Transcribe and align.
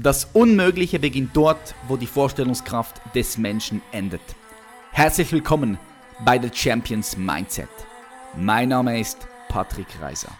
Das 0.00 0.28
Unmögliche 0.32 1.00
beginnt 1.00 1.36
dort, 1.36 1.74
wo 1.88 1.96
die 1.96 2.06
Vorstellungskraft 2.06 3.02
des 3.16 3.36
Menschen 3.36 3.82
endet. 3.90 4.20
Herzlich 4.92 5.32
willkommen 5.32 5.76
bei 6.24 6.40
The 6.40 6.50
Champions 6.54 7.16
Mindset. 7.16 7.68
Mein 8.36 8.68
Name 8.68 9.00
ist 9.00 9.26
Patrick 9.48 9.88
Reiser. 10.00 10.30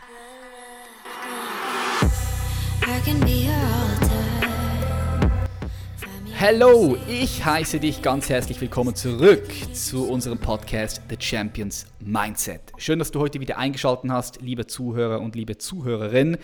Hallo, 6.39 6.97
ich 7.09 7.45
heiße 7.45 7.81
dich 7.81 8.01
ganz 8.01 8.29
herzlich 8.29 8.61
willkommen 8.61 8.95
zurück 8.95 9.49
zu 9.73 10.09
unserem 10.09 10.39
Podcast 10.39 11.03
The 11.11 11.17
Champions 11.19 11.87
Mindset. 11.99 12.61
Schön, 12.77 13.01
dass 13.01 13.11
du 13.11 13.19
heute 13.19 13.41
wieder 13.41 13.59
eingeschaltet 13.59 14.09
hast, 14.09 14.41
liebe 14.41 14.69
Zuhörer 14.69 15.21
und 15.21 15.35
liebe 15.35 15.59
Zuhörerin. 15.59 16.39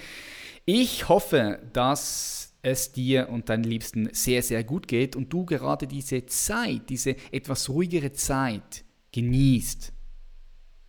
Ich 0.65 1.09
hoffe, 1.09 1.61
dass 1.73 2.54
es 2.65 2.93
dir 2.93 3.29
und 3.29 3.49
deinen 3.49 3.65
Liebsten 3.65 4.09
sehr, 4.13 4.43
sehr 4.43 4.65
gut 4.65 4.89
geht 4.89 5.17
und 5.17 5.33
du 5.33 5.45
gerade 5.45 5.87
diese 5.87 6.27
Zeit, 6.27 6.89
diese 6.89 7.17
etwas 7.31 7.69
ruhigere 7.69 8.13
Zeit 8.13 8.85
genießt, 9.13 9.93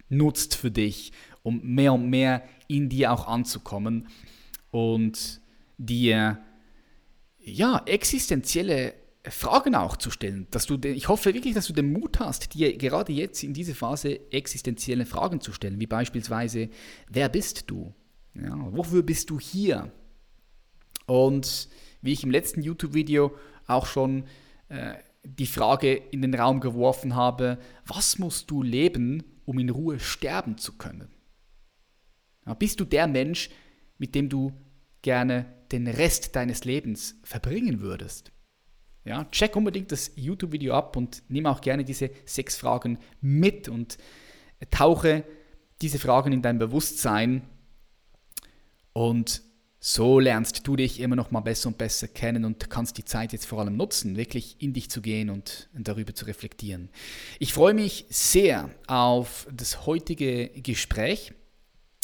nutzt 0.10 0.56
für 0.56 0.72
dich, 0.72 1.12
um 1.44 1.62
mehr 1.62 1.94
und 1.94 2.10
mehr 2.10 2.44
in 2.68 2.90
dir 2.90 3.12
auch 3.12 3.28
anzukommen 3.28 4.08
und 4.72 5.42
dir 5.78 6.40
ja, 7.40 7.82
existenzielle 7.86 8.94
Fragen 9.24 9.76
auch 9.76 9.98
zu 9.98 10.12
stellen. 10.12 10.48
Dass 10.52 10.66
du, 10.66 10.80
ich 10.82 11.08
hoffe 11.08 11.34
wirklich, 11.34 11.54
dass 11.54 11.68
du 11.68 11.74
den 11.74 11.92
Mut 11.92 12.20
hast, 12.20 12.54
dir 12.54 12.76
gerade 12.78 13.12
jetzt 13.14 13.44
in 13.44 13.54
dieser 13.54 13.76
Phase 13.76 14.32
existenzielle 14.32 15.06
Fragen 15.06 15.42
zu 15.42 15.52
stellen, 15.52 15.80
wie 15.80 15.88
beispielsweise, 15.88 16.70
wer 17.10 17.30
bist 17.30 17.66
du? 17.68 17.94
Ja, 18.34 18.56
wofür 18.72 19.04
bist 19.04 19.30
du 19.30 19.40
hier? 19.40 19.92
Und 21.06 21.70
wie 22.02 22.14
ich 22.14 22.24
im 22.24 22.32
letzten 22.32 22.62
YouTube-Video 22.62 23.36
auch 23.68 23.86
schon 23.86 24.26
äh, 24.70 24.96
die 25.24 25.48
Frage 25.48 25.94
in 25.94 26.22
den 26.22 26.36
Raum 26.36 26.60
geworfen 26.60 27.16
habe, 27.16 27.58
was 27.86 28.20
musst 28.20 28.52
du 28.52 28.62
leben, 28.62 29.24
um 29.46 29.60
in 29.60 29.70
Ruhe 29.70 30.00
sterben 30.00 30.58
zu 30.58 30.74
können? 30.74 31.10
Ja, 32.46 32.54
bist 32.54 32.80
du 32.80 32.86
der 32.86 33.08
Mensch, 33.08 33.50
mit 33.98 34.14
dem 34.14 34.30
du 34.30 34.54
gerne 35.02 35.46
den 35.72 35.88
Rest 35.88 36.36
deines 36.36 36.64
Lebens 36.66 37.20
verbringen 37.24 37.82
würdest? 37.82 38.32
Ja, 39.04 39.26
check 39.26 39.56
unbedingt 39.56 39.92
das 39.92 40.12
YouTube-Video 40.16 40.74
ab 40.74 40.96
und 40.96 41.24
nimm 41.28 41.46
auch 41.46 41.62
gerne 41.62 41.84
diese 41.84 42.10
sechs 42.26 42.56
Fragen 42.56 42.98
mit 43.22 43.70
und 43.70 43.98
tauche 44.72 45.24
diese 45.82 46.00
Fragen 46.00 46.32
in 46.32 46.42
dein 46.42 46.58
Bewusstsein 46.58 47.44
und 48.94 49.44
so 49.88 50.20
lernst 50.20 50.66
du 50.66 50.76
dich 50.76 51.00
immer 51.00 51.16
noch 51.16 51.30
mal 51.30 51.42
besser 51.42 51.68
und 51.68 51.78
besser 51.78 52.08
kennen 52.08 52.44
und 52.44 52.72
kannst 52.72 52.98
die 52.98 53.06
Zeit 53.06 53.34
jetzt 53.34 53.46
vor 53.46 53.60
allem 53.60 53.78
nutzen, 53.78 54.18
wirklich 54.18 54.56
in 54.58 54.74
dich 54.74 54.90
zu 54.90 55.00
gehen 55.00 55.30
und 55.30 55.70
darüber 55.76 56.16
zu 56.16 56.26
reflektieren. 56.26 56.90
Ich 57.38 57.54
freue 57.54 57.76
mich 57.76 58.08
sehr 58.10 58.72
auf 58.88 59.46
das 59.54 59.86
heutige 59.86 60.50
Gespräch 60.50 61.34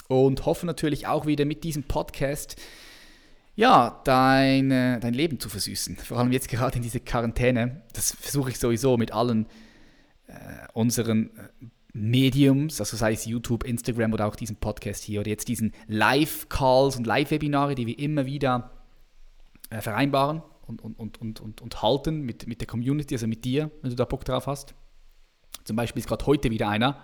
und 0.07 0.45
hoffe 0.45 0.67
natürlich 0.67 1.07
auch 1.07 1.25
wieder 1.25 1.45
mit 1.45 1.63
diesem 1.63 1.81
Podcast 1.81 2.55
ja, 3.55 3.99
dein, 4.03 4.69
dein 4.69 5.13
Leben 5.15 5.39
zu 5.39 5.49
versüßen. 5.49 5.97
Vor 5.97 6.19
allem 6.19 6.31
jetzt 6.31 6.49
gerade 6.49 6.75
in 6.75 6.83
dieser 6.83 6.99
Quarantäne. 6.99 7.81
Das 7.93 8.11
versuche 8.13 8.51
ich 8.51 8.59
sowieso 8.59 8.95
mit 8.95 9.11
allen 9.11 9.47
äh, 10.27 10.33
unseren 10.73 11.31
äh, 11.35 11.65
Mediums, 11.93 12.79
also 12.79 12.95
sei 12.95 13.13
es 13.13 13.25
YouTube, 13.25 13.63
Instagram 13.63 14.13
oder 14.13 14.27
auch 14.27 14.35
diesen 14.35 14.55
Podcast 14.55 15.03
hier 15.03 15.21
oder 15.21 15.29
jetzt 15.29 15.47
diesen 15.47 15.73
Live-Calls 15.87 16.95
und 16.95 17.05
Live-Webinare, 17.05 17.75
die 17.75 17.87
wir 17.87 17.99
immer 17.99 18.25
wieder 18.25 18.71
äh, 19.69 19.81
vereinbaren 19.81 20.41
und, 20.67 20.81
und, 20.81 20.97
und, 20.97 21.19
und, 21.19 21.39
und, 21.41 21.61
und 21.61 21.81
halten 21.81 22.21
mit, 22.21 22.47
mit 22.47 22.61
der 22.61 22.67
Community, 22.67 23.15
also 23.15 23.27
mit 23.27 23.43
dir, 23.43 23.71
wenn 23.81 23.89
du 23.89 23.95
da 23.95 24.05
Bock 24.05 24.23
drauf 24.23 24.47
hast. 24.47 24.73
Zum 25.63 25.75
Beispiel 25.75 25.99
ist 25.99 26.07
gerade 26.07 26.25
heute 26.25 26.49
wieder 26.49 26.69
einer. 26.69 27.01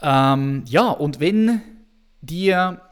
Ähm, 0.00 0.64
ja, 0.66 0.90
und 0.90 1.20
wenn 1.20 1.62
dir 2.20 2.82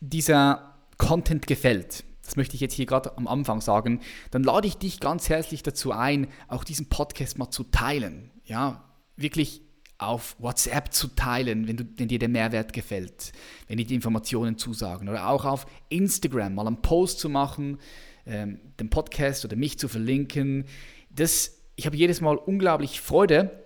dieser 0.00 0.74
Content 0.98 1.46
gefällt, 1.46 2.04
das 2.22 2.36
möchte 2.36 2.54
ich 2.54 2.60
jetzt 2.60 2.74
hier 2.74 2.86
gerade 2.86 3.16
am 3.16 3.26
Anfang 3.26 3.60
sagen, 3.60 4.00
dann 4.30 4.42
lade 4.44 4.68
ich 4.68 4.76
dich 4.76 5.00
ganz 5.00 5.28
herzlich 5.28 5.62
dazu 5.62 5.92
ein, 5.92 6.28
auch 6.48 6.64
diesen 6.64 6.88
Podcast 6.88 7.38
mal 7.38 7.50
zu 7.50 7.64
teilen. 7.64 8.30
Ja, 8.44 8.84
wirklich 9.16 9.62
auf 10.08 10.36
WhatsApp 10.38 10.92
zu 10.92 11.08
teilen, 11.08 11.66
wenn, 11.66 11.76
du, 11.76 11.84
wenn 11.96 12.08
dir 12.08 12.18
der 12.18 12.28
Mehrwert 12.28 12.72
gefällt, 12.72 13.32
wenn 13.68 13.78
dir 13.78 13.86
die 13.86 13.94
Informationen 13.94 14.58
zusagen. 14.58 15.08
Oder 15.08 15.28
auch 15.28 15.44
auf 15.44 15.66
Instagram 15.88 16.54
mal 16.54 16.66
einen 16.66 16.82
Post 16.82 17.20
zu 17.20 17.28
machen, 17.28 17.78
ähm, 18.26 18.60
den 18.78 18.90
Podcast 18.90 19.44
oder 19.44 19.56
mich 19.56 19.78
zu 19.78 19.88
verlinken. 19.88 20.64
Das, 21.10 21.58
ich 21.76 21.86
habe 21.86 21.96
jedes 21.96 22.20
Mal 22.20 22.36
unglaublich 22.36 23.00
Freude, 23.00 23.62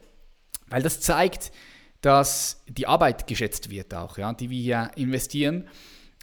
weil 0.68 0.82
das 0.82 1.00
zeigt, 1.00 1.52
dass 2.00 2.62
die 2.68 2.86
Arbeit 2.86 3.26
geschätzt 3.26 3.70
wird 3.70 3.94
auch, 3.94 4.18
ja, 4.18 4.32
die 4.32 4.50
wir 4.50 4.60
hier 4.60 4.90
investieren. 4.96 5.68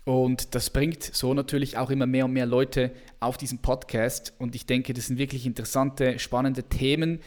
Und 0.05 0.53
das 0.53 0.69
bringt 0.69 1.03
so 1.03 1.33
natürlich 1.33 1.77
auch 1.77 1.89
immer 1.89 2.05
mehr 2.05 2.25
und 2.25 2.33
mehr 2.33 2.45
Leute 2.45 2.91
auf 3.19 3.37
diesen 3.37 3.59
Podcast. 3.59 4.33
Und 4.37 4.53
ich 4.55 4.65
denke, 4.65 4.93
das 4.93 5.07
sind 5.07 5.17
wirklich 5.17 5.45
interessante, 5.45 6.19
spannende 6.19 6.63
Themen, 6.63 7.19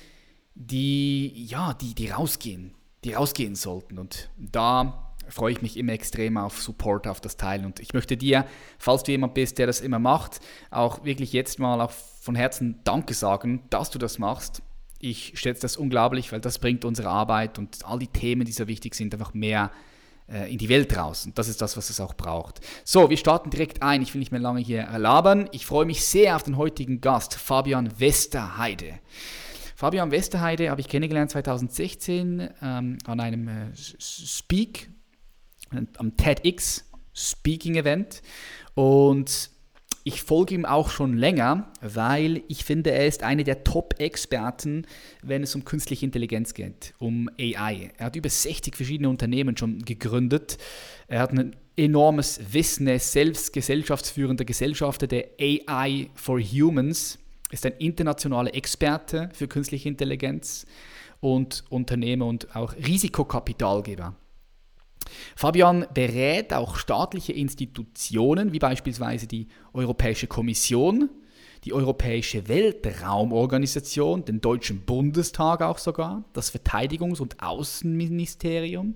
die, 0.55 1.45
ja, 1.47 1.75
die, 1.75 1.95
die 1.95 2.09
rausgehen, 2.09 2.75
die 3.07 3.15
rausgehen 3.15 3.55
sollten. 3.55 3.99
Und 3.99 4.29
da 4.37 5.15
freue 5.29 5.53
ich 5.53 5.63
mich 5.63 5.77
immer 5.77 5.93
extrem 5.93 6.37
auf 6.37 6.61
Support, 6.61 7.07
auf 7.07 7.21
das 7.21 7.37
Teilen. 7.37 7.65
Und 7.65 7.81
ich 7.81 7.95
möchte 7.95 8.17
dir, 8.17 8.47
falls 8.79 9.03
du 9.05 9.13
jemand 9.13 9.35
bist, 9.35 9.59
der 9.59 9.67
das 9.67 9.81
immer 9.81 9.99
macht, 9.99 10.41
auch 10.71 11.05
wirklich 11.05 11.33
jetzt 11.33 11.59
mal 11.59 11.81
auch 11.81 11.93
von 11.93 12.35
Herzen 12.35 12.81
Danke 12.85 13.15
sagen, 13.15 13.63
dass 13.71 13.91
du 13.91 13.99
das 13.99 14.19
machst. 14.19 14.63
Ich 14.99 15.33
schätze 15.37 15.63
das 15.63 15.77
unglaublich, 15.77 16.33
weil 16.33 16.41
das 16.41 16.59
bringt 16.59 16.85
unsere 16.85 17.09
Arbeit 17.09 17.59
und 17.59 17.85
all 17.85 17.99
die 17.99 18.09
Themen, 18.09 18.45
die 18.45 18.53
so 18.53 18.67
wichtig 18.67 18.95
sind, 18.95 19.15
einfach 19.15 19.35
mehr 19.35 19.71
äh, 20.29 20.51
in 20.51 20.59
die 20.59 20.69
Welt 20.69 20.97
raus. 20.97 21.27
Und 21.27 21.39
das 21.39 21.49
ist 21.49 21.61
das, 21.61 21.77
was 21.77 21.91
es 21.91 22.01
auch 22.01 22.15
braucht. 22.15 22.61
So, 22.85 23.11
wir 23.11 23.17
starten 23.17 23.51
direkt 23.51 23.83
ein. 23.83 24.03
Ich 24.03 24.15
will 24.15 24.19
nicht 24.19 24.33
mehr 24.33 24.41
lange 24.41 24.61
hier 24.61 24.89
labern. 24.99 25.49
Ich 25.53 25.67
freue 25.67 25.87
mich 25.87 26.05
sehr 26.05 26.35
auf 26.35 26.43
den 26.43 26.57
heutigen 26.57 27.01
Gast, 27.01 27.35
Fabian 27.35 28.01
Westerheide. 28.01 28.99
Fabian 29.77 30.11
Westerheide 30.11 30.71
habe 30.71 30.81
ich 30.81 30.89
kennengelernt 30.89 31.31
2016 31.31 32.49
ähm, 32.63 32.97
an 33.05 33.21
einem 33.21 33.47
äh, 33.47 33.53
Speak, 33.75 34.89
am 35.99 36.17
TEDx 36.17 36.89
Speaking 37.13 37.77
Event. 37.77 38.23
Und 38.75 39.51
ich 40.03 40.23
folge 40.23 40.55
ihm 40.55 40.65
auch 40.65 40.89
schon 40.89 41.19
länger, 41.19 41.71
weil 41.83 42.43
ich 42.49 42.65
finde, 42.65 42.93
er 42.93 43.07
ist 43.07 43.23
einer 43.23 43.45
der 43.45 43.65
Top-Experten, 43.65 44.87
wenn 45.23 45.43
es 45.43 45.55
um 45.55 45.67
künstliche 45.67 46.07
Intelligenz 46.07 46.55
geht, 46.55 46.95
um 46.99 47.29
AI. 47.39 47.91
Er 47.99 48.07
hat 48.07 48.17
über 48.17 48.31
60 48.31 48.75
verschiedene 48.75 49.11
Unternehmen 49.11 49.59
schon 49.59 49.81
gegründet. 49.81 50.57
Er 51.07 51.21
hat 51.21 51.33
ein 51.33 51.55
enormes 51.77 52.41
Wissen, 52.51 52.87
er 52.87 52.95
ist 52.95 53.13
selbst 53.13 53.53
gesellschaftsführender 53.53 54.47
Gesellschafter 54.47 55.07
der 55.07 55.27
AI 55.39 56.09
for 56.15 56.41
Humans 56.41 57.19
ist 57.51 57.67
ein 57.67 57.75
internationaler 57.79 58.55
Experte 58.55 59.29
für 59.33 59.49
künstliche 59.49 59.89
Intelligenz 59.89 60.67
und 61.21 61.65
Unternehmer 61.71 62.27
und 62.27 62.55
auch 62.57 62.75
Risikokapitalgeber. 62.75 64.17
Fabian 65.37 65.87
berät 65.95 66.53
auch 66.53 66.77
staatliche 66.77 67.33
Institutionen 67.33 68.53
wie 68.53 68.59
beispielsweise 68.59 69.27
die 69.27 69.49
Europäische 69.73 70.27
Kommission, 70.27 71.11
die 71.67 71.73
Europäische 71.73 72.47
Weltraumorganisation, 72.47 74.25
den 74.25 74.41
Deutschen 74.41 74.83
Bundestag 74.83 75.63
auch 75.63 75.79
sogar, 75.79 76.23
das 76.33 76.55
Verteidigungs- 76.55 77.21
und 77.21 77.43
Außenministerium 77.43 78.95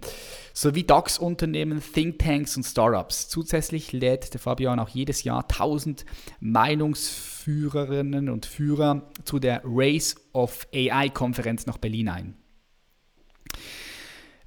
sowie 0.54 0.84
DAX-Unternehmen, 0.84 1.82
Thinktanks 1.82 2.56
und 2.56 2.62
Startups. 2.62 3.28
Zusätzlich 3.28 3.90
lädt 3.90 4.32
der 4.34 4.40
Fabian 4.40 4.78
auch 4.78 4.88
jedes 4.88 5.24
Jahr 5.24 5.42
1000 5.48 6.04
Meinungsführerinnen 6.38 8.28
und 8.28 8.46
Führer 8.46 9.10
zu 9.24 9.40
der 9.40 9.62
Race 9.64 10.14
of 10.32 10.68
AI-Konferenz 10.72 11.66
nach 11.66 11.78
Berlin 11.78 12.08
ein. 12.08 12.36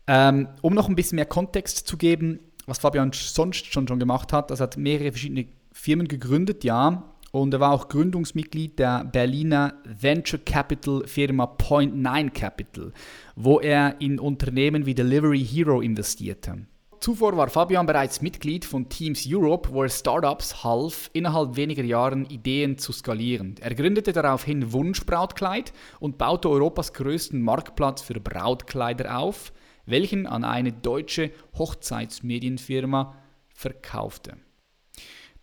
Ähm, 0.08 0.48
um 0.62 0.74
noch 0.74 0.88
ein 0.88 0.96
bisschen 0.96 1.18
mehr 1.18 1.26
Kontext 1.26 1.88
zu 1.88 1.98
geben, 1.98 2.40
was 2.68 2.80
Fabian 2.80 3.12
sonst 3.12 3.66
schon, 3.66 3.86
schon 3.86 4.00
gemacht 4.00 4.32
hat, 4.32 4.50
das 4.50 4.62
hat 4.62 4.78
mehrere 4.78 5.12
verschiedene 5.12 5.48
Firmen 5.74 6.08
gegründet, 6.08 6.64
ja, 6.64 7.13
und 7.34 7.52
er 7.52 7.60
war 7.60 7.72
auch 7.72 7.90
Gründungsmitglied 7.90 8.78
der 8.78 9.06
Berliner 9.06 9.74
Venture 9.86 10.40
Capital 10.46 11.02
Firma 11.08 11.48
Point 11.48 11.96
Nine 11.96 12.30
Capital, 12.30 12.94
wo 13.36 13.60
er 13.60 14.00
in 14.00 14.20
Unternehmen 14.20 14.86
wie 14.86 14.94
Delivery 14.94 15.44
Hero 15.44 15.82
investierte. 15.82 16.68
Zuvor 17.00 17.36
war 17.36 17.50
Fabian 17.50 17.88
bereits 17.88 18.22
Mitglied 18.22 18.66
von 18.66 18.88
Teams 18.88 19.26
Europe, 19.28 19.70
wo 19.72 19.82
er 19.82 19.90
Startups 19.90 20.64
half, 20.64 21.10
innerhalb 21.14 21.56
weniger 21.56 21.84
Jahren 21.84 22.26
Ideen 22.28 22.78
zu 22.78 22.92
skalieren. 22.94 23.56
Er 23.60 23.74
gründete 23.74 24.14
daraufhin 24.14 24.72
Wunsch 24.72 25.04
Brautkleid 25.04 25.74
und 26.00 26.20
baute 26.20 26.52
Europas 26.52 26.94
größten 26.94 27.42
Marktplatz 27.42 28.04
für 28.04 28.20
Brautkleider 28.20 29.18
auf, 29.18 29.54
welchen 29.88 30.28
an 30.28 30.44
eine 30.44 30.72
deutsche 30.72 31.32
Hochzeitsmedienfirma 31.58 33.16
verkaufte. 33.50 34.38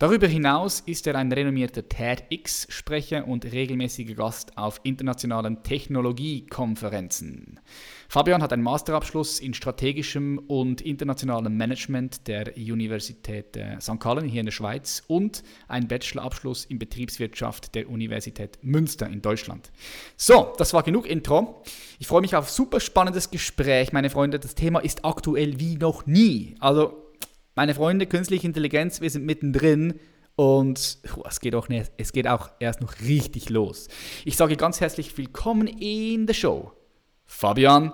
Darüber 0.01 0.25
hinaus 0.25 0.79
ist 0.79 1.05
er 1.05 1.13
ein 1.13 1.31
renommierter 1.31 1.87
TEDx-Sprecher 1.87 3.27
und 3.27 3.45
regelmäßiger 3.45 4.15
Gast 4.15 4.57
auf 4.57 4.81
internationalen 4.81 5.61
Technologiekonferenzen. 5.61 7.59
Fabian 8.09 8.41
hat 8.41 8.51
einen 8.51 8.63
Masterabschluss 8.63 9.39
in 9.39 9.53
strategischem 9.53 10.39
und 10.47 10.81
internationalem 10.81 11.55
Management 11.55 12.27
der 12.27 12.57
Universität 12.57 13.55
äh, 13.55 13.79
St. 13.79 13.99
Gallen 13.99 14.25
hier 14.25 14.39
in 14.39 14.47
der 14.47 14.53
Schweiz 14.53 15.03
und 15.05 15.43
einen 15.67 15.87
Bachelorabschluss 15.87 16.65
in 16.65 16.79
Betriebswirtschaft 16.79 17.75
der 17.75 17.87
Universität 17.87 18.57
Münster 18.63 19.05
in 19.07 19.21
Deutschland. 19.21 19.71
So, 20.17 20.51
das 20.57 20.73
war 20.73 20.81
genug 20.81 21.07
Intro. 21.07 21.61
Ich 21.99 22.07
freue 22.07 22.21
mich 22.21 22.35
auf 22.35 22.49
super 22.49 22.79
spannendes 22.79 23.29
Gespräch, 23.29 23.93
meine 23.93 24.09
Freunde. 24.09 24.39
Das 24.39 24.55
Thema 24.55 24.79
ist 24.79 25.05
aktuell 25.05 25.59
wie 25.59 25.75
noch 25.75 26.07
nie. 26.07 26.55
Also 26.59 27.10
meine 27.55 27.75
Freunde, 27.75 28.07
künstliche 28.07 28.47
Intelligenz, 28.47 29.01
wir 29.01 29.09
sind 29.09 29.25
mittendrin 29.25 29.99
und 30.35 30.99
oh, 31.15 31.23
es, 31.27 31.39
geht 31.39 31.55
auch 31.55 31.67
nicht, 31.67 31.91
es 31.97 32.13
geht 32.13 32.27
auch 32.27 32.49
erst 32.59 32.81
noch 32.81 32.99
richtig 33.01 33.49
los. 33.49 33.89
Ich 34.25 34.37
sage 34.37 34.55
ganz 34.55 34.79
herzlich 34.79 35.17
willkommen 35.17 35.67
in 35.67 36.27
der 36.27 36.33
Show. 36.33 36.71
Fabian 37.25 37.93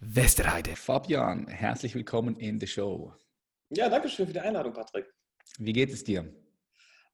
Westerheide. 0.00 0.74
Fabian, 0.76 1.46
herzlich 1.46 1.94
willkommen 1.94 2.36
in 2.36 2.58
der 2.58 2.66
Show. 2.66 3.12
Ja, 3.70 3.88
danke 3.88 4.08
schön 4.08 4.26
für 4.26 4.32
die 4.32 4.40
Einladung, 4.40 4.72
Patrick. 4.72 5.06
Wie 5.58 5.72
geht 5.72 5.92
es 5.92 6.02
dir? 6.04 6.32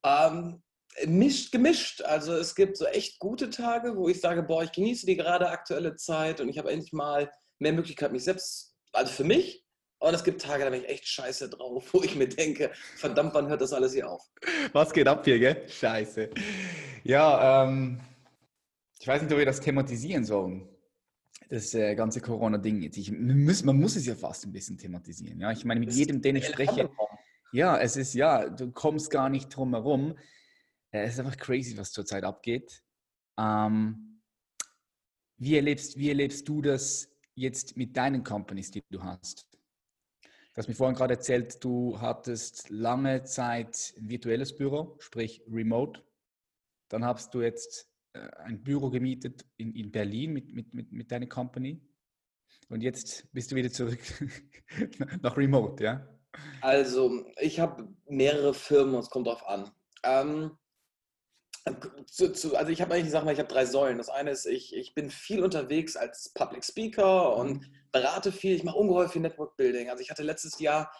Ähm, 0.05 0.63
mischt, 1.07 1.53
gemischt. 1.53 2.03
Also 2.03 2.33
es 2.35 2.55
gibt 2.55 2.77
so 2.77 2.87
echt 2.87 3.19
gute 3.19 3.51
Tage, 3.51 3.97
wo 3.97 4.09
ich 4.09 4.21
sage, 4.21 4.43
boah, 4.43 4.63
ich 4.63 4.73
genieße 4.73 5.07
die 5.07 5.17
gerade 5.17 5.49
aktuelle 5.49 5.95
Zeit 5.97 6.41
und 6.41 6.49
ich 6.49 6.59
habe 6.59 6.71
endlich 6.71 6.93
mal 6.93 7.31
mehr 7.59 7.73
Möglichkeit, 7.73 8.13
mich 8.13 8.25
selbst, 8.25 8.75
also 8.93 9.13
für 9.13 9.25
mich 9.25 9.62
und 10.03 10.15
es 10.15 10.25
gibt 10.25 10.43
Tage, 10.43 10.65
da 10.65 10.71
bin 10.71 10.83
ich 10.83 10.89
echt 10.89 11.07
scheiße 11.07 11.49
drauf, 11.49 11.89
wo 11.93 12.03
ich 12.03 12.17
mir 12.17 12.29
denke, 12.29 12.73
verdammt, 12.97 13.35
wann 13.35 13.49
hört 13.49 13.61
das 13.61 13.73
alles 13.73 13.93
hier 13.93 14.11
auf? 14.11 14.23
Was 14.73 14.93
geht 14.93 15.07
ab 15.07 15.25
hier, 15.25 15.39
gell? 15.39 15.69
Scheiße. 15.69 16.31
Ja, 17.05 17.65
ähm, 17.65 18.01
ich 18.99 19.07
weiß 19.07 19.23
nicht, 19.23 19.33
ob 19.33 19.39
wir 19.39 19.47
das 19.47 19.61
thematisieren 19.61 20.25
sollen. 20.25 20.69
Das 21.49 21.75
äh, 21.75 21.95
ganze 21.95 22.21
Corona-Ding 22.21 22.91
man 23.65 23.77
muss 23.79 23.97
es 23.97 24.07
ja 24.07 24.15
fast 24.15 24.47
ein 24.47 24.53
bisschen 24.53 24.79
thematisieren. 24.79 25.39
Ja, 25.39 25.53
ich 25.53 25.65
meine, 25.65 25.81
mit 25.81 25.91
das 25.91 25.97
jedem, 25.97 26.21
den 26.21 26.37
ich 26.37 26.47
spreche, 26.47 26.91
ja, 27.53 27.79
es 27.79 27.97
ist 27.97 28.15
ja, 28.15 28.49
du 28.49 28.73
kommst 28.73 29.11
gar 29.11 29.29
nicht 29.29 29.55
drum 29.55 29.75
herum. 29.75 30.17
Äh, 30.91 31.03
es 31.03 31.15
ist 31.15 31.21
einfach 31.21 31.37
crazy, 31.37 31.77
was 31.77 31.93
zurzeit 31.93 32.25
abgeht. 32.25 32.83
Ähm, 33.39 34.23
wie, 35.37 35.57
erlebst, 35.57 35.97
wie 35.99 36.09
erlebst 36.09 36.49
du 36.49 36.63
das 36.63 37.09
jetzt 37.35 37.77
mit 37.77 37.97
deinen 37.97 38.25
Companies, 38.25 38.71
die 38.71 38.83
du 38.91 39.03
hast? 39.03 39.52
Du 40.55 40.59
hast 40.59 40.69
mir 40.69 40.75
vorhin 40.75 40.95
gerade 40.95 41.15
erzählt, 41.15 41.65
du 41.65 41.99
hattest 41.99 42.69
lange 42.69 43.25
Zeit 43.25 43.95
ein 43.97 44.11
virtuelles 44.11 44.55
Büro, 44.55 44.97
sprich 44.99 45.43
Remote. 45.51 46.03
Dann 46.91 47.07
hast 47.07 47.33
du 47.33 47.41
jetzt 47.41 47.91
äh, 48.13 48.29
ein 48.45 48.63
Büro 48.63 48.91
gemietet 48.91 49.47
in, 49.57 49.75
in 49.75 49.91
Berlin 49.91 50.35
mit, 50.35 50.53
mit, 50.53 50.75
mit, 50.75 50.93
mit 50.93 51.11
deiner 51.11 51.27
Company. 51.27 51.81
Und 52.69 52.83
jetzt 52.83 53.33
bist 53.33 53.51
du 53.51 53.57
wieder 53.57 53.71
zurück 53.71 53.99
nach 55.23 55.39
Remote, 55.39 55.83
ja? 55.83 56.07
Also, 56.61 57.25
ich 57.41 57.59
habe 57.59 57.89
mehrere 58.07 58.53
Firmen, 58.53 58.97
es 58.97 59.09
kommt 59.09 59.29
drauf 59.29 59.47
an. 59.47 59.71
Ähm, 60.05 60.59
zu, 62.07 62.33
zu, 62.33 62.57
also 62.57 62.71
ich 62.73 62.81
habe 62.81 62.95
eigentlich 62.95 63.11
Sachen, 63.11 63.29
ich 63.29 63.39
habe 63.39 63.49
drei 63.49 63.67
Säulen. 63.67 63.99
Das 63.99 64.09
eine 64.09 64.31
ist, 64.31 64.47
ich, 64.47 64.75
ich 64.75 64.95
bin 64.95 65.11
viel 65.11 65.43
unterwegs 65.43 65.97
als 65.97 66.33
Public 66.35 66.65
Speaker 66.65 67.37
und 67.37 67.61
mhm. 67.61 67.75
berate 67.93 68.33
viel. 68.33 68.55
Ich 68.55 68.65
mache 68.65 68.77
ungeheuer 68.77 69.09
viel 69.09 69.23
Network 69.23 69.57
Building. 69.57 69.91
Also 69.91 70.03
ich 70.03 70.11
hatte 70.11 70.23
letztes 70.23 70.59
Jahr, 70.59 70.93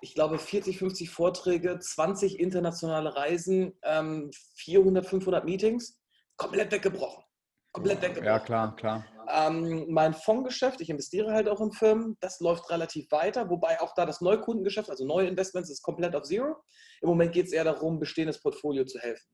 ich 0.00 0.14
glaube, 0.14 0.38
40, 0.38 0.78
50 0.78 1.10
Vorträge, 1.10 1.78
20 1.78 2.38
internationale 2.38 3.14
Reisen, 3.16 3.78
ähm, 3.82 4.30
400, 4.54 5.06
500 5.06 5.44
Meetings. 5.44 6.00
Komplett 6.36 6.72
weggebrochen. 6.72 7.24
Komplett 7.72 8.02
weggebrochen. 8.02 8.26
Ja, 8.26 8.38
klar, 8.38 8.76
klar. 8.76 9.04
Ähm, 9.30 9.86
mein 9.90 10.14
Fondsgeschäft, 10.14 10.80
ich 10.80 10.88
investiere 10.88 11.32
halt 11.32 11.48
auch 11.48 11.60
in 11.60 11.70
Firmen, 11.70 12.16
das 12.20 12.40
läuft 12.40 12.70
relativ 12.70 13.10
weiter, 13.10 13.50
wobei 13.50 13.80
auch 13.80 13.92
da 13.94 14.06
das 14.06 14.22
Neukundengeschäft, 14.22 14.88
also 14.88 15.04
neue 15.04 15.26
Investments, 15.26 15.68
ist 15.68 15.82
komplett 15.82 16.16
auf 16.16 16.22
Zero. 16.22 16.56
Im 17.02 17.08
Moment 17.10 17.32
geht 17.32 17.46
es 17.46 17.52
eher 17.52 17.64
darum, 17.64 17.98
bestehendes 17.98 18.40
Portfolio 18.40 18.84
zu 18.84 18.98
helfen. 18.98 19.28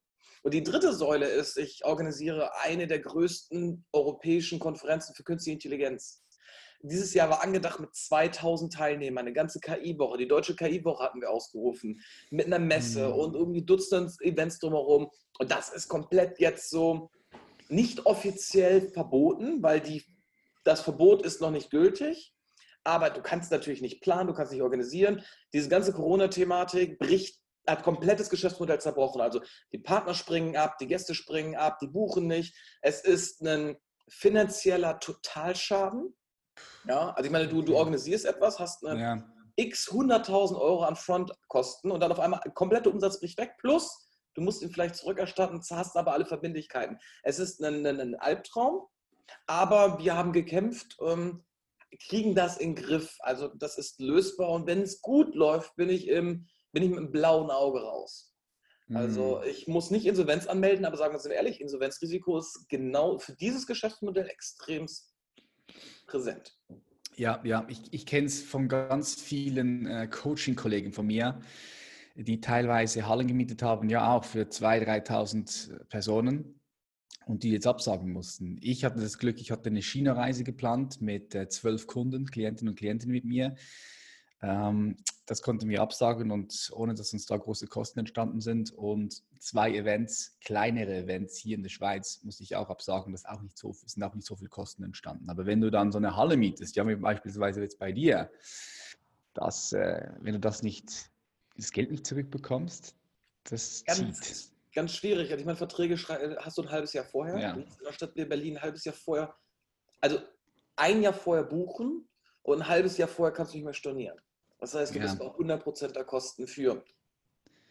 Und 0.45 0.53
die 0.53 0.63
dritte 0.63 0.93
Säule 0.93 1.27
ist, 1.27 1.57
ich 1.57 1.87
organisiere 1.87 2.51
eine 2.61 2.87
der 2.87 2.99
größten 2.99 3.87
europäischen 3.93 4.59
Konferenzen 4.59 5.15
für 5.15 5.25
künstliche 5.25 5.55
Intelligenz. 5.55 6.23
Dieses 6.83 7.15
Jahr 7.15 7.31
war 7.31 7.43
angedacht 7.43 7.81
mit 7.81 7.95
2000 7.95 8.75
Teilnehmern, 8.75 9.25
eine 9.25 9.33
ganze 9.33 9.59
KI-Woche. 9.59 10.19
Die 10.19 10.29
deutsche 10.29 10.55
KI-Woche 10.55 11.03
hatten 11.03 11.23
wir 11.23 11.31
ausgerufen, 11.31 11.99
mit 12.31 12.45
einer 12.45 12.59
Messe 12.59 13.09
mhm. 13.09 13.15
und 13.15 13.35
irgendwie 13.35 13.65
Dutzend 13.65 14.21
Events 14.21 14.59
drumherum. 14.59 15.11
Und 15.39 15.51
das 15.51 15.71
ist 15.71 15.89
komplett 15.89 16.39
jetzt 16.39 16.69
so 16.69 17.11
nicht 17.71 18.05
offiziell 18.05 18.91
verboten, 18.91 19.63
weil 19.63 19.81
die, 19.81 20.05
das 20.65 20.83
Verbot 20.83 21.23
ist 21.23 21.41
noch 21.41 21.53
nicht 21.53 21.71
gültig. 21.71 22.35
Aber 22.87 23.09
du 23.09 23.23
kannst 23.23 23.51
natürlich 23.51 23.81
nicht 23.81 24.03
planen, 24.03 24.27
du 24.27 24.35
kannst 24.35 24.53
nicht 24.53 24.61
organisieren. 24.61 25.23
Diese 25.55 25.71
ganze 25.71 25.95
Corona-Thematik 25.95 26.99
bricht 26.99 27.41
hat 27.67 27.83
komplettes 27.83 28.31
Geschäftsmodell 28.31 28.81
zerbrochen. 28.81 29.21
Also 29.21 29.41
die 29.73 29.79
Partner 29.79 30.15
springen 30.15 30.57
ab, 30.57 30.79
die 30.79 30.87
Gäste 30.87 31.15
springen 31.15 31.57
ab, 31.57 31.79
die 31.81 31.89
buchen 31.89 32.27
nicht. 32.27 32.55
Es 32.83 33.01
ist 33.01 33.43
ein 33.43 33.77
finanzieller 34.09 34.99
Totalschaden. 35.01 36.15
Ja, 36.87 37.11
also 37.11 37.27
ich 37.27 37.33
meine, 37.33 37.49
du, 37.49 37.63
du 37.63 37.77
organisierst 37.77 38.27
etwas, 38.27 38.59
hast 38.59 38.85
eine 38.87 39.01
ja. 39.01 39.25
x 39.57 39.91
100.000 39.91 40.61
Euro 40.61 40.85
an 40.85 40.97
Frontkosten 40.97 41.91
und 41.91 42.01
dann 42.01 42.13
auf 42.13 42.21
einmal 42.21 42.41
komplette 42.55 42.91
Umsatz 42.91 43.21
bricht 43.21 43.39
weg. 43.39 43.55
Plus, 43.59 44.09
du 44.35 44.43
musst 44.43 44.63
ihn 44.63 44.71
vielleicht 44.71 44.97
zurückerstatten, 44.97 45.61
hast 45.71 45.97
aber 45.97 46.13
alle 46.13 46.27
Verbindlichkeiten. 46.27 46.99
Es 47.23 47.39
ist 47.39 47.63
ein, 47.63 47.87
ein, 47.87 48.01
ein 48.01 48.15
Albtraum, 48.15 48.87
aber 49.47 49.99
wir 49.99 50.17
haben 50.17 50.33
gekämpft, 50.33 50.97
ähm, 51.01 51.45
kriegen 52.09 52.35
das 52.35 52.59
in 52.59 52.75
den 52.75 52.85
Griff. 52.85 53.17
Also 53.21 53.49
das 53.49 53.79
ist 53.79 54.01
lösbar 54.01 54.51
und 54.51 54.67
wenn 54.67 54.83
es 54.83 55.01
gut 55.01 55.35
läuft, 55.35 55.75
bin 55.77 55.89
ich 55.89 56.09
im 56.09 56.47
bin 56.75 56.83
ich 56.83 56.91
mit 56.91 56.99
einem 56.99 57.11
blauen 57.11 57.51
Auge 57.51 57.81
raus. 57.81 58.35
Also 58.93 59.41
mhm. 59.43 59.49
ich 59.49 59.67
muss 59.67 59.91
nicht 59.91 60.05
Insolvenz 60.05 60.47
anmelden, 60.47 60.85
aber 60.85 60.99
sagen 60.99 61.15
wir 61.15 61.19
es 61.19 61.25
ehrlich, 61.25 61.61
Insolvenzrisiko 61.61 62.39
ist 62.39 62.69
genau 62.69 63.19
für 63.19 63.35
dieses 63.35 63.67
Geschäftsmodell 63.67 64.29
extrem 64.29 64.87
präsent. 66.07 66.55
Ja, 67.17 67.41
ja, 67.45 67.65
ich, 67.69 67.81
ich 67.93 68.05
kenne 68.05 68.27
es 68.27 68.43
von 68.43 68.69
ganz 68.69 69.15
vielen 69.15 69.87
äh, 69.87 70.09
Coaching-Kollegen 70.09 70.93
von 70.93 71.07
mir, 71.07 71.41
die 72.15 72.41
teilweise 72.41 73.09
Hallen 73.09 73.27
gemietet 73.27 73.63
haben, 73.63 73.89
ja 73.89 74.13
auch 74.13 74.25
für 74.25 74.43
2.000, 74.43 75.07
3.000 75.07 75.85
Personen 75.87 76.61
und 77.27 77.43
die 77.43 77.53
jetzt 77.53 77.67
absagen 77.67 78.13
mussten. 78.13 78.59
Ich 78.61 78.85
hatte 78.85 79.01
das 79.01 79.19
Glück, 79.19 79.41
ich 79.41 79.51
hatte 79.51 79.71
eine 79.71 79.81
China-Reise 79.81 80.45
geplant 80.45 81.01
mit 81.01 81.35
äh, 81.35 81.49
zwölf 81.49 81.87
Kunden, 81.87 82.27
Klientinnen 82.27 82.73
und 82.73 82.79
Klienten 82.79 83.11
mit 83.11 83.25
mir. 83.25 83.55
Ähm, 84.43 84.97
das 85.27 85.41
konnten 85.41 85.69
wir 85.69 85.81
absagen 85.81 86.31
und 86.31 86.71
ohne 86.73 86.95
dass 86.95 87.13
uns 87.13 87.25
da 87.25 87.37
große 87.37 87.67
Kosten 87.67 87.99
entstanden 87.99 88.41
sind. 88.41 88.73
Und 88.73 89.23
zwei 89.39 89.75
Events, 89.75 90.37
kleinere 90.45 90.95
Events 90.95 91.39
hier 91.39 91.57
in 91.57 91.63
der 91.63 91.71
Schweiz, 91.71 92.23
musste 92.25 92.43
ich 92.43 92.57
auch 92.57 92.69
absagen. 92.69 93.13
Das 93.13 93.25
auch 93.25 93.41
nicht 93.41 93.57
so, 93.57 93.73
sind 93.73 94.03
auch 94.03 94.15
nicht 94.15 94.27
so 94.27 94.37
viele 94.37 94.51
Kosten 94.51 94.85
entstanden. 94.85 95.31
Aber 95.31 95.47
wenn 95.47 95.63
du 95.63 95.71
dann 95.71 95.93
so 95.93 95.99
eine 95.99 96.15
Halle 96.17 96.37
mietest, 96.37 96.77
ja, 96.77 96.85
beispielsweise 96.85 97.63
jetzt 97.63 97.79
bei 97.79 97.93
dir, 97.93 98.31
dass, 99.33 99.73
äh, 99.73 100.11
wenn 100.21 100.35
du 100.35 100.41
das 100.41 100.63
nicht, 100.63 101.11
das 101.57 101.73
Geld 101.73 101.91
nicht 101.91 102.07
zurückbekommst, 102.07 102.95
das 103.45 103.83
ganz, 103.87 104.21
zieht. 104.21 104.53
Ganz 104.75 104.93
schwierig. 104.93 105.31
Also 105.31 105.41
ich 105.41 105.47
meine, 105.47 105.57
Verträge 105.57 105.97
hast 106.39 106.59
du 106.59 106.63
ein 106.63 106.71
halbes 106.71 106.93
Jahr 106.93 107.05
vorher. 107.05 107.39
Ja. 107.39 107.55
In 107.55 107.67
der 107.85 107.93
Stadt 107.93 108.15
Berlin 108.15 108.59
ein 108.59 108.63
halbes 108.63 108.85
Jahr 108.85 108.95
vorher. 108.95 109.35
Also 110.01 110.19
ein 110.77 111.03
Jahr 111.03 111.15
vorher 111.15 111.45
buchen 111.45 112.07
und 112.43 112.61
ein 112.61 112.69
halbes 112.69 112.99
Jahr 112.99 113.09
vorher 113.09 113.33
kannst 113.33 113.55
du 113.55 113.57
nicht 113.57 113.65
mehr 113.65 113.75
stornieren. 113.75 114.19
Das 114.65 114.73
heißt, 114.73 114.95
du 114.95 114.99
ja. 114.99 115.05
bist 115.05 115.21
auch 115.21 115.39
100% 115.39 115.93
der 115.93 116.05
Kosten 116.05 116.47
für 116.47 116.83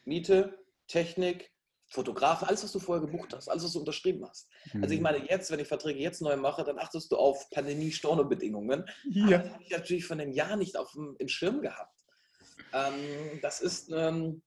Miete, 0.05 0.59
Technik, 0.88 1.51
Fotografen, 1.88 2.47
alles, 2.47 2.63
was 2.63 2.71
du 2.71 2.77
vorher 2.77 3.03
gebucht 3.03 3.33
hast, 3.33 3.50
alles, 3.50 3.63
was 3.63 3.73
du 3.73 3.79
unterschrieben 3.79 4.23
hast. 4.29 4.47
Mhm. 4.71 4.83
Also 4.83 4.93
ich 4.93 5.00
mhm. 5.00 5.03
meine, 5.03 5.27
jetzt, 5.27 5.50
wenn 5.50 5.59
ich 5.59 5.67
Verträge 5.67 6.00
jetzt 6.00 6.21
neu 6.21 6.38
mache, 6.38 6.63
dann 6.63 6.77
achtest 6.77 7.12
du 7.12 7.17
auf 7.17 7.50
Pandemie-Stornobedingungen. 7.50 8.85
Ja. 9.09 9.39
Das 9.39 9.53
habe 9.53 9.63
ich 9.63 9.71
natürlich 9.71 10.05
von 10.05 10.19
einem 10.19 10.33
Jahr 10.33 10.55
nicht 10.55 10.77
auf 10.77 10.91
dem, 10.91 11.15
im 11.17 11.27
Schirm 11.27 11.62
gehabt. 11.62 11.97
Ähm, 12.73 13.39
das 13.41 13.59
ist 13.59 13.89
ähm, 13.91 14.43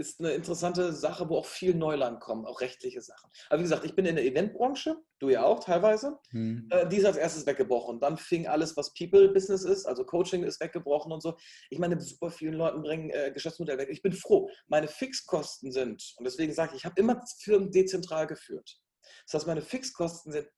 ist 0.00 0.18
eine 0.18 0.32
interessante 0.32 0.94
Sache, 0.94 1.28
wo 1.28 1.36
auch 1.36 1.46
viel 1.46 1.74
Neuland 1.74 2.20
kommt, 2.20 2.46
auch 2.46 2.62
rechtliche 2.62 3.02
Sachen. 3.02 3.30
Aber 3.50 3.58
wie 3.58 3.64
gesagt, 3.64 3.84
ich 3.84 3.94
bin 3.94 4.06
in 4.06 4.16
der 4.16 4.24
Eventbranche, 4.24 4.96
du 5.18 5.28
ja 5.28 5.44
auch 5.44 5.62
teilweise. 5.62 6.18
Hm. 6.30 6.68
Äh, 6.70 6.88
die 6.88 6.96
ist 6.96 7.04
als 7.04 7.18
erstes 7.18 7.44
weggebrochen. 7.46 8.00
Dann 8.00 8.16
fing 8.16 8.48
alles, 8.48 8.76
was 8.78 8.94
People-Business 8.94 9.64
ist, 9.64 9.84
also 9.84 10.04
Coaching 10.04 10.42
ist 10.42 10.58
weggebrochen 10.60 11.12
und 11.12 11.20
so. 11.20 11.36
Ich 11.68 11.78
meine, 11.78 12.00
super 12.00 12.30
vielen 12.30 12.54
Leuten 12.54 12.80
bringen 12.80 13.10
äh, 13.10 13.30
Geschäftsmodell 13.30 13.76
weg. 13.76 13.90
Ich 13.90 14.00
bin 14.00 14.14
froh. 14.14 14.48
Meine 14.68 14.88
Fixkosten 14.88 15.70
sind, 15.70 16.14
und 16.16 16.24
deswegen 16.24 16.54
sage 16.54 16.72
ich, 16.72 16.78
ich 16.78 16.84
habe 16.86 16.98
immer 16.98 17.22
Firmen 17.38 17.70
dezentral 17.70 18.26
geführt. 18.26 18.80
Das 19.26 19.34
heißt, 19.34 19.46
meine 19.46 19.62
Fixkosten 19.62 20.32
sind 20.32 20.48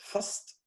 fast 0.00 0.58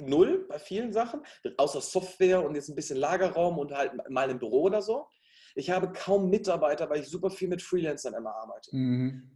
null 0.00 0.46
bei 0.48 0.58
vielen 0.58 0.94
Sachen, 0.94 1.22
außer 1.58 1.82
Software 1.82 2.42
und 2.42 2.54
jetzt 2.54 2.70
ein 2.70 2.74
bisschen 2.74 2.96
Lagerraum 2.96 3.58
und 3.58 3.72
halt 3.72 3.92
mal 4.08 4.30
im 4.30 4.38
Büro 4.38 4.62
oder 4.62 4.80
so. 4.80 5.06
Ich 5.54 5.70
habe 5.70 5.92
kaum 5.92 6.30
Mitarbeiter, 6.30 6.88
weil 6.90 7.00
ich 7.00 7.08
super 7.08 7.30
viel 7.30 7.48
mit 7.48 7.62
Freelancern 7.62 8.14
immer 8.14 8.34
arbeite. 8.34 8.74
Mhm. 8.74 9.30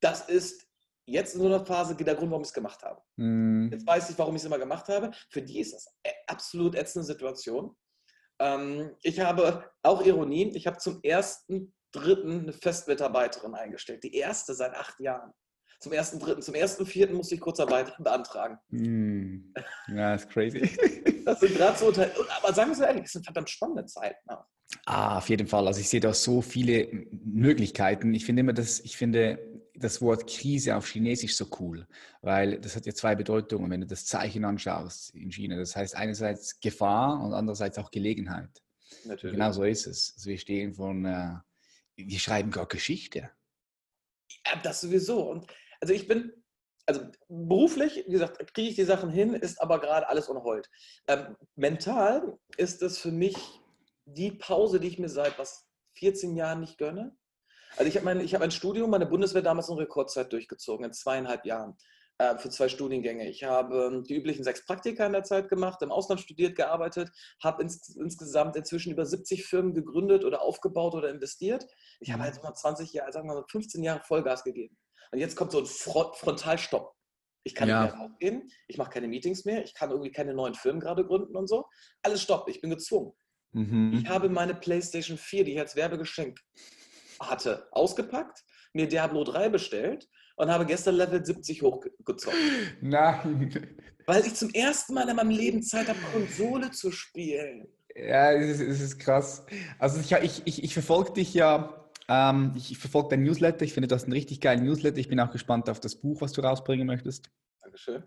Das 0.00 0.28
ist 0.28 0.66
jetzt 1.06 1.34
in 1.34 1.40
so 1.40 1.46
einer 1.46 1.64
Phase 1.64 1.94
der 1.94 2.14
Grund, 2.14 2.30
warum 2.30 2.42
ich 2.42 2.48
es 2.48 2.54
gemacht 2.54 2.82
habe. 2.82 3.00
Mhm. 3.16 3.70
Jetzt 3.72 3.86
weiß 3.86 4.10
ich, 4.10 4.18
warum 4.18 4.34
ich 4.34 4.42
es 4.42 4.46
immer 4.46 4.58
gemacht 4.58 4.88
habe. 4.88 5.10
Für 5.30 5.42
die 5.42 5.60
ist 5.60 5.74
das 5.74 5.88
eine 6.04 6.14
absolut 6.26 6.74
ätzende 6.74 7.06
Situation. 7.06 7.76
Ähm, 8.38 8.96
ich 9.02 9.20
habe 9.20 9.70
auch 9.82 10.04
Ironien. 10.04 10.54
Ich 10.54 10.66
habe 10.66 10.78
zum 10.78 11.00
ersten 11.02 11.74
dritten 11.92 12.40
eine 12.40 12.52
Festmitarbeiterin 12.52 13.54
eingestellt. 13.54 14.02
Die 14.04 14.14
erste 14.14 14.54
seit 14.54 14.74
acht 14.74 14.98
Jahren. 15.00 15.32
Zum 15.80 15.92
ersten 15.92 16.18
dritten. 16.18 16.42
Zum 16.42 16.54
ersten 16.54 16.86
vierten 16.86 17.14
musste 17.14 17.34
ich 17.34 17.40
Kurzarbeit 17.40 17.96
beantragen. 17.98 18.58
Mm. 18.68 19.54
Ja, 19.88 20.14
ist 20.14 20.28
crazy. 20.28 20.60
das 21.24 21.40
sind 21.40 21.56
gerade 21.56 21.78
so, 21.78 21.88
aber 21.88 22.54
sagen 22.54 22.70
wir 22.70 22.72
es 22.72 22.80
ehrlich, 22.80 23.02
das 23.02 23.12
sind 23.12 23.24
verdammt 23.24 23.50
spannende 23.50 23.86
Zeiten 23.86 24.28
auch. 24.28 24.46
Ah, 24.92 25.18
auf 25.18 25.28
jeden 25.28 25.46
Fall. 25.46 25.68
Also 25.68 25.80
ich 25.80 25.88
sehe 25.88 26.00
da 26.00 26.12
so 26.12 26.42
viele 26.42 26.88
Möglichkeiten. 27.24 28.12
Ich 28.12 28.24
finde 28.24 28.40
immer, 28.40 28.52
dass 28.52 28.80
ich 28.80 28.96
finde 28.96 29.38
das 29.76 30.02
Wort 30.02 30.26
Krise 30.26 30.74
auf 30.74 30.88
Chinesisch 30.88 31.36
so 31.36 31.46
cool, 31.60 31.86
weil 32.22 32.58
das 32.58 32.74
hat 32.74 32.86
ja 32.86 32.92
zwei 32.92 33.14
Bedeutungen, 33.14 33.70
wenn 33.70 33.82
du 33.82 33.86
das 33.86 34.04
Zeichen 34.04 34.44
anschaust 34.44 35.14
in 35.14 35.30
China. 35.30 35.56
Das 35.56 35.76
heißt 35.76 35.94
einerseits 35.94 36.58
Gefahr 36.58 37.22
und 37.22 37.34
andererseits 37.34 37.78
auch 37.78 37.92
Gelegenheit. 37.92 38.50
Natürlich. 39.04 39.36
Genau 39.36 39.52
so 39.52 39.62
ist 39.62 39.86
es. 39.86 40.12
Also 40.16 40.28
wir 40.28 40.38
stehen 40.38 40.74
von, 40.74 41.04
äh, 41.04 41.36
wir 41.94 42.18
schreiben 42.18 42.50
gar 42.50 42.66
Geschichte. 42.66 43.30
Ja, 44.44 44.60
das 44.60 44.80
sowieso. 44.80 45.30
Und 45.30 45.46
also 45.80 45.94
ich 45.94 46.08
bin, 46.08 46.32
also 46.86 47.02
beruflich, 47.28 48.02
wie 48.08 48.12
gesagt, 48.12 48.38
kriege 48.52 48.70
ich 48.70 48.74
die 48.74 48.82
Sachen 48.82 49.10
hin, 49.10 49.34
ist 49.34 49.62
aber 49.62 49.80
gerade 49.80 50.08
alles 50.08 50.28
unhold. 50.28 50.68
Ähm, 51.06 51.36
mental 51.54 52.36
ist 52.56 52.82
es 52.82 52.98
für 52.98 53.12
mich 53.12 53.36
die 54.14 54.32
Pause, 54.32 54.80
die 54.80 54.88
ich 54.88 54.98
mir 54.98 55.08
seit 55.08 55.38
was 55.38 55.68
14 55.94 56.36
Jahren 56.36 56.60
nicht 56.60 56.78
gönne. 56.78 57.16
Also 57.76 57.88
ich 57.88 57.96
habe 57.96 58.04
mein, 58.04 58.26
hab 58.26 58.40
mein 58.40 58.50
Studium, 58.50 58.90
meine 58.90 59.06
Bundeswehr 59.06 59.42
damals 59.42 59.68
in 59.68 59.76
Rekordzeit 59.76 60.32
durchgezogen, 60.32 60.84
in 60.84 60.92
zweieinhalb 60.92 61.44
Jahren 61.46 61.76
äh, 62.18 62.36
für 62.36 62.50
zwei 62.50 62.68
Studiengänge. 62.68 63.28
Ich 63.28 63.44
habe 63.44 63.86
ähm, 63.86 64.04
die 64.04 64.16
üblichen 64.16 64.44
sechs 64.44 64.64
Praktika 64.66 65.06
in 65.06 65.12
der 65.12 65.24
Zeit 65.24 65.48
gemacht, 65.48 65.80
im 65.82 65.92
Ausland 65.92 66.20
studiert, 66.20 66.56
gearbeitet, 66.56 67.10
habe 67.42 67.62
ins, 67.62 67.96
insgesamt 67.96 68.56
inzwischen 68.56 68.92
über 68.92 69.06
70 69.06 69.44
Firmen 69.46 69.72
gegründet 69.72 70.24
oder 70.24 70.42
aufgebaut 70.42 70.94
oder 70.94 71.10
investiert. 71.10 71.64
Ich 72.00 72.12
habe 72.12 72.22
halt 72.22 72.42
mal 72.42 72.54
20 72.54 72.92
Jahre, 72.92 73.12
sagen 73.12 73.28
wir 73.28 73.34
mal 73.34 73.44
15 73.48 73.82
Jahre 73.82 74.02
Vollgas 74.04 74.44
gegeben. 74.44 74.76
Und 75.12 75.18
jetzt 75.18 75.36
kommt 75.36 75.52
so 75.52 75.60
ein 75.60 75.66
Frontalstopp. 75.66 76.92
Ich 77.42 77.54
kann 77.54 77.68
ja. 77.68 77.84
nicht 77.84 77.94
mehr 77.94 78.02
rausgehen, 78.02 78.50
ich 78.68 78.76
mache 78.76 78.90
keine 78.90 79.08
Meetings 79.08 79.46
mehr, 79.46 79.64
ich 79.64 79.72
kann 79.72 79.90
irgendwie 79.90 80.12
keine 80.12 80.34
neuen 80.34 80.54
Firmen 80.54 80.80
gerade 80.80 81.06
gründen 81.06 81.34
und 81.36 81.48
so. 81.48 81.64
Alles 82.02 82.20
stoppt, 82.20 82.50
ich 82.50 82.60
bin 82.60 82.68
gezwungen. 82.68 83.14
Mhm. 83.52 84.00
Ich 84.02 84.08
habe 84.08 84.28
meine 84.28 84.54
PlayStation 84.54 85.18
4, 85.18 85.44
die 85.44 85.52
ich 85.52 85.58
als 85.58 85.76
Werbegeschenk 85.76 86.38
hatte, 87.20 87.66
ausgepackt, 87.72 88.44
mir 88.72 88.88
Diablo 88.88 89.24
3 89.24 89.48
bestellt 89.48 90.08
und 90.36 90.50
habe 90.50 90.64
gestern 90.64 90.94
Level 90.94 91.24
70 91.24 91.62
hochgezockt. 91.62 92.36
Nein. 92.80 93.76
Weil 94.06 94.26
ich 94.26 94.34
zum 94.34 94.50
ersten 94.50 94.94
Mal 94.94 95.08
in 95.08 95.16
meinem 95.16 95.30
Leben 95.30 95.62
Zeit 95.62 95.88
habe, 95.88 95.98
Konsole 96.12 96.70
zu 96.70 96.90
spielen. 96.90 97.68
Ja, 97.94 98.32
es 98.32 98.60
ist, 98.60 98.68
es 98.68 98.80
ist 98.80 98.98
krass. 98.98 99.44
Also 99.78 100.00
ich, 100.00 100.12
ich, 100.12 100.42
ich, 100.46 100.64
ich 100.64 100.72
verfolge 100.72 101.12
dich 101.12 101.34
ja, 101.34 101.86
ähm, 102.08 102.54
ich, 102.56 102.72
ich 102.72 102.78
verfolge 102.78 103.10
dein 103.10 103.22
Newsletter. 103.22 103.64
Ich 103.64 103.74
finde, 103.74 103.88
du 103.88 103.94
hast 103.94 104.04
einen 104.04 104.12
richtig 104.12 104.40
geilen 104.40 104.64
Newsletter. 104.64 104.98
Ich 104.98 105.08
bin 105.08 105.20
auch 105.20 105.30
gespannt 105.30 105.68
auf 105.68 105.80
das 105.80 105.96
Buch, 105.96 106.20
was 106.20 106.32
du 106.32 106.40
rausbringen 106.40 106.86
möchtest. 106.86 107.30
Dankeschön. 107.62 108.04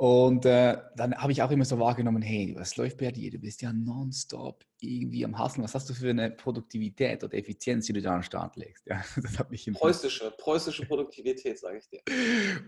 Und 0.00 0.46
äh, 0.46 0.78
dann 0.94 1.12
habe 1.16 1.32
ich 1.32 1.42
auch 1.42 1.50
immer 1.50 1.64
so 1.64 1.76
wahrgenommen, 1.80 2.22
hey, 2.22 2.54
was 2.56 2.76
läuft 2.76 2.98
bei 2.98 3.10
dir? 3.10 3.32
Du 3.32 3.38
bist 3.38 3.62
ja 3.62 3.72
nonstop 3.72 4.64
irgendwie 4.78 5.24
am 5.24 5.36
Hasseln. 5.36 5.64
Was 5.64 5.74
hast 5.74 5.90
du 5.90 5.94
für 5.94 6.10
eine 6.10 6.30
Produktivität 6.30 7.24
oder 7.24 7.34
Effizienz, 7.34 7.86
die 7.86 7.94
du 7.94 8.00
da 8.00 8.10
an 8.10 8.18
den 8.18 8.22
Start 8.22 8.54
legst? 8.54 8.86
Ja, 8.86 9.02
das 9.20 9.36
hat 9.40 9.50
mich 9.50 9.68
preußische, 9.72 10.30
preußische 10.38 10.86
Produktivität, 10.86 11.58
sage 11.58 11.78
ich 11.78 11.88
dir. 11.88 12.00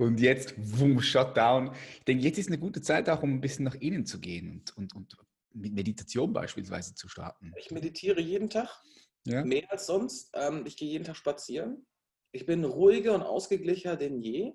Und 0.00 0.18
jetzt, 0.18 0.56
boom, 0.56 1.00
Shutdown. 1.00 1.70
Ich 1.99 2.04
denke, 2.04 2.25
jetzt 2.25 2.38
ist 2.38 2.49
eine 2.49 2.58
gute 2.58 2.82
Zeit 2.82 3.08
auch, 3.08 3.22
um 3.22 3.34
ein 3.34 3.40
bisschen 3.40 3.64
nach 3.64 3.76
innen 3.76 4.04
zu 4.04 4.18
gehen 4.18 4.50
und, 4.50 4.76
und, 4.76 4.94
und 4.96 5.16
mit 5.52 5.72
Meditation 5.72 6.32
beispielsweise 6.32 6.96
zu 6.96 7.08
starten. 7.08 7.52
Ich 7.56 7.70
meditiere 7.70 8.20
jeden 8.20 8.50
Tag, 8.50 8.82
ja? 9.25 9.44
mehr 9.44 9.70
als 9.70 9.87
sonst. 9.87 10.30
Ähm, 10.34 10.64
ich 10.66 10.76
gehe 10.76 10.88
jeden 10.88 11.04
Tag 11.04 11.14
spazieren. 11.14 11.87
Ich 12.32 12.44
bin 12.44 12.64
ruhiger 12.64 13.14
und 13.14 13.22
ausgeglichener 13.22 13.94
denn 13.94 14.20
je. 14.20 14.52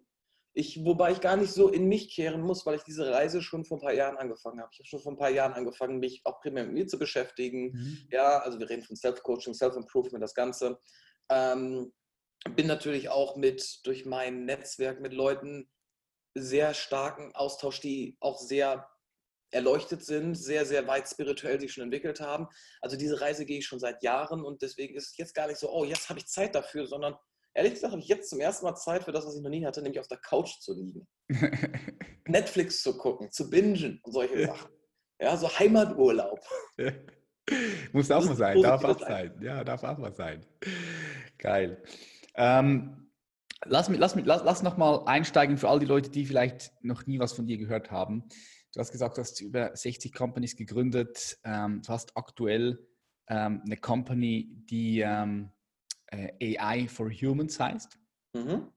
Ich, 0.58 0.86
wobei 0.86 1.12
ich 1.12 1.20
gar 1.20 1.36
nicht 1.36 1.52
so 1.52 1.68
in 1.68 1.90
mich 1.90 2.10
kehren 2.16 2.42
muss, 2.42 2.66
weil 2.66 2.78
ich 2.78 2.84
diese 2.84 3.12
Reise 3.12 3.42
schon 3.42 3.66
vor 3.66 3.78
ein 3.78 3.82
paar 3.82 3.94
Jahren 3.94 4.16
angefangen 4.16 4.62
habe. 4.62 4.70
Ich 4.72 4.80
habe 4.80 4.88
schon 4.88 5.02
vor 5.02 5.12
ein 5.12 5.18
paar 5.18 5.30
Jahren 5.30 5.52
angefangen, 5.52 6.00
mich 6.00 6.22
auch 6.24 6.40
primär 6.40 6.64
mit 6.64 6.74
mir 6.74 6.88
zu 6.88 6.98
beschäftigen. 6.98 7.74
Mhm. 7.74 8.08
Ja, 8.10 8.40
also 8.40 8.58
wir 8.58 8.70
reden 8.70 8.84
von 8.84 8.96
Self-Coaching, 8.96 9.54
Self-Improvement, 9.54 10.24
das 10.24 10.34
Ganze. 10.34 10.80
Ähm, 11.30 11.92
bin 12.56 12.68
natürlich 12.68 13.10
auch 13.10 13.36
mit 13.36 13.86
durch 13.86 14.06
mein 14.06 14.46
Netzwerk 14.46 15.02
mit 15.02 15.12
Leuten 15.12 15.70
sehr 16.36 16.74
starken 16.74 17.36
Austausch, 17.36 17.82
die 17.82 18.16
auch 18.22 18.40
sehr 18.40 18.88
erleuchtet 19.52 20.06
sind, 20.06 20.36
sehr, 20.36 20.66
sehr 20.66 20.88
weit 20.88 21.08
spirituell 21.10 21.60
sich 21.60 21.74
schon 21.74 21.84
entwickelt 21.84 22.20
haben. 22.22 22.48
Also 22.82 22.98
diese 22.98 23.20
Reise 23.22 23.46
gehe 23.46 23.60
ich 23.60 23.66
schon 23.66 23.80
seit 23.80 24.04
Jahren 24.04 24.44
und 24.44 24.62
deswegen 24.62 24.96
ist 24.96 25.12
es 25.12 25.18
jetzt 25.18 25.34
gar 25.34 25.48
nicht 25.48 25.60
so, 25.60 25.72
oh, 25.72 25.86
jetzt 25.86 26.10
habe 26.10 26.20
ich 26.20 26.28
Zeit 26.28 26.56
dafür, 26.56 26.88
sondern 26.88 27.16
Ehrlich 27.56 27.76
gesagt 27.76 27.94
habe 27.94 28.02
ich 28.02 28.10
jetzt 28.10 28.30
zum 28.30 28.42
ersten 28.42 28.66
Mal 28.66 28.76
Zeit 28.76 29.06
für 29.06 29.14
das, 29.14 29.26
was 29.26 29.36
ich 29.36 29.42
noch 29.42 29.50
nie 29.50 29.66
hatte, 29.66 29.82
nämlich 29.82 30.02
auf 30.02 30.10
der 30.10 30.18
Couch 30.18 30.60
zu 30.60 30.74
liegen. 30.74 31.08
Netflix 32.28 32.84
zu 32.84 32.98
gucken, 32.98 33.32
zu 33.32 33.50
bingen 33.50 34.02
und 34.04 34.12
solche 34.12 34.46
Sachen. 34.46 34.72
Ja, 35.22 35.38
so 35.38 35.48
Heimaturlaub. 35.48 36.42
Muss 37.94 38.12
auch 38.12 38.26
mal 38.26 38.36
sein, 38.36 38.62
darf 38.62 38.84
auch 38.84 39.00
sein. 39.00 39.40
Ja, 39.42 39.64
darf 39.64 39.84
auch 39.86 39.98
mal 39.98 40.14
sein. 40.14 40.46
Geil. 41.38 41.82
Ähm, 42.36 43.10
lass, 43.64 43.88
lass, 43.88 44.16
lass, 44.16 44.44
lass 44.44 44.64
noch 44.64 44.76
mal 44.76 45.04
einsteigen 45.06 45.58
für 45.58 45.70
all 45.70 45.80
die 45.80 45.86
Leute, 45.86 46.10
die 46.10 46.26
vielleicht 46.26 46.74
noch 46.82 47.06
nie 47.06 47.20
was 47.20 47.32
von 47.32 47.48
dir 47.48 47.58
gehört 47.58 47.90
haben. 47.90 48.28
Du 48.74 48.82
hast 48.82 48.92
gesagt, 48.92 49.16
du 49.16 49.22
hast 49.22 49.40
über 49.40 49.74
60 49.74 50.14
Companies 50.14 50.58
gegründet. 50.58 51.38
Ähm, 51.46 51.82
du 51.86 51.94
hast 51.94 52.18
aktuell 52.18 52.86
ähm, 53.30 53.62
eine 53.66 53.78
Company, 53.78 54.50
die 54.70 55.00
ähm, 55.00 55.52
äh, 56.40 56.58
AI 56.58 56.88
for 56.88 57.10
Humans 57.10 57.60
heißt. 57.60 57.98
Mhm. 58.34 58.72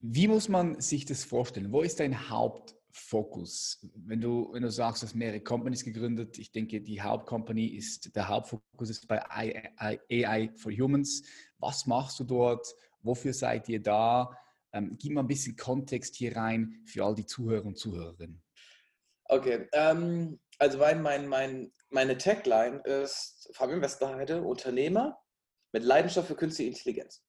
Wie 0.00 0.28
muss 0.28 0.48
man 0.48 0.80
sich 0.80 1.04
das 1.04 1.24
vorstellen? 1.24 1.72
Wo 1.72 1.82
ist 1.82 2.00
dein 2.00 2.30
Hauptfokus? 2.30 3.86
Wenn 3.94 4.20
du, 4.20 4.50
wenn 4.52 4.62
du 4.62 4.70
sagst, 4.70 5.02
du 5.02 5.06
hast 5.06 5.14
mehrere 5.14 5.40
Companies 5.40 5.84
gegründet, 5.84 6.38
ich 6.38 6.50
denke, 6.52 6.80
die 6.80 7.02
Hauptcompany 7.02 7.66
ist, 7.66 8.16
der 8.16 8.28
Hauptfokus 8.28 8.88
ist 8.88 9.06
bei 9.06 9.22
AI 9.30 10.50
for 10.56 10.72
Humans. 10.72 11.22
Was 11.58 11.86
machst 11.86 12.18
du 12.18 12.24
dort? 12.24 12.66
Wofür 13.02 13.34
seid 13.34 13.68
ihr 13.68 13.82
da? 13.82 14.34
Ähm, 14.72 14.96
gib 14.98 15.12
mal 15.12 15.22
ein 15.22 15.26
bisschen 15.26 15.56
Kontext 15.56 16.16
hier 16.16 16.34
rein 16.36 16.82
für 16.86 17.04
all 17.04 17.14
die 17.14 17.26
Zuhörer 17.26 17.66
und 17.66 17.78
Zuhörerinnen. 17.78 18.42
Okay, 19.24 19.68
ähm, 19.72 20.40
also 20.58 20.78
mein, 20.78 21.02
mein, 21.02 21.26
mein, 21.26 21.72
meine 21.90 22.16
Tagline 22.16 22.78
ist 22.84 23.50
Fabian 23.52 23.80
Westerheide, 23.82 24.42
Unternehmer, 24.42 25.18
mit 25.72 25.84
Leidenschaft 25.84 26.28
für 26.28 26.36
künstliche 26.36 26.70
Intelligenz. 26.70 27.22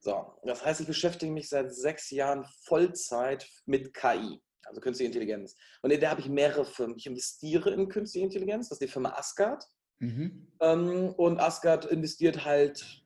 So, 0.00 0.38
das 0.42 0.64
heißt, 0.64 0.80
ich 0.80 0.86
beschäftige 0.86 1.32
mich 1.32 1.48
seit 1.48 1.74
sechs 1.74 2.10
Jahren 2.10 2.44
Vollzeit 2.64 3.48
mit 3.64 3.94
KI, 3.94 4.42
also 4.64 4.80
künstliche 4.80 5.06
Intelligenz. 5.06 5.56
Und 5.80 5.90
in 5.90 6.00
der 6.00 6.10
habe 6.10 6.20
ich 6.20 6.28
mehrere 6.28 6.66
Firmen. 6.66 6.96
Ich 6.96 7.06
investiere 7.06 7.70
in 7.70 7.88
künstliche 7.88 8.26
Intelligenz, 8.26 8.68
das 8.68 8.76
ist 8.76 8.86
die 8.86 8.92
Firma 8.92 9.10
Asgard. 9.10 9.64
Mhm. 10.00 10.52
Ähm, 10.60 11.14
und 11.16 11.40
Asgard 11.40 11.86
investiert 11.86 12.44
halt 12.44 13.03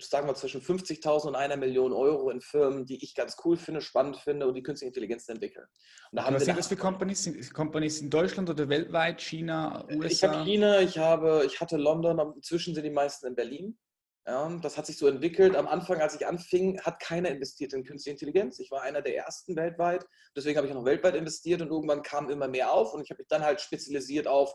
sagen 0.00 0.26
wir, 0.26 0.34
zwischen 0.34 0.60
50.000 0.60 1.28
und 1.28 1.34
einer 1.34 1.56
Million 1.56 1.92
Euro 1.92 2.30
in 2.30 2.40
Firmen, 2.40 2.86
die 2.86 3.02
ich 3.02 3.14
ganz 3.14 3.36
cool 3.44 3.56
finde, 3.56 3.80
spannend 3.80 4.16
finde 4.16 4.46
und 4.46 4.54
die 4.54 4.62
künstliche 4.62 4.88
Intelligenz 4.88 5.28
entwickeln. 5.28 5.66
Und 6.10 6.16
da 6.16 6.24
haben 6.24 6.34
Was 6.34 6.44
sind 6.44 6.58
das 6.58 6.68
für 6.68 6.76
Companies? 6.76 7.52
Companies 7.52 8.00
in 8.00 8.10
Deutschland 8.10 8.50
oder 8.50 8.68
weltweit? 8.68 9.20
China, 9.20 9.86
USA? 9.90 10.06
Ich 10.06 10.24
habe 10.24 10.44
China, 10.44 10.80
ich, 10.80 10.98
habe, 10.98 11.42
ich 11.46 11.60
hatte 11.60 11.76
London, 11.76 12.34
inzwischen 12.36 12.74
sind 12.74 12.84
die 12.84 12.90
meisten 12.90 13.26
in 13.26 13.34
Berlin. 13.34 13.78
Ja, 14.26 14.48
das 14.62 14.76
hat 14.76 14.86
sich 14.86 14.96
so 14.96 15.08
entwickelt. 15.08 15.56
Am 15.56 15.66
Anfang, 15.66 16.00
als 16.00 16.14
ich 16.14 16.26
anfing, 16.26 16.80
hat 16.82 17.00
keiner 17.00 17.30
investiert 17.30 17.72
in 17.72 17.84
künstliche 17.84 18.14
Intelligenz. 18.14 18.58
Ich 18.58 18.70
war 18.70 18.82
einer 18.82 19.02
der 19.02 19.16
ersten 19.16 19.56
weltweit. 19.56 20.04
Deswegen 20.36 20.56
habe 20.56 20.66
ich 20.66 20.72
auch 20.72 20.78
noch 20.78 20.84
weltweit 20.84 21.14
investiert 21.14 21.62
und 21.62 21.68
irgendwann 21.68 22.02
kam 22.02 22.28
immer 22.28 22.46
mehr 22.46 22.72
auf 22.72 22.92
und 22.92 23.02
ich 23.02 23.10
habe 23.10 23.22
mich 23.22 23.28
dann 23.28 23.42
halt 23.42 23.60
spezialisiert 23.60 24.28
auf 24.28 24.54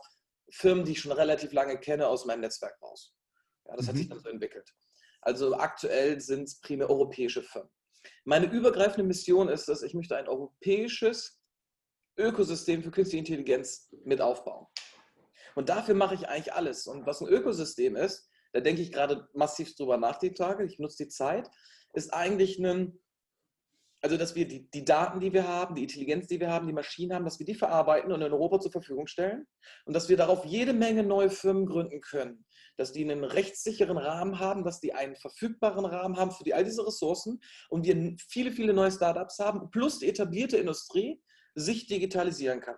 Firmen, 0.50 0.84
die 0.84 0.92
ich 0.92 1.00
schon 1.00 1.12
relativ 1.12 1.52
lange 1.52 1.78
kenne, 1.78 2.06
aus 2.06 2.24
meinem 2.24 2.40
Netzwerk 2.40 2.80
raus. 2.80 3.12
Ja, 3.66 3.76
das 3.76 3.86
mhm. 3.86 3.88
hat 3.88 3.96
sich 3.96 4.08
dann 4.08 4.20
so 4.20 4.28
entwickelt. 4.28 4.72
Also 5.26 5.56
aktuell 5.56 6.20
sind 6.20 6.44
es 6.44 6.60
primär 6.60 6.88
europäische 6.88 7.42
Firmen. 7.42 7.68
Meine 8.24 8.46
übergreifende 8.46 9.02
Mission 9.02 9.48
ist 9.48 9.68
es, 9.68 9.82
ich 9.82 9.92
möchte 9.92 10.16
ein 10.16 10.28
europäisches 10.28 11.42
Ökosystem 12.16 12.80
für 12.80 12.92
künstliche 12.92 13.18
Intelligenz 13.18 13.92
mit 14.04 14.20
aufbauen. 14.20 14.68
Und 15.56 15.68
dafür 15.68 15.96
mache 15.96 16.14
ich 16.14 16.28
eigentlich 16.28 16.52
alles. 16.52 16.86
Und 16.86 17.06
was 17.06 17.20
ein 17.20 17.26
Ökosystem 17.26 17.96
ist, 17.96 18.30
da 18.52 18.60
denke 18.60 18.82
ich 18.82 18.92
gerade 18.92 19.26
massiv 19.34 19.74
drüber 19.74 19.96
nach 19.96 20.20
die 20.20 20.32
Tage, 20.32 20.64
ich 20.64 20.78
nutze 20.78 21.02
die 21.02 21.08
Zeit, 21.08 21.50
ist 21.92 22.14
eigentlich 22.14 22.60
ein, 22.60 22.96
Also, 24.02 24.16
dass 24.16 24.36
wir 24.36 24.46
die, 24.46 24.70
die 24.70 24.84
Daten, 24.84 25.18
die 25.18 25.32
wir 25.32 25.48
haben, 25.48 25.74
die 25.74 25.82
Intelligenz, 25.82 26.28
die 26.28 26.38
wir 26.38 26.52
haben, 26.52 26.68
die 26.68 26.72
Maschinen 26.72 27.14
haben, 27.14 27.24
dass 27.24 27.40
wir 27.40 27.46
die 27.46 27.56
verarbeiten 27.56 28.12
und 28.12 28.22
in 28.22 28.32
Europa 28.32 28.60
zur 28.60 28.70
Verfügung 28.70 29.08
stellen 29.08 29.44
und 29.86 29.94
dass 29.94 30.08
wir 30.08 30.16
darauf 30.16 30.44
jede 30.44 30.72
Menge 30.72 31.02
neue 31.02 31.30
Firmen 31.30 31.66
gründen 31.66 32.00
können. 32.00 32.44
Dass 32.76 32.92
die 32.92 33.04
einen 33.04 33.24
rechtssicheren 33.24 33.96
Rahmen 33.96 34.38
haben, 34.38 34.64
dass 34.64 34.80
die 34.80 34.92
einen 34.92 35.16
verfügbaren 35.16 35.84
Rahmen 35.84 36.16
haben 36.16 36.30
für 36.30 36.44
die, 36.44 36.54
all 36.54 36.64
diese 36.64 36.86
Ressourcen 36.86 37.40
und 37.70 37.84
wir 37.84 38.16
viele, 38.28 38.52
viele 38.52 38.74
neue 38.74 38.92
Startups 38.92 39.38
haben, 39.38 39.70
plus 39.70 39.98
die 39.98 40.08
etablierte 40.08 40.58
Industrie 40.58 41.22
sich 41.54 41.86
digitalisieren 41.86 42.60
kann. 42.60 42.76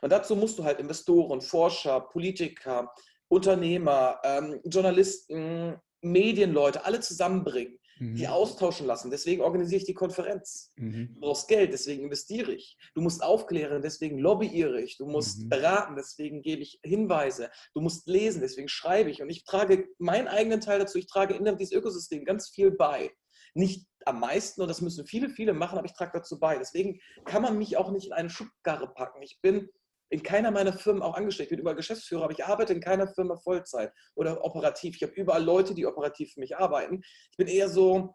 Und 0.00 0.10
dazu 0.10 0.36
musst 0.36 0.58
du 0.58 0.64
halt 0.64 0.78
Investoren, 0.78 1.40
Forscher, 1.40 2.00
Politiker, 2.00 2.92
Unternehmer, 3.28 4.20
ähm, 4.24 4.60
Journalisten, 4.64 5.76
Medienleute, 6.00 6.84
alle 6.84 7.00
zusammenbringen, 7.00 7.78
mhm. 7.98 8.14
die 8.14 8.28
austauschen 8.28 8.86
lassen. 8.86 9.10
Deswegen 9.10 9.42
organisiere 9.42 9.80
ich 9.80 9.86
die 9.86 9.94
Konferenz. 9.94 10.72
Mhm. 10.76 11.14
Du 11.14 11.20
brauchst 11.20 11.48
Geld, 11.48 11.72
deswegen 11.72 12.04
investiere 12.04 12.52
ich. 12.52 12.76
Du 12.94 13.00
musst 13.00 13.22
aufklären, 13.22 13.82
deswegen 13.82 14.18
lobbyiere 14.18 14.80
ich. 14.80 14.98
Du 14.98 15.06
musst 15.06 15.44
mhm. 15.44 15.48
beraten, 15.48 15.96
deswegen 15.96 16.42
gebe 16.42 16.62
ich 16.62 16.80
Hinweise. 16.82 17.50
Du 17.74 17.80
musst 17.80 18.06
lesen, 18.06 18.40
deswegen 18.40 18.68
schreibe 18.68 19.10
ich. 19.10 19.22
Und 19.22 19.30
ich 19.30 19.44
trage 19.44 19.88
meinen 19.98 20.28
eigenen 20.28 20.60
Teil 20.60 20.78
dazu. 20.78 20.98
Ich 20.98 21.06
trage 21.06 21.34
in 21.34 21.44
dieses 21.56 21.72
Ökosystem 21.72 22.24
ganz 22.24 22.50
viel 22.50 22.70
bei. 22.70 23.10
Nicht 23.54 23.86
am 24.04 24.20
meisten, 24.20 24.60
und 24.60 24.68
das 24.68 24.80
müssen 24.80 25.06
viele, 25.06 25.30
viele 25.30 25.52
machen, 25.52 25.78
aber 25.78 25.86
ich 25.86 25.94
trage 25.94 26.12
dazu 26.14 26.38
bei. 26.38 26.58
Deswegen 26.58 27.00
kann 27.24 27.42
man 27.42 27.58
mich 27.58 27.76
auch 27.76 27.90
nicht 27.90 28.06
in 28.06 28.12
eine 28.12 28.30
Schubkarre 28.30 28.92
packen. 28.92 29.22
Ich 29.22 29.40
bin 29.40 29.68
in 30.08 30.22
keiner 30.22 30.50
meiner 30.50 30.72
Firmen 30.72 31.02
auch 31.02 31.14
angestellt. 31.14 31.46
Ich 31.46 31.50
bin 31.50 31.60
überall 31.60 31.76
Geschäftsführer, 31.76 32.24
aber 32.24 32.32
ich 32.32 32.44
arbeite 32.44 32.72
in 32.72 32.80
keiner 32.80 33.08
Firma 33.08 33.36
Vollzeit 33.36 33.92
oder 34.14 34.44
operativ. 34.44 34.96
Ich 34.96 35.02
habe 35.02 35.12
überall 35.12 35.42
Leute, 35.42 35.74
die 35.74 35.86
operativ 35.86 36.32
für 36.32 36.40
mich 36.40 36.56
arbeiten. 36.56 37.02
Ich 37.30 37.36
bin 37.36 37.48
eher 37.48 37.68
so 37.68 38.14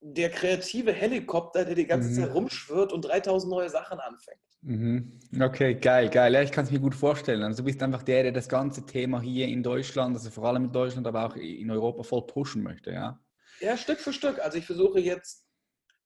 der 0.00 0.30
kreative 0.30 0.92
Helikopter, 0.92 1.64
der 1.64 1.74
die 1.74 1.86
ganze 1.86 2.10
mhm. 2.10 2.14
Zeit 2.14 2.34
rumschwirrt 2.34 2.92
und 2.92 3.02
3000 3.02 3.50
neue 3.50 3.70
Sachen 3.70 3.98
anfängt. 4.00 4.40
Mhm. 4.60 5.20
Okay, 5.40 5.74
geil, 5.74 6.08
geil. 6.10 6.32
Ja, 6.32 6.42
ich 6.42 6.52
kann 6.52 6.64
es 6.64 6.70
mir 6.70 6.80
gut 6.80 6.94
vorstellen. 6.94 7.42
Also 7.42 7.58
du 7.58 7.64
bist 7.64 7.82
einfach 7.82 8.02
der, 8.02 8.24
der 8.24 8.32
das 8.32 8.48
ganze 8.48 8.84
Thema 8.84 9.20
hier 9.20 9.46
in 9.46 9.62
Deutschland, 9.62 10.16
also 10.16 10.30
vor 10.30 10.46
allem 10.46 10.64
in 10.64 10.72
Deutschland, 10.72 11.06
aber 11.06 11.26
auch 11.26 11.36
in 11.36 11.70
Europa 11.70 12.02
voll 12.02 12.26
pushen 12.26 12.62
möchte, 12.62 12.92
ja? 12.92 13.20
Ja, 13.60 13.76
Stück 13.76 14.00
für 14.00 14.12
Stück. 14.12 14.40
Also 14.40 14.58
ich 14.58 14.66
versuche 14.66 15.00
jetzt 15.00 15.43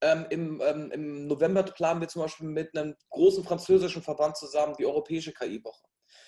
ähm, 0.01 0.27
im, 0.31 0.61
ähm, 0.65 0.91
Im 0.93 1.27
November 1.27 1.63
planen 1.63 2.01
wir 2.01 2.09
zum 2.09 2.23
Beispiel 2.23 2.49
mit 2.49 2.77
einem 2.77 2.95
großen 3.11 3.45
französischen 3.45 4.03
Verband 4.03 4.37
zusammen 4.37 4.75
die 4.79 4.87
europäische 4.87 5.33
KI-Woche. 5.33 5.83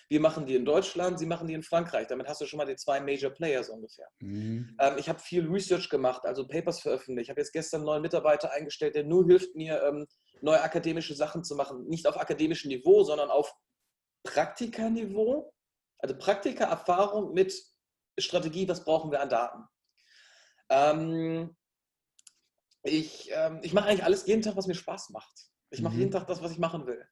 Wir 0.08 0.20
machen 0.20 0.44
die 0.44 0.56
in 0.56 0.64
Deutschland, 0.64 1.20
sie 1.20 1.26
machen 1.26 1.46
die 1.46 1.54
in 1.54 1.62
Frankreich. 1.62 2.08
Damit 2.08 2.26
hast 2.26 2.40
du 2.40 2.46
schon 2.46 2.58
mal 2.58 2.66
die 2.66 2.74
zwei 2.74 3.00
Major 3.00 3.30
Players 3.30 3.68
ungefähr. 3.68 4.08
Mhm. 4.18 4.76
Ähm, 4.80 4.94
ich 4.98 5.08
habe 5.08 5.20
viel 5.20 5.46
Research 5.46 5.88
gemacht, 5.88 6.24
also 6.24 6.46
Papers 6.46 6.80
veröffentlicht. 6.80 7.26
Ich 7.26 7.30
habe 7.30 7.40
jetzt 7.40 7.52
gestern 7.52 7.80
einen 7.80 7.86
neuen 7.86 8.02
Mitarbeiter 8.02 8.50
eingestellt, 8.50 8.96
der 8.96 9.04
nur 9.04 9.24
hilft 9.24 9.54
mir, 9.54 9.80
ähm, 9.84 10.06
neue 10.42 10.60
akademische 10.60 11.14
Sachen 11.14 11.44
zu 11.44 11.54
machen. 11.54 11.86
Nicht 11.86 12.08
auf 12.08 12.18
akademischem 12.18 12.70
Niveau, 12.70 13.04
sondern 13.04 13.30
auf 13.30 13.54
Praktikaniveau. 14.24 15.52
Also 15.98 16.18
Praktika, 16.18 16.64
Erfahrung 16.64 17.32
mit 17.32 17.54
Strategie, 18.18 18.68
was 18.68 18.84
brauchen 18.84 19.12
wir 19.12 19.20
an 19.20 19.28
Daten. 19.28 19.64
Ähm, 20.70 21.56
ich, 22.82 23.30
ähm, 23.34 23.60
ich 23.62 23.72
mache 23.72 23.88
eigentlich 23.88 24.04
alles 24.04 24.26
jeden 24.26 24.42
Tag, 24.42 24.56
was 24.56 24.66
mir 24.66 24.74
Spaß 24.74 25.10
macht. 25.10 25.50
Ich 25.70 25.82
mache 25.82 25.94
mhm. 25.94 26.00
jeden 26.00 26.10
Tag 26.10 26.26
das, 26.26 26.42
was 26.42 26.52
ich 26.52 26.58
machen 26.58 26.86
will. 26.86 27.04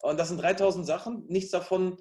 Und 0.00 0.18
das 0.18 0.28
sind 0.28 0.42
3000 0.42 0.84
Sachen. 0.84 1.24
Nichts 1.28 1.50
davon 1.50 1.98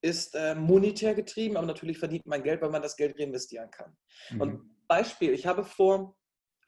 ist 0.00 0.34
äh, 0.34 0.54
monetär 0.54 1.14
getrieben, 1.14 1.56
aber 1.56 1.66
natürlich 1.66 1.98
verdient 1.98 2.26
man 2.26 2.42
Geld, 2.42 2.60
weil 2.62 2.70
man 2.70 2.82
das 2.82 2.96
Geld 2.96 3.18
reinvestieren 3.18 3.70
kann. 3.70 3.96
Mhm. 4.30 4.40
Und 4.40 4.86
Beispiel, 4.88 5.32
ich 5.32 5.46
habe 5.46 5.64
vor 5.64 6.16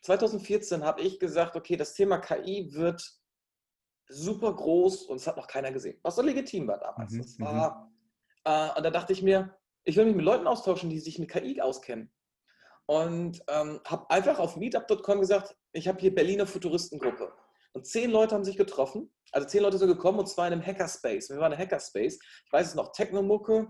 2014 0.03 0.85
habe 0.85 1.01
ich 1.01 1.19
gesagt, 1.19 1.57
okay, 1.57 1.77
das 1.77 1.95
Thema 1.95 2.19
KI 2.19 2.73
wird 2.73 3.03
super 4.09 4.55
groß 4.55 5.05
und 5.07 5.17
es 5.17 5.27
hat 5.27 5.37
noch 5.37 5.47
keiner 5.47 5.73
gesehen. 5.73 5.99
Was 6.03 6.17
so 6.17 6.23
legitim 6.23 6.69
war 6.69 6.79
damals. 6.79 7.13
Mhm. 7.13 7.45
War, 7.45 7.87
mhm. 7.87 7.93
äh, 8.45 8.77
und 8.77 8.85
da 8.85 8.91
dachte 8.91 9.15
ich 9.15 9.23
mir, 9.23 9.57
ich 9.85 9.97
will 9.97 10.05
mich 10.05 10.15
mit 10.15 10.25
Leuten 10.25 10.47
austauschen, 10.47 10.91
die 10.91 11.01
sich 11.01 11.19
mit 11.19 11.31
KI 11.31 11.61
auskennen 11.61 12.13
und 12.87 13.43
ähm, 13.49 13.81
habe 13.87 14.11
einfach 14.11 14.39
auf 14.39 14.57
meetup.com 14.57 15.21
gesagt, 15.21 15.57
ich 15.73 15.89
habe 15.89 16.01
hier 16.01 16.15
Berliner 16.15 16.47
Futuristengruppe. 16.47 17.33
Und 17.73 17.87
zehn 17.87 18.11
Leute 18.11 18.35
haben 18.35 18.45
sich 18.45 18.57
getroffen, 18.57 19.13
also 19.33 19.49
zehn 19.49 19.63
Leute 19.63 19.79
sind 19.79 19.89
gekommen 19.89 20.21
und 20.21 20.27
zwar 20.27 20.47
in 20.47 20.53
einem 20.53 20.65
Hackerspace. 20.65 21.31
Wir 21.31 21.39
waren 21.39 21.53
in 21.53 21.59
einem 21.59 21.67
Hackerspace. 21.67 22.19
Ich 22.47 22.53
weiß 22.53 22.69
es 22.69 22.75
noch, 22.77 22.93
Technomucke, 22.93 23.69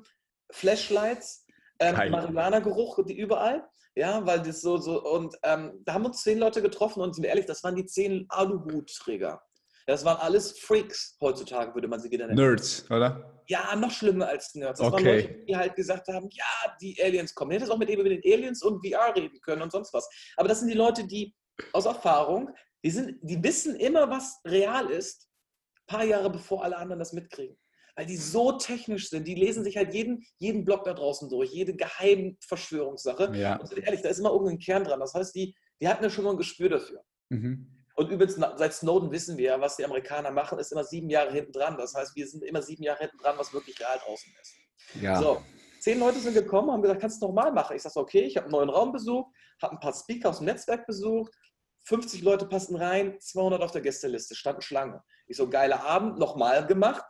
Flashlights, 0.53 1.47
ähm, 1.81 2.11
Marihuana-Geruch 2.11 3.05
die 3.07 3.17
überall. 3.17 3.67
Ja, 3.97 4.27
weil 4.27 4.43
das 4.43 4.61
so, 4.61 4.77
so, 4.77 5.03
und 5.05 5.37
ähm, 5.45 5.81
da 5.85 5.95
haben 5.95 6.05
uns 6.05 6.23
zehn 6.23 6.39
Leute 6.39 6.61
getroffen 6.61 7.01
und 7.01 7.15
sind 7.15 7.23
wir 7.23 7.31
ehrlich, 7.31 7.47
das 7.47 7.63
waren 7.63 7.77
die 7.77 7.87
zehn 7.87 8.27
Aluhutträger. 8.29 9.41
Das 9.87 10.05
waren 10.05 10.17
alles 10.19 10.59
Freaks 10.59 11.17
heutzutage, 11.21 11.75
würde 11.75 11.89
man 11.89 12.01
sie 12.01 12.11
wieder 12.11 12.27
nennen. 12.27 12.39
Nerds, 12.39 12.91
oder? 12.91 13.43
Ja, 13.47 13.77
noch 13.77 13.91
schlimmer 13.91 14.29
als 14.29 14.55
Nerds. 14.55 14.81
Das 14.81 14.93
okay. 14.93 15.05
waren 15.05 15.17
Leute, 15.17 15.45
die 15.47 15.57
halt 15.57 15.75
gesagt 15.75 16.09
haben, 16.09 16.29
ja, 16.31 16.77
die 16.81 16.97
Aliens 17.03 17.35
kommen. 17.35 17.51
Ich 17.53 17.61
hätte 17.61 17.71
auch 17.71 17.79
mit 17.79 17.91
eben 17.91 18.01
über 18.01 18.09
den 18.09 18.23
Aliens 18.25 18.63
und 18.63 18.85
VR 18.87 19.15
reden 19.15 19.39
können 19.43 19.61
und 19.61 19.71
sonst 19.71 19.93
was. 19.93 20.09
Aber 20.37 20.49
das 20.49 20.61
sind 20.61 20.69
die 20.71 20.77
Leute, 20.77 21.07
die 21.07 21.35
aus 21.73 21.85
Erfahrung, 21.85 22.51
die, 22.83 22.91
sind, 22.91 23.19
die 23.23 23.43
wissen 23.43 23.77
immer, 23.77 24.09
was 24.09 24.41
real 24.47 24.91
ist, 24.91 25.29
ein 25.77 25.99
paar 25.99 26.05
Jahre 26.05 26.31
bevor 26.31 26.65
alle 26.65 26.77
anderen 26.79 26.99
das 26.99 27.13
mitkriegen. 27.13 27.57
Weil 27.97 28.07
die 28.07 28.17
so 28.17 28.53
technisch 28.53 29.11
sind, 29.11 29.29
die 29.29 29.35
lesen 29.35 29.63
sich 29.63 29.77
halt 29.77 29.95
jeden, 29.95 30.25
jeden 30.39 30.65
Blog 30.65 30.85
da 30.85 30.95
draußen 30.95 31.29
durch, 31.29 31.53
jede 31.53 31.77
geheime 31.77 32.37
Verschwörungssache. 32.41 33.37
Ja. 33.37 33.57
Und 33.57 33.69
sind 33.69 33.85
ehrlich, 33.85 34.03
da 34.03 34.09
ist 34.09 34.19
immer 34.19 34.33
irgendein 34.33 34.59
Kern 34.59 34.83
dran. 34.83 34.99
Das 34.99 35.15
heißt, 35.15 35.35
die, 35.35 35.55
die 35.81 35.89
hatten 35.89 36.03
ja 36.03 36.11
schon 36.11 36.25
mal 36.25 36.33
ein 36.33 36.37
Gespür 36.39 36.71
dafür. 36.71 37.03
Mhm. 37.29 37.84
Und 37.97 38.11
übrigens, 38.11 38.35
seit 38.35 38.75
Snowden 38.75 39.13
wissen 39.13 39.37
wir 39.37 39.45
ja, 39.45 39.61
was 39.61 39.77
die 39.77 39.85
Amerikaner 39.85 40.33
machen, 40.33 40.59
ist 40.59 40.73
immer 40.73 40.85
sieben 40.85 41.09
Jahre 41.09 41.33
hinten 41.33 41.53
dran. 41.53 41.77
Das 41.79 41.95
heißt, 41.95 42.17
wir 42.17 42.27
sind 42.27 42.43
immer 42.43 42.61
sieben 42.61 42.83
Jahre 42.83 42.99
hinten 43.01 43.19
dran, 43.19 43.37
was 43.39 43.53
wirklich 43.53 43.79
real 43.81 43.99
draußen 44.05 44.33
ist. 44.41 44.55
Ja. 45.01 45.21
So, 45.21 45.43
zehn 45.81 46.01
Leute 46.01 46.19
sind 46.19 46.35
gekommen, 46.35 46.73
haben 46.73 46.83
gesagt, 46.83 47.01
kannst 47.01 47.23
du 47.23 47.27
nochmal 47.27 47.53
machen? 47.53 47.77
Ich 47.77 47.83
sage, 47.83 47.99
okay, 47.99 48.23
ich 48.23 48.37
habe 48.37 48.47
einen 48.47 48.53
neuen 48.53 48.71
Raum 48.71 48.93
besucht, 48.93 49.33
habe 49.63 49.75
ein 49.75 49.81
paar 49.81 49.95
Speaker 49.95 50.31
aus 50.31 50.39
dem 50.39 50.47
Netzwerk 50.47 50.87
besucht, 50.87 51.33
50 51.85 52.23
Leute 52.23 52.47
passen 52.47 52.77
rein, 52.77 53.17
200 53.21 53.63
auf 53.63 53.71
der 53.71 53.83
Gästeliste, 53.83 54.35
standen 54.35 54.63
Schlange. 54.63 55.03
Ich 55.27 55.37
so, 55.37 55.49
geiler 55.49 55.85
Abend, 55.85 56.19
nochmal 56.19 56.67
gemacht. 56.67 57.05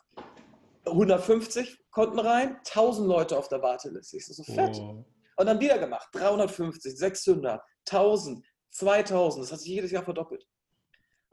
150 0.86 1.78
konnten 1.90 2.18
rein, 2.18 2.56
1000 2.56 3.08
Leute 3.08 3.38
auf 3.38 3.48
der 3.48 3.62
Warteliste. 3.62 4.18
Ich 4.18 4.26
so, 4.26 4.34
so 4.34 4.42
fett. 4.42 4.76
Oh. 4.76 5.04
Und 5.36 5.46
dann 5.46 5.60
wieder 5.60 5.78
gemacht, 5.78 6.08
350, 6.12 6.96
600, 6.96 7.62
1000, 7.88 8.44
2000. 8.70 9.44
Das 9.44 9.52
hat 9.52 9.60
sich 9.60 9.70
jedes 9.70 9.90
Jahr 9.90 10.04
verdoppelt. 10.04 10.46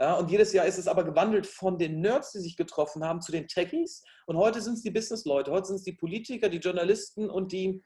Ja, 0.02 0.16
und 0.16 0.32
jedes 0.32 0.52
Jahr 0.52 0.66
ist 0.66 0.80
es 0.80 0.88
aber 0.88 1.04
gewandelt 1.04 1.46
von 1.46 1.78
den 1.78 2.02
Nerds, 2.02 2.32
die 2.32 2.40
sich 2.40 2.58
getroffen 2.58 3.06
haben, 3.06 3.22
zu 3.22 3.32
den 3.32 3.48
Techies. 3.48 4.04
Und 4.26 4.36
heute 4.36 4.60
sind 4.60 4.74
es 4.74 4.82
die 4.82 4.90
Businessleute, 4.90 5.52
heute 5.52 5.68
sind 5.68 5.76
es 5.76 5.84
die 5.84 5.94
Politiker, 5.94 6.50
die 6.50 6.58
Journalisten 6.58 7.30
und 7.30 7.52
die, 7.52 7.84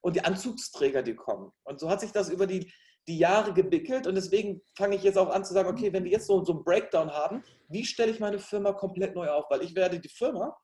und 0.00 0.16
die 0.16 0.24
Anzugsträger, 0.24 1.02
die 1.02 1.14
kommen. 1.14 1.52
Und 1.64 1.78
so 1.78 1.90
hat 1.90 2.00
sich 2.00 2.10
das 2.10 2.30
über 2.30 2.46
die, 2.46 2.72
die 3.06 3.18
Jahre 3.18 3.52
gewickelt. 3.52 4.06
Und 4.06 4.14
deswegen 4.14 4.62
fange 4.78 4.96
ich 4.96 5.02
jetzt 5.02 5.18
auch 5.18 5.28
an 5.28 5.44
zu 5.44 5.52
sagen, 5.52 5.68
okay, 5.68 5.92
wenn 5.92 6.04
wir 6.04 6.10
jetzt 6.10 6.26
so, 6.26 6.42
so 6.42 6.54
einen 6.54 6.64
Breakdown 6.64 7.10
haben, 7.12 7.44
wie 7.68 7.84
stelle 7.84 8.12
ich 8.12 8.18
meine 8.18 8.38
Firma 8.38 8.72
komplett 8.72 9.14
neu 9.14 9.28
auf? 9.28 9.44
Weil 9.50 9.60
ich 9.60 9.74
werde 9.74 10.00
die 10.00 10.08
Firma 10.08 10.56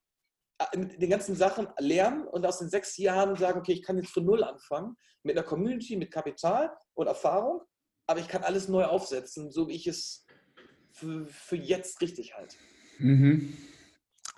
äh, 0.59 0.79
mit 0.79 1.03
den 1.03 1.11
ganzen 1.11 1.37
Sachen 1.37 1.69
lernen 1.81 2.27
und 2.27 2.47
aus 2.47 2.61
den 2.61 2.71
sechs 2.71 2.97
Jahren 2.97 3.37
sagen, 3.37 3.59
okay, 3.59 3.73
ich 3.73 3.83
kann 3.83 3.99
jetzt 3.99 4.09
von 4.09 4.25
Null 4.25 4.43
anfangen, 4.43 4.97
mit 5.23 5.37
einer 5.37 5.47
Community, 5.47 5.97
mit 5.99 6.11
Kapital 6.11 6.75
und 6.95 7.09
Erfahrung, 7.09 7.61
aber 8.07 8.21
ich 8.21 8.29
kann 8.29 8.43
alles 8.43 8.69
neu 8.69 8.85
aufsetzen, 8.85 9.51
so 9.51 9.69
wie 9.69 9.75
ich 9.75 9.87
es 9.87 10.24
für, 10.94 11.26
für 11.26 11.57
jetzt 11.57 12.00
richtig 12.00 12.35
halt. 12.37 12.57
Mhm. 12.98 13.52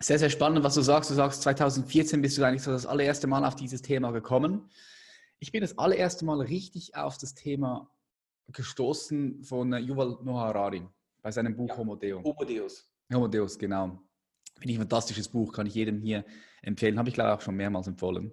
Sehr, 0.01 0.19
sehr 0.19 0.31
spannend, 0.31 0.65
was 0.65 0.75
du 0.75 0.81
sagst. 0.81 1.11
Du 1.11 1.15
sagst, 1.15 1.43
2014 1.43 2.21
bist 2.21 2.37
du 2.37 2.45
eigentlich 2.45 2.63
so 2.63 2.71
das 2.71 2.87
allererste 2.87 3.27
Mal 3.27 3.45
auf 3.45 3.57
dieses 3.57 3.83
Thema 3.83 4.11
gekommen. 4.11 4.71
Ich 5.39 5.53
bin 5.53 5.61
das 5.61 5.79
allererste 5.79 6.25
Mal 6.25 6.41
richtig 6.41 6.97
auf 6.97 7.19
das 7.19 7.35
Thema 7.35 7.91
gestoßen 8.49 9.45
von 9.45 9.73
Yuval 9.73 10.19
Noah 10.23 10.49
Harari 10.49 10.87
bei 11.23 11.31
seinem 11.31 11.55
Buch 11.57 11.69
ja, 11.69 11.77
Homo 11.77 11.97
Deus. 11.97 12.25
Homo 12.25 12.45
Deus. 12.45 12.89
Homo 13.13 13.29
Deus, 13.29 13.59
genau. 13.59 14.01
Finde 14.55 14.73
ich 14.73 14.77
ein 14.77 14.83
fantastisches 14.83 15.29
Buch, 15.29 15.53
kann 15.53 15.67
ich 15.67 15.75
jedem 15.75 16.01
hier 16.01 16.25
empfehlen. 16.63 16.99
Habe 16.99 17.11
ich 17.11 17.15
glaube 17.15 17.35
auch 17.35 17.41
schon 17.41 17.57
mehrmals 17.57 17.87
empfohlen. 17.87 18.33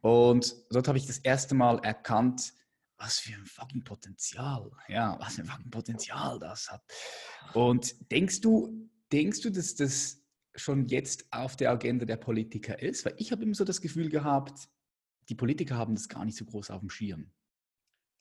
Und 0.00 0.56
dort 0.70 0.88
habe 0.88 0.96
ich 0.96 1.06
das 1.06 1.18
erste 1.18 1.54
Mal 1.54 1.78
erkannt, 1.80 2.54
was 3.04 3.18
für 3.18 3.34
ein 3.34 3.44
fucking 3.44 3.84
Potenzial, 3.84 4.70
ja, 4.88 5.18
was 5.20 5.34
für 5.34 5.42
ein 5.42 5.46
fucking 5.46 5.70
Potenzial 5.70 6.38
das 6.38 6.70
hat. 6.70 6.82
Und 7.52 8.10
denkst 8.10 8.40
du, 8.40 8.88
denkst 9.12 9.42
du, 9.42 9.50
dass 9.50 9.74
das 9.74 10.22
schon 10.54 10.86
jetzt 10.86 11.26
auf 11.30 11.56
der 11.56 11.70
Agenda 11.70 12.06
der 12.06 12.16
Politiker 12.16 12.80
ist? 12.80 13.04
Weil 13.04 13.14
ich 13.18 13.30
habe 13.30 13.42
immer 13.42 13.54
so 13.54 13.64
das 13.64 13.82
Gefühl 13.82 14.08
gehabt, 14.08 14.68
die 15.28 15.34
Politiker 15.34 15.76
haben 15.76 15.94
das 15.94 16.08
gar 16.08 16.24
nicht 16.24 16.38
so 16.38 16.44
groß 16.46 16.70
auf 16.70 16.80
dem 16.80 16.88
Schirm. 16.88 17.30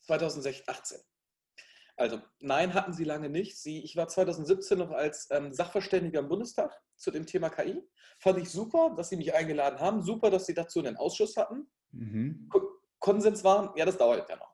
2018. 0.02 0.98
Also 1.96 2.22
nein, 2.40 2.74
hatten 2.74 2.92
sie 2.92 3.04
lange 3.06 3.30
nicht. 3.30 3.58
Sie, 3.58 3.84
ich 3.84 3.96
war 3.96 4.08
2017 4.08 4.80
noch 4.80 4.92
als 4.92 5.30
ähm, 5.32 5.54
Sachverständiger 5.54 6.20
im 6.20 6.28
Bundestag 6.28 6.74
zu 6.98 7.12
dem 7.12 7.26
Thema 7.26 7.50
KI. 7.50 7.82
Fand 8.20 8.40
ich 8.40 8.50
super, 8.50 8.94
dass 8.98 9.10
sie 9.10 9.16
mich 9.16 9.34
eingeladen 9.34 9.80
haben. 9.80 10.02
Super, 10.02 10.30
dass 10.30 10.46
sie 10.46 10.54
dazu 10.54 10.80
einen 10.80 10.98
Ausschuss 10.98 11.38
hatten. 11.38 11.70
Mhm. 11.92 12.50
Konsens 13.00 13.44
war, 13.44 13.74
ja, 13.78 13.86
das 13.86 13.98
dauert 13.98 14.28
ja 14.30 14.36
noch. 14.38 14.53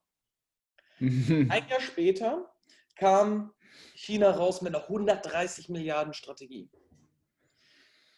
Ein 1.50 1.68
Jahr 1.70 1.80
später 1.80 2.54
kam 2.96 3.54
China 3.96 4.32
raus 4.32 4.62
mit 4.62 4.76
einer 4.76 4.84
130 4.84 5.70
Milliarden 5.70 6.14
Strategie. 6.14 6.70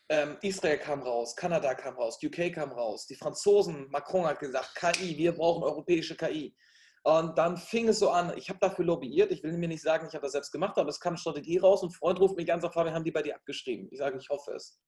Ähm, 0.09 0.37
Israel 0.41 0.77
kam 0.77 1.01
raus, 1.01 1.35
Kanada 1.35 1.73
kam 1.75 1.95
raus, 1.95 2.19
UK 2.21 2.51
kam 2.53 2.71
raus, 2.71 3.05
die 3.05 3.15
Franzosen, 3.15 3.89
Macron 3.91 4.25
hat 4.25 4.39
gesagt, 4.39 4.75
KI, 4.75 5.17
wir 5.17 5.31
brauchen 5.31 5.63
europäische 5.63 6.17
KI. 6.17 6.55
Und 7.03 7.37
dann 7.37 7.57
fing 7.57 7.87
es 7.87 7.99
so 7.99 8.09
an, 8.09 8.35
ich 8.37 8.49
habe 8.49 8.59
dafür 8.59 8.85
lobbyiert, 8.85 9.31
ich 9.31 9.43
will 9.43 9.57
mir 9.57 9.67
nicht 9.67 9.81
sagen, 9.81 10.07
ich 10.07 10.13
habe 10.13 10.23
das 10.23 10.33
selbst 10.33 10.51
gemacht, 10.51 10.77
aber 10.77 10.89
es 10.89 10.99
kam 10.99 11.11
eine 11.11 11.17
Strategie 11.17 11.57
raus 11.57 11.81
und 11.81 11.89
ein 11.89 11.93
Freund 11.93 12.19
ruft 12.19 12.35
mich 12.35 12.51
an 12.51 12.57
und 12.57 12.61
sagt, 12.61 12.73
Fabian, 12.73 12.93
haben 12.93 13.05
die 13.05 13.11
bei 13.11 13.21
dir 13.21 13.35
abgeschrieben? 13.35 13.87
Ich 13.91 13.99
sage, 13.99 14.17
ich 14.19 14.29
hoffe 14.29 14.51
es. 14.51 14.81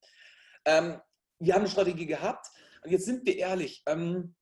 Ähm, 0.66 1.00
wir 1.40 1.54
haben 1.54 1.62
eine 1.62 1.70
Strategie 1.70 2.06
gehabt 2.06 2.48
und 2.84 2.92
jetzt 2.92 3.06
sind 3.06 3.26
wir 3.26 3.38
ehrlich, 3.38 3.82
ähm, 3.88 4.36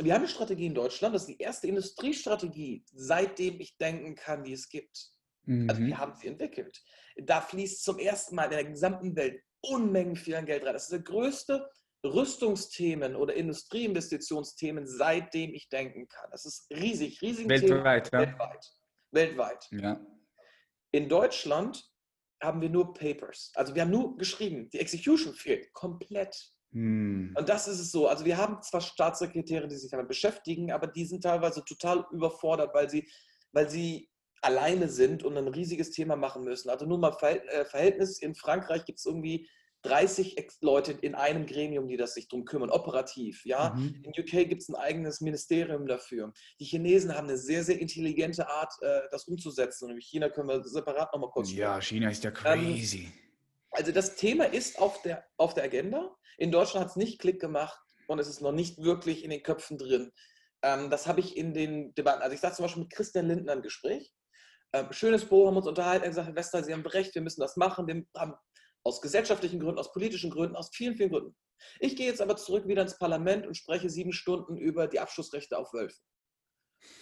wir 0.00 0.12
haben 0.12 0.22
eine 0.22 0.28
Strategie 0.28 0.66
in 0.66 0.74
Deutschland, 0.74 1.14
das 1.14 1.22
ist 1.22 1.28
die 1.28 1.42
erste 1.42 1.68
Industriestrategie, 1.68 2.84
seitdem 2.92 3.60
ich 3.60 3.76
denken 3.78 4.14
kann, 4.14 4.44
die 4.44 4.52
es 4.52 4.68
gibt. 4.68 5.10
Mhm. 5.44 5.68
Also 5.68 5.82
wir 5.82 5.98
haben 5.98 6.14
sie 6.16 6.28
entwickelt. 6.28 6.82
Da 7.16 7.40
fließt 7.40 7.84
zum 7.84 7.98
ersten 7.98 8.34
Mal 8.34 8.44
in 8.44 8.50
der 8.50 8.64
gesamten 8.64 9.14
Welt 9.16 9.40
Unmengen 9.60 10.16
viel 10.16 10.42
Geld 10.44 10.64
rein. 10.64 10.74
Das 10.74 10.84
ist 10.84 10.92
der 10.92 11.02
größte 11.02 11.70
Rüstungsthemen 12.04 13.16
oder 13.16 13.34
Industrieinvestitionsthemen, 13.34 14.86
seitdem 14.86 15.54
ich 15.54 15.68
denken 15.68 16.06
kann. 16.08 16.30
Das 16.30 16.44
ist 16.44 16.70
riesig, 16.70 17.22
riesig. 17.22 17.48
Weltweit, 17.48 18.12
ja. 18.12 18.18
Weltweit. 18.20 18.66
Weltweit. 19.12 19.68
Ja. 19.70 20.04
In 20.92 21.08
Deutschland 21.08 21.82
haben 22.42 22.60
wir 22.60 22.68
nur 22.68 22.92
Papers. 22.92 23.52
Also 23.54 23.74
wir 23.74 23.82
haben 23.82 23.90
nur 23.90 24.18
geschrieben. 24.18 24.68
Die 24.70 24.80
Execution 24.80 25.32
fehlt 25.34 25.72
komplett. 25.72 26.53
Hm. 26.74 27.32
Und 27.38 27.48
das 27.48 27.68
ist 27.68 27.78
es 27.78 27.92
so. 27.92 28.08
Also 28.08 28.24
wir 28.24 28.36
haben 28.36 28.60
zwar 28.62 28.80
Staatssekretäre, 28.80 29.68
die 29.68 29.76
sich 29.76 29.90
damit 29.90 30.08
beschäftigen, 30.08 30.72
aber 30.72 30.88
die 30.88 31.04
sind 31.04 31.22
teilweise 31.22 31.64
total 31.64 32.04
überfordert, 32.10 32.74
weil 32.74 32.90
sie, 32.90 33.08
weil 33.52 33.70
sie 33.70 34.10
alleine 34.42 34.88
sind 34.88 35.22
und 35.22 35.38
ein 35.38 35.48
riesiges 35.48 35.92
Thema 35.92 36.16
machen 36.16 36.42
müssen. 36.44 36.68
Also 36.68 36.84
nur 36.84 36.98
mal 36.98 37.16
äh, 37.22 37.64
Verhältnis, 37.64 38.20
in 38.20 38.34
Frankreich 38.34 38.84
gibt 38.84 38.98
es 38.98 39.06
irgendwie 39.06 39.48
30 39.82 40.36
Leute 40.62 40.92
in 40.92 41.14
einem 41.14 41.46
Gremium, 41.46 41.86
die 41.86 41.96
das 41.96 42.14
sich 42.14 42.26
darum 42.26 42.44
kümmern, 42.44 42.70
operativ. 42.70 43.44
Ja? 43.44 43.74
Mhm. 43.74 44.02
In 44.02 44.10
UK 44.18 44.48
gibt 44.48 44.62
es 44.62 44.68
ein 44.68 44.74
eigenes 44.74 45.20
Ministerium 45.20 45.86
dafür. 45.86 46.32
Die 46.58 46.64
Chinesen 46.64 47.14
haben 47.14 47.28
eine 47.28 47.36
sehr, 47.36 47.62
sehr 47.62 47.78
intelligente 47.78 48.48
Art, 48.48 48.72
äh, 48.80 49.02
das 49.12 49.28
umzusetzen. 49.28 49.84
Und 49.84 49.92
in 49.92 50.00
China 50.00 50.28
können 50.28 50.48
wir 50.48 50.64
separat 50.64 51.12
nochmal 51.12 51.30
kurz 51.30 51.48
sprechen. 51.48 51.60
Ja, 51.60 51.80
China 51.80 52.10
ist 52.10 52.24
ja 52.24 52.30
crazy. 52.32 53.04
Ähm, 53.04 53.23
also 53.74 53.92
das 53.92 54.16
Thema 54.16 54.44
ist 54.44 54.78
auf 54.78 55.02
der, 55.02 55.24
auf 55.36 55.54
der 55.54 55.64
Agenda. 55.64 56.14
In 56.38 56.50
Deutschland 56.50 56.84
hat 56.84 56.90
es 56.90 56.96
nicht 56.96 57.20
Klick 57.20 57.40
gemacht 57.40 57.78
und 58.08 58.18
es 58.18 58.28
ist 58.28 58.40
noch 58.40 58.52
nicht 58.52 58.78
wirklich 58.78 59.24
in 59.24 59.30
den 59.30 59.42
Köpfen 59.42 59.78
drin. 59.78 60.12
Ähm, 60.62 60.90
das 60.90 61.06
habe 61.06 61.20
ich 61.20 61.36
in 61.36 61.54
den 61.54 61.94
Debatten, 61.94 62.22
also 62.22 62.34
ich 62.34 62.40
sage 62.40 62.54
zum 62.54 62.64
Beispiel 62.64 62.82
mit 62.84 62.92
Christian 62.92 63.28
Lindner 63.28 63.52
ein 63.52 63.62
Gespräch. 63.62 64.12
Ähm, 64.72 64.92
schönes 64.92 65.24
Pro, 65.24 65.46
haben 65.46 65.56
uns 65.56 65.66
unterhalten, 65.66 66.04
er 66.04 66.08
gesagt, 66.08 66.28
Herr 66.28 66.36
Wester, 66.36 66.64
Sie 66.64 66.72
haben 66.72 66.86
recht, 66.86 67.14
wir 67.14 67.22
müssen 67.22 67.40
das 67.40 67.56
machen. 67.56 67.86
Wir 67.86 68.04
haben 68.16 68.34
aus 68.84 69.00
gesellschaftlichen 69.00 69.60
Gründen, 69.60 69.78
aus 69.78 69.92
politischen 69.92 70.30
Gründen, 70.30 70.56
aus 70.56 70.70
vielen, 70.72 70.96
vielen 70.96 71.10
Gründen. 71.10 71.36
Ich 71.80 71.96
gehe 71.96 72.06
jetzt 72.06 72.20
aber 72.20 72.36
zurück 72.36 72.66
wieder 72.66 72.82
ins 72.82 72.98
Parlament 72.98 73.46
und 73.46 73.56
spreche 73.56 73.88
sieben 73.88 74.12
Stunden 74.12 74.56
über 74.56 74.88
die 74.88 75.00
Abschussrechte 75.00 75.56
auf 75.56 75.72
Wölfe. 75.72 75.96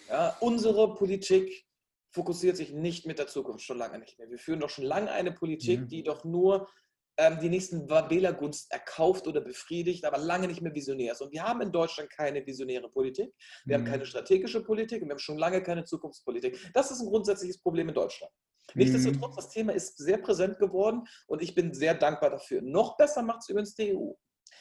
Ja, 0.07 0.37
unsere 0.39 0.95
Politik 0.95 1.65
fokussiert 2.13 2.57
sich 2.57 2.71
nicht 2.71 3.05
mit 3.05 3.19
der 3.19 3.27
Zukunft, 3.27 3.65
schon 3.65 3.77
lange 3.77 3.99
nicht 3.99 4.19
mehr. 4.19 4.29
Wir 4.29 4.37
führen 4.37 4.59
doch 4.59 4.69
schon 4.69 4.85
lange 4.85 5.11
eine 5.11 5.31
Politik, 5.31 5.81
mhm. 5.81 5.87
die 5.87 6.03
doch 6.03 6.23
nur 6.23 6.69
ähm, 7.17 7.39
die 7.41 7.49
nächsten 7.49 7.89
Wählergunst 7.89 8.71
erkauft 8.71 9.27
oder 9.27 9.41
befriedigt, 9.41 10.05
aber 10.05 10.17
lange 10.17 10.47
nicht 10.47 10.61
mehr 10.61 10.73
visionär 10.73 11.13
ist. 11.13 11.21
Und 11.21 11.31
wir 11.31 11.43
haben 11.43 11.61
in 11.61 11.71
Deutschland 11.71 12.09
keine 12.09 12.45
visionäre 12.45 12.89
Politik, 12.89 13.33
wir 13.65 13.77
mhm. 13.77 13.83
haben 13.83 13.91
keine 13.91 14.05
strategische 14.05 14.63
Politik 14.63 15.01
und 15.01 15.09
wir 15.09 15.13
haben 15.13 15.19
schon 15.19 15.37
lange 15.37 15.61
keine 15.61 15.83
Zukunftspolitik. 15.83 16.71
Das 16.73 16.91
ist 16.91 17.01
ein 17.01 17.07
grundsätzliches 17.07 17.59
Problem 17.59 17.89
in 17.89 17.95
Deutschland. 17.95 18.31
Nichtsdestotrotz, 18.75 19.31
mhm. 19.31 19.35
das 19.35 19.49
Thema 19.49 19.73
ist 19.73 19.97
sehr 19.97 20.17
präsent 20.17 20.57
geworden 20.57 21.03
und 21.27 21.41
ich 21.41 21.53
bin 21.53 21.73
sehr 21.73 21.93
dankbar 21.93 22.29
dafür. 22.29 22.61
Noch 22.61 22.97
besser 22.97 23.21
macht 23.21 23.41
es 23.41 23.49
übrigens 23.49 23.75
die 23.75 23.95
EU. 23.95 24.13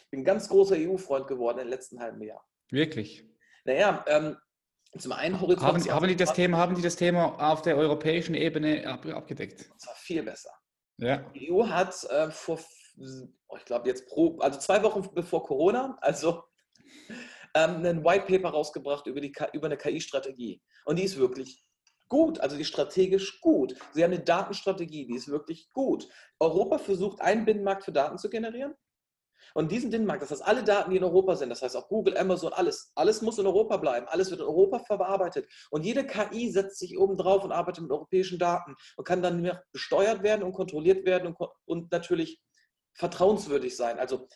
Ich 0.05 0.11
bin 0.11 0.21
ein 0.21 0.25
ganz 0.25 0.49
großer 0.49 0.77
EU-Freund 0.77 1.29
geworden 1.29 1.61
im 1.61 1.69
letzten 1.69 2.01
halben 2.01 2.23
Jahr. 2.23 2.45
Wirklich? 2.71 3.25
Naja, 3.65 4.05
ähm, 4.09 4.37
zum 4.99 5.13
einen 5.13 5.41
Horizont. 5.41 5.63
Haben, 5.63 5.91
haben, 5.91 6.09
die 6.09 6.17
das 6.17 6.33
Thema, 6.35 6.59
haben 6.59 6.75
die 6.75 6.83
das 6.83 6.97
Thema 6.97 7.53
auf 7.53 7.63
der 7.63 7.77
europäischen 7.77 8.35
Ebene 8.35 8.87
ab, 8.87 9.07
abgedeckt? 9.07 9.71
Und 9.71 9.81
zwar 9.81 9.95
viel 9.95 10.23
besser. 10.23 10.51
Ja. 10.99 11.19
Die 11.35 11.51
EU 11.51 11.67
hat 11.67 12.05
äh, 12.11 12.31
vor, 12.31 12.61
oh, 13.49 13.57
ich 13.57 13.65
glaube 13.65 13.89
jetzt 13.89 14.07
pro, 14.07 14.39
also 14.39 14.59
zwei 14.59 14.83
Wochen 14.83 15.09
bevor 15.15 15.45
Corona, 15.45 15.97
also 16.01 16.45
ähm, 17.55 17.85
ein 17.85 18.05
White 18.05 18.27
Paper 18.27 18.51
rausgebracht 18.51 19.07
über, 19.07 19.21
die, 19.21 19.33
über 19.53 19.67
eine 19.67 19.79
KI-Strategie. 19.79 20.63
Und 20.85 20.99
die 20.99 21.05
ist 21.05 21.17
wirklich 21.17 21.65
gut, 22.09 22.39
also 22.41 22.57
die 22.57 22.63
ist 22.63 22.69
strategisch 22.69 23.41
gut. 23.41 23.75
Sie 23.93 24.05
haben 24.05 24.13
eine 24.13 24.23
Datenstrategie, 24.23 25.07
die 25.07 25.15
ist 25.15 25.29
wirklich 25.29 25.73
gut. 25.73 26.07
Europa 26.39 26.79
versucht, 26.79 27.21
einen 27.23 27.47
Binnenmarkt 27.47 27.85
für 27.85 27.93
Daten 27.93 28.19
zu 28.19 28.29
generieren. 28.29 28.75
Und 29.55 29.71
diesen 29.71 29.91
Binnenmarkt, 29.91 30.23
das 30.23 30.31
heißt, 30.31 30.47
alle 30.47 30.63
Daten, 30.65 30.91
die 30.91 30.97
in 30.97 31.05
Europa 31.05 31.37
sind, 31.37 31.51
das 31.51 31.63
heißt 31.63 31.77
auch 31.77 31.89
Google, 31.89 32.17
Amazon, 32.17 32.53
alles, 32.53 32.93
alles 32.95 33.23
muss 33.23 33.39
in 33.39 33.47
Europa 33.47 33.77
bleiben, 33.77 34.07
alles 34.09 34.31
wird 34.31 34.41
in 34.41 34.47
Europa 34.47 34.81
verarbeitet. 34.81 35.47
Und 35.71 35.85
jede 35.85 36.07
KI 36.07 36.51
setzt 36.51 36.79
sich 36.79 36.99
oben 36.99 37.17
drauf 37.17 37.45
und 37.45 37.53
arbeitet 37.53 37.83
mit 37.83 37.93
europäischen 37.93 38.39
Daten 38.39 38.75
und 38.97 39.05
kann 39.05 39.23
dann 39.23 39.43
mehr 39.43 39.63
gesteuert 39.73 40.23
werden 40.23 40.43
und 40.43 40.53
kontrolliert 40.53 41.05
werden 41.05 41.35
und, 41.35 41.49
und 41.65 41.93
natürlich 41.93 42.41
vertrauenswürdig 42.95 43.77
sein. 43.77 43.99
Also 43.99 44.29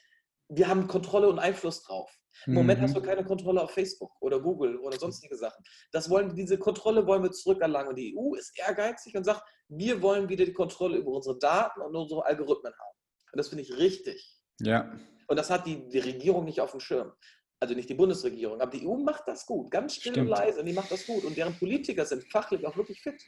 wir 0.48 0.68
haben 0.68 0.86
Kontrolle 0.86 1.28
und 1.28 1.38
Einfluss 1.38 1.82
drauf. 1.82 2.10
Im 2.44 2.52
mhm. 2.52 2.58
Moment 2.58 2.80
hast 2.80 2.94
du 2.94 3.00
keine 3.00 3.24
Kontrolle 3.24 3.62
auf 3.62 3.70
Facebook 3.70 4.12
oder 4.20 4.40
Google 4.40 4.76
oder 4.78 4.98
sonstige 4.98 5.36
Sachen. 5.36 5.64
Das 5.92 6.10
wollen, 6.10 6.34
diese 6.34 6.58
Kontrolle 6.58 7.06
wollen 7.06 7.22
wir 7.22 7.32
zurückerlangen. 7.32 7.88
Und 7.88 7.96
die 7.96 8.16
EU 8.16 8.34
ist 8.34 8.52
ehrgeizig 8.58 9.16
und 9.16 9.24
sagt, 9.24 9.42
wir 9.68 10.02
wollen 10.02 10.28
wieder 10.28 10.44
die 10.44 10.52
Kontrolle 10.52 10.98
über 10.98 11.12
unsere 11.12 11.38
Daten 11.38 11.80
und 11.80 11.96
unsere 11.96 12.24
Algorithmen 12.24 12.72
haben. 12.72 12.96
Und 13.32 13.38
das 13.38 13.48
finde 13.48 13.62
ich 13.62 13.76
richtig. 13.76 14.36
Ja. 14.60 14.92
Und 15.26 15.36
das 15.36 15.50
hat 15.50 15.66
die, 15.66 15.88
die 15.88 15.98
Regierung 15.98 16.44
nicht 16.44 16.60
auf 16.60 16.70
dem 16.70 16.80
Schirm. 16.80 17.12
Also 17.58 17.74
nicht 17.74 17.88
die 17.88 17.94
Bundesregierung, 17.94 18.60
aber 18.60 18.70
die 18.70 18.86
EU 18.86 18.96
macht 18.96 19.26
das 19.26 19.46
gut, 19.46 19.70
ganz 19.70 19.94
still 19.94 20.12
Stimmt. 20.12 20.28
und 20.28 20.36
leise 20.36 20.60
und 20.60 20.66
die 20.66 20.74
macht 20.74 20.90
das 20.90 21.06
gut. 21.06 21.24
Und 21.24 21.36
deren 21.36 21.54
Politiker 21.58 22.04
sind 22.04 22.24
fachlich 22.30 22.66
auch 22.66 22.76
wirklich 22.76 23.00
fit. 23.00 23.22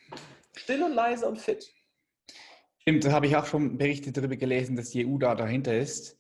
Still 0.55 0.83
und 0.83 0.93
leise 0.93 1.27
und 1.27 1.39
fit. 1.39 1.73
Stimmt, 2.81 3.05
da 3.05 3.13
habe 3.13 3.27
ich 3.27 3.37
auch 3.37 3.47
schon 3.47 3.79
Berichte 3.79 4.13
darüber 4.13 4.37
gelesen, 4.37 4.77
dass 4.77 4.91
die 4.91 5.07
EU 5.07 5.17
da 5.17 5.35
dahinter 5.35 5.77
ist. 5.77 6.19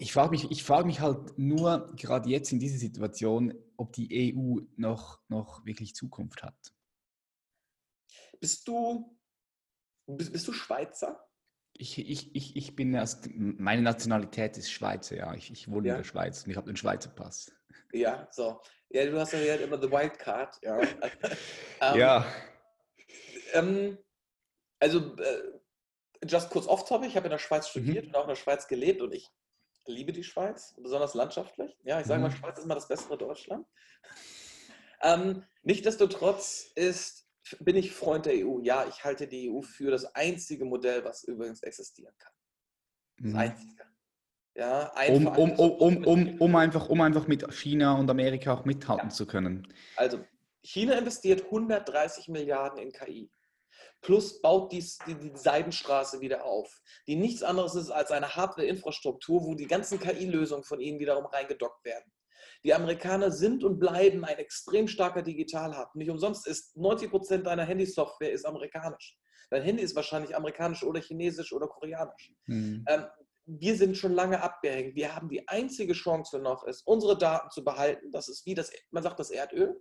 Ich 0.00 0.12
frage 0.12 0.30
mich, 0.30 0.50
ich 0.50 0.64
frage 0.64 0.86
mich 0.86 1.00
halt 1.00 1.38
nur 1.38 1.92
gerade 1.96 2.28
jetzt 2.28 2.52
in 2.52 2.58
dieser 2.58 2.78
Situation, 2.78 3.54
ob 3.76 3.92
die 3.92 4.34
EU 4.34 4.60
noch, 4.76 5.20
noch 5.28 5.64
wirklich 5.64 5.94
Zukunft 5.94 6.42
hat. 6.42 6.74
Bist 8.40 8.66
du, 8.68 9.16
bist, 10.06 10.32
bist 10.32 10.46
du 10.46 10.52
Schweizer? 10.52 11.27
Ich, 11.80 11.98
ich, 11.98 12.34
ich, 12.34 12.56
ich 12.56 12.76
bin 12.76 12.92
erst, 12.92 13.28
meine 13.34 13.82
Nationalität 13.82 14.58
ist 14.58 14.70
Schweizer, 14.70 15.16
ja. 15.16 15.34
Ich, 15.34 15.50
ich 15.50 15.70
wohne 15.70 15.88
ja. 15.88 15.94
in 15.94 16.00
der 16.00 16.04
Schweiz 16.04 16.44
und 16.44 16.50
ich 16.50 16.56
habe 16.56 16.66
den 16.66 16.76
Schweizer 16.76 17.10
Pass. 17.10 17.52
Ja, 17.92 18.28
so. 18.32 18.60
Ja, 18.90 19.06
du 19.06 19.18
hast 19.18 19.32
ja 19.32 19.54
immer 19.56 19.80
the 19.80 19.90
Wildcard, 19.90 20.58
ja. 20.62 20.80
ähm, 20.80 21.98
ja. 21.98 22.26
Ähm, 23.52 23.98
also, 24.80 25.16
äh, 25.16 26.26
just 26.26 26.50
kurz 26.50 26.66
off-topic, 26.66 27.08
ich 27.08 27.16
habe 27.16 27.26
in 27.26 27.32
der 27.32 27.38
Schweiz 27.38 27.68
studiert 27.68 28.04
mhm. 28.04 28.10
und 28.10 28.16
auch 28.16 28.24
in 28.24 28.28
der 28.30 28.36
Schweiz 28.36 28.66
gelebt 28.66 29.00
und 29.00 29.14
ich 29.14 29.30
liebe 29.86 30.12
die 30.12 30.24
Schweiz, 30.24 30.74
besonders 30.82 31.14
landschaftlich. 31.14 31.76
Ja, 31.84 32.00
ich 32.00 32.06
sage 32.06 32.20
mal, 32.20 32.28
mhm. 32.28 32.36
Schweiz 32.36 32.58
ist 32.58 32.66
mal 32.66 32.74
das 32.74 32.88
bessere 32.88 33.16
Deutschland. 33.16 33.66
Ähm, 35.00 35.44
Nichtsdestotrotz 35.62 36.72
ist, 36.76 37.27
bin 37.60 37.76
ich 37.76 37.92
Freund 37.92 38.26
der 38.26 38.34
EU. 38.34 38.60
Ja, 38.60 38.86
ich 38.88 39.04
halte 39.04 39.26
die 39.26 39.50
EU 39.50 39.60
für 39.62 39.90
das 39.90 40.04
einzige 40.14 40.64
Modell, 40.64 41.04
was 41.04 41.24
übrigens 41.24 41.62
existieren 41.62 42.14
kann. 42.18 42.32
Das 43.18 43.32
mhm. 43.32 43.38
einzige. 43.38 43.84
Ja, 44.54 44.92
um, 45.08 45.26
um, 45.28 45.52
um, 45.52 46.04
um, 46.04 46.40
um, 46.40 46.56
einfach, 46.56 46.88
um 46.88 47.00
einfach 47.00 47.28
mit 47.28 47.48
China 47.52 47.96
und 47.96 48.10
Amerika 48.10 48.54
auch 48.54 48.64
mithalten 48.64 49.10
ja. 49.10 49.14
zu 49.14 49.24
können. 49.24 49.72
Also, 49.94 50.24
China 50.62 50.94
investiert 50.94 51.44
130 51.44 52.26
Milliarden 52.28 52.78
in 52.80 52.90
KI 52.90 53.30
plus 54.00 54.40
baut 54.40 54.72
dies, 54.72 54.98
die, 55.06 55.14
die 55.14 55.36
Seidenstraße 55.36 56.20
wieder 56.20 56.44
auf, 56.44 56.80
die 57.06 57.16
nichts 57.16 57.42
anderes 57.42 57.74
ist 57.74 57.90
als 57.90 58.10
eine 58.10 58.34
Hardware-Infrastruktur, 58.34 59.44
wo 59.44 59.54
die 59.54 59.66
ganzen 59.66 59.98
KI-Lösungen 59.98 60.64
von 60.64 60.80
ihnen 60.80 60.98
wiederum 60.98 61.26
reingedockt 61.26 61.84
werden. 61.84 62.12
Die 62.64 62.74
Amerikaner 62.74 63.30
sind 63.30 63.64
und 63.64 63.78
bleiben 63.78 64.24
ein 64.24 64.38
extrem 64.38 64.88
starker 64.88 65.22
Digital-Hub. 65.22 65.94
Nicht 65.94 66.10
umsonst 66.10 66.46
ist 66.46 66.76
90 66.76 67.10
Prozent 67.10 67.46
deiner 67.46 67.64
Handysoftware 67.64 68.32
ist 68.32 68.44
amerikanisch. 68.44 69.16
Dein 69.50 69.62
Handy 69.62 69.82
ist 69.82 69.96
wahrscheinlich 69.96 70.36
amerikanisch 70.36 70.82
oder 70.82 71.00
chinesisch 71.00 71.52
oder 71.52 71.68
koreanisch. 71.68 72.32
Mhm. 72.46 72.84
Ähm, 72.88 73.06
wir 73.46 73.76
sind 73.76 73.96
schon 73.96 74.12
lange 74.12 74.42
abgehängt. 74.42 74.94
Wir 74.94 75.14
haben 75.14 75.28
die 75.28 75.48
einzige 75.48 75.94
Chance 75.94 76.38
noch, 76.38 76.64
ist, 76.64 76.86
unsere 76.86 77.16
Daten 77.16 77.50
zu 77.50 77.64
behalten. 77.64 78.10
Das 78.10 78.28
ist 78.28 78.44
wie 78.44 78.54
das, 78.54 78.70
man 78.90 79.02
sagt, 79.02 79.18
das 79.18 79.30
Erdöl. 79.30 79.80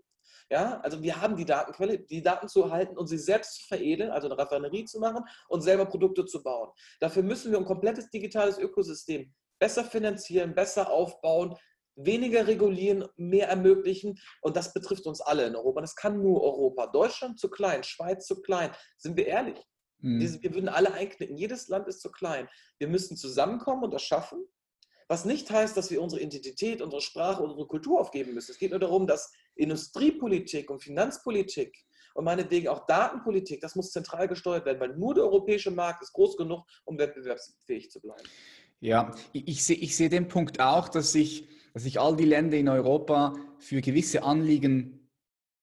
Ja, 0.49 0.79
also 0.79 1.01
wir 1.01 1.19
haben 1.21 1.35
die 1.35 1.43
Datenquelle, 1.43 1.99
die 1.99 2.21
Daten 2.21 2.47
zu 2.47 2.63
erhalten 2.63 2.97
und 2.97 3.07
sie 3.07 3.17
selbst 3.17 3.55
zu 3.55 3.67
veredeln, 3.67 4.11
also 4.11 4.27
eine 4.27 4.37
Raffinerie 4.37 4.85
zu 4.85 4.99
machen 4.99 5.25
und 5.49 5.61
selber 5.61 5.85
Produkte 5.85 6.25
zu 6.25 6.41
bauen. 6.41 6.69
Dafür 7.01 7.23
müssen 7.23 7.51
wir 7.51 7.59
ein 7.59 7.65
komplettes 7.65 8.09
digitales 8.09 8.57
Ökosystem 8.57 9.33
besser 9.59 9.83
finanzieren, 9.83 10.55
besser 10.55 10.89
aufbauen, 10.89 11.57
weniger 11.97 12.47
regulieren, 12.47 13.05
mehr 13.17 13.49
ermöglichen. 13.49 14.19
Und 14.41 14.55
das 14.55 14.73
betrifft 14.73 15.05
uns 15.05 15.19
alle 15.19 15.45
in 15.45 15.55
Europa. 15.55 15.81
Das 15.81 15.95
kann 15.95 16.21
nur 16.21 16.41
Europa. 16.41 16.87
Deutschland 16.87 17.39
zu 17.39 17.49
klein, 17.49 17.83
Schweiz 17.83 18.25
zu 18.25 18.41
klein. 18.41 18.71
Sind 18.97 19.17
wir 19.17 19.27
ehrlich? 19.27 19.59
Mhm. 19.99 20.41
Wir 20.41 20.53
würden 20.53 20.69
alle 20.69 20.93
einknicken. 20.93 21.35
Jedes 21.35 21.67
Land 21.67 21.87
ist 21.87 22.01
zu 22.01 22.11
klein. 22.11 22.47
Wir 22.77 22.87
müssten 22.87 23.17
zusammenkommen 23.17 23.83
und 23.83 23.93
das 23.93 24.03
schaffen. 24.03 24.45
Was 25.09 25.25
nicht 25.25 25.49
heißt, 25.49 25.75
dass 25.77 25.89
wir 25.89 26.01
unsere 26.01 26.21
Identität, 26.21 26.81
unsere 26.81 27.01
Sprache, 27.01 27.41
unsere 27.41 27.65
Kultur 27.65 27.99
aufgeben 27.99 28.33
müssen. 28.33 28.51
Es 28.51 28.57
geht 28.57 28.71
nur 28.71 28.79
darum, 28.79 29.07
dass 29.07 29.31
Industriepolitik 29.55 30.69
und 30.69 30.83
Finanzpolitik 30.83 31.73
und 32.13 32.25
meinetwegen 32.25 32.67
auch 32.67 32.85
Datenpolitik, 32.87 33.61
das 33.61 33.75
muss 33.75 33.91
zentral 33.91 34.27
gesteuert 34.27 34.65
werden, 34.65 34.79
weil 34.79 34.97
nur 34.97 35.13
der 35.13 35.23
europäische 35.23 35.71
Markt 35.71 36.03
ist 36.03 36.11
groß 36.13 36.35
genug, 36.35 36.65
um 36.83 36.97
wettbewerbsfähig 36.97 37.89
zu 37.89 38.01
bleiben. 38.01 38.23
Ja, 38.79 39.11
ich, 39.31 39.47
ich 39.47 39.63
sehe 39.63 39.77
ich 39.77 39.95
seh 39.95 40.09
den 40.09 40.27
Punkt 40.27 40.59
auch, 40.59 40.89
dass 40.89 41.11
sich, 41.11 41.47
dass 41.77 41.83
sich 41.83 41.99
all 41.99 42.15
die 42.15 42.25
Länder 42.25 42.57
in 42.57 42.69
Europa 42.69 43.35
für 43.59 43.81
gewisse 43.81 44.23
Anliegen 44.23 45.07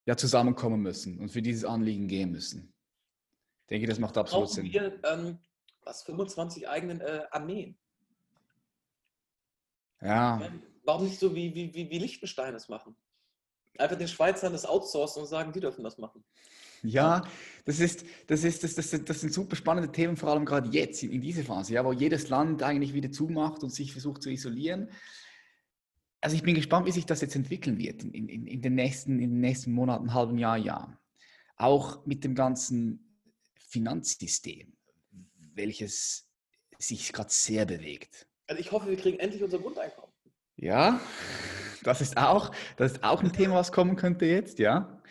ja 0.07 0.16
zusammenkommen 0.16 0.81
müssen 0.81 1.18
und 1.18 1.31
für 1.31 1.42
dieses 1.42 1.64
Anliegen 1.64 2.07
gehen 2.07 2.31
müssen. 2.31 2.72
Ich 3.62 3.70
denke, 3.70 3.88
das 3.88 3.98
macht 3.98 4.16
absolut 4.16 4.48
Sinn. 4.48 4.66
Wir, 4.66 4.96
ähm, 5.03 5.40
was, 5.83 6.05
25 6.05 6.68
eigenen 6.68 7.00
äh, 7.00 7.22
Armeen? 7.33 7.77
Ja. 10.03 10.53
Warum 10.85 11.07
nicht 11.07 11.18
so 11.18 11.35
wie, 11.35 11.53
wie, 11.53 11.74
wie, 11.74 11.90
wie 11.90 11.98
Liechtenstein 11.98 12.55
es 12.55 12.68
machen? 12.68 12.94
Einfach 13.77 13.98
den 13.98 14.07
Schweizern 14.07 14.53
das 14.53 14.66
outsourcen 14.66 15.22
und 15.22 15.27
sagen, 15.27 15.53
die 15.53 15.59
dürfen 15.59 15.83
das 15.83 15.98
machen. 15.98 16.22
Ja, 16.85 17.24
das 17.64 17.81
ist, 17.81 18.05
das 18.29 18.44
ist, 18.44 18.62
das, 18.62 18.77
das, 18.77 19.05
das 19.05 19.20
sind 19.20 19.33
super 19.33 19.57
spannende 19.57 19.90
Themen, 19.90 20.16
vor 20.16 20.29
allem 20.29 20.44
gerade 20.44 20.70
jetzt 20.70 21.03
in, 21.03 21.11
in 21.11 21.20
dieser 21.20 21.42
Phase, 21.42 21.74
ja, 21.74 21.85
wo 21.85 21.90
jedes 21.90 22.29
Land 22.29 22.62
eigentlich 22.62 22.94
wieder 22.94 23.11
zumacht 23.11 23.64
und 23.64 23.70
sich 23.70 23.90
versucht 23.90 24.22
zu 24.22 24.31
isolieren. 24.31 24.90
Also 26.25 26.37
ich 26.37 26.43
bin 26.43 26.55
gespannt, 26.55 26.87
wie 26.87 26.91
sich 26.91 27.05
das 27.05 27.21
jetzt 27.21 27.37
entwickeln 27.37 27.77
wird 27.77 28.03
in, 28.03 28.31
in, 28.31 28.47
in, 28.47 28.63
den, 28.63 28.75
nächsten, 28.75 29.19
in 29.19 29.29
den 29.29 29.41
nächsten 29.41 29.73
Monaten, 29.73 30.15
halben 30.15 30.39
Jahr, 30.39 30.57
Jahr. 30.57 30.99
Auch 31.57 32.07
mit 32.07 32.25
dem 32.25 32.35
ganzen 32.35 33.21
Finanzsystem, 33.69 34.73
welches 35.53 36.27
sich 36.79 37.13
gerade 37.13 37.29
sehr 37.31 37.67
bewegt. 37.67 38.27
Also 38.47 38.59
ich 38.59 38.73
hoffe, 38.73 38.89
wir 38.89 38.97
kriegen 38.97 39.19
endlich 39.19 39.43
unser 39.43 39.59
Grundeinkommen. 39.59 40.11
Ja, 40.57 40.99
das 41.83 42.01
ist 42.01 42.17
auch, 42.17 42.55
das 42.79 42.93
ist 42.93 43.05
auch 43.05 43.23
ein 43.23 43.35
Thema, 43.35 43.57
was 43.57 43.71
kommen 43.71 43.97
könnte 43.97 44.25
jetzt, 44.25 44.59
ja. 44.59 45.03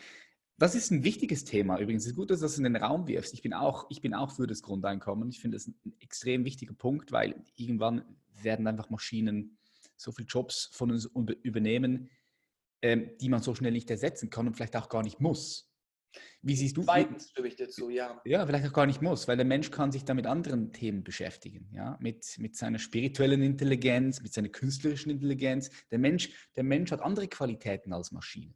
Das 0.58 0.74
ist 0.74 0.90
ein 0.90 1.04
wichtiges 1.04 1.44
Thema 1.44 1.78
übrigens. 1.78 2.02
Es 2.02 2.10
ist 2.10 2.16
gut, 2.16 2.30
dass 2.32 2.40
du 2.40 2.46
das 2.46 2.58
in 2.58 2.64
den 2.64 2.74
Raum 2.74 3.06
wirfst. 3.06 3.34
Ich 3.34 3.42
bin 3.42 3.52
auch, 3.54 3.86
ich 3.88 4.00
bin 4.00 4.14
auch 4.14 4.32
für 4.32 4.48
das 4.48 4.62
Grundeinkommen. 4.62 5.28
Ich 5.28 5.40
finde 5.40 5.58
das 5.58 5.68
ein 5.68 5.94
extrem 6.00 6.44
wichtiger 6.44 6.74
Punkt, 6.74 7.12
weil 7.12 7.40
irgendwann 7.54 8.02
werden 8.42 8.66
einfach 8.66 8.90
Maschinen 8.90 9.58
so 9.96 10.12
viele 10.12 10.26
Jobs 10.26 10.70
von 10.72 10.90
uns 10.90 11.06
übernehmen, 11.42 12.10
ähm, 12.82 13.10
die 13.20 13.28
man 13.28 13.42
so 13.42 13.54
schnell 13.54 13.72
nicht 13.72 13.90
ersetzen 13.90 14.30
kann 14.30 14.46
und 14.46 14.54
vielleicht 14.54 14.76
auch 14.76 14.88
gar 14.88 15.02
nicht 15.02 15.20
muss. 15.20 15.70
Wie 16.42 16.54
siehst 16.54 16.76
du? 16.76 16.82
Zweitens 16.82 17.30
stimme 17.30 17.48
ich 17.48 17.56
dazu, 17.56 17.90
ja. 17.90 18.20
Ja, 18.24 18.46
vielleicht 18.46 18.66
auch 18.66 18.72
gar 18.72 18.86
nicht 18.86 19.02
muss, 19.02 19.26
weil 19.26 19.36
der 19.36 19.46
Mensch 19.46 19.70
kann 19.70 19.90
sich 19.90 20.04
da 20.04 20.14
mit 20.14 20.26
anderen 20.26 20.72
Themen 20.72 21.02
beschäftigen, 21.02 21.68
ja, 21.72 21.96
mit, 22.00 22.36
mit 22.38 22.56
seiner 22.56 22.78
spirituellen 22.78 23.42
Intelligenz, 23.42 24.20
mit 24.20 24.32
seiner 24.32 24.48
künstlerischen 24.48 25.10
Intelligenz. 25.10 25.70
Der 25.90 25.98
Mensch, 25.98 26.50
der 26.56 26.64
Mensch 26.64 26.92
hat 26.92 27.00
andere 27.00 27.28
Qualitäten 27.28 27.92
als 27.92 28.12
Maschinen. 28.12 28.54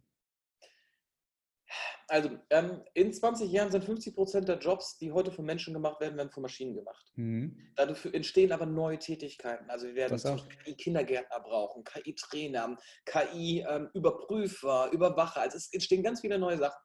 Also 2.06 2.30
ähm, 2.50 2.82
in 2.94 3.12
20 3.12 3.50
Jahren 3.50 3.70
sind 3.70 3.84
50 3.84 4.14
Prozent 4.14 4.48
der 4.48 4.58
Jobs, 4.58 4.98
die 4.98 5.12
heute 5.12 5.30
von 5.30 5.44
Menschen 5.44 5.74
gemacht 5.74 6.00
werden, 6.00 6.16
werden 6.16 6.30
von 6.30 6.42
Maschinen 6.42 6.74
gemacht. 6.74 7.04
Mhm. 7.16 7.72
Dadurch 7.76 8.06
entstehen 8.06 8.52
aber 8.52 8.66
neue 8.66 8.98
Tätigkeiten. 8.98 9.68
Also 9.68 9.86
wir 9.86 9.94
werden 9.94 10.18
KI-Kindergärtner 10.64 11.40
brauchen, 11.40 11.84
KI-Trainer, 11.84 12.76
KI-Überprüfer, 13.04 14.86
ähm, 14.86 14.92
Überwacher. 14.92 15.42
Also 15.42 15.58
es 15.58 15.72
entstehen 15.72 16.02
ganz 16.02 16.20
viele 16.20 16.38
neue 16.38 16.58
Sachen. 16.58 16.80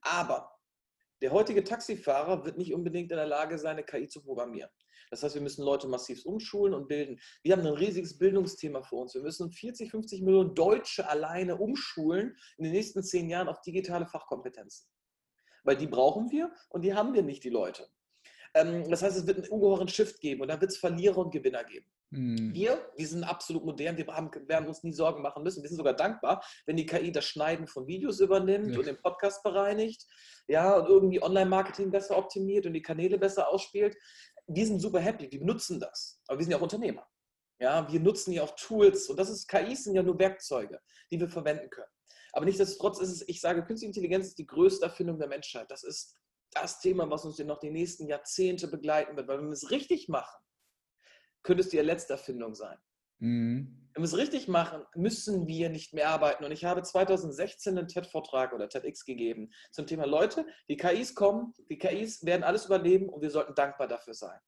Aber 0.00 0.50
der 1.20 1.32
heutige 1.32 1.64
Taxifahrer 1.64 2.44
wird 2.44 2.58
nicht 2.58 2.72
unbedingt 2.72 3.10
in 3.10 3.16
der 3.16 3.26
Lage 3.26 3.58
sein, 3.58 3.72
eine 3.72 3.84
KI 3.84 4.08
zu 4.08 4.22
programmieren. 4.22 4.70
Das 5.10 5.22
heißt, 5.22 5.34
wir 5.34 5.42
müssen 5.42 5.64
Leute 5.64 5.88
massiv 5.88 6.24
umschulen 6.24 6.74
und 6.74 6.88
bilden. 6.88 7.18
Wir 7.42 7.56
haben 7.56 7.66
ein 7.66 7.72
riesiges 7.72 8.18
Bildungsthema 8.18 8.82
vor 8.82 9.02
uns. 9.02 9.14
Wir 9.14 9.22
müssen 9.22 9.50
40, 9.50 9.90
50 9.90 10.22
Millionen 10.22 10.54
Deutsche 10.54 11.08
alleine 11.08 11.56
umschulen 11.56 12.36
in 12.56 12.64
den 12.64 12.72
nächsten 12.72 13.02
zehn 13.02 13.28
Jahren 13.28 13.48
auf 13.48 13.60
digitale 13.62 14.06
Fachkompetenzen. 14.06 14.88
Weil 15.64 15.76
die 15.76 15.86
brauchen 15.86 16.30
wir 16.30 16.52
und 16.68 16.82
die 16.82 16.94
haben 16.94 17.14
wir 17.14 17.22
nicht, 17.22 17.44
die 17.44 17.50
Leute. 17.50 17.88
Ähm, 18.54 18.88
das 18.88 19.02
heißt, 19.02 19.16
es 19.16 19.26
wird 19.26 19.38
einen 19.38 19.48
ungeheuren 19.48 19.88
Shift 19.88 20.20
geben 20.20 20.42
und 20.42 20.48
da 20.48 20.60
wird 20.60 20.70
es 20.70 20.78
Verlierer 20.78 21.18
und 21.18 21.30
Gewinner 21.30 21.64
geben. 21.64 21.86
Mhm. 22.10 22.54
Wir, 22.54 22.90
wir 22.96 23.06
sind 23.06 23.24
absolut 23.24 23.64
modern, 23.64 23.96
wir 23.96 24.06
haben, 24.06 24.30
werden 24.46 24.68
uns 24.68 24.82
nie 24.82 24.92
Sorgen 24.92 25.22
machen 25.22 25.42
müssen. 25.42 25.62
Wir 25.62 25.68
sind 25.68 25.76
sogar 25.76 25.94
dankbar, 25.94 26.42
wenn 26.66 26.76
die 26.76 26.86
KI 26.86 27.12
das 27.12 27.26
Schneiden 27.26 27.66
von 27.66 27.86
Videos 27.86 28.20
übernimmt 28.20 28.72
ja. 28.72 28.78
und 28.78 28.86
den 28.86 28.96
Podcast 28.96 29.42
bereinigt, 29.42 30.06
ja, 30.46 30.76
und 30.76 30.88
irgendwie 30.88 31.22
Online-Marketing 31.22 31.90
besser 31.90 32.16
optimiert 32.16 32.66
und 32.66 32.72
die 32.72 32.82
Kanäle 32.82 33.18
besser 33.18 33.48
ausspielt. 33.48 33.96
Wir 34.48 34.66
sind 34.66 34.80
super 34.80 35.00
happy, 35.00 35.30
wir 35.30 35.44
nutzen 35.44 35.78
das. 35.78 36.20
Aber 36.26 36.38
wir 36.38 36.44
sind 36.44 36.52
ja 36.52 36.58
auch 36.58 36.62
Unternehmer. 36.62 37.06
Ja, 37.60 37.90
wir 37.90 38.00
nutzen 38.00 38.32
ja 38.32 38.42
auch 38.42 38.54
Tools 38.56 39.08
und 39.08 39.18
das 39.18 39.30
ist, 39.30 39.48
KIs 39.48 39.84
sind 39.84 39.94
ja 39.94 40.02
nur 40.02 40.18
Werkzeuge, 40.18 40.80
die 41.10 41.18
wir 41.18 41.28
verwenden 41.28 41.68
können. 41.70 41.90
Aber 42.32 42.44
nichtsdestotrotz 42.44 43.00
ist 43.00 43.10
es, 43.10 43.28
ich 43.28 43.40
sage, 43.40 43.64
Künstliche 43.64 43.90
Intelligenz 43.90 44.28
ist 44.28 44.38
die 44.38 44.46
größte 44.46 44.86
Erfindung 44.86 45.18
der 45.18 45.28
Menschheit. 45.28 45.70
Das 45.70 45.82
ist 45.82 46.14
das 46.52 46.80
Thema, 46.80 47.10
was 47.10 47.24
uns 47.24 47.38
noch 47.38 47.58
die 47.58 47.70
nächsten 47.70 48.06
Jahrzehnte 48.06 48.68
begleiten 48.68 49.16
wird. 49.16 49.28
Weil 49.28 49.38
wenn 49.38 49.46
wir 49.46 49.52
es 49.52 49.70
richtig 49.70 50.08
machen, 50.08 50.40
könnte 51.42 51.62
es 51.62 51.68
die 51.68 51.78
letzte 51.78 52.14
Erfindung 52.14 52.54
sein. 52.54 52.78
Mhm. 53.18 53.74
Wenn 53.94 54.02
wir 54.02 54.06
es 54.06 54.16
richtig 54.16 54.46
machen, 54.46 54.82
müssen 54.94 55.48
wir 55.48 55.70
nicht 55.70 55.92
mehr 55.92 56.08
arbeiten. 56.08 56.44
Und 56.44 56.52
ich 56.52 56.64
habe 56.64 56.82
2016 56.82 57.76
einen 57.76 57.88
TED-Vortrag 57.88 58.52
oder 58.52 58.68
TEDx 58.68 59.04
gegeben 59.04 59.50
zum 59.72 59.86
Thema 59.86 60.06
Leute, 60.06 60.46
die 60.68 60.76
KIs 60.76 61.16
kommen, 61.16 61.52
die 61.68 61.78
KIs 61.78 62.24
werden 62.24 62.44
alles 62.44 62.66
überleben 62.66 63.08
und 63.08 63.22
wir 63.22 63.30
sollten 63.30 63.54
dankbar 63.56 63.88
dafür 63.88 64.14
sein. 64.14 64.38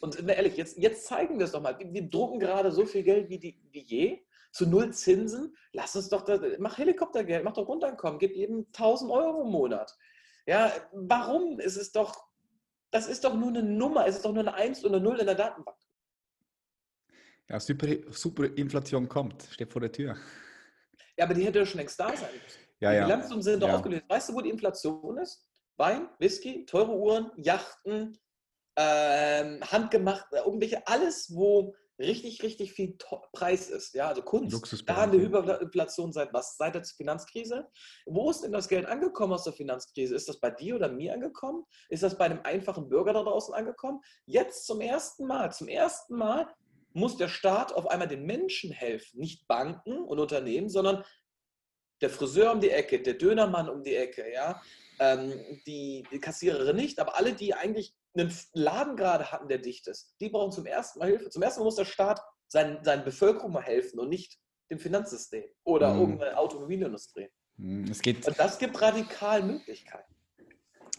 Und 0.00 0.28
ehrlich, 0.28 0.56
jetzt, 0.56 0.76
jetzt 0.76 1.06
zeigen 1.06 1.38
wir 1.38 1.46
es 1.46 1.52
doch 1.52 1.62
mal. 1.62 1.78
Wir, 1.78 1.90
wir 1.90 2.10
drucken 2.10 2.38
gerade 2.38 2.70
so 2.70 2.84
viel 2.84 3.02
Geld 3.02 3.30
wie, 3.30 3.38
die, 3.38 3.58
wie 3.72 3.82
je 3.82 4.26
zu 4.52 4.66
null 4.66 4.92
Zinsen. 4.92 5.56
Lass 5.72 5.96
uns 5.96 6.10
doch, 6.10 6.22
das, 6.22 6.40
mach 6.58 6.76
Helikoptergeld, 6.76 7.44
mach 7.44 7.54
doch 7.54 7.64
Grundeinkommen, 7.64 8.18
gib 8.18 8.36
jedem 8.36 8.66
1000 8.74 9.10
Euro 9.10 9.42
im 9.42 9.50
Monat. 9.50 9.96
Ja, 10.46 10.70
warum? 10.92 11.58
Es 11.60 11.92
doch, 11.92 12.26
das 12.90 13.08
ist 13.08 13.24
doch 13.24 13.34
nur 13.34 13.48
eine 13.48 13.62
Nummer, 13.62 14.06
es 14.06 14.16
ist 14.16 14.24
doch 14.24 14.32
nur 14.32 14.42
eine 14.42 14.54
1 14.54 14.84
und 14.84 14.94
eine 14.94 15.02
0 15.02 15.20
in 15.20 15.26
der 15.26 15.34
Datenbank. 15.34 15.78
Ja, 17.48 17.60
super, 17.60 17.86
super 18.10 18.44
Inflation 18.56 19.08
kommt, 19.08 19.44
steht 19.50 19.72
vor 19.72 19.80
der 19.80 19.92
Tür. 19.92 20.16
Ja, 21.16 21.24
aber 21.24 21.34
die 21.34 21.44
hätte 21.44 21.60
ja 21.60 21.66
schon 21.66 21.78
längst 21.78 21.98
da 21.98 22.08
sein 22.08 22.32
müssen. 22.32 22.60
Ja, 22.80 22.90
die 22.90 22.96
ja. 22.96 23.04
Bilanzsummen 23.04 23.42
sind 23.42 23.62
doch 23.62 23.68
ja. 23.68 23.76
aufgelöst. 23.76 24.04
Weißt 24.08 24.28
du, 24.28 24.34
wo 24.34 24.40
die 24.40 24.50
Inflation 24.50 25.18
ist? 25.18 25.46
Wein, 25.76 26.08
Whisky, 26.18 26.64
teure 26.66 26.92
Uhren, 26.92 27.30
Yachten, 27.36 28.18
ähm, 28.76 29.60
handgemacht, 29.62 30.26
irgendwelche, 30.32 30.86
alles, 30.86 31.34
wo 31.34 31.74
richtig, 31.98 32.42
richtig 32.42 32.72
viel 32.72 32.96
Preis 33.32 33.70
ist. 33.70 33.94
Ja, 33.94 34.08
also 34.08 34.22
Kunst. 34.22 34.84
Da 34.86 34.96
haben 34.96 35.12
wir 35.12 35.20
Hyperinflation 35.20 36.12
seit 36.12 36.32
was? 36.32 36.56
Seit 36.56 36.74
der 36.74 36.84
Finanzkrise. 36.84 37.66
Wo 38.04 38.30
ist 38.30 38.42
denn 38.42 38.52
das 38.52 38.68
Geld 38.68 38.86
angekommen 38.86 39.32
aus 39.32 39.44
der 39.44 39.52
Finanzkrise? 39.52 40.14
Ist 40.14 40.28
das 40.28 40.38
bei 40.38 40.50
dir 40.50 40.76
oder 40.76 40.90
mir 40.90 41.14
angekommen? 41.14 41.64
Ist 41.88 42.02
das 42.02 42.18
bei 42.18 42.26
einem 42.26 42.40
einfachen 42.42 42.88
Bürger 42.88 43.14
da 43.14 43.22
draußen 43.22 43.54
angekommen? 43.54 44.00
Jetzt 44.26 44.66
zum 44.66 44.80
ersten 44.80 45.26
Mal, 45.26 45.52
zum 45.52 45.68
ersten 45.68 46.16
Mal 46.16 46.46
muss 46.96 47.16
der 47.16 47.28
Staat 47.28 47.74
auf 47.74 47.88
einmal 47.88 48.08
den 48.08 48.24
Menschen 48.24 48.72
helfen. 48.72 49.20
Nicht 49.20 49.46
Banken 49.46 49.98
und 49.98 50.18
Unternehmen, 50.18 50.68
sondern 50.70 51.04
der 52.00 52.10
Friseur 52.10 52.52
um 52.52 52.60
die 52.60 52.70
Ecke, 52.70 53.00
der 53.02 53.14
Dönermann 53.14 53.68
um 53.68 53.82
die 53.82 53.94
Ecke, 53.94 54.32
ja, 54.32 54.60
ähm, 54.98 55.32
die, 55.66 56.04
die 56.10 56.18
Kassiererin 56.18 56.76
nicht, 56.76 56.98
aber 56.98 57.16
alle, 57.16 57.34
die 57.34 57.54
eigentlich 57.54 57.94
einen 58.16 58.34
Laden 58.54 58.96
gerade 58.96 59.30
hatten, 59.30 59.48
der 59.48 59.58
dicht 59.58 59.86
ist, 59.88 60.14
die 60.20 60.30
brauchen 60.30 60.52
zum 60.52 60.64
ersten 60.64 60.98
Mal 60.98 61.08
Hilfe. 61.08 61.28
Zum 61.28 61.42
ersten 61.42 61.60
Mal 61.60 61.66
muss 61.66 61.76
der 61.76 61.84
Staat 61.84 62.20
seinen, 62.48 62.82
seinen 62.82 63.04
Bevölkerung 63.04 63.52
mal 63.52 63.62
helfen 63.62 64.00
und 64.00 64.08
nicht 64.08 64.38
dem 64.70 64.78
Finanzsystem 64.78 65.44
oder 65.64 65.92
mhm. 65.92 66.00
irgendeine 66.00 66.38
Automobilindustrie. 66.38 67.28
Mhm, 67.58 67.90
es 67.90 68.00
geht 68.00 68.26
und 68.26 68.38
das 68.38 68.58
gibt 68.58 68.80
radikal 68.80 69.42
Möglichkeiten. 69.42 70.14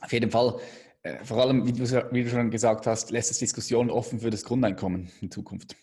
Auf 0.02 0.14
jeden 0.14 0.30
Fall. 0.30 0.60
Äh, 1.02 1.24
vor 1.26 1.42
allem, 1.42 1.66
wie 1.66 1.74
du, 1.74 1.84
wie 2.12 2.24
du 2.24 2.30
schon 2.30 2.52
gesagt 2.52 2.86
hast, 2.86 3.10
lässt 3.10 3.32
es 3.32 3.40
Diskussionen 3.40 3.90
offen 3.90 4.20
für 4.20 4.30
das 4.30 4.44
Grundeinkommen 4.44 5.12
in 5.22 5.32
Zukunft. 5.32 5.76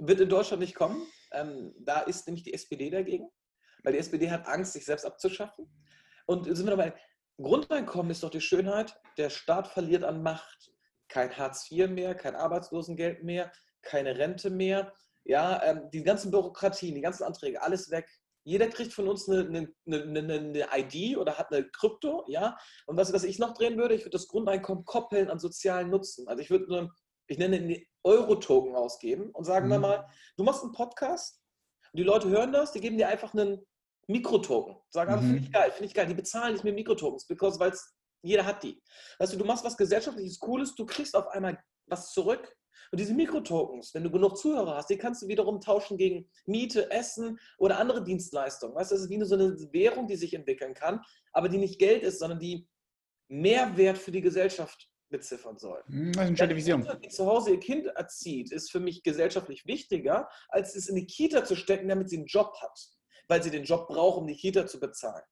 Wird 0.00 0.20
in 0.20 0.28
Deutschland 0.28 0.60
nicht 0.60 0.74
kommen. 0.74 1.06
Ähm, 1.32 1.74
da 1.78 2.00
ist 2.00 2.26
nämlich 2.26 2.44
die 2.44 2.54
SPD 2.54 2.90
dagegen, 2.90 3.28
weil 3.84 3.92
die 3.92 3.98
SPD 3.98 4.30
hat 4.30 4.46
Angst, 4.46 4.72
sich 4.72 4.84
selbst 4.84 5.04
abzuschaffen. 5.04 5.70
Und 6.26 6.44
sind 6.44 6.66
wir 6.66 6.76
dabei, 6.76 6.94
Grundeinkommen 7.40 8.10
ist 8.10 8.22
doch 8.22 8.30
die 8.30 8.40
Schönheit, 8.40 9.00
der 9.16 9.30
Staat 9.30 9.68
verliert 9.68 10.04
an 10.04 10.22
Macht. 10.22 10.72
Kein 11.08 11.36
Hartz 11.36 11.70
IV 11.70 11.88
mehr, 11.88 12.14
kein 12.14 12.36
Arbeitslosengeld 12.36 13.24
mehr, 13.24 13.50
keine 13.82 14.16
Rente 14.16 14.50
mehr. 14.50 14.92
Ja, 15.24 15.62
ähm, 15.64 15.90
die 15.92 16.02
ganzen 16.02 16.30
Bürokratien, 16.30 16.94
die 16.94 17.00
ganzen 17.00 17.24
Anträge, 17.24 17.62
alles 17.62 17.90
weg. 17.90 18.08
Jeder 18.44 18.68
kriegt 18.68 18.92
von 18.92 19.06
uns 19.06 19.28
eine, 19.28 19.40
eine, 19.86 20.02
eine, 20.02 20.34
eine, 20.34 20.66
ID 20.76 21.16
oder 21.18 21.36
hat 21.36 21.52
eine 21.52 21.68
Krypto, 21.70 22.24
ja. 22.26 22.56
Und 22.86 22.96
was, 22.96 23.12
was 23.12 23.24
ich 23.24 23.38
noch 23.38 23.54
drehen 23.54 23.76
würde, 23.76 23.94
ich 23.94 24.02
würde 24.02 24.16
das 24.16 24.28
Grundeinkommen 24.28 24.84
koppeln 24.84 25.28
an 25.28 25.38
sozialen 25.38 25.90
Nutzen. 25.90 26.26
Also 26.26 26.42
ich 26.42 26.50
würde, 26.50 26.90
ich 27.30 27.38
nenne 27.38 27.56
einen 27.56 27.76
Euro-Token 28.02 28.74
ausgeben 28.74 29.30
und 29.30 29.44
sagen 29.44 29.66
mhm. 29.66 29.70
wir 29.70 29.78
mal, 29.78 30.06
du 30.36 30.42
machst 30.44 30.62
einen 30.62 30.72
Podcast 30.72 31.40
Und 31.92 31.98
die 31.98 32.02
Leute 32.02 32.28
hören 32.28 32.52
das, 32.52 32.72
die 32.72 32.80
geben 32.80 32.98
dir 32.98 33.08
einfach 33.08 33.32
einen 33.34 33.64
Mikrotoken. 34.08 34.76
Sagen, 34.90 35.14
mhm. 35.14 35.20
finde 35.20 35.38
ich 35.38 35.52
geil, 35.52 35.70
finde 35.70 35.86
ich 35.86 35.94
geil. 35.94 36.06
Die 36.06 36.14
bezahlen 36.14 36.54
nicht 36.54 36.64
mehr 36.64 36.72
Mikrotokens, 36.72 37.26
weil 37.28 37.72
jeder 38.22 38.44
hat 38.44 38.64
die. 38.64 38.82
Weißt 39.18 39.32
du, 39.32 39.36
du 39.36 39.44
machst 39.44 39.64
was 39.64 39.76
gesellschaftliches, 39.76 40.40
Cooles, 40.40 40.74
du 40.74 40.84
kriegst 40.84 41.14
auf 41.14 41.28
einmal 41.28 41.62
was 41.86 42.12
zurück. 42.12 42.56
Und 42.90 42.98
diese 42.98 43.14
Mikrotokens, 43.14 43.94
wenn 43.94 44.02
du 44.02 44.10
genug 44.10 44.36
Zuhörer 44.36 44.74
hast, 44.74 44.90
die 44.90 44.98
kannst 44.98 45.22
du 45.22 45.28
wiederum 45.28 45.60
tauschen 45.60 45.96
gegen 45.96 46.28
Miete, 46.46 46.90
Essen 46.90 47.38
oder 47.58 47.78
andere 47.78 48.02
Dienstleistungen. 48.02 48.74
Weißt 48.74 48.90
du, 48.90 48.96
das 48.96 49.04
ist 49.04 49.10
wie 49.10 49.22
so 49.22 49.36
eine 49.36 49.56
Währung, 49.72 50.08
die 50.08 50.16
sich 50.16 50.34
entwickeln 50.34 50.74
kann, 50.74 51.00
aber 51.32 51.48
die 51.48 51.58
nicht 51.58 51.78
Geld 51.78 52.02
ist, 52.02 52.18
sondern 52.18 52.40
die 52.40 52.66
Mehrwert 53.28 53.98
für 53.98 54.10
die 54.10 54.20
Gesellschaft 54.20 54.89
beziffern 55.10 55.58
soll. 55.58 55.82
Hm, 55.86 56.12
das 56.12 56.22
ist 56.22 56.28
eine 56.28 56.36
schöne 56.36 56.56
Vision. 56.56 56.88
Die 57.02 57.08
zu 57.08 57.26
Hause 57.26 57.52
ihr 57.52 57.60
Kind 57.60 57.86
erzieht, 57.86 58.52
ist 58.52 58.70
für 58.70 58.80
mich 58.80 59.02
gesellschaftlich 59.02 59.66
wichtiger, 59.66 60.28
als 60.48 60.74
es 60.74 60.88
in 60.88 60.96
die 60.96 61.06
Kita 61.06 61.44
zu 61.44 61.56
stecken, 61.56 61.88
damit 61.88 62.08
sie 62.08 62.16
einen 62.16 62.26
Job 62.26 62.54
hat. 62.60 62.78
Weil 63.28 63.42
sie 63.42 63.50
den 63.50 63.64
Job 63.64 63.88
braucht, 63.88 64.18
um 64.18 64.26
die 64.26 64.36
Kita 64.36 64.66
zu 64.66 64.80
bezahlen. 64.80 65.22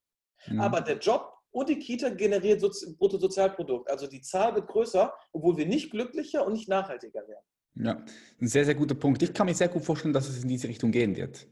Mhm. 0.47 0.61
Aber 0.61 0.81
der 0.81 0.99
Job 0.99 1.33
und 1.51 1.69
die 1.69 1.79
Kita 1.79 2.11
generiert 2.11 2.63
Bruttosozialprodukt. 2.99 3.91
Also 3.91 4.07
die 4.07 4.21
Zahl 4.21 4.55
wird 4.55 4.69
größer, 4.69 5.13
obwohl 5.33 5.57
wir 5.57 5.67
nicht 5.67 5.91
glücklicher 5.91 6.47
und 6.47 6.53
nicht 6.53 6.69
nachhaltiger 6.69 7.27
werden. 7.27 7.45
Ja, 7.75 8.05
ein 8.41 8.49
sehr, 8.49 8.65
sehr 8.65 8.75
guter 8.75 8.95
Punkt. 8.95 9.23
Ich 9.23 9.33
kann 9.33 9.47
mir 9.47 9.55
sehr 9.55 9.69
gut 9.69 9.85
vorstellen, 9.85 10.13
dass 10.13 10.29
es 10.29 10.43
in 10.43 10.49
diese 10.49 10.69
Richtung 10.69 10.91
gehen 10.91 11.17
wird. 11.17 11.47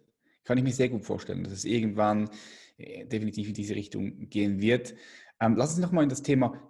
Kann 0.44 0.58
ich 0.58 0.64
mir 0.64 0.72
sehr 0.72 0.88
gut 0.88 1.04
vorstellen, 1.04 1.44
dass 1.44 1.52
es 1.52 1.64
irgendwann 1.64 2.30
äh, 2.78 3.06
definitiv 3.06 3.48
in 3.48 3.54
diese 3.54 3.74
Richtung 3.74 4.28
gehen 4.28 4.60
wird. 4.60 4.94
Ähm, 5.40 5.56
lass 5.56 5.70
uns 5.70 5.80
nochmal 5.80 6.04
in 6.04 6.10
das 6.10 6.22
Thema 6.22 6.60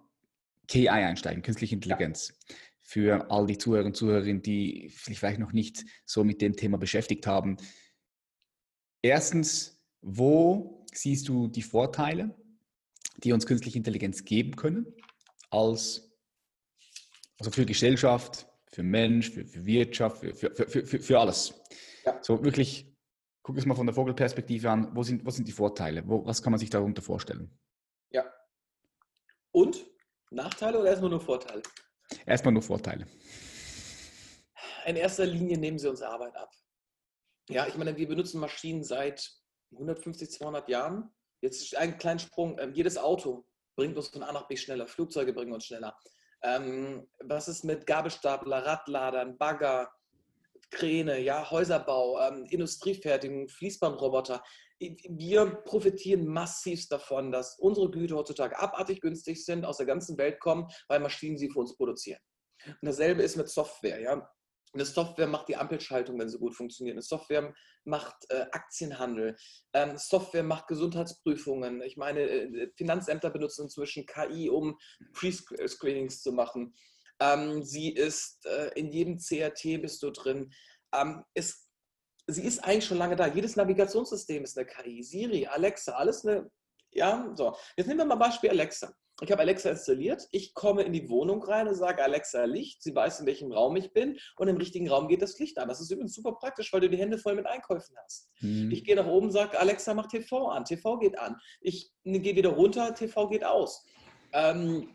KI 0.69 0.89
einsteigen, 0.89 1.43
künstliche 1.43 1.75
Intelligenz. 1.75 2.33
Ja. 2.49 2.57
Für 2.83 3.31
all 3.31 3.47
die 3.47 3.59
Zuhörer 3.59 3.87
und 3.87 3.97
Zuhörerinnen, 3.97 4.43
die 4.43 4.93
sich 5.03 5.19
vielleicht 5.19 5.41
noch 5.41 5.53
nicht 5.53 5.85
so 6.05 6.23
mit 6.23 6.41
dem 6.41 6.55
Thema 6.55 6.79
beschäftigt 6.79 7.27
haben. 7.27 7.57
Erstens, 9.03 9.81
wo 10.01 10.87
siehst 10.93 11.29
du 11.29 11.49
die 11.49 11.63
Vorteile 11.63 12.37
die 13.23 13.33
uns 13.33 13.47
künstliche 13.47 13.79
Intelligenz 13.79 14.25
geben 14.25 14.57
können, 14.57 14.87
als, 15.51 16.13
also 17.39 17.51
für 17.51 17.65
Gesellschaft, 17.65 18.47
für 18.71 18.83
Mensch, 18.83 19.31
für, 19.31 19.47
für 19.47 19.65
Wirtschaft, 19.65 20.19
für, 20.19 20.35
für, 20.35 20.51
für, 20.51 20.87
für 20.87 21.19
alles. 21.19 21.55
Ja. 22.05 22.19
So 22.23 22.45
wirklich, 22.45 22.95
guck 23.43 23.57
es 23.57 23.67
mal 23.67 23.75
von 23.75 23.87
der 23.87 23.95
Vogelperspektive 23.95 24.71
an, 24.71 24.95
wo 24.95 25.03
sind, 25.03 25.25
wo 25.25 25.31
sind 25.31 25.49
die 25.49 25.53
Vorteile? 25.53 26.07
Wo, 26.07 26.25
was 26.27 26.43
kann 26.43 26.53
man 26.53 26.61
sich 26.61 26.71
darunter 26.71 27.03
vorstellen? 27.03 27.51
Ja. 28.11 28.25
Und 29.53 29.87
Nachteile 30.37 30.79
oder 30.79 30.91
erstmal 30.91 31.11
nur 31.11 31.21
Vorteile? 31.21 31.63
Erstmal 32.25 32.53
nur 32.53 32.63
Vorteile. 32.63 33.07
In 34.87 34.97
erster 34.97 35.27
Linie 35.27 35.59
nehmen 35.59 35.79
sie 35.79 35.89
uns 35.91 36.03
Arbeit 36.03 36.37
ab. 36.37 36.53
Ja, 37.49 37.67
ich 37.67 37.77
meine, 37.77 37.97
wir 37.97 38.07
benutzen 38.07 38.39
Maschinen 38.39 38.85
seit 38.85 39.33
150, 39.73 40.31
200 40.31 40.69
Jahren. 40.69 41.11
Jetzt 41.41 41.63
ist 41.63 41.77
ein 41.77 41.99
kleiner 41.99 42.21
Sprung. 42.21 42.59
Ähm, 42.61 42.73
jedes 42.75 42.97
Auto 42.97 43.47
bringt 43.77 43.97
uns 43.97 44.09
von 44.09 44.23
A 44.23 44.33
nach 44.33 44.47
B 44.47 44.57
schneller. 44.57 44.87
Flugzeuge 44.87 45.33
bringen 45.33 45.53
uns 45.53 45.67
schneller. 45.67 45.97
Ähm, 46.43 47.09
was 47.25 47.49
ist 47.49 47.65
mit 47.65 47.87
Gabelstapler, 47.87 48.65
Radladern, 48.65 49.37
Bagger, 49.39 49.91
Kräne, 50.71 51.19
ja, 51.19 51.51
Häuserbau, 51.51 52.21
ähm, 52.21 52.45
Industriefertigung, 52.47 53.49
Fließbandroboter? 53.49 54.43
Wir 54.79 55.47
profitieren 55.65 56.27
massiv 56.27 56.89
davon, 56.89 57.33
dass 57.33 57.59
unsere 57.59 57.91
Güter 57.91 58.17
heutzutage 58.17 58.59
abartig 58.59 59.01
günstig 59.01 59.45
sind, 59.45 59.65
aus 59.65 59.79
der 59.79 59.87
ganzen 59.87 60.19
Welt 60.19 60.39
kommen, 60.41 60.69
weil 60.89 61.01
Maschinen 61.01 61.39
sie 61.39 61.51
für 61.51 61.61
uns 61.61 61.77
produzieren. 61.77 62.21
Und 62.67 62.79
dasselbe 62.83 63.23
ist 63.23 63.37
mit 63.37 63.49
Software. 63.49 64.01
Ja? 64.01 64.29
Eine 64.75 64.85
Software 64.85 65.27
macht 65.27 65.49
die 65.49 65.57
Ampelschaltung, 65.57 66.19
wenn 66.19 66.29
sie 66.29 66.39
gut 66.39 66.55
funktioniert. 66.55 66.95
Eine 66.95 67.03
Software 67.03 67.55
macht 67.85 68.15
äh, 68.29 68.45
Aktienhandel. 68.51 69.37
Ähm, 69.73 69.97
Software 69.97 70.43
macht 70.43 70.67
Gesundheitsprüfungen. 70.67 71.81
Ich 71.83 71.97
meine, 71.97 72.21
äh, 72.21 72.71
Finanzämter 72.77 73.31
benutzen 73.31 73.63
inzwischen 73.65 74.05
KI, 74.05 74.51
um 74.51 74.77
Pre-Screenings 75.15 76.23
zu 76.23 76.33
machen. 76.33 76.75
Ähm, 77.21 77.63
sie 77.63 77.91
ist 77.95 78.45
äh, 78.45 78.79
in 78.79 78.93
jedem 78.93 79.17
CRT 79.17 79.81
bist 79.81 80.03
du 80.03 80.11
drin. 80.11 80.53
Ähm, 80.93 81.25
ist, 81.35 81.66
sie 82.27 82.43
ist 82.43 82.65
eigentlich 82.65 82.87
schon 82.87 82.99
lange 82.99 83.17
da. 83.17 83.27
Jedes 83.27 83.57
Navigationssystem 83.57 84.45
ist 84.45 84.59
eine 84.59 84.67
KI. 84.67 85.03
Siri, 85.03 85.47
Alexa, 85.47 85.93
alles 85.93 86.25
eine. 86.25 86.51
Ja, 86.93 87.33
so. 87.35 87.57
Jetzt 87.77 87.87
nehmen 87.87 88.01
wir 88.01 88.07
mal 88.07 88.17
Beispiel 88.17 88.51
Alexa. 88.51 88.93
Ich 89.23 89.33
habe 89.33 89.41
Alexa 89.41 89.71
installiert. 89.71 90.27
Ich 90.31 90.53
komme 90.53 90.83
in 90.83 90.93
die 90.93 91.09
Wohnung 91.09 91.43
rein 91.43 91.67
und 91.69 91.75
sage 91.75 92.03
Alexa 92.03 92.45
Licht. 92.45 92.83
Sie 92.83 92.95
weiß, 92.95 93.21
in 93.21 93.27
welchem 93.27 93.51
Raum 93.51 93.75
ich 93.77 93.93
bin 93.93 94.19
und 94.37 94.49
im 94.49 94.59
richtigen 94.59 94.91
Raum 94.91 95.09
geht 95.09 95.23
das 95.23 95.39
Licht 95.39 95.59
an. 95.59 95.69
Das 95.69 95.81
ist 95.81 95.91
übrigens 95.91 96.15
super 96.15 96.33
praktisch, 96.33 96.71
weil 96.73 96.81
du 96.81 96.91
die 96.91 96.99
Hände 96.99 97.17
voll 97.17 97.35
mit 97.35 97.47
Einkäufen 97.47 97.97
hast. 98.05 98.29
Mhm. 98.41 98.71
Ich 98.71 98.85
gehe 98.85 98.95
nach 98.95 99.07
oben, 99.07 99.31
sage 99.31 99.59
Alexa 99.59 99.95
mach 99.95 100.07
TV 100.07 100.49
an. 100.49 100.65
TV 100.65 100.99
geht 100.99 101.19
an. 101.19 101.37
Ich 101.63 101.93
gehe 102.05 102.37
wieder 102.37 102.51
runter, 102.51 102.95
TV 102.95 103.29
geht 103.29 103.45
aus. 103.45 103.87
Ähm, 104.35 104.91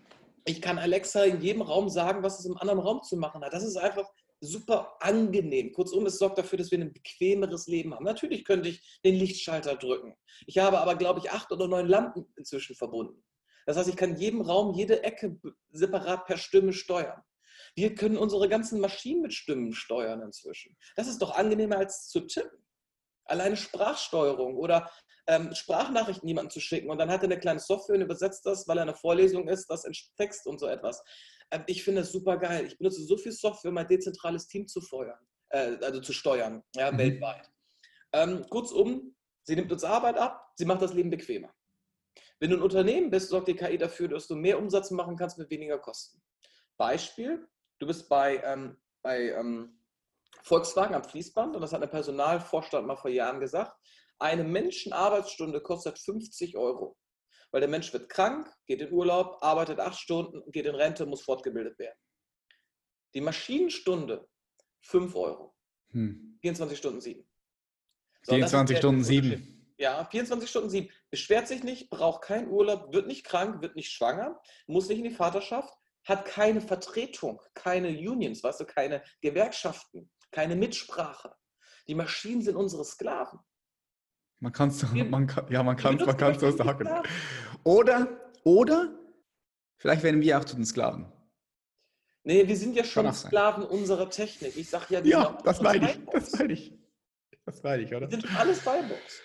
ich 0.46 0.62
kann 0.62 0.78
Alexa 0.78 1.24
in 1.24 1.42
jedem 1.42 1.64
Raum 1.64 1.90
sagen, 1.90 2.22
was 2.24 2.40
es 2.40 2.46
im 2.46 2.58
anderen 2.58 2.80
Raum 2.80 3.02
zu 3.02 3.18
machen 3.18 3.44
hat. 3.44 3.54
Das 3.54 3.64
ist 3.64 3.78
einfach 3.78 4.08
super 4.42 4.98
angenehm. 5.00 5.72
Kurzum, 5.72 6.06
es 6.08 6.18
sorgt 6.18 6.40
dafür, 6.40 6.58
dass 6.58 6.72
wir 6.72 6.80
ein 6.80 6.92
bequemeres 6.92 7.68
Leben 7.68 7.94
haben. 7.94 8.04
Natürlich 8.04 8.44
könnte 8.44 8.70
ich 8.70 9.00
den 9.06 9.16
Lichtschalter 9.16 9.76
drücken. 9.76 10.16
Ich 10.48 10.58
habe 10.58 10.80
aber, 10.80 10.96
glaube 10.96 11.20
ich, 11.20 11.32
acht 11.32 11.52
oder 11.52 11.68
neun 11.68 11.88
Lampen 11.88 12.26
inzwischen 12.36 12.76
verbunden. 12.76 13.24
Das 13.66 13.78
heißt, 13.78 13.90
ich 13.90 13.96
kann 13.96 14.18
jedem 14.18 14.42
Raum, 14.42 14.74
jede 14.74 15.04
Ecke 15.04 15.40
separat 15.72 16.26
per 16.26 16.38
Stimme 16.38 16.74
steuern. 16.74 17.22
Wir 17.76 17.94
können 17.94 18.18
unsere 18.18 18.50
ganzen 18.50 18.82
Maschinen 18.82 19.22
mit 19.22 19.34
Stimmen 19.34 19.74
steuern 19.74 20.22
inzwischen. 20.22 20.76
Das 20.96 21.08
ist 21.08 21.22
doch 21.22 21.36
angenehmer 21.36 21.78
als 21.78 22.10
zu 22.10 22.22
tippen. 22.22 22.66
Alleine 23.26 23.56
Sprachsteuerung 23.56 24.58
oder 24.58 24.92
ähm, 25.28 25.54
Sprachnachrichten 25.54 26.28
jemandem 26.28 26.50
zu 26.50 26.60
schicken 26.60 26.90
und 26.90 26.98
dann 26.98 27.12
hat 27.12 27.22
er 27.22 27.26
eine 27.26 27.40
kleine 27.40 27.60
Software 27.60 27.96
und 27.96 28.02
übersetzt 28.02 28.46
das, 28.46 28.68
weil 28.68 28.78
er 28.78 28.82
eine 28.82 28.96
Vorlesung 28.96 29.48
ist, 29.48 29.68
das 29.68 29.86
in 29.86 29.94
Text 30.18 30.48
und 30.48 30.60
so 30.60 30.66
etwas. 30.66 31.04
Ähm, 31.52 31.64
ich 31.68 31.84
finde 31.84 32.02
das 32.02 32.12
super 32.12 32.38
geil. 32.38 32.66
Ich 32.66 32.78
benutze 32.78 33.04
so 33.04 33.18
viel 33.18 33.32
Software, 33.32 33.70
um 33.70 33.76
mein 33.76 33.88
dezentrales 33.88 34.48
Team 34.48 34.68
zu 34.68 34.82
feuern, 34.82 35.20
äh, 35.50 35.78
also 35.82 36.02
zu 36.02 36.14
steuern, 36.14 36.64
ja, 36.76 36.92
mhm. 36.92 36.98
weltweit. 36.98 37.52
Ähm, 38.14 38.46
kurzum, 38.50 39.16
sie 39.44 39.56
nimmt 39.56 39.72
uns 39.72 39.84
Arbeit 39.84 40.18
ab, 40.18 40.52
sie 40.56 40.66
macht 40.66 40.82
das 40.82 40.94
Leben 40.94 41.10
bequemer. 41.10 41.54
Wenn 42.40 42.50
du 42.50 42.58
ein 42.58 42.64
Unternehmen 42.64 43.10
bist, 43.10 43.30
sorgt 43.30 43.48
die 43.48 43.56
KI 43.56 43.78
dafür, 43.78 44.08
dass 44.08 44.28
du 44.28 44.36
mehr 44.36 44.58
Umsatz 44.58 44.90
machen 44.92 45.16
kannst 45.16 45.38
mit 45.38 45.50
weniger 45.50 45.78
Kosten. 45.78 46.22
Beispiel, 46.78 47.48
du 47.80 47.86
bist 47.86 48.10
bei, 48.10 48.42
ähm, 48.44 48.78
bei 49.04 49.30
ähm, 49.30 49.80
Volkswagen 50.42 50.96
am 50.96 51.04
Fließband 51.04 51.56
und 51.56 51.62
das 51.62 51.72
hat 51.72 51.84
ein 51.84 51.90
Personalvorstand 51.90 52.88
mal 52.88 52.96
vor 52.96 53.12
Jahren 53.12 53.40
gesagt, 53.40 53.78
eine 54.18 54.44
Menschenarbeitsstunde 54.44 55.62
kostet 55.62 56.00
50 56.00 56.58
Euro. 56.58 56.98
Weil 57.52 57.62
der 57.62 57.70
Mensch 57.70 57.92
wird 57.94 58.10
krank, 58.10 58.50
geht 58.66 58.82
in 58.82 58.92
Urlaub, 58.92 59.38
arbeitet 59.42 59.80
acht 59.80 60.00
Stunden, 60.00 60.50
geht 60.52 60.66
in 60.66 60.76
Rente, 60.76 61.06
muss 61.06 61.22
fortgebildet 61.22 61.78
werden. 61.80 61.98
Die 63.14 63.22
Maschinenstunde 63.22 64.28
5 64.84 65.16
Euro. 65.16 65.56
Hm. 65.90 66.38
24 66.42 66.78
Stunden 66.78 67.02
7. 67.02 67.28
So, 68.24 68.34
24 68.34 68.78
Stunden 68.78 69.04
7. 69.04 69.62
Ja, 69.82 70.06
24 70.06 70.48
Stunden 70.48 70.70
sieben. 70.70 70.90
Beschwert 71.10 71.48
sich 71.48 71.64
nicht, 71.64 71.90
braucht 71.90 72.22
keinen 72.22 72.50
Urlaub, 72.50 72.94
wird 72.94 73.08
nicht 73.08 73.26
krank, 73.26 73.64
wird 73.64 73.76
nicht 73.76 73.92
schwanger, 73.92 74.40
muss 74.68 74.88
nicht 74.88 75.00
in 75.00 75.06
die 75.06 75.10
Vaterschaft, 75.10 75.74
hat 76.06 76.26
keine 76.26 76.62
Vertretung, 76.62 77.42
keine 77.56 77.88
Unions, 77.88 78.44
weißt 78.44 78.60
du, 78.60 78.66
keine 78.66 79.04
Gewerkschaften, 79.22 80.12
keine 80.30 80.56
Mitsprache. 80.56 81.36
Die 81.88 81.96
Maschinen 81.96 82.44
sind 82.44 82.58
unsere 82.58 82.86
Sklaven. 82.86 83.40
Man 84.42 84.52
kann 84.52 84.70
es 84.70 84.84
man 84.92 85.28
kann, 85.28 85.46
ja, 85.52 85.62
man 85.62 85.78
kann 85.78 85.96
man 85.98 86.18
kann 86.18 86.38
so 86.38 86.50
sagen. 86.52 86.90
Oder, 87.64 88.08
oder 88.44 88.90
vielleicht 89.78 90.02
werden 90.02 90.20
wir 90.20 90.40
auch 90.40 90.44
zu 90.44 90.56
den 90.56 90.66
Sklaven. 90.66 91.06
Nee, 92.24 92.48
wir 92.48 92.58
sind 92.58 92.76
ja 92.76 92.84
schon 92.84 93.12
Sklaven 93.14 93.64
unserer 93.64 94.10
Technik. 94.10 94.58
Ich 94.58 94.70
sage 94.70 94.86
ja, 94.90 95.02
ja, 95.04 95.38
das 95.44 95.62
meine 95.62 95.92
ich. 95.92 96.00
Das 96.12 96.32
meine 96.34 96.54
ich. 96.54 96.74
Das 97.46 97.62
meine 97.62 97.84
ich, 97.84 97.94
oder? 97.94 98.10
Wir 98.10 98.20
sind 98.20 98.40
alles 98.40 98.60
Buybox. 98.62 99.22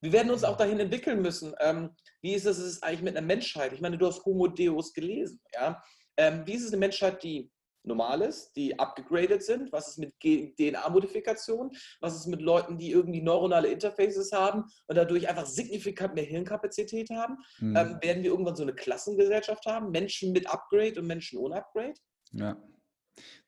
Wir 0.00 0.12
werden 0.12 0.30
uns 0.30 0.44
auch 0.44 0.56
dahin 0.56 0.80
entwickeln 0.80 1.20
müssen. 1.20 1.54
Ähm, 1.60 1.90
wie 2.22 2.34
ist 2.34 2.46
es, 2.46 2.58
ist 2.58 2.82
eigentlich 2.82 3.02
mit 3.02 3.16
einer 3.16 3.26
Menschheit? 3.26 3.72
Ich 3.72 3.80
meine, 3.80 3.98
du 3.98 4.06
hast 4.06 4.24
Homo 4.24 4.46
Deus 4.46 4.94
gelesen. 4.94 5.40
Ja? 5.54 5.82
Ähm, 6.16 6.42
wie 6.46 6.54
ist 6.54 6.64
es 6.64 6.72
eine 6.72 6.78
Menschheit, 6.78 7.22
die 7.22 7.50
normal 7.88 8.22
ist, 8.22 8.52
die 8.52 8.78
abgegradet 8.78 9.42
sind? 9.42 9.72
Was 9.72 9.88
ist 9.88 9.98
mit 9.98 10.14
DNA-Modifikation? 10.20 11.70
Was 12.00 12.14
ist 12.14 12.26
mit 12.26 12.40
Leuten, 12.40 12.78
die 12.78 12.92
irgendwie 12.92 13.22
neuronale 13.22 13.68
Interfaces 13.68 14.32
haben 14.32 14.64
und 14.86 14.96
dadurch 14.96 15.28
einfach 15.28 15.46
signifikant 15.46 16.14
mehr 16.14 16.24
Hirnkapazität 16.24 17.10
haben? 17.10 17.36
Mhm. 17.58 17.76
Ähm, 17.76 17.98
werden 18.00 18.22
wir 18.22 18.30
irgendwann 18.30 18.56
so 18.56 18.62
eine 18.62 18.74
Klassengesellschaft 18.74 19.66
haben? 19.66 19.90
Menschen 19.90 20.32
mit 20.32 20.48
Upgrade 20.48 21.00
und 21.00 21.06
Menschen 21.06 21.38
ohne 21.38 21.56
Upgrade? 21.56 21.94
Ja. 22.32 22.56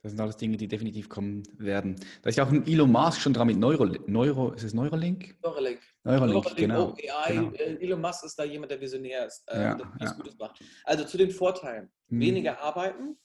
Das 0.02 0.12
sind 0.12 0.20
alles 0.20 0.36
Dinge, 0.36 0.56
die 0.56 0.68
definitiv 0.68 1.08
kommen 1.08 1.42
werden. 1.58 1.96
Da 2.22 2.30
ist 2.30 2.36
ja 2.36 2.44
auch 2.44 2.50
ein 2.50 2.66
Elon 2.66 2.90
Musk 2.90 3.20
schon 3.20 3.32
dran 3.32 3.46
mit 3.46 3.58
Neuro, 3.58 3.86
Neuro 4.06 4.52
ist 4.52 4.64
es 4.64 4.74
Neuralink? 4.74 5.36
Neuralink. 5.42 5.80
Neuralink, 6.04 6.34
Neuralink 6.34 6.56
genau. 6.56 6.94
AI, 6.94 7.34
genau. 7.34 7.52
Äh, 7.52 7.84
Elon 7.84 8.00
Musk 8.00 8.24
ist 8.24 8.38
da 8.38 8.44
jemand, 8.44 8.72
der 8.72 8.80
visionär 8.80 9.26
ist, 9.26 9.44
äh, 9.48 9.60
ja, 9.60 9.74
der 9.74 9.86
ja. 10.00 10.12
Gutes 10.12 10.38
macht. 10.38 10.62
Also 10.84 11.04
zu 11.04 11.18
den 11.18 11.30
Vorteilen. 11.30 11.90
Hm. 12.08 12.20
Weniger 12.20 12.60
arbeiten, 12.60 13.18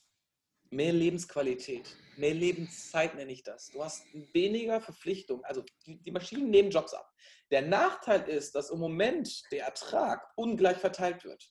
Mehr 0.76 0.92
Lebensqualität, 0.92 1.96
mehr 2.18 2.34
Lebenszeit 2.34 3.14
nenne 3.14 3.32
ich 3.32 3.42
das. 3.42 3.68
Du 3.68 3.82
hast 3.82 4.04
weniger 4.34 4.78
Verpflichtung. 4.78 5.42
Also 5.42 5.64
die, 5.86 6.02
die 6.02 6.10
Maschinen 6.10 6.50
nehmen 6.50 6.70
Jobs 6.70 6.92
ab. 6.92 7.10
Der 7.50 7.62
Nachteil 7.62 8.28
ist, 8.28 8.54
dass 8.54 8.68
im 8.68 8.78
Moment 8.78 9.50
der 9.50 9.64
Ertrag 9.64 10.30
ungleich 10.36 10.76
verteilt 10.76 11.24
wird. 11.24 11.50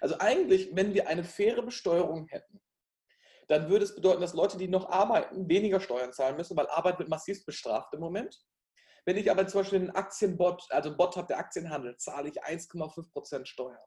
Also 0.00 0.18
eigentlich, 0.20 0.70
wenn 0.72 0.94
wir 0.94 1.08
eine 1.08 1.24
faire 1.24 1.62
Besteuerung 1.64 2.28
hätten, 2.28 2.60
dann 3.48 3.68
würde 3.70 3.86
es 3.86 3.96
bedeuten, 3.96 4.20
dass 4.20 4.34
Leute, 4.34 4.56
die 4.56 4.68
noch 4.68 4.88
arbeiten, 4.88 5.48
weniger 5.48 5.80
Steuern 5.80 6.12
zahlen 6.12 6.36
müssen, 6.36 6.56
weil 6.56 6.68
Arbeit 6.68 7.00
wird 7.00 7.08
massiv 7.08 7.44
bestraft 7.44 7.92
im 7.94 7.98
Moment. 7.98 8.40
Wenn 9.04 9.16
ich 9.16 9.28
aber 9.32 9.48
zum 9.48 9.62
Beispiel 9.62 9.80
einen 9.80 9.90
Aktienbot, 9.90 10.64
also 10.70 10.90
einen 10.90 10.96
Bot 10.96 11.16
habe, 11.16 11.26
der 11.26 11.38
Aktien 11.38 11.70
handelt, 11.70 12.00
zahle 12.00 12.28
ich 12.28 12.40
1,5% 12.40 13.46
Steuern. 13.46 13.78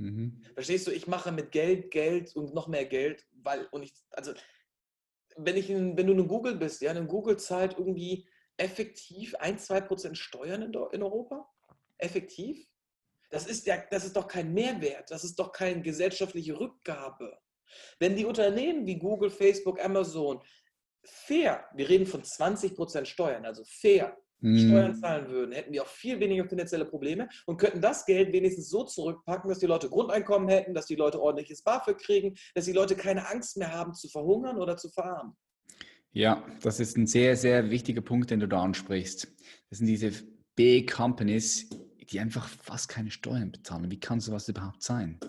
Mhm. 0.00 0.42
Verstehst 0.54 0.86
du, 0.86 0.90
ich 0.90 1.06
mache 1.06 1.30
mit 1.30 1.52
Geld 1.52 1.90
Geld 1.90 2.34
und 2.34 2.54
noch 2.54 2.68
mehr 2.68 2.86
Geld, 2.86 3.26
weil, 3.42 3.66
und 3.70 3.82
ich, 3.82 3.92
also, 4.10 4.32
wenn, 5.36 5.56
ich 5.56 5.70
in, 5.70 5.96
wenn 5.96 6.06
du 6.06 6.14
in 6.14 6.26
Google 6.26 6.56
bist, 6.56 6.80
ja, 6.80 6.92
in 6.92 7.06
Google 7.06 7.36
zahlt 7.36 7.78
irgendwie 7.78 8.26
effektiv 8.56 9.34
1, 9.36 9.70
2% 9.70 10.14
Steuern 10.14 10.62
in, 10.62 10.72
in 10.92 11.02
Europa? 11.02 11.48
Effektiv? 11.98 12.66
Das 13.30 13.46
ist, 13.46 13.66
ja, 13.66 13.76
das 13.90 14.04
ist 14.04 14.16
doch 14.16 14.26
kein 14.26 14.52
Mehrwert, 14.52 15.10
das 15.10 15.22
ist 15.22 15.38
doch 15.38 15.52
keine 15.52 15.82
gesellschaftliche 15.82 16.58
Rückgabe. 16.58 17.38
Wenn 17.98 18.16
die 18.16 18.24
Unternehmen 18.24 18.86
wie 18.86 18.98
Google, 18.98 19.30
Facebook, 19.30 19.82
Amazon 19.84 20.42
fair, 21.04 21.68
wir 21.74 21.88
reden 21.88 22.06
von 22.06 22.22
20% 22.22 23.04
Steuern, 23.04 23.44
also 23.44 23.64
fair. 23.64 24.16
Steuern 24.42 24.94
zahlen 24.94 25.28
würden, 25.28 25.52
hätten 25.52 25.72
wir 25.72 25.82
auch 25.82 25.88
viel 25.88 26.18
weniger 26.18 26.46
finanzielle 26.48 26.86
Probleme 26.86 27.28
und 27.46 27.58
könnten 27.58 27.80
das 27.80 28.06
Geld 28.06 28.32
wenigstens 28.32 28.70
so 28.70 28.84
zurückpacken, 28.84 29.48
dass 29.48 29.58
die 29.58 29.66
Leute 29.66 29.88
Grundeinkommen 29.88 30.48
hätten, 30.48 30.74
dass 30.74 30.86
die 30.86 30.96
Leute 30.96 31.20
ordentliches 31.20 31.62
BAföG 31.62 31.98
kriegen, 31.98 32.34
dass 32.54 32.64
die 32.64 32.72
Leute 32.72 32.96
keine 32.96 33.28
Angst 33.28 33.56
mehr 33.56 33.72
haben 33.72 33.94
zu 33.94 34.08
verhungern 34.08 34.56
oder 34.56 34.76
zu 34.76 34.88
verarmen. 34.88 35.34
Ja, 36.12 36.44
das 36.62 36.80
ist 36.80 36.96
ein 36.96 37.06
sehr, 37.06 37.36
sehr 37.36 37.70
wichtiger 37.70 38.00
Punkt, 38.00 38.30
den 38.30 38.40
du 38.40 38.48
da 38.48 38.62
ansprichst. 38.62 39.32
Das 39.68 39.78
sind 39.78 39.86
diese 39.86 40.10
Big 40.56 40.90
Companies, 40.90 41.68
die 42.10 42.18
einfach 42.18 42.48
fast 42.48 42.88
keine 42.88 43.10
Steuern 43.10 43.52
bezahlen. 43.52 43.90
Wie 43.90 44.00
kann 44.00 44.20
sowas 44.20 44.48
überhaupt 44.48 44.82
sein? 44.82 45.20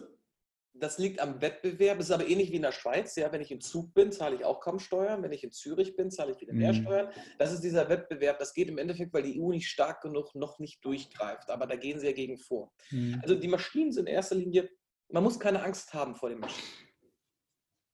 Das 0.82 0.98
liegt 0.98 1.20
am 1.20 1.42
Wettbewerb. 1.42 2.00
Es 2.00 2.08
ist 2.08 2.12
aber 2.12 2.28
ähnlich 2.28 2.52
wie 2.52 2.56
in 2.56 2.64
der 2.64 2.72
Schweiz. 2.72 3.16
Ja, 3.16 3.32
wenn 3.32 3.40
ich 3.40 3.52
im 3.52 3.62
Zug 3.62 3.94
bin, 3.94 4.12
zahle 4.12 4.36
ich 4.36 4.44
auch 4.44 4.60
kaum 4.60 4.80
Steuern. 4.80 5.22
Wenn 5.22 5.32
ich 5.32 5.44
in 5.44 5.52
Zürich 5.52 5.96
bin, 5.96 6.10
zahle 6.10 6.32
ich 6.32 6.42
wieder 6.42 6.54
mehr 6.54 6.74
mhm. 6.74 6.82
Steuern. 6.82 7.14
Das 7.38 7.54
ist 7.54 7.64
dieser 7.64 7.88
Wettbewerb. 7.88 8.40
Das 8.40 8.56
geht 8.56 8.68
im 8.68 8.80
Endeffekt, 8.80 9.14
weil 9.14 9.22
die 9.22 9.40
EU 9.40 9.52
nicht 9.52 9.70
stark 9.70 10.02
genug 10.02 10.34
noch 10.34 10.58
nicht 10.58 10.84
durchgreift. 10.84 11.52
Aber 11.52 11.68
da 11.68 11.76
gehen 11.76 12.00
sie 12.00 12.08
ja 12.08 12.14
gegen 12.14 12.40
vor. 12.40 12.74
Mhm. 12.90 13.20
Also 13.22 13.36
die 13.36 13.48
Maschinen 13.48 13.92
sind 13.92 14.10
in 14.10 14.16
erster 14.16 14.34
Linie, 14.34 14.72
man 15.10 15.24
muss 15.24 15.40
keine 15.40 15.62
Angst 15.62 15.94
haben 15.94 16.16
vor 16.16 16.30
den 16.30 16.40
Maschinen. 16.40 16.68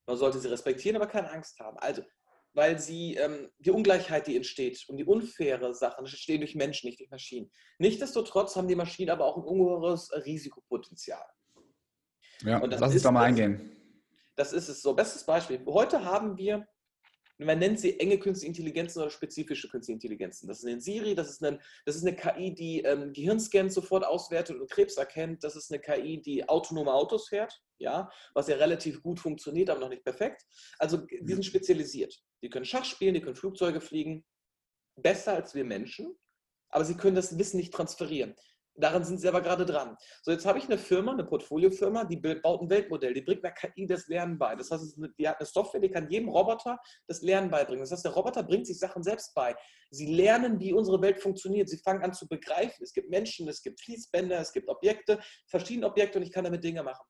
Man 0.05 0.15
sollte 0.15 0.39
sie 0.39 0.49
respektieren, 0.49 0.95
aber 0.95 1.07
keine 1.07 1.29
Angst 1.29 1.59
haben. 1.59 1.77
Also 1.79 2.03
weil 2.53 2.79
sie 2.79 3.15
ähm, 3.15 3.49
die 3.59 3.71
Ungleichheit, 3.71 4.27
die 4.27 4.37
entsteht 4.37 4.85
und 4.87 4.95
die 4.95 5.03
unfaire 5.03 5.75
Sachen 5.75 6.05
entstehen 6.05 6.39
durch 6.39 6.55
Menschen, 6.55 6.87
nicht 6.87 7.01
durch 7.01 7.11
Maschinen. 7.11 7.51
Nichtsdestotrotz 7.79 8.55
haben 8.55 8.69
die 8.69 8.75
Maschinen 8.75 9.09
aber 9.09 9.25
auch 9.25 9.35
ein 9.35 9.43
ungeheures 9.43 10.09
Risikopotenzial. 10.25 11.25
Ja, 12.41 12.63
lass 12.63 12.93
uns 12.93 13.03
da 13.03 13.11
mal 13.11 13.23
eingehen. 13.23 13.71
Das 14.35 14.53
ist 14.53 14.69
es 14.69 14.81
so. 14.81 14.93
Bestes 14.93 15.23
Beispiel. 15.23 15.59
Heute 15.65 16.03
haben 16.03 16.37
wir 16.37 16.67
man 17.39 17.59
nennt 17.59 17.79
sie 17.79 17.99
enge 17.99 18.17
künstliche 18.17 18.47
Intelligenzen 18.47 18.99
oder 18.99 19.11
spezifische 19.11 19.69
künstliche 19.69 19.95
Intelligenzen. 19.95 20.47
Das 20.47 20.59
ist 20.59 20.65
eine 20.65 20.81
Siri, 20.81 21.13
das 21.13 21.29
ist 21.29 21.43
eine, 21.43 21.59
das 21.85 21.95
ist 21.95 22.05
eine 22.05 22.15
KI, 22.15 22.53
die 22.53 22.81
ähm, 22.81 23.13
Gehirnscans 23.13 23.73
sofort 23.73 24.05
auswertet 24.05 24.59
und 24.59 24.69
Krebs 24.69 24.97
erkennt. 24.97 25.43
Das 25.43 25.55
ist 25.55 25.71
eine 25.71 25.79
KI, 25.79 26.21
die 26.21 26.47
autonome 26.49 26.91
Autos 26.91 27.29
fährt, 27.29 27.61
ja, 27.77 28.09
was 28.33 28.47
ja 28.47 28.55
relativ 28.55 29.03
gut 29.03 29.19
funktioniert, 29.19 29.69
aber 29.69 29.79
noch 29.79 29.89
nicht 29.89 30.03
perfekt. 30.03 30.45
Also 30.79 30.97
die 30.97 31.33
sind 31.33 31.45
spezialisiert. 31.45 32.19
Die 32.41 32.49
können 32.49 32.65
Schach 32.65 32.85
spielen, 32.85 33.13
die 33.13 33.21
können 33.21 33.35
Flugzeuge 33.35 33.81
fliegen, 33.81 34.25
besser 34.95 35.33
als 35.33 35.53
wir 35.53 35.63
Menschen, 35.63 36.17
aber 36.69 36.85
sie 36.85 36.97
können 36.97 37.15
das 37.15 37.37
Wissen 37.37 37.57
nicht 37.57 37.73
transferieren. 37.73 38.35
Daran 38.79 39.03
sind 39.03 39.19
sie 39.19 39.27
aber 39.27 39.41
gerade 39.41 39.65
dran. 39.65 39.97
So, 40.21 40.31
jetzt 40.31 40.45
habe 40.45 40.59
ich 40.59 40.65
eine 40.65 40.77
Firma, 40.77 41.11
eine 41.11 41.23
Portfoliofirma, 41.23 42.03
die 42.03 42.17
baut 42.17 42.61
ein 42.61 42.69
Weltmodell, 42.69 43.11
die 43.11 43.21
bringt 43.21 43.43
einer 43.43 43.53
KI 43.53 43.87
das 43.87 44.07
Lernen 44.07 44.37
bei. 44.37 44.55
Das 44.55 44.69
heißt, 44.69 44.99
die 45.17 45.27
hat 45.27 45.39
eine 45.39 45.47
Software, 45.47 45.81
die 45.81 45.89
kann 45.89 46.07
jedem 46.11 46.29
Roboter 46.29 46.77
das 47.07 47.23
Lernen 47.23 47.49
beibringen. 47.49 47.81
Das 47.81 47.91
heißt, 47.91 48.05
der 48.05 48.11
Roboter 48.11 48.43
bringt 48.43 48.67
sich 48.67 48.77
Sachen 48.77 49.01
selbst 49.01 49.33
bei. 49.33 49.55
Sie 49.89 50.13
lernen, 50.13 50.59
wie 50.59 50.73
unsere 50.73 51.01
Welt 51.01 51.19
funktioniert. 51.19 51.69
Sie 51.69 51.77
fangen 51.77 52.03
an 52.03 52.13
zu 52.13 52.27
begreifen. 52.27 52.83
Es 52.83 52.93
gibt 52.93 53.09
Menschen, 53.09 53.47
es 53.47 53.63
gibt 53.63 53.81
Fließbänder, 53.81 54.39
es 54.39 54.51
gibt 54.51 54.69
Objekte, 54.69 55.19
verschiedene 55.47 55.87
Objekte 55.87 56.19
und 56.19 56.23
ich 56.23 56.31
kann 56.31 56.43
damit 56.43 56.63
Dinge 56.63 56.83
machen. 56.83 57.05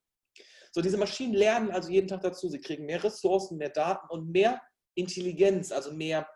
So, 0.71 0.81
diese 0.81 0.97
Maschinen 0.97 1.33
lernen 1.33 1.71
also 1.71 1.89
jeden 1.89 2.07
Tag 2.07 2.21
dazu. 2.21 2.47
Sie 2.47 2.61
kriegen 2.61 2.85
mehr 2.85 3.03
Ressourcen, 3.03 3.57
mehr 3.57 3.71
Daten 3.71 4.07
und 4.09 4.31
mehr 4.31 4.61
Intelligenz, 4.95 5.73
also 5.73 5.91
mehr 5.91 6.29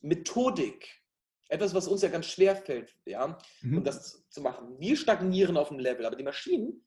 Methodik. 0.00 1.02
Etwas, 1.48 1.74
was 1.74 1.88
uns 1.88 2.02
ja 2.02 2.08
ganz 2.08 2.26
schwer 2.26 2.56
fällt, 2.56 2.94
ja, 3.06 3.38
mhm. 3.62 3.78
um 3.78 3.84
das 3.84 4.28
zu 4.28 4.40
machen. 4.42 4.78
Wir 4.78 4.96
stagnieren 4.96 5.56
auf 5.56 5.68
dem 5.68 5.78
Level, 5.78 6.04
aber 6.04 6.16
die 6.16 6.24
Maschinen 6.24 6.86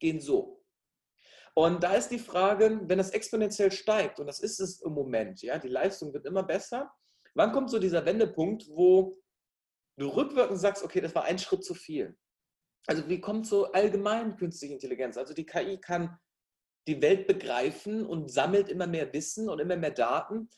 gehen 0.00 0.20
so. 0.20 0.64
Und 1.54 1.82
da 1.82 1.94
ist 1.94 2.08
die 2.08 2.18
Frage, 2.18 2.80
wenn 2.84 2.98
das 2.98 3.10
exponentiell 3.10 3.70
steigt, 3.70 4.18
und 4.18 4.26
das 4.26 4.40
ist 4.40 4.58
es 4.58 4.80
im 4.80 4.92
Moment, 4.92 5.42
ja, 5.42 5.58
die 5.58 5.68
Leistung 5.68 6.12
wird 6.12 6.26
immer 6.26 6.42
besser, 6.42 6.90
wann 7.34 7.52
kommt 7.52 7.70
so 7.70 7.78
dieser 7.78 8.04
Wendepunkt, 8.04 8.66
wo 8.68 9.18
du 9.98 10.08
rückwirkend 10.08 10.58
sagst, 10.58 10.82
okay, 10.82 11.00
das 11.00 11.14
war 11.14 11.24
ein 11.24 11.38
Schritt 11.38 11.64
zu 11.64 11.74
viel. 11.74 12.16
Also 12.86 13.08
wie 13.08 13.20
kommt 13.20 13.46
so 13.46 13.70
allgemein 13.72 14.36
künstliche 14.36 14.74
Intelligenz? 14.74 15.16
Also 15.16 15.34
die 15.34 15.46
KI 15.46 15.78
kann 15.78 16.18
die 16.88 17.00
Welt 17.00 17.26
begreifen 17.26 18.04
und 18.04 18.30
sammelt 18.30 18.68
immer 18.68 18.86
mehr 18.86 19.12
Wissen 19.12 19.48
und 19.48 19.60
immer 19.60 19.76
mehr 19.76 19.92
Daten. 19.92 20.50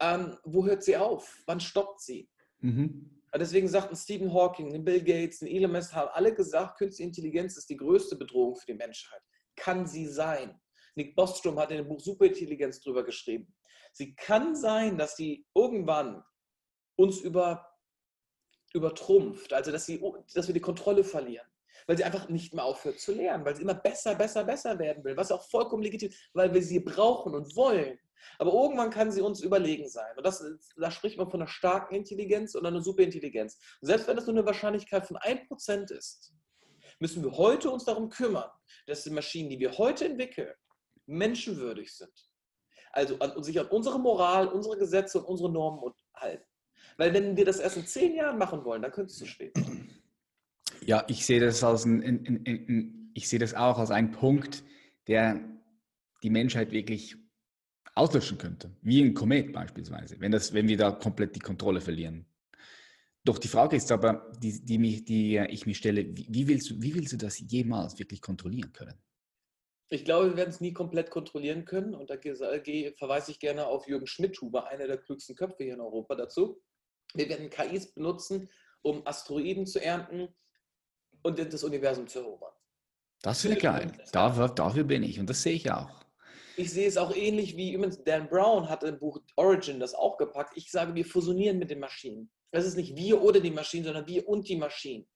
Ähm, 0.00 0.36
wo 0.44 0.66
hört 0.66 0.82
sie 0.82 0.96
auf? 0.96 1.42
Wann 1.46 1.60
stoppt 1.60 2.02
sie? 2.02 2.28
Mhm. 2.60 3.10
Deswegen 3.34 3.68
sagten 3.68 3.94
Stephen 3.94 4.32
Hawking, 4.32 4.84
Bill 4.84 5.02
Gates, 5.02 5.42
Elon 5.42 5.72
Musk 5.72 5.92
haben 5.92 6.10
alle 6.12 6.34
gesagt, 6.34 6.78
künstliche 6.78 7.08
Intelligenz 7.08 7.56
ist 7.56 7.70
die 7.70 7.76
größte 7.76 8.16
Bedrohung 8.16 8.56
für 8.56 8.66
die 8.66 8.74
Menschheit. 8.74 9.22
Kann 9.56 9.86
sie 9.86 10.06
sein? 10.06 10.60
Nick 10.96 11.14
Bostrom 11.14 11.58
hat 11.58 11.70
in 11.70 11.78
dem 11.78 11.88
Buch 11.88 12.00
Superintelligenz 12.00 12.80
drüber 12.80 13.04
geschrieben. 13.04 13.54
Sie 13.92 14.14
kann 14.14 14.56
sein, 14.56 14.98
dass 14.98 15.16
sie 15.16 15.46
irgendwann 15.54 16.22
uns 16.96 17.20
über, 17.20 17.66
übertrumpft, 18.74 19.52
also 19.52 19.70
dass, 19.70 19.86
sie, 19.86 20.02
dass 20.34 20.46
wir 20.46 20.54
die 20.54 20.60
Kontrolle 20.60 21.04
verlieren, 21.04 21.46
weil 21.86 21.96
sie 21.96 22.04
einfach 22.04 22.28
nicht 22.28 22.52
mehr 22.52 22.64
aufhört 22.64 22.98
zu 22.98 23.12
lernen, 23.12 23.44
weil 23.44 23.56
sie 23.56 23.62
immer 23.62 23.74
besser, 23.74 24.14
besser, 24.14 24.44
besser 24.44 24.78
werden 24.78 25.04
will, 25.04 25.16
was 25.16 25.32
auch 25.32 25.48
vollkommen 25.48 25.82
legitim 25.82 26.10
ist, 26.10 26.30
weil 26.34 26.52
wir 26.52 26.62
sie 26.62 26.80
brauchen 26.80 27.34
und 27.34 27.54
wollen. 27.56 27.98
Aber 28.38 28.52
irgendwann 28.52 28.90
kann 28.90 29.10
sie 29.10 29.20
uns 29.20 29.40
überlegen 29.40 29.88
sein. 29.88 30.16
Und 30.16 30.24
das, 30.24 30.44
da 30.76 30.90
spricht 30.90 31.18
man 31.18 31.30
von 31.30 31.40
einer 31.40 31.50
starken 31.50 31.94
Intelligenz 31.94 32.54
und 32.54 32.66
einer 32.66 32.82
Superintelligenz. 32.82 33.58
Und 33.80 33.88
selbst 33.88 34.08
wenn 34.08 34.16
das 34.16 34.26
nur 34.26 34.36
eine 34.36 34.46
Wahrscheinlichkeit 34.46 35.06
von 35.06 35.16
1% 35.16 35.92
ist, 35.92 36.32
müssen 36.98 37.22
wir 37.22 37.32
heute 37.32 37.70
uns 37.70 37.84
darum 37.84 38.08
kümmern, 38.08 38.50
dass 38.86 39.04
die 39.04 39.10
Maschinen, 39.10 39.50
die 39.50 39.58
wir 39.58 39.76
heute 39.78 40.04
entwickeln, 40.04 40.52
menschenwürdig 41.06 41.94
sind. 41.94 42.12
Also 42.92 43.18
an, 43.18 43.42
sich 43.42 43.58
an 43.58 43.66
unsere 43.66 43.98
Moral, 43.98 44.48
unsere 44.48 44.76
Gesetze 44.76 45.18
und 45.18 45.24
unsere 45.24 45.50
Normen 45.50 45.92
halten. 46.14 46.44
Weil 46.96 47.14
wenn 47.14 47.36
wir 47.36 47.44
das 47.44 47.58
erst 47.58 47.76
in 47.76 47.86
zehn 47.86 48.14
Jahren 48.14 48.38
machen 48.38 48.64
wollen, 48.64 48.82
dann 48.82 48.92
könnte 48.92 49.10
es 49.12 49.18
zu 49.18 49.26
spät 49.26 49.52
sein. 49.56 49.90
Ja, 50.82 51.04
ich 51.08 51.24
sehe 51.24 51.40
das 51.40 51.62
als 51.62 51.84
ein, 51.84 52.02
in, 52.02 52.24
in, 52.24 52.44
in, 52.44 53.10
ich 53.14 53.28
sehe 53.28 53.38
das 53.38 53.54
auch 53.54 53.78
als 53.78 53.90
einen 53.90 54.10
Punkt, 54.10 54.64
der 55.06 55.40
die 56.22 56.30
Menschheit 56.30 56.72
wirklich 56.72 57.16
auslöschen 57.94 58.38
könnte, 58.38 58.70
wie 58.82 59.02
ein 59.02 59.14
Komet 59.14 59.52
beispielsweise, 59.52 60.20
wenn, 60.20 60.32
das, 60.32 60.52
wenn 60.52 60.68
wir 60.68 60.76
da 60.76 60.92
komplett 60.92 61.34
die 61.34 61.40
Kontrolle 61.40 61.80
verlieren. 61.80 62.26
Doch 63.24 63.38
die 63.38 63.48
Frage 63.48 63.76
ist 63.76 63.92
aber, 63.92 64.32
die, 64.38 64.64
die, 64.64 64.78
mich, 64.78 65.04
die 65.04 65.36
ich 65.36 65.66
mir 65.66 65.74
stelle, 65.74 66.06
wie 66.14 66.48
willst, 66.48 66.70
du, 66.70 66.80
wie 66.80 66.94
willst 66.94 67.12
du 67.12 67.16
das 67.18 67.38
jemals 67.38 67.98
wirklich 67.98 68.22
kontrollieren 68.22 68.72
können? 68.72 68.94
Ich 69.90 70.04
glaube, 70.04 70.30
wir 70.30 70.36
werden 70.36 70.50
es 70.50 70.60
nie 70.60 70.72
komplett 70.72 71.10
kontrollieren 71.10 71.64
können. 71.64 71.94
Und 71.94 72.10
da 72.10 72.16
verweise 72.16 73.30
ich 73.32 73.40
gerne 73.40 73.66
auf 73.66 73.86
Jürgen 73.88 74.06
Schmidhuber, 74.06 74.68
einer 74.68 74.86
der 74.86 74.98
klügsten 74.98 75.34
Köpfe 75.34 75.64
hier 75.64 75.74
in 75.74 75.80
Europa 75.80 76.14
dazu. 76.14 76.62
Wir 77.12 77.28
werden 77.28 77.50
KIs 77.50 77.92
benutzen, 77.92 78.48
um 78.82 79.06
Asteroiden 79.06 79.66
zu 79.66 79.82
ernten 79.82 80.28
und 81.22 81.38
das 81.38 81.64
Universum 81.64 82.06
zu 82.06 82.20
erobern. 82.20 82.52
Das 83.20 83.44
wäre 83.44 83.56
geil. 83.56 83.92
Dafür, 84.12 84.48
dafür 84.48 84.84
bin 84.84 85.02
ich 85.02 85.20
und 85.20 85.28
das 85.28 85.42
sehe 85.42 85.54
ich 85.54 85.70
auch. 85.70 86.04
Ich 86.60 86.72
sehe 86.72 86.86
es 86.86 86.98
auch 86.98 87.16
ähnlich 87.16 87.56
wie 87.56 87.72
übrigens 87.72 88.04
Dan 88.04 88.28
Brown 88.28 88.68
hat 88.68 88.82
im 88.82 88.98
Buch 88.98 89.18
Origin 89.36 89.80
das 89.80 89.94
auch 89.94 90.18
gepackt. 90.18 90.58
Ich 90.58 90.70
sage, 90.70 90.94
wir 90.94 91.06
fusionieren 91.06 91.58
mit 91.58 91.70
den 91.70 91.80
Maschinen. 91.80 92.30
Es 92.50 92.66
ist 92.66 92.76
nicht 92.76 92.94
wir 92.96 93.22
oder 93.22 93.40
die 93.40 93.50
Maschinen, 93.50 93.86
sondern 93.86 94.06
wir 94.06 94.28
und 94.28 94.46
die 94.46 94.56
Maschinen. 94.56 95.08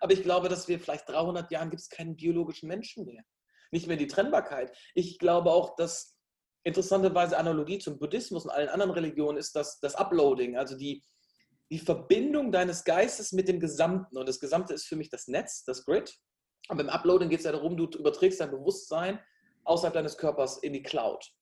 Aber 0.00 0.12
ich 0.12 0.24
glaube, 0.24 0.48
dass 0.48 0.66
wir 0.66 0.80
vielleicht 0.80 1.08
300 1.08 1.48
Jahren 1.52 1.70
gibt 1.70 1.80
es 1.80 1.90
keinen 1.90 2.16
biologischen 2.16 2.66
Menschen 2.66 3.06
mehr. 3.06 3.22
Nicht 3.70 3.86
mehr 3.86 3.98
die 3.98 4.08
Trennbarkeit. 4.08 4.76
Ich 4.96 5.20
glaube 5.20 5.52
auch, 5.52 5.76
dass 5.76 6.16
interessanterweise 6.64 7.38
Analogie 7.38 7.78
zum 7.78 8.00
Buddhismus 8.00 8.44
und 8.44 8.50
allen 8.50 8.68
anderen 8.68 8.90
Religionen 8.90 9.38
ist 9.38 9.54
das, 9.54 9.78
das 9.78 9.94
Uploading, 9.94 10.56
also 10.56 10.76
die, 10.76 11.04
die 11.70 11.78
Verbindung 11.78 12.50
deines 12.50 12.82
Geistes 12.82 13.30
mit 13.30 13.46
dem 13.46 13.60
Gesamten. 13.60 14.18
Und 14.18 14.28
das 14.28 14.40
Gesamte 14.40 14.74
ist 14.74 14.88
für 14.88 14.96
mich 14.96 15.08
das 15.08 15.28
Netz, 15.28 15.62
das 15.62 15.84
Grid. 15.84 16.18
Aber 16.66 16.82
beim 16.82 16.88
Uploading 16.92 17.28
geht 17.28 17.38
es 17.38 17.44
ja 17.44 17.52
darum, 17.52 17.76
du 17.76 17.84
überträgst 17.96 18.40
dein 18.40 18.50
Bewusstsein 18.50 19.20
außerhalb 19.64 19.94
deines 19.94 20.16
Körpers 20.16 20.58
in 20.58 20.72
die 20.72 20.82
Cloud. 20.82 21.32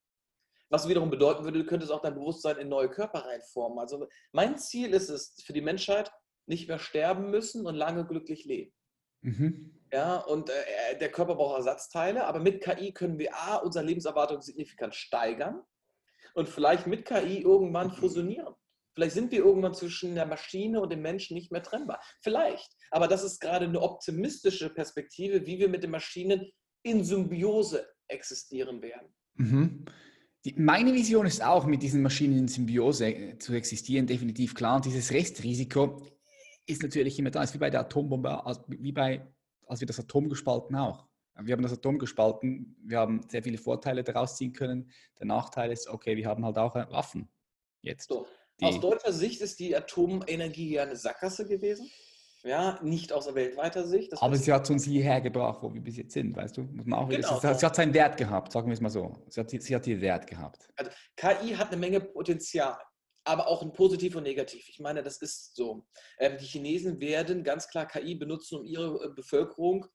Was 0.69 0.87
wiederum 0.87 1.09
bedeuten 1.09 1.43
würde, 1.43 1.59
du 1.59 1.65
könntest 1.65 1.91
auch 1.91 2.01
dein 2.01 2.13
Bewusstsein 2.13 2.57
in 2.57 2.69
neue 2.69 2.89
Körper 2.89 3.25
reinformen. 3.25 3.79
Also 3.79 4.07
mein 4.31 4.57
Ziel 4.57 4.93
ist 4.93 5.09
es 5.09 5.41
für 5.43 5.53
die 5.53 5.61
Menschheit, 5.61 6.11
nicht 6.45 6.67
mehr 6.67 6.79
sterben 6.79 7.31
müssen 7.31 7.65
und 7.65 7.75
lange 7.75 8.05
glücklich 8.05 8.45
leben. 8.45 8.73
Mhm. 9.21 9.79
Ja, 9.91 10.17
und 10.17 10.49
äh, 10.49 10.97
der 10.99 11.11
Körper 11.11 11.35
braucht 11.35 11.57
Ersatzteile, 11.57 12.25
aber 12.25 12.39
mit 12.39 12.61
KI 12.61 12.93
können 12.93 13.17
wir 13.17 13.35
A, 13.35 13.57
unsere 13.57 13.85
Lebenserwartung 13.85 14.41
signifikant 14.41 14.93
steigern 14.93 15.63
und 16.35 16.47
vielleicht 16.47 16.85
mit 16.85 17.05
KI 17.05 17.41
irgendwann 17.41 17.91
fusionieren. 17.91 18.53
Vielleicht 18.93 19.15
sind 19.15 19.31
wir 19.31 19.39
irgendwann 19.39 19.73
zwischen 19.73 20.15
der 20.15 20.25
Maschine 20.25 20.81
und 20.81 20.91
dem 20.91 21.01
Menschen 21.01 21.33
nicht 21.33 21.51
mehr 21.51 21.63
trennbar. 21.63 22.01
Vielleicht. 22.21 22.69
Aber 22.91 23.07
das 23.07 23.23
ist 23.23 23.39
gerade 23.39 23.65
eine 23.65 23.81
optimistische 23.81 24.69
Perspektive, 24.69 25.45
wie 25.45 25.59
wir 25.59 25.69
mit 25.69 25.83
den 25.83 25.91
Maschinen 25.91 26.51
in 26.83 27.03
Symbiose 27.03 27.87
existieren 28.09 28.81
werden. 28.81 29.07
Mhm. 29.35 29.85
Die, 30.45 30.53
meine 30.57 30.93
Vision 30.93 31.25
ist 31.25 31.43
auch, 31.43 31.65
mit 31.65 31.83
diesen 31.83 32.01
Maschinen 32.01 32.37
in 32.37 32.47
Symbiose 32.47 33.07
äh, 33.07 33.37
zu 33.39 33.53
existieren, 33.53 34.07
definitiv 34.07 34.55
klar. 34.55 34.77
Und 34.77 34.85
dieses 34.85 35.11
Restrisiko 35.11 36.01
ist 36.65 36.81
natürlich 36.83 37.19
immer 37.19 37.31
da. 37.31 37.43
Es 37.43 37.49
ist 37.49 37.55
wie 37.55 37.59
bei 37.59 37.69
der 37.69 37.81
Atombombe, 37.81 38.41
wie 38.67 38.91
bei, 38.91 39.27
als 39.65 39.79
wir 39.81 39.87
das 39.87 39.99
Atom 39.99 40.29
gespalten 40.29 40.75
auch. 40.75 41.07
Wir 41.41 41.53
haben 41.53 41.63
das 41.63 41.71
Atom 41.71 41.99
gespalten, 41.99 42.75
wir 42.83 42.99
haben 42.99 43.21
sehr 43.29 43.43
viele 43.43 43.57
Vorteile 43.57 44.03
daraus 44.03 44.35
ziehen 44.35 44.51
können. 44.51 44.91
Der 45.19 45.25
Nachteil 45.25 45.71
ist, 45.71 45.87
okay, 45.87 46.17
wir 46.17 46.27
haben 46.27 46.43
halt 46.45 46.57
auch 46.57 46.75
äh, 46.75 46.85
Waffen 46.89 47.29
jetzt. 47.81 48.09
So. 48.09 48.27
Aus 48.61 48.79
deutscher 48.81 49.13
Sicht 49.13 49.39
ist 49.39 49.59
die 49.59 49.73
Atomenergie 49.73 50.73
ja 50.73 50.83
eine 50.83 50.97
Sackgasse 50.97 51.47
gewesen. 51.47 51.89
Ja, 52.43 52.79
nicht 52.81 53.11
aus 53.11 53.33
weltweiter 53.33 53.85
Sicht. 53.85 54.13
Das 54.13 54.21
Aber 54.21 54.37
sie 54.37 54.53
hat 54.53 54.69
uns 54.69 54.85
hierher 54.85 55.19
gebracht, 55.19 55.59
wo 55.61 55.73
wir 55.73 55.81
bis 55.81 55.97
jetzt 55.97 56.13
sind, 56.13 56.35
weißt 56.35 56.57
du? 56.57 56.61
Muss 56.63 56.85
man 56.85 56.99
auch 56.99 57.09
genau, 57.09 57.39
sie, 57.39 57.53
sie 57.53 57.65
hat 57.65 57.75
seinen 57.75 57.93
Wert 57.93 58.17
gehabt, 58.17 58.51
sagen 58.51 58.67
wir 58.67 58.73
es 58.73 58.81
mal 58.81 58.89
so. 58.89 59.13
Sie 59.27 59.39
hat, 59.41 59.49
sie 59.49 59.75
hat 59.75 59.85
ihr 59.87 59.99
Wert 59.99 60.25
gehabt. 60.25 60.69
Also 60.77 60.91
KI 61.17 61.55
hat 61.55 61.67
eine 61.67 61.77
Menge 61.77 61.99
Potenzial 61.99 62.77
aber 63.29 63.47
auch 63.47 63.61
ein 63.61 63.73
Positiv 63.73 64.15
und 64.15 64.23
Negativ. 64.23 64.67
Ich 64.69 64.79
meine, 64.79 65.03
das 65.03 65.17
ist 65.17 65.55
so. 65.55 65.85
Ähm, 66.17 66.37
die 66.39 66.45
Chinesen 66.45 66.99
werden 66.99 67.43
ganz 67.43 67.67
klar 67.67 67.85
KI 67.85 68.15
benutzen, 68.15 68.59
um 68.59 68.65
ihre 68.65 69.05
äh, 69.05 69.09
Bevölkerung 69.09 69.85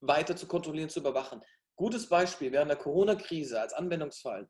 weiter 0.00 0.36
zu 0.36 0.46
kontrollieren, 0.46 0.90
zu 0.90 1.00
überwachen. 1.00 1.40
Gutes 1.76 2.08
Beispiel 2.08 2.52
während 2.52 2.70
der 2.70 2.76
Corona-Krise 2.78 3.60
als 3.60 3.72
Anwendungsfall. 3.72 4.48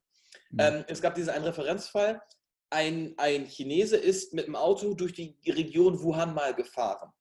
Mhm. 0.50 0.58
Ähm, 0.58 0.84
es 0.88 1.00
gab 1.00 1.14
diesen 1.14 1.30
einen 1.30 1.44
Referenzfall. 1.44 2.20
Ein, 2.74 3.14
ein 3.18 3.46
Chinese 3.46 3.96
ist 3.96 4.34
mit 4.34 4.48
dem 4.48 4.56
Auto 4.56 4.94
durch 4.94 5.12
die 5.12 5.38
Region 5.46 6.02
Wuhan 6.02 6.34
mal 6.34 6.54
gefahren. 6.54 7.12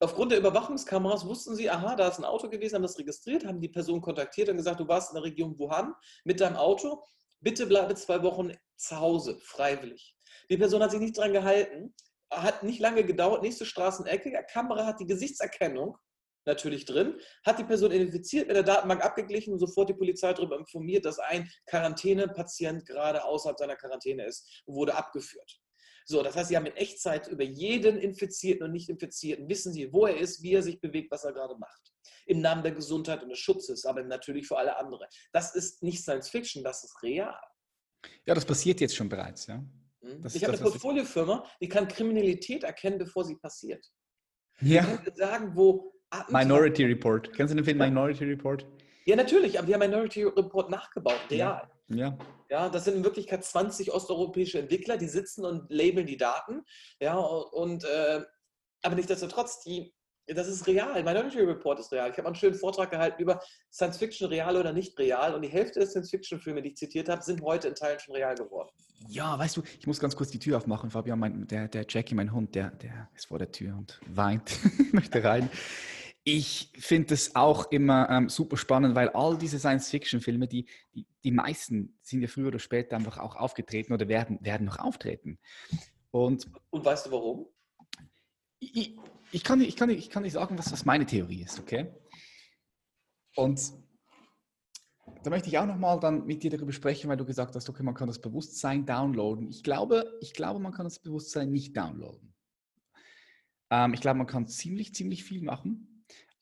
Aufgrund 0.00 0.32
der 0.32 0.40
Überwachungskameras 0.40 1.24
wussten 1.24 1.54
sie, 1.54 1.70
aha, 1.70 1.94
da 1.94 2.08
ist 2.08 2.18
ein 2.18 2.24
Auto 2.24 2.50
gewesen, 2.50 2.74
haben 2.74 2.82
das 2.82 2.98
registriert, 2.98 3.46
haben 3.46 3.60
die 3.60 3.68
Person 3.68 4.00
kontaktiert 4.00 4.48
und 4.48 4.56
gesagt, 4.56 4.80
du 4.80 4.88
warst 4.88 5.10
in 5.10 5.14
der 5.14 5.22
Region 5.22 5.56
Wuhan 5.56 5.94
mit 6.24 6.40
deinem 6.40 6.56
Auto 6.56 7.04
bitte 7.40 7.64
bleibe 7.64 7.94
zwei 7.94 8.20
Wochen 8.24 8.52
zu 8.76 8.96
Hause, 8.98 9.38
freiwillig. 9.38 10.16
Die 10.50 10.56
Person 10.56 10.82
hat 10.82 10.90
sich 10.90 10.98
nicht 10.98 11.16
daran 11.16 11.32
gehalten, 11.32 11.94
hat 12.28 12.64
nicht 12.64 12.80
lange 12.80 13.04
gedauert, 13.04 13.42
nächste 13.42 13.64
Straßenecke, 13.66 14.32
Kamera 14.50 14.84
hat 14.84 14.98
die 14.98 15.06
Gesichtserkennung 15.06 15.96
natürlich 16.46 16.84
drin, 16.84 17.18
hat 17.44 17.58
die 17.58 17.64
Person 17.64 17.92
identifiziert, 17.92 18.46
mit 18.46 18.56
der 18.56 18.62
Datenbank 18.62 19.04
abgeglichen 19.04 19.52
und 19.52 19.58
sofort 19.58 19.88
die 19.88 19.94
Polizei 19.94 20.32
darüber 20.32 20.58
informiert, 20.58 21.04
dass 21.04 21.18
ein 21.18 21.50
Quarantänepatient 21.66 22.86
gerade 22.86 23.24
außerhalb 23.24 23.58
seiner 23.58 23.76
Quarantäne 23.76 24.24
ist 24.24 24.62
und 24.66 24.74
wurde 24.74 24.94
abgeführt. 24.94 25.60
So, 26.08 26.22
das 26.22 26.36
heißt, 26.36 26.50
Sie 26.50 26.56
haben 26.56 26.66
in 26.66 26.76
Echtzeit 26.76 27.26
über 27.26 27.42
jeden 27.42 27.98
Infizierten 27.98 28.64
und 28.64 28.72
Nicht-Infizierten, 28.72 29.48
wissen 29.48 29.72
Sie, 29.72 29.92
wo 29.92 30.06
er 30.06 30.16
ist, 30.16 30.40
wie 30.40 30.52
er 30.52 30.62
sich 30.62 30.80
bewegt, 30.80 31.10
was 31.10 31.24
er 31.24 31.32
gerade 31.32 31.56
macht 31.58 31.92
im 32.26 32.40
Namen 32.40 32.62
der 32.62 32.72
Gesundheit 32.72 33.22
und 33.22 33.30
des 33.30 33.38
Schutzes, 33.38 33.84
aber 33.84 34.02
natürlich 34.02 34.46
für 34.46 34.58
alle 34.58 34.76
anderen. 34.76 35.06
Das 35.32 35.54
ist 35.54 35.82
nicht 35.82 36.02
Science 36.02 36.28
Fiction, 36.28 36.62
das 36.62 36.84
ist 36.84 37.02
real. 37.02 37.38
Ja, 38.24 38.34
das 38.34 38.44
passiert 38.44 38.80
jetzt 38.80 38.96
schon 38.96 39.08
bereits, 39.08 39.46
ja. 39.46 39.58
Mhm. 40.00 40.22
Das 40.22 40.34
ich 40.34 40.44
habe 40.44 40.54
eine 40.54 40.62
Portfoliofirma, 40.62 41.48
die 41.60 41.68
kann 41.68 41.88
Kriminalität 41.88 42.64
erkennen, 42.64 42.98
bevor 42.98 43.24
sie 43.24 43.36
passiert. 43.36 43.84
Ja. 44.60 44.82
Die 44.82 45.04
kann 45.04 45.14
sagen, 45.14 45.56
wo 45.56 45.92
Minority 46.28 46.84
Report. 46.84 47.32
Kennst 47.32 47.52
du 47.52 47.56
den 47.56 47.64
Film 47.64 47.78
Minority 47.78 48.24
Report? 48.24 48.66
Ja, 49.06 49.16
natürlich, 49.16 49.58
aber 49.58 49.68
wir 49.68 49.74
haben 49.74 49.88
Minority 49.88 50.24
Report 50.24 50.70
nachgebaut, 50.70 51.20
real. 51.30 51.68
Ja. 51.88 51.96
ja. 51.96 52.18
Ja, 52.48 52.68
das 52.68 52.84
sind 52.84 52.96
in 52.96 53.04
Wirklichkeit 53.04 53.44
20 53.44 53.92
osteuropäische 53.92 54.60
Entwickler, 54.60 54.96
die 54.96 55.08
sitzen 55.08 55.44
und 55.44 55.68
labeln 55.68 56.06
die 56.06 56.16
Daten. 56.16 56.64
Ja, 57.00 57.16
und 57.16 57.84
äh, 57.84 58.22
aber 58.82 58.94
nichtsdestotrotz, 58.94 59.62
die 59.64 59.92
das 60.34 60.48
ist 60.48 60.66
real. 60.66 61.02
Minority 61.04 61.38
Report 61.40 61.78
ist 61.78 61.92
real. 61.92 62.10
Ich 62.10 62.18
habe 62.18 62.26
einen 62.26 62.34
schönen 62.34 62.56
Vortrag 62.56 62.90
gehalten 62.90 63.22
über 63.22 63.40
Science 63.72 63.96
Fiction 63.96 64.28
real 64.28 64.56
oder 64.56 64.72
nicht 64.72 64.98
real. 64.98 65.34
Und 65.34 65.42
die 65.42 65.48
Hälfte 65.48 65.78
der 65.78 65.88
Science 65.88 66.10
Fiction 66.10 66.40
Filme, 66.40 66.62
die 66.62 66.70
ich 66.70 66.76
zitiert 66.76 67.08
habe, 67.08 67.22
sind 67.22 67.42
heute 67.42 67.68
in 67.68 67.74
Teilen 67.76 68.00
schon 68.00 68.16
real 68.16 68.34
geworden. 68.34 68.70
Ja, 69.08 69.38
weißt 69.38 69.56
du, 69.56 69.62
ich 69.78 69.86
muss 69.86 70.00
ganz 70.00 70.16
kurz 70.16 70.30
die 70.30 70.40
Tür 70.40 70.56
aufmachen. 70.56 70.90
Fabian, 70.90 71.20
mein, 71.20 71.46
der, 71.46 71.68
der 71.68 71.86
Jackie, 71.88 72.16
mein 72.16 72.32
Hund, 72.32 72.56
der, 72.56 72.70
der 72.70 73.08
ist 73.14 73.26
vor 73.26 73.38
der 73.38 73.52
Tür 73.52 73.76
und 73.76 74.00
weint, 74.08 74.58
möchte 74.92 75.22
rein. 75.22 75.48
Ich 76.28 76.72
finde 76.76 77.14
es 77.14 77.36
auch 77.36 77.70
immer 77.70 78.10
ähm, 78.10 78.28
super 78.28 78.56
spannend, 78.56 78.96
weil 78.96 79.10
all 79.10 79.38
diese 79.38 79.60
Science-Fiction-Filme, 79.60 80.48
die, 80.48 80.66
die, 80.92 81.06
die 81.22 81.30
meisten 81.30 81.96
sind 82.02 82.20
ja 82.20 82.26
früher 82.26 82.48
oder 82.48 82.58
später 82.58 82.96
einfach 82.96 83.18
auch 83.18 83.36
aufgetreten 83.36 83.92
oder 83.92 84.08
werden, 84.08 84.40
werden 84.40 84.66
noch 84.66 84.80
auftreten. 84.80 85.38
Und, 86.10 86.50
und 86.70 86.84
weißt 86.84 87.06
du 87.06 87.10
warum? 87.12 87.46
Ich, 88.58 88.98
ich, 89.30 89.44
kann, 89.44 89.60
ich, 89.60 89.76
kann, 89.76 89.88
ich 89.88 90.10
kann 90.10 90.24
nicht 90.24 90.32
sagen, 90.32 90.58
was, 90.58 90.72
was 90.72 90.84
meine 90.84 91.06
Theorie 91.06 91.42
ist, 91.42 91.60
okay? 91.60 91.94
Und 93.36 93.72
da 95.22 95.30
möchte 95.30 95.48
ich 95.48 95.58
auch 95.58 95.66
nochmal 95.66 96.00
dann 96.00 96.26
mit 96.26 96.42
dir 96.42 96.50
darüber 96.50 96.72
sprechen, 96.72 97.08
weil 97.08 97.18
du 97.18 97.24
gesagt 97.24 97.54
hast, 97.54 97.68
okay, 97.68 97.84
man 97.84 97.94
kann 97.94 98.08
das 98.08 98.20
Bewusstsein 98.20 98.84
downloaden. 98.84 99.48
Ich 99.48 99.62
glaube, 99.62 100.18
ich 100.20 100.32
glaube 100.32 100.58
man 100.58 100.72
kann 100.72 100.86
das 100.86 100.98
Bewusstsein 100.98 101.52
nicht 101.52 101.76
downloaden. 101.76 102.34
Ähm, 103.70 103.94
ich 103.94 104.00
glaube, 104.00 104.18
man 104.18 104.26
kann 104.26 104.48
ziemlich, 104.48 104.92
ziemlich 104.92 105.22
viel 105.22 105.42
machen, 105.42 105.95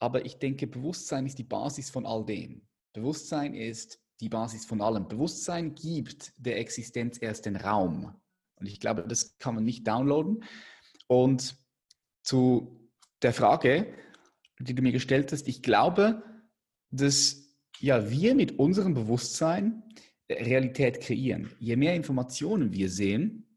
aber 0.05 0.27
ich 0.27 0.39
denke, 0.39 0.67
Bewusstsein 0.67 1.25
ist 1.25 1.39
die 1.39 1.45
Basis 1.45 1.89
von 1.89 2.05
all 2.05 2.27
dem. 2.27 2.61
Bewusstsein 2.93 3.55
ist 3.55 3.99
die 4.21 4.29
Basis 4.29 4.67
von 4.67 4.83
allem. 4.83 5.09
Bewusstsein 5.09 5.75
gibt 5.75 6.35
der 6.37 6.59
Existenz 6.59 7.17
erst 7.23 7.47
den 7.47 7.57
Raum. 7.57 8.15
Und 8.57 8.67
ich 8.67 8.81
glaube, 8.81 9.07
das 9.09 9.39
kann 9.39 9.55
man 9.55 9.65
nicht 9.65 9.89
downloaden. 9.89 10.45
Und 11.07 11.57
zu 12.23 12.91
der 13.23 13.33
Frage, 13.33 13.95
die 14.59 14.75
du 14.75 14.83
mir 14.83 14.93
gestellt 14.93 15.33
hast. 15.33 15.49
Ich 15.49 15.63
glaube, 15.63 16.23
dass 16.91 17.57
ja, 17.81 18.11
wir 18.11 18.35
mit 18.35 18.59
unserem 18.59 18.93
Bewusstsein 18.93 19.83
Realität 20.31 21.01
kreieren. 21.01 21.51
Je 21.59 21.77
mehr 21.77 21.95
Informationen 21.95 22.75
wir 22.75 22.91
sehen 22.91 23.54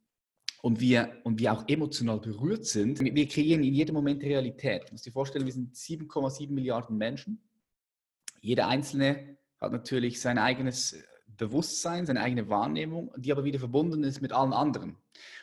und 0.68 0.82
wir, 0.82 1.22
und 1.24 1.40
wir 1.40 1.54
auch 1.54 1.64
emotional 1.70 2.20
berührt 2.20 2.66
sind, 2.66 3.00
wir 3.00 3.28
kreieren 3.30 3.64
in 3.64 3.74
jedem 3.74 3.96
Moment 3.96 4.22
Realität. 4.22 4.90
Du 4.90 4.96
musst 4.96 5.06
dir 5.06 5.14
vorstellen, 5.14 5.46
wir 5.46 5.54
sind 5.54 5.74
7,7 5.74 6.52
Milliarden 6.52 6.98
Menschen. 6.98 7.42
Jeder 8.42 8.68
Einzelne 8.68 9.38
hat 9.62 9.72
natürlich 9.72 10.20
sein 10.20 10.38
eigenes 10.38 11.02
Bewusstsein, 11.26 12.06
seine 12.06 12.20
eigene 12.20 12.50
Wahrnehmung, 12.50 13.14
die 13.16 13.32
aber 13.32 13.46
wieder 13.46 13.60
verbunden 13.60 14.04
ist 14.04 14.20
mit 14.20 14.34
allen 14.34 14.52
anderen. 14.52 14.98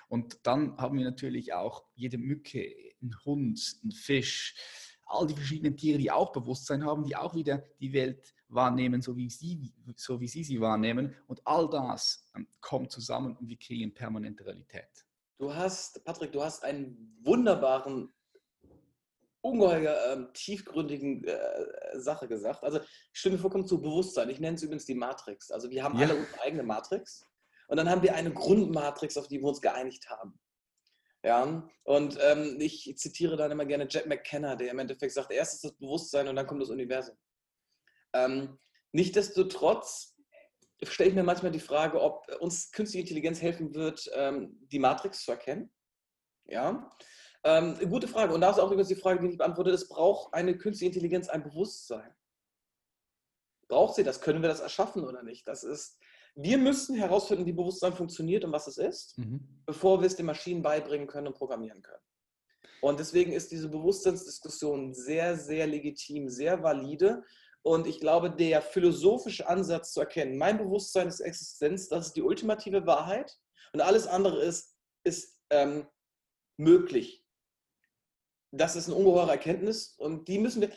Und 0.08 0.40
dann 0.42 0.76
haben 0.76 0.98
wir 0.98 1.06
natürlich 1.06 1.54
auch 1.54 1.86
jede 1.94 2.18
Mücke, 2.18 2.62
ein 3.00 3.16
Hund, 3.24 3.78
ein 3.82 3.92
Fisch, 3.92 4.54
all 5.06 5.26
die 5.26 5.36
verschiedenen 5.36 5.78
Tiere, 5.78 5.96
die 5.96 6.10
auch 6.10 6.32
Bewusstsein 6.32 6.84
haben, 6.84 7.02
die 7.02 7.16
auch 7.16 7.34
wieder 7.34 7.64
die 7.80 7.94
Welt 7.94 8.34
wahrnehmen, 8.48 9.00
so 9.00 9.16
wie 9.16 9.30
sie, 9.30 9.72
so 9.96 10.20
wie 10.20 10.28
sie 10.28 10.44
sie 10.44 10.60
wahrnehmen. 10.60 11.14
Und 11.28 11.40
all 11.46 11.70
das 11.70 12.30
ähm, 12.36 12.46
kommt 12.60 12.92
zusammen 12.92 13.34
und 13.38 13.48
wir 13.48 13.56
kreieren 13.56 13.94
permanente 13.94 14.44
Realität. 14.44 15.03
Du 15.38 15.54
hast, 15.54 16.04
Patrick, 16.04 16.32
du 16.32 16.42
hast 16.42 16.62
einen 16.64 17.18
wunderbaren, 17.22 18.12
ungeheuer 19.40 20.12
ähm, 20.12 20.32
tiefgründigen 20.32 21.24
äh, 21.24 21.98
Sache 21.98 22.28
gesagt. 22.28 22.62
Also 22.62 22.80
ich 22.80 23.18
stimme 23.18 23.38
vollkommen 23.38 23.66
zu 23.66 23.80
Bewusstsein. 23.80 24.30
Ich 24.30 24.40
nenne 24.40 24.56
es 24.56 24.62
übrigens 24.62 24.86
die 24.86 24.94
Matrix. 24.94 25.50
Also 25.50 25.70
wir 25.70 25.82
haben 25.82 25.98
ja. 25.98 26.06
alle 26.06 26.16
unsere 26.16 26.40
eigene 26.40 26.62
Matrix. 26.62 27.26
Und 27.68 27.76
dann 27.76 27.88
haben 27.88 28.02
wir 28.02 28.14
eine 28.14 28.32
Grundmatrix, 28.32 29.16
auf 29.16 29.28
die 29.28 29.40
wir 29.40 29.48
uns 29.48 29.60
geeinigt 29.60 30.08
haben. 30.08 30.38
Ja, 31.22 31.66
und 31.84 32.18
ähm, 32.20 32.58
ich 32.60 32.92
zitiere 32.98 33.36
dann 33.36 33.50
immer 33.50 33.64
gerne 33.64 33.86
Jack 33.88 34.06
McKenna, 34.06 34.56
der 34.56 34.70
im 34.70 34.78
Endeffekt 34.78 35.12
sagt, 35.12 35.30
erst 35.30 35.54
ist 35.54 35.64
das 35.64 35.72
Bewusstsein 35.72 36.28
und 36.28 36.36
dann 36.36 36.46
kommt 36.46 36.60
das 36.60 36.68
Universum. 36.68 37.16
Ähm, 38.12 38.58
Nichtsdestotrotz 38.94 40.13
stelle 40.86 41.10
ich 41.10 41.14
mir 41.14 41.22
manchmal 41.22 41.52
die 41.52 41.60
Frage, 41.60 42.00
ob 42.00 42.26
uns 42.40 42.70
künstliche 42.72 43.02
Intelligenz 43.02 43.40
helfen 43.40 43.74
wird, 43.74 44.10
ähm, 44.14 44.58
die 44.72 44.78
Matrix 44.78 45.24
zu 45.24 45.32
erkennen. 45.32 45.70
Ja, 46.46 46.90
ähm, 47.44 47.78
gute 47.88 48.08
Frage. 48.08 48.34
Und 48.34 48.40
da 48.40 48.50
ist 48.50 48.58
auch 48.58 48.70
übrigens 48.70 48.88
die 48.88 48.94
Frage, 48.94 49.20
die 49.20 49.32
ich 49.32 49.38
beantworte, 49.38 49.70
es 49.70 49.88
braucht 49.88 50.32
eine 50.34 50.56
künstliche 50.56 50.92
Intelligenz 50.92 51.28
ein 51.28 51.42
Bewusstsein. 51.42 52.14
Braucht 53.68 53.94
sie 53.94 54.04
das? 54.04 54.20
Können 54.20 54.42
wir 54.42 54.48
das 54.48 54.60
erschaffen 54.60 55.04
oder 55.04 55.22
nicht? 55.22 55.48
Das 55.48 55.64
ist 55.64 55.98
wir 56.36 56.58
müssen 56.58 56.96
herausfinden, 56.96 57.46
wie 57.46 57.52
Bewusstsein 57.52 57.92
funktioniert 57.92 58.44
und 58.44 58.52
was 58.52 58.66
es 58.66 58.78
ist, 58.78 59.16
mhm. 59.18 59.40
bevor 59.66 60.00
wir 60.00 60.06
es 60.06 60.16
den 60.16 60.26
Maschinen 60.26 60.62
beibringen 60.62 61.06
können 61.06 61.28
und 61.28 61.36
programmieren 61.36 61.82
können. 61.82 62.02
Und 62.80 62.98
deswegen 62.98 63.32
ist 63.32 63.50
diese 63.50 63.68
Bewusstseinsdiskussion 63.68 64.92
sehr, 64.92 65.36
sehr 65.36 65.66
legitim, 65.66 66.28
sehr 66.28 66.62
valide. 66.62 67.22
Und 67.64 67.86
ich 67.86 67.98
glaube, 67.98 68.30
der 68.30 68.60
philosophische 68.60 69.48
Ansatz 69.48 69.94
zu 69.94 70.00
erkennen, 70.00 70.36
mein 70.36 70.58
Bewusstsein 70.58 71.08
ist 71.08 71.20
Existenz, 71.20 71.88
das 71.88 72.08
ist 72.08 72.16
die 72.16 72.22
ultimative 72.22 72.86
Wahrheit 72.86 73.38
und 73.72 73.80
alles 73.80 74.06
andere 74.06 74.42
ist, 74.42 74.76
ist 75.02 75.40
ähm, 75.48 75.86
möglich. 76.58 77.24
Das 78.52 78.76
ist 78.76 78.88
eine 78.88 78.96
ungeheure 78.96 79.30
Erkenntnis 79.30 79.94
und 79.96 80.28
die 80.28 80.38
müssen 80.38 80.60
wir, 80.60 80.70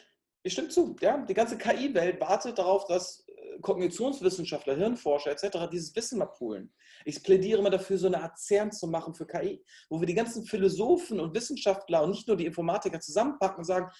ich 0.43 0.53
stimme 0.53 0.69
zu, 0.69 0.95
ja, 1.01 1.17
die 1.17 1.33
ganze 1.33 1.57
KI-Welt 1.57 2.21
wartet 2.21 2.57
darauf, 2.57 2.85
dass 2.85 3.27
äh, 3.27 3.59
Kognitionswissenschaftler, 3.59 4.75
Hirnforscher 4.77 5.31
etc. 5.31 5.69
dieses 5.69 5.93
Wissen 5.93 6.19
mal 6.19 6.27
poolen. 6.27 6.73
Ich 7.03 7.21
plädiere 7.21 7.59
immer 7.59 7.69
dafür, 7.69 7.97
so 7.97 8.07
eine 8.07 8.23
Art 8.23 8.39
CERN 8.39 8.71
zu 8.71 8.87
machen 8.87 9.13
für 9.13 9.27
KI, 9.27 9.61
wo 9.89 9.99
wir 9.99 10.07
die 10.07 10.15
ganzen 10.15 10.45
Philosophen 10.45 11.19
und 11.19 11.35
Wissenschaftler 11.35 12.01
und 12.03 12.11
nicht 12.11 12.29
nur 12.29 12.37
die 12.37 12.45
Informatiker 12.45 13.01
zusammenpacken 13.01 13.57
und 13.57 13.65
sagen, 13.65 13.91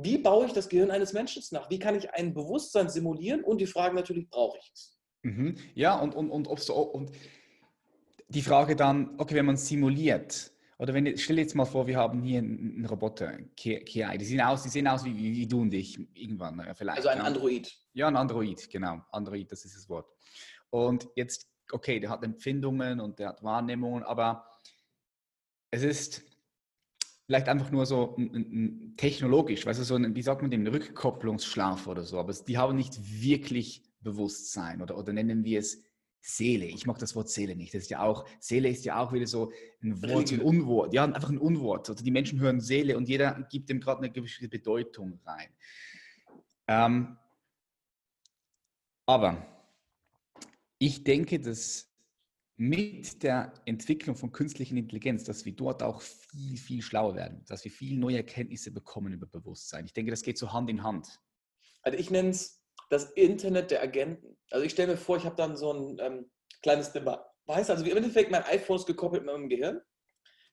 wie 0.00 0.18
baue 0.18 0.46
ich 0.46 0.52
das 0.52 0.68
Gehirn 0.68 0.90
eines 0.90 1.12
Menschen 1.12 1.42
nach? 1.50 1.68
Wie 1.70 1.78
kann 1.78 1.96
ich 1.96 2.12
ein 2.12 2.32
Bewusstsein 2.34 2.88
simulieren? 2.88 3.42
Und 3.42 3.60
die 3.60 3.66
Frage 3.66 3.94
natürlich, 3.94 4.28
brauche 4.30 4.58
ich 4.58 4.70
es? 4.72 4.98
Mhm. 5.22 5.56
Ja, 5.74 5.98
und, 5.98 6.14
und, 6.14 6.30
und, 6.30 6.48
ob 6.48 6.60
so, 6.60 6.74
und 6.74 7.10
die 8.28 8.42
Frage 8.42 8.76
dann, 8.76 9.14
okay, 9.18 9.34
wenn 9.34 9.46
man 9.46 9.56
simuliert, 9.56 10.52
oder 10.78 10.94
wenn, 10.94 11.16
stell 11.18 11.38
jetzt 11.38 11.56
mal 11.56 11.64
vor, 11.64 11.88
wir 11.88 11.96
haben 11.96 12.22
hier 12.22 12.38
einen 12.38 12.86
Roboter, 12.86 13.36
KI, 13.56 13.82
die 14.18 14.24
sehen 14.24 14.40
aus, 14.40 14.62
die 14.62 14.68
sehen 14.68 14.86
aus 14.86 15.04
wie, 15.04 15.16
wie, 15.16 15.46
du 15.46 15.62
und 15.62 15.74
ich 15.74 15.98
irgendwann, 16.14 16.62
vielleicht. 16.76 16.98
Also 16.98 17.08
ein 17.08 17.20
Android. 17.20 17.76
Ja, 17.94 18.06
ein 18.06 18.16
Android, 18.16 18.70
genau. 18.70 19.02
Android, 19.10 19.50
das 19.50 19.64
ist 19.64 19.74
das 19.74 19.88
Wort. 19.88 20.08
Und 20.70 21.08
jetzt, 21.16 21.48
okay, 21.72 21.98
der 21.98 22.10
hat 22.10 22.22
Empfindungen 22.22 23.00
und 23.00 23.18
der 23.18 23.30
hat 23.30 23.42
Wahrnehmungen, 23.42 24.04
aber 24.04 24.46
es 25.72 25.82
ist 25.82 26.22
vielleicht 27.28 27.48
einfach 27.48 27.70
nur 27.70 27.84
so 27.84 28.16
technologisch, 28.96 29.66
weißt 29.66 29.80
du, 29.80 29.84
so 29.84 29.96
ein, 29.96 30.16
wie 30.16 30.22
sagt 30.22 30.40
man 30.40 30.50
dem, 30.50 30.66
Rückkopplungsschlaf 30.66 31.86
oder 31.86 32.02
so, 32.02 32.18
aber 32.18 32.32
die 32.32 32.56
haben 32.56 32.74
nicht 32.74 32.98
wirklich 33.22 33.82
Bewusstsein 34.00 34.80
oder, 34.80 34.96
oder 34.96 35.12
nennen 35.12 35.44
wir 35.44 35.58
es 35.58 35.82
Seele. 36.22 36.64
Ich 36.64 36.86
mag 36.86 36.98
das 36.98 37.14
Wort 37.14 37.28
Seele 37.28 37.54
nicht. 37.54 37.74
Das 37.74 37.82
ist 37.82 37.90
ja 37.90 38.00
auch, 38.00 38.26
Seele 38.40 38.70
ist 38.70 38.82
ja 38.86 38.98
auch 38.98 39.12
wieder 39.12 39.26
so 39.26 39.52
ein 39.82 40.02
Wort, 40.02 40.32
ein 40.32 40.40
Unwort. 40.40 40.94
Ja, 40.94 41.04
einfach 41.04 41.28
ein 41.28 41.36
Unwort. 41.36 41.90
Also 41.90 42.02
die 42.02 42.10
Menschen 42.10 42.40
hören 42.40 42.60
Seele 42.60 42.96
und 42.96 43.10
jeder 43.10 43.46
gibt 43.50 43.68
dem 43.68 43.80
gerade 43.80 43.98
eine 43.98 44.10
gewisse 44.10 44.48
Bedeutung 44.48 45.20
rein. 45.26 45.48
Ähm, 46.66 47.18
aber 49.04 49.46
ich 50.78 51.04
denke, 51.04 51.38
dass 51.38 51.87
mit 52.58 53.22
der 53.22 53.54
Entwicklung 53.66 54.16
von 54.16 54.32
künstlicher 54.32 54.74
Intelligenz, 54.74 55.22
dass 55.22 55.44
wir 55.44 55.54
dort 55.54 55.80
auch 55.82 56.02
viel, 56.02 56.56
viel 56.56 56.82
schlauer 56.82 57.14
werden, 57.14 57.44
dass 57.46 57.64
wir 57.64 57.70
viel 57.70 57.96
neue 57.96 58.16
Erkenntnisse 58.16 58.72
bekommen 58.72 59.12
über 59.12 59.26
Bewusstsein. 59.26 59.86
Ich 59.86 59.92
denke, 59.92 60.10
das 60.10 60.22
geht 60.22 60.38
so 60.38 60.52
Hand 60.52 60.68
in 60.68 60.82
Hand. 60.82 61.20
Also 61.82 61.96
ich 61.96 62.10
nenne 62.10 62.30
es 62.30 62.60
das 62.90 63.12
Internet 63.12 63.70
der 63.70 63.80
Agenten. 63.80 64.36
Also 64.50 64.64
ich 64.64 64.72
stelle 64.72 64.92
mir 64.92 64.98
vor, 64.98 65.16
ich 65.16 65.24
habe 65.24 65.36
dann 65.36 65.56
so 65.56 65.72
ein 65.72 65.98
ähm, 66.00 66.30
kleines 66.60 66.92
Device. 66.92 67.70
Also 67.70 67.84
im 67.84 67.96
Endeffekt, 67.96 68.32
mein 68.32 68.42
iPhone 68.42 68.76
ist 68.76 68.86
gekoppelt 68.86 69.24
mit 69.24 69.32
meinem 69.32 69.48
Gehirn. 69.48 69.80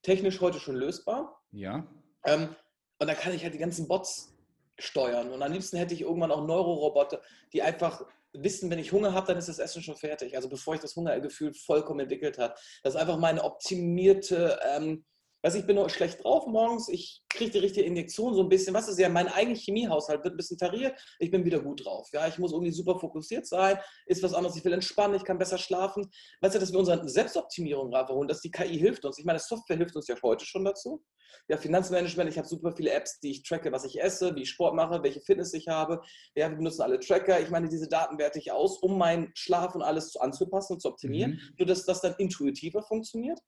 Technisch 0.04 0.40
heute 0.42 0.60
schon 0.60 0.76
lösbar. 0.76 1.42
Ja. 1.52 1.88
Ähm, 2.24 2.56
und 3.00 3.08
dann 3.08 3.18
kann 3.18 3.34
ich 3.34 3.44
halt 3.44 3.56
die 3.56 3.60
ganzen 3.60 3.88
Bots 3.88 4.38
steuern. 4.78 5.32
Und 5.32 5.42
am 5.42 5.52
liebsten 5.52 5.78
hätte 5.78 5.96
ich 5.96 6.02
irgendwann 6.02 6.32
auch 6.32 6.46
Neuroroboter, 6.46 7.22
die 7.52 7.64
einfach 7.64 8.06
wissen, 8.44 8.70
wenn 8.70 8.80
ich 8.80 8.92
Hunger 8.92 9.14
habe, 9.14 9.28
dann 9.28 9.38
ist 9.38 9.50
das 9.50 9.60
Essen 9.60 9.82
schon 9.82 9.96
fertig. 9.96 10.36
Also 10.36 10.50
bevor 10.50 10.76
ich 10.76 10.82
das 10.82 10.96
Hungergefühl 10.96 11.54
vollkommen 11.54 12.02
entwickelt 12.02 12.38
habe. 12.38 12.56
Das 12.84 12.96
ist 12.96 13.00
einfach 13.00 13.18
meine 13.18 13.44
optimierte, 13.44 14.60
ähm, 14.64 15.06
weiß 15.46 15.56
ich 15.56 15.68
bin 15.68 15.76
nur 15.76 15.88
schlecht 15.92 16.24
drauf 16.24 16.48
morgens, 16.48 16.90
ich 16.90 17.22
kriege 17.30 17.52
die 17.52 17.60
richtige 17.60 17.86
Injektion 17.86 18.34
so 18.34 18.42
ein 18.42 18.50
bisschen, 18.50 18.74
was 18.74 18.88
ist 18.88 18.98
ja, 18.98 19.10
mein 19.10 19.28
eigener 19.28 19.56
Chemiehaushalt 19.56 20.24
wird 20.24 20.34
ein 20.34 20.38
bisschen 20.38 20.58
tariert, 20.58 21.00
ich 21.20 21.30
bin 21.30 21.46
wieder 21.46 21.60
gut 21.60 21.86
drauf. 21.86 22.10
Ja, 22.12 22.28
ich 22.28 22.40
muss 22.40 22.52
irgendwie 22.52 22.72
super 22.72 23.00
fokussiert 23.00 23.46
sein, 23.46 23.78
ist 24.08 24.24
was 24.24 24.34
anderes, 24.34 24.58
ich 24.58 24.66
will 24.66 24.74
entspannen, 24.74 25.16
ich 25.16 25.24
kann 25.24 25.38
besser 25.38 25.60
schlafen. 25.60 26.10
Weißt 26.42 26.56
du, 26.56 26.60
dass 26.60 26.72
wir 26.72 26.80
unsere 26.80 27.08
Selbstoptimierung 27.08 27.94
holen, 27.94 28.28
dass 28.28 28.42
die 28.42 28.50
KI 28.50 28.80
hilft 28.80 29.06
uns. 29.06 29.20
Ich 29.20 29.26
meine, 29.26 29.38
Software 29.38 29.78
hilft 29.78 29.96
uns 29.96 30.08
ja 30.08 30.16
heute 30.24 30.46
schon 30.46 30.66
dazu. 30.66 31.04
Ja, 31.48 31.58
Finanzmanagement, 31.58 32.30
ich 32.30 32.38
habe 32.40 32.48
super 32.48 32.72
viele 32.72 32.92
Apps, 32.92 33.20
die 33.20 33.30
ich 33.30 33.44
tracke, 33.44 33.72
was 33.72 33.86
ich 33.86 34.02
esse, 34.02 34.36
wie 34.36 34.44
ich 34.44 34.50
Sport 34.50 34.74
mache, 34.74 35.04
welche 35.04 35.22
Fitness 35.22 35.54
ich 35.54 35.68
habe. 35.68 36.02
Ja, 36.34 36.50
wir 36.50 36.58
benutzen 36.58 36.82
alle 36.82 37.00
Tracker. 37.00 37.40
Ich 37.40 37.52
meine, 37.52 37.70
diese 37.70 37.88
Daten 37.88 38.18
werte 38.18 38.40
ich 38.40 38.52
aus, 38.52 38.80
um 38.80 38.98
meinen 38.98 39.32
Schlaf 39.36 39.76
und 39.76 39.84
alles 39.84 40.16
anzupassen 40.16 40.74
und 40.74 40.82
zu 40.82 40.88
optimieren, 40.88 41.34
mhm. 41.34 41.56
nur 41.60 41.68
dass 41.68 41.86
das 41.86 42.02
dann 42.02 42.16
intuitiver 42.18 42.82
funktioniert. 42.82 43.40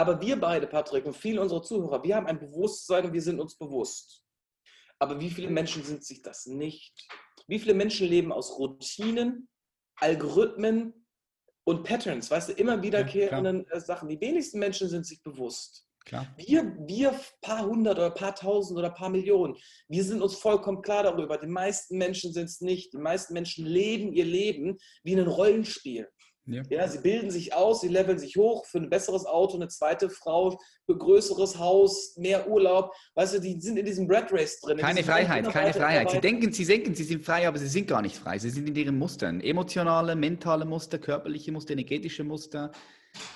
Aber 0.00 0.18
wir 0.18 0.40
beide, 0.40 0.66
Patrick, 0.66 1.04
und 1.04 1.14
viele 1.14 1.42
unserer 1.42 1.62
Zuhörer, 1.62 2.02
wir 2.02 2.16
haben 2.16 2.26
ein 2.26 2.40
Bewusstsein 2.40 3.04
und 3.04 3.12
wir 3.12 3.20
sind 3.20 3.38
uns 3.38 3.54
bewusst. 3.58 4.24
Aber 4.98 5.20
wie 5.20 5.28
viele 5.28 5.50
Menschen 5.50 5.82
sind 5.84 6.02
sich 6.06 6.22
das 6.22 6.46
nicht? 6.46 7.06
Wie 7.48 7.58
viele 7.58 7.74
Menschen 7.74 8.08
leben 8.08 8.32
aus 8.32 8.58
Routinen, 8.58 9.50
Algorithmen 9.96 11.06
und 11.64 11.84
Patterns, 11.84 12.30
weißt 12.30 12.48
du, 12.48 12.52
immer 12.54 12.82
wiederkehrenden 12.82 13.66
ja, 13.68 13.76
äh, 13.76 13.80
Sachen? 13.80 14.08
Die 14.08 14.18
wenigsten 14.18 14.58
Menschen 14.58 14.88
sind 14.88 15.04
sich 15.04 15.22
bewusst. 15.22 15.86
Klar. 16.06 16.26
Wir, 16.38 16.74
wir 16.86 17.14
paar 17.42 17.66
hundert 17.66 17.98
oder 17.98 18.10
paar 18.10 18.34
tausend 18.34 18.78
oder 18.78 18.88
paar 18.88 19.10
Millionen, 19.10 19.54
wir 19.88 20.02
sind 20.02 20.22
uns 20.22 20.34
vollkommen 20.34 20.80
klar 20.80 21.02
darüber. 21.02 21.36
Die 21.36 21.46
meisten 21.46 21.98
Menschen 21.98 22.32
sind 22.32 22.46
es 22.46 22.62
nicht. 22.62 22.94
Die 22.94 22.98
meisten 22.98 23.34
Menschen 23.34 23.66
leben 23.66 24.14
ihr 24.14 24.24
Leben 24.24 24.78
wie 25.04 25.14
ein 25.14 25.26
Rollenspiel. 25.26 26.08
Ja. 26.46 26.62
ja. 26.68 26.88
sie 26.88 26.98
bilden 26.98 27.30
sich 27.30 27.54
aus, 27.54 27.80
sie 27.80 27.88
leveln 27.88 28.18
sich 28.18 28.36
hoch 28.36 28.64
für 28.66 28.78
ein 28.78 28.90
besseres 28.90 29.26
Auto, 29.26 29.56
eine 29.56 29.68
zweite 29.68 30.10
Frau, 30.10 30.58
für 30.84 30.92
ein 30.94 30.98
größeres 30.98 31.58
Haus, 31.58 32.16
mehr 32.16 32.48
Urlaub. 32.48 32.92
Weißt 33.14 33.34
du, 33.34 33.40
die 33.40 33.60
sind 33.60 33.76
in 33.76 33.84
diesem 33.84 34.10
Red 34.10 34.32
Race 34.32 34.60
drin. 34.60 34.78
Keine 34.78 35.02
Freiheit, 35.02 35.48
keine 35.50 35.72
Freiheit. 35.72 36.10
Sie 36.10 36.20
denken, 36.20 36.52
sie 36.52 36.64
denken, 36.64 36.94
sie 36.94 37.04
sind 37.04 37.24
frei, 37.24 37.46
aber 37.46 37.58
sie 37.58 37.68
sind 37.68 37.86
gar 37.86 38.02
nicht 38.02 38.16
frei. 38.16 38.38
Sie 38.38 38.50
sind 38.50 38.68
in 38.68 38.74
ihren 38.74 38.98
Mustern. 38.98 39.40
Emotionale, 39.40 40.16
mentale 40.16 40.64
Muster, 40.64 40.98
körperliche 40.98 41.52
Muster, 41.52 41.72
energetische 41.72 42.24
Muster. 42.24 42.72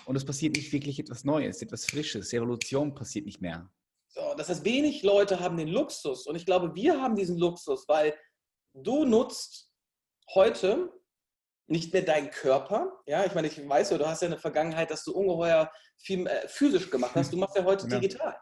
Und 0.07 0.17
es 0.17 0.25
passiert 0.25 0.57
nicht 0.57 0.73
wirklich 0.73 0.99
etwas 0.99 1.25
Neues, 1.25 1.61
etwas 1.63 1.85
Frisches. 1.87 2.33
Evolution 2.33 2.95
passiert 2.95 3.27
nicht 3.27 3.41
mehr. 3.41 3.71
So, 4.09 4.35
das 4.37 4.49
heißt, 4.49 4.65
wenig 4.65 5.03
Leute 5.03 5.41
haben 5.41 5.57
den 5.57 5.69
Luxus. 5.69 6.27
Und 6.27 6.37
ich 6.37 6.47
glaube, 6.47 6.75
wir 6.75 7.01
haben 7.01 7.17
diesen 7.17 7.37
Luxus, 7.37 7.89
weil 7.89 8.15
du 8.73 9.05
nutzt 9.05 9.73
heute 10.35 10.93
nicht 11.67 11.93
mehr 11.93 12.03
dein 12.03 12.31
Körper. 12.31 13.01
Ja, 13.07 13.25
ich 13.25 13.35
meine, 13.35 13.49
ich 13.49 13.69
weiß 13.69 13.91
ja, 13.91 13.99
du 13.99 14.07
hast 14.07 14.23
ja 14.23 14.29
eine 14.29 14.39
Vergangenheit, 14.39 14.91
dass 14.91 15.05
du 15.05 15.13
ungeheuer 15.13 15.71
viel 15.99 16.27
äh, 16.27 16.47
physisch 16.49 16.91
gemacht 16.91 17.15
hast. 17.15 17.33
Du 17.33 17.37
machst 17.37 17.57
ja 17.57 17.65
heute 17.65 17.87
ja. 17.89 17.99
digital. 17.99 18.37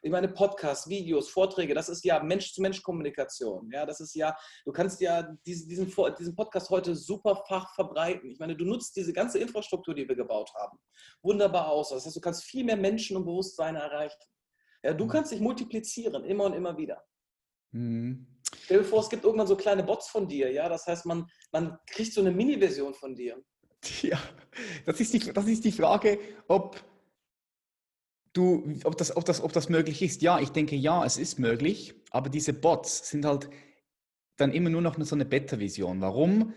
Ich 0.00 0.12
meine, 0.12 0.28
Podcasts, 0.28 0.88
Videos, 0.88 1.28
Vorträge, 1.28 1.74
das 1.74 1.88
ist 1.88 2.04
ja 2.04 2.22
Mensch-zu-Mensch-Kommunikation. 2.22 3.68
Ja, 3.72 3.84
das 3.84 3.98
ist 3.98 4.14
ja, 4.14 4.36
du 4.64 4.70
kannst 4.70 5.00
ja 5.00 5.22
diesen, 5.44 5.68
diesen, 5.68 5.92
diesen 6.16 6.36
Podcast 6.36 6.70
heute 6.70 6.94
super 6.94 7.42
fach 7.48 7.74
verbreiten. 7.74 8.30
Ich 8.30 8.38
meine, 8.38 8.56
du 8.56 8.64
nutzt 8.64 8.94
diese 8.94 9.12
ganze 9.12 9.40
Infrastruktur, 9.40 9.94
die 9.94 10.08
wir 10.08 10.14
gebaut 10.14 10.52
haben, 10.54 10.78
wunderbar 11.22 11.68
aus. 11.68 11.90
Das 11.90 12.06
heißt, 12.06 12.14
du 12.14 12.20
kannst 12.20 12.44
viel 12.44 12.64
mehr 12.64 12.76
Menschen 12.76 13.16
und 13.16 13.24
Bewusstseine 13.24 13.80
erreichen. 13.80 14.20
Ja, 14.84 14.94
du 14.94 15.04
mhm. 15.04 15.08
kannst 15.08 15.32
dich 15.32 15.40
multiplizieren, 15.40 16.24
immer 16.24 16.44
und 16.44 16.52
immer 16.52 16.76
wieder. 16.76 17.02
Mhm. 17.72 18.37
Stell 18.62 18.78
dir 18.78 18.84
vor, 18.84 19.00
es 19.00 19.08
gibt 19.08 19.24
irgendwann 19.24 19.46
so 19.46 19.56
kleine 19.56 19.82
Bots 19.82 20.08
von 20.08 20.28
dir, 20.28 20.50
ja. 20.52 20.68
Das 20.68 20.86
heißt, 20.86 21.06
man, 21.06 21.26
man 21.52 21.78
kriegt 21.86 22.12
so 22.12 22.20
eine 22.20 22.30
Mini-Version 22.30 22.94
von 22.94 23.14
dir. 23.14 23.42
Ja, 24.02 24.18
das 24.86 25.00
ist 25.00 25.14
die, 25.14 25.20
das 25.20 25.46
ist 25.46 25.64
die 25.64 25.72
Frage, 25.72 26.18
ob 26.48 26.82
du, 28.32 28.76
ob 28.84 28.96
das, 28.96 29.16
ob, 29.16 29.24
das, 29.24 29.40
ob 29.40 29.52
das 29.52 29.68
möglich 29.68 30.02
ist. 30.02 30.22
Ja, 30.22 30.40
ich 30.40 30.50
denke, 30.50 30.76
ja, 30.76 31.04
es 31.04 31.16
ist 31.16 31.38
möglich, 31.38 31.94
aber 32.10 32.28
diese 32.28 32.52
Bots 32.52 33.08
sind 33.08 33.24
halt 33.24 33.48
dann 34.36 34.52
immer 34.52 34.70
nur 34.70 34.82
noch 34.82 34.96
so 35.00 35.14
eine 35.14 35.24
Beta-Vision. 35.24 36.00
Warum? 36.00 36.54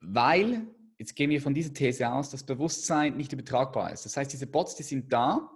Weil, 0.00 0.66
jetzt 0.98 1.16
gehen 1.16 1.30
wir 1.30 1.40
von 1.40 1.54
dieser 1.54 1.72
These 1.72 2.10
aus, 2.10 2.30
das 2.30 2.44
Bewusstsein 2.44 3.16
nicht 3.16 3.32
übertragbar 3.32 3.92
ist. 3.92 4.04
Das 4.04 4.16
heißt, 4.16 4.32
diese 4.32 4.46
Bots, 4.46 4.76
die 4.76 4.82
sind 4.82 5.12
da, 5.12 5.50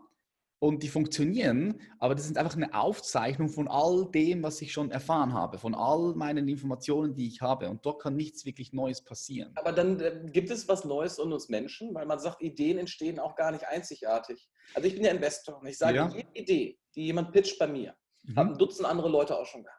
und 0.60 0.82
die 0.82 0.88
funktionieren, 0.88 1.80
aber 1.98 2.14
das 2.14 2.26
ist 2.26 2.36
einfach 2.36 2.56
eine 2.56 2.74
Aufzeichnung 2.74 3.48
von 3.48 3.68
all 3.68 4.10
dem, 4.10 4.42
was 4.42 4.60
ich 4.60 4.72
schon 4.72 4.90
erfahren 4.90 5.32
habe, 5.32 5.58
von 5.58 5.74
all 5.74 6.14
meinen 6.14 6.48
Informationen, 6.48 7.14
die 7.14 7.28
ich 7.28 7.40
habe. 7.40 7.68
Und 7.68 7.86
dort 7.86 8.02
kann 8.02 8.16
nichts 8.16 8.44
wirklich 8.44 8.72
Neues 8.72 9.02
passieren. 9.02 9.52
Aber 9.54 9.72
dann 9.72 10.00
äh, 10.00 10.20
gibt 10.32 10.50
es 10.50 10.66
was 10.68 10.84
Neues 10.84 11.18
in 11.18 11.32
uns 11.32 11.48
Menschen, 11.48 11.94
weil 11.94 12.06
man 12.06 12.18
sagt, 12.18 12.42
Ideen 12.42 12.78
entstehen 12.78 13.20
auch 13.20 13.36
gar 13.36 13.52
nicht 13.52 13.66
einzigartig. 13.68 14.48
Also 14.74 14.88
ich 14.88 14.94
bin 14.94 15.04
ja 15.04 15.12
Investor 15.12 15.60
und 15.60 15.66
ich 15.66 15.78
sage, 15.78 15.96
ja. 15.96 16.08
jede 16.08 16.28
Idee, 16.34 16.78
die 16.94 17.04
jemand 17.04 17.32
pitcht 17.32 17.58
bei 17.58 17.68
mir, 17.68 17.94
mhm. 18.24 18.36
haben 18.36 18.52
ein 18.52 18.58
Dutzend 18.58 18.86
andere 18.86 19.08
Leute 19.08 19.38
auch 19.38 19.46
schon 19.46 19.62
gehabt. 19.62 19.77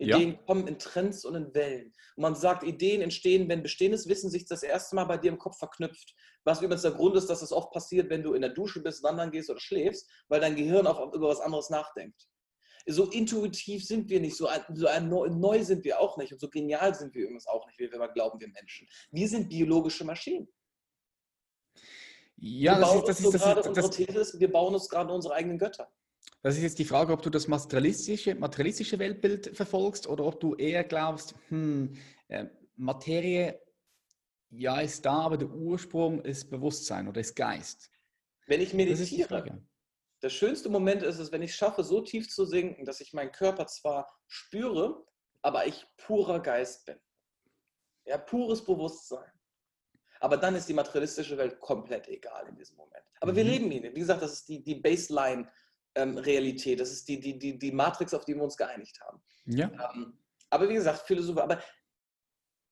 Ideen 0.00 0.32
ja. 0.32 0.38
kommen 0.46 0.66
in 0.66 0.78
Trends 0.78 1.24
und 1.24 1.34
in 1.34 1.54
Wellen. 1.54 1.92
Und 2.16 2.22
man 2.22 2.34
sagt, 2.34 2.64
Ideen 2.64 3.02
entstehen, 3.02 3.48
wenn 3.48 3.62
bestehendes 3.62 4.08
Wissen 4.08 4.30
sich 4.30 4.46
das 4.46 4.62
erste 4.62 4.96
Mal 4.96 5.04
bei 5.04 5.18
dir 5.18 5.30
im 5.30 5.38
Kopf 5.38 5.58
verknüpft. 5.58 6.14
Was 6.44 6.62
übrigens 6.62 6.82
der 6.82 6.92
Grund 6.92 7.16
ist, 7.16 7.26
dass 7.26 7.42
es 7.42 7.52
oft 7.52 7.70
passiert, 7.70 8.08
wenn 8.08 8.22
du 8.22 8.32
in 8.32 8.40
der 8.40 8.50
Dusche 8.50 8.82
bist, 8.82 9.02
wandern 9.02 9.30
gehst 9.30 9.50
oder 9.50 9.60
schläfst, 9.60 10.10
weil 10.28 10.40
dein 10.40 10.56
Gehirn 10.56 10.86
auf, 10.86 11.14
über 11.14 11.28
was 11.28 11.40
anderes 11.40 11.68
nachdenkt. 11.68 12.26
So 12.86 13.10
intuitiv 13.10 13.86
sind 13.86 14.08
wir 14.08 14.20
nicht, 14.20 14.36
so, 14.36 14.46
ein, 14.46 14.62
so 14.74 14.86
ein, 14.86 15.10
neu 15.10 15.62
sind 15.62 15.84
wir 15.84 16.00
auch 16.00 16.16
nicht 16.16 16.32
und 16.32 16.38
so 16.40 16.48
genial 16.48 16.94
sind 16.94 17.14
wir 17.14 17.24
übrigens 17.24 17.46
auch 17.46 17.66
nicht, 17.66 17.78
wie 17.78 17.90
wir 17.90 17.98
mal 17.98 18.06
glauben, 18.06 18.40
wir 18.40 18.48
Menschen. 18.48 18.88
Wir 19.10 19.28
sind 19.28 19.50
biologische 19.50 20.04
Maschinen. 20.04 20.48
Ja, 22.36 22.78
wir 22.78 22.80
das 22.80 22.94
ist, 22.94 23.08
das 23.08 23.20
ist, 23.20 23.34
das 23.34 23.34
ist, 23.34 23.56
das, 23.56 23.66
unsere 23.66 23.90
These 23.90 24.18
ist, 24.18 24.40
wir 24.40 24.50
bauen 24.50 24.72
uns 24.72 24.88
gerade 24.88 25.12
unsere 25.12 25.34
eigenen 25.34 25.58
Götter. 25.58 25.92
Das 26.42 26.56
ist 26.56 26.62
jetzt 26.62 26.78
die 26.78 26.84
Frage, 26.84 27.12
ob 27.12 27.22
du 27.22 27.30
das 27.30 27.48
materialistische, 27.48 28.34
materialistische 28.34 28.98
Weltbild 28.98 29.54
verfolgst 29.54 30.06
oder 30.06 30.24
ob 30.24 30.40
du 30.40 30.54
eher 30.54 30.84
glaubst, 30.84 31.34
hm, 31.48 31.94
äh, 32.28 32.46
Materie, 32.76 33.60
ja, 34.48 34.80
ist 34.80 35.04
da, 35.04 35.20
aber 35.20 35.36
der 35.36 35.50
Ursprung 35.50 36.22
ist 36.22 36.50
Bewusstsein 36.50 37.08
oder 37.08 37.20
ist 37.20 37.36
Geist. 37.36 37.90
Wenn 38.46 38.60
ich 38.60 38.74
meditiere, 38.74 39.62
der 40.22 40.28
schönste 40.28 40.68
Moment 40.68 41.02
ist 41.02 41.18
es, 41.18 41.32
wenn 41.32 41.42
ich 41.42 41.54
schaffe, 41.54 41.82
so 41.84 42.00
tief 42.00 42.28
zu 42.28 42.44
sinken, 42.44 42.84
dass 42.84 43.00
ich 43.00 43.12
meinen 43.12 43.32
Körper 43.32 43.66
zwar 43.66 44.10
spüre, 44.26 45.06
aber 45.42 45.66
ich 45.66 45.86
purer 45.96 46.40
Geist 46.40 46.84
bin. 46.84 46.98
Ja, 48.04 48.18
pures 48.18 48.64
Bewusstsein. 48.64 49.30
Aber 50.20 50.36
dann 50.36 50.54
ist 50.54 50.68
die 50.68 50.74
materialistische 50.74 51.38
Welt 51.38 51.60
komplett 51.60 52.08
egal 52.08 52.46
in 52.48 52.56
diesem 52.56 52.76
Moment. 52.76 53.04
Aber 53.20 53.32
mhm. 53.32 53.36
wir 53.36 53.44
leben 53.44 53.72
ihn. 53.72 53.82
Wie 53.94 54.00
gesagt, 54.00 54.22
das 54.22 54.32
ist 54.32 54.48
die, 54.48 54.62
die 54.62 54.74
Baseline-Realität. 54.74 55.50
Ähm, 55.94 56.16
das 56.16 56.90
ist 56.90 57.08
die, 57.08 57.20
die, 57.20 57.38
die, 57.38 57.58
die 57.58 57.72
Matrix, 57.72 58.14
auf 58.14 58.24
die 58.24 58.34
wir 58.34 58.42
uns 58.42 58.56
geeinigt 58.56 59.00
haben. 59.00 59.20
Ja. 59.46 59.70
Ähm, 59.94 60.18
aber 60.50 60.68
wie 60.68 60.74
gesagt, 60.74 61.06
Philosophie. 61.06 61.40
Aber 61.40 61.60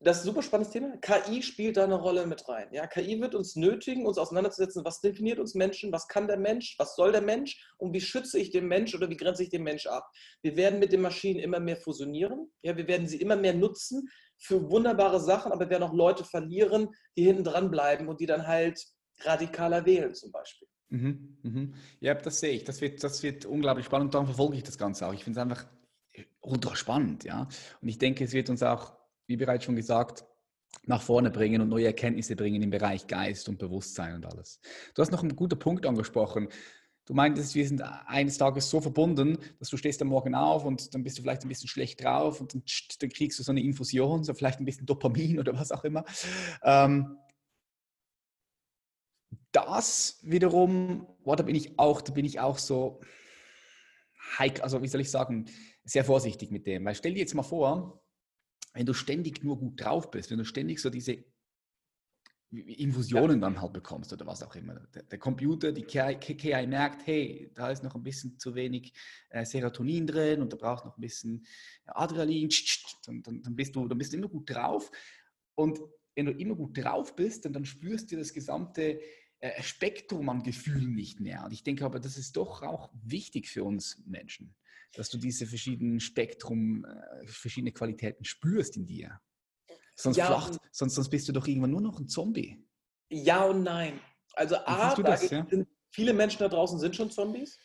das 0.01 0.19
ist 0.19 0.23
ein 0.23 0.27
super 0.27 0.43
spannendes 0.43 0.73
Thema. 0.73 0.97
KI 0.99 1.43
spielt 1.43 1.77
da 1.77 1.83
eine 1.83 1.97
Rolle 1.97 2.25
mit 2.25 2.49
rein. 2.49 2.69
Ja, 2.73 2.87
KI 2.87 3.21
wird 3.21 3.35
uns 3.35 3.57
nötigen, 3.57 4.07
uns 4.07 4.17
auseinanderzusetzen, 4.17 4.85
was 4.85 5.01
definiert 5.01 5.41
uns 5.41 5.57
Menschen, 5.57 5.91
was 5.91 6.07
kann 6.07 6.29
der 6.29 6.37
Mensch, 6.37 6.77
was 6.79 6.95
soll 6.95 7.11
der 7.11 7.21
Mensch 7.21 7.61
und 7.79 7.93
wie 7.93 8.01
schütze 8.01 8.39
ich 8.39 8.51
den 8.51 8.69
Mensch 8.69 8.95
oder 8.95 9.11
wie 9.11 9.17
grenze 9.17 9.43
ich 9.43 9.51
den 9.51 9.65
Mensch 9.65 9.87
ab. 9.87 10.09
Wir 10.41 10.57
werden 10.57 10.79
mit 10.79 10.93
den 10.93 11.01
Maschinen 11.01 11.41
immer 11.41 11.59
mehr 11.59 11.77
fusionieren. 11.77 12.53
Ja, 12.63 12.77
wir 12.77 12.87
werden 12.87 13.09
sie 13.09 13.21
immer 13.21 13.35
mehr 13.35 13.55
nutzen 13.55 14.09
für 14.37 14.71
wunderbare 14.71 15.19
Sachen, 15.19 15.51
aber 15.51 15.65
wir 15.65 15.71
werden 15.71 15.83
auch 15.83 15.95
Leute 15.95 16.23
verlieren, 16.23 16.91
die 17.17 17.25
hinten 17.25 17.43
dran 17.43 17.69
bleiben 17.69 18.07
und 18.07 18.21
die 18.21 18.27
dann 18.27 18.47
halt 18.47 18.81
radikaler 19.23 19.85
wählen 19.85 20.15
zum 20.15 20.31
Beispiel. 20.31 20.69
Mhm, 20.91 21.37
mhm. 21.43 21.75
Ja, 22.01 22.15
das 22.15 22.41
sehe 22.41 22.53
ich. 22.53 22.65
Das 22.65 22.81
wird, 22.81 23.05
das 23.05 23.23
wird 23.23 23.45
unglaublich 23.45 23.87
spannend 23.87 24.15
darum 24.15 24.27
verfolge 24.27 24.57
ich 24.57 24.63
das 24.63 24.79
Ganze 24.79 25.07
auch. 25.07 25.13
Ich 25.13 25.25
finde 25.25 25.41
es 25.41 25.43
einfach 25.43 25.67
ultra 26.41 26.75
spannend, 26.77 27.25
ja. 27.25 27.49
Und 27.81 27.89
ich 27.89 27.99
denke, 27.99 28.25
es 28.25 28.33
wird 28.33 28.49
uns 28.51 28.63
auch 28.63 28.99
wie 29.29 29.37
bereits 29.37 29.65
schon 29.65 29.77
gesagt, 29.77 30.25
nach 30.85 31.03
vorne 31.03 31.31
bringen 31.31 31.61
und 31.61 31.69
neue 31.69 31.87
Erkenntnisse 31.87 32.35
bringen 32.35 32.63
im 32.63 32.71
Bereich 32.71 33.07
Geist 33.07 33.49
und 33.49 33.59
Bewusstsein 33.59 34.15
und 34.15 34.27
alles. 34.27 34.61
Du 34.95 35.03
hast 35.03 35.13
noch 35.13 35.23
einen 35.23 35.37
guten 35.37 35.59
Punkt 35.59 35.87
angesprochen. 35.87 36.49
Du 37.07 37.15
meintest, 37.15 37.55
wir 37.55 37.67
sind 37.67 37.83
eines 38.07 38.37
Tages 38.37 38.69
so 38.69 38.81
verbunden, 38.81 39.39
dass 39.59 39.71
du 39.71 39.77
stehst 39.79 40.03
am 40.03 40.09
Morgen 40.09 40.35
auf 40.35 40.65
und 40.65 40.95
dann 40.95 41.03
bist 41.03 41.17
du 41.19 41.23
vielleicht 41.23 41.43
ein 41.43 41.49
bisschen 41.49 41.69
schlecht 41.69 42.03
drauf 42.03 42.41
und 42.41 42.53
dann, 42.53 42.63
dann 43.01 43.11
kriegst 43.11 43.39
du 43.39 43.43
so 43.43 43.53
eine 43.53 43.63
Infusion, 43.63 44.25
so 44.25 44.35
vielleicht 44.35 44.61
ein 44.61 44.67
bisschen 44.67 44.87
Dopamin 44.87 45.39
oder 45.39 45.55
was 45.55 45.73
auch 45.73 45.85
immer. 45.85 46.05
Ähm, 46.63 47.17
das 49.53 50.19
wiederum, 50.23 51.07
oh, 51.25 51.35
da 51.35 51.43
bin 51.43 51.55
ich 51.55 51.79
auch, 51.79 52.01
da 52.01 52.13
bin 52.13 52.25
ich 52.25 52.41
auch 52.41 52.59
so, 52.59 53.01
also 54.39 54.83
wie 54.83 54.89
soll 54.89 55.01
ich 55.01 55.11
sagen, 55.11 55.47
sehr 55.85 56.05
vorsichtig 56.05 56.51
mit 56.51 56.67
dem. 56.67 56.85
Weil 56.85 56.95
stell 56.95 57.15
dir 57.15 57.21
jetzt 57.21 57.35
mal 57.35 57.43
vor, 57.43 58.03
wenn 58.75 58.87
du 58.87 58.93
ständig 58.93 59.43
nur 59.43 59.59
gut 59.59 59.81
drauf 59.81 60.11
bist, 60.11 60.31
wenn 60.31 60.39
du 60.39 60.45
ständig 60.45 60.81
so 60.81 60.91
diese 60.91 61.25
Infusionen 62.51 63.43
dann 63.43 63.61
halt 63.61 63.75
bekommst 63.75 64.13
oder 64.13 64.27
was 64.27 64.43
auch 64.43 64.55
immer. 64.55 64.75
Der, 64.95 65.03
der 65.03 65.19
Computer, 65.19 65.71
die 65.71 65.83
KI, 65.83 66.15
KI, 66.15 66.67
merkt, 66.67 67.07
hey, 67.07 67.51
da 67.55 67.71
ist 67.71 67.83
noch 67.83 67.95
ein 67.95 68.03
bisschen 68.03 68.39
zu 68.39 68.55
wenig 68.55 68.95
äh, 69.29 69.45
Serotonin 69.45 70.07
drin 70.07 70.41
und 70.41 70.53
da 70.53 70.57
brauchst 70.57 70.87
noch 70.87 70.97
ein 70.97 71.01
bisschen 71.01 71.45
Adrenalin, 71.87 72.49
dann, 73.05 73.23
dann, 73.23 73.43
dann, 73.43 73.57
bist 73.57 73.77
du, 73.77 73.87
dann 73.87 73.99
bist 73.99 74.13
du 74.13 74.17
immer 74.17 74.29
gut 74.29 74.49
drauf. 74.49 74.91
Und 75.57 75.79
wenn 76.15 76.27
du 76.27 76.33
immer 76.33 76.55
gut 76.55 76.77
drauf 76.83 77.15
bist, 77.15 77.45
dann, 77.45 77.53
dann 77.53 77.67
spürst 77.67 78.11
du 78.11 78.17
das 78.17 78.33
gesamte 78.33 78.99
äh, 79.41 79.63
Spektrum 79.63 80.29
an 80.29 80.43
Gefühlen 80.43 80.95
nicht 80.95 81.21
mehr. 81.21 81.45
Und 81.45 81.53
ich 81.53 81.63
denke 81.63 81.85
aber, 81.85 82.01
das 82.01 82.17
ist 82.17 82.37
doch 82.37 82.63
auch 82.63 82.91
wichtig 82.93 83.49
für 83.49 83.65
uns 83.65 84.03
Menschen 84.07 84.55
dass 84.95 85.11
du 85.11 85.19
diese 85.19 85.47
verschiedenen 85.47 86.01
Spektrum, 86.01 86.85
äh, 86.85 87.27
verschiedene 87.27 87.73
Qualitäten 87.73 88.25
spürst 88.25 88.77
in 88.77 88.87
dir. 88.87 89.21
Sonst, 89.95 90.17
ja, 90.17 90.27
flacht, 90.27 90.59
sonst, 90.71 90.95
sonst 90.95 91.11
bist 91.11 91.29
du 91.29 91.33
doch 91.33 91.47
irgendwann 91.47 91.73
nur 91.73 91.81
noch 91.81 91.99
ein 91.99 92.09
Zombie. 92.09 92.65
Ja 93.11 93.45
und 93.45 93.63
nein. 93.63 94.01
Also 94.35 94.57
A, 94.57 94.95
da 94.95 95.03
das, 95.03 95.31
ja? 95.31 95.47
viele 95.91 96.13
Menschen 96.13 96.39
da 96.39 96.49
draußen 96.49 96.79
sind 96.79 96.95
schon 96.95 97.11
Zombies. 97.11 97.59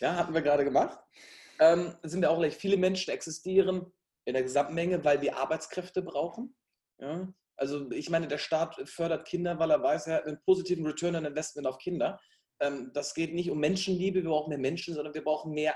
Ja, 0.00 0.16
hatten 0.16 0.34
wir 0.34 0.42
gerade 0.42 0.64
gemacht. 0.64 0.98
Ähm, 1.58 1.94
sind 2.02 2.20
wir 2.20 2.30
auch 2.30 2.38
gleich. 2.38 2.56
Viele 2.56 2.76
Menschen 2.76 3.12
existieren 3.12 3.86
in 4.24 4.34
der 4.34 4.42
Gesamtmenge, 4.42 5.04
weil 5.04 5.22
wir 5.22 5.36
Arbeitskräfte 5.36 6.02
brauchen. 6.02 6.54
Ja? 6.98 7.32
Also 7.56 7.90
ich 7.90 8.10
meine, 8.10 8.28
der 8.28 8.38
Staat 8.38 8.76
fördert 8.88 9.26
Kinder, 9.26 9.58
weil 9.58 9.70
er 9.70 9.82
weiß, 9.82 10.06
er 10.08 10.16
hat 10.16 10.26
einen 10.26 10.42
positiven 10.42 10.86
Return 10.86 11.16
on 11.16 11.24
Investment 11.24 11.66
auf 11.66 11.78
Kinder. 11.78 12.20
Ähm, 12.60 12.90
das 12.92 13.14
geht 13.14 13.34
nicht 13.34 13.50
um 13.50 13.58
Menschenliebe, 13.58 14.22
wir 14.22 14.30
brauchen 14.30 14.50
mehr 14.50 14.58
Menschen, 14.58 14.94
sondern 14.94 15.14
wir 15.14 15.24
brauchen 15.24 15.52
mehr 15.52 15.74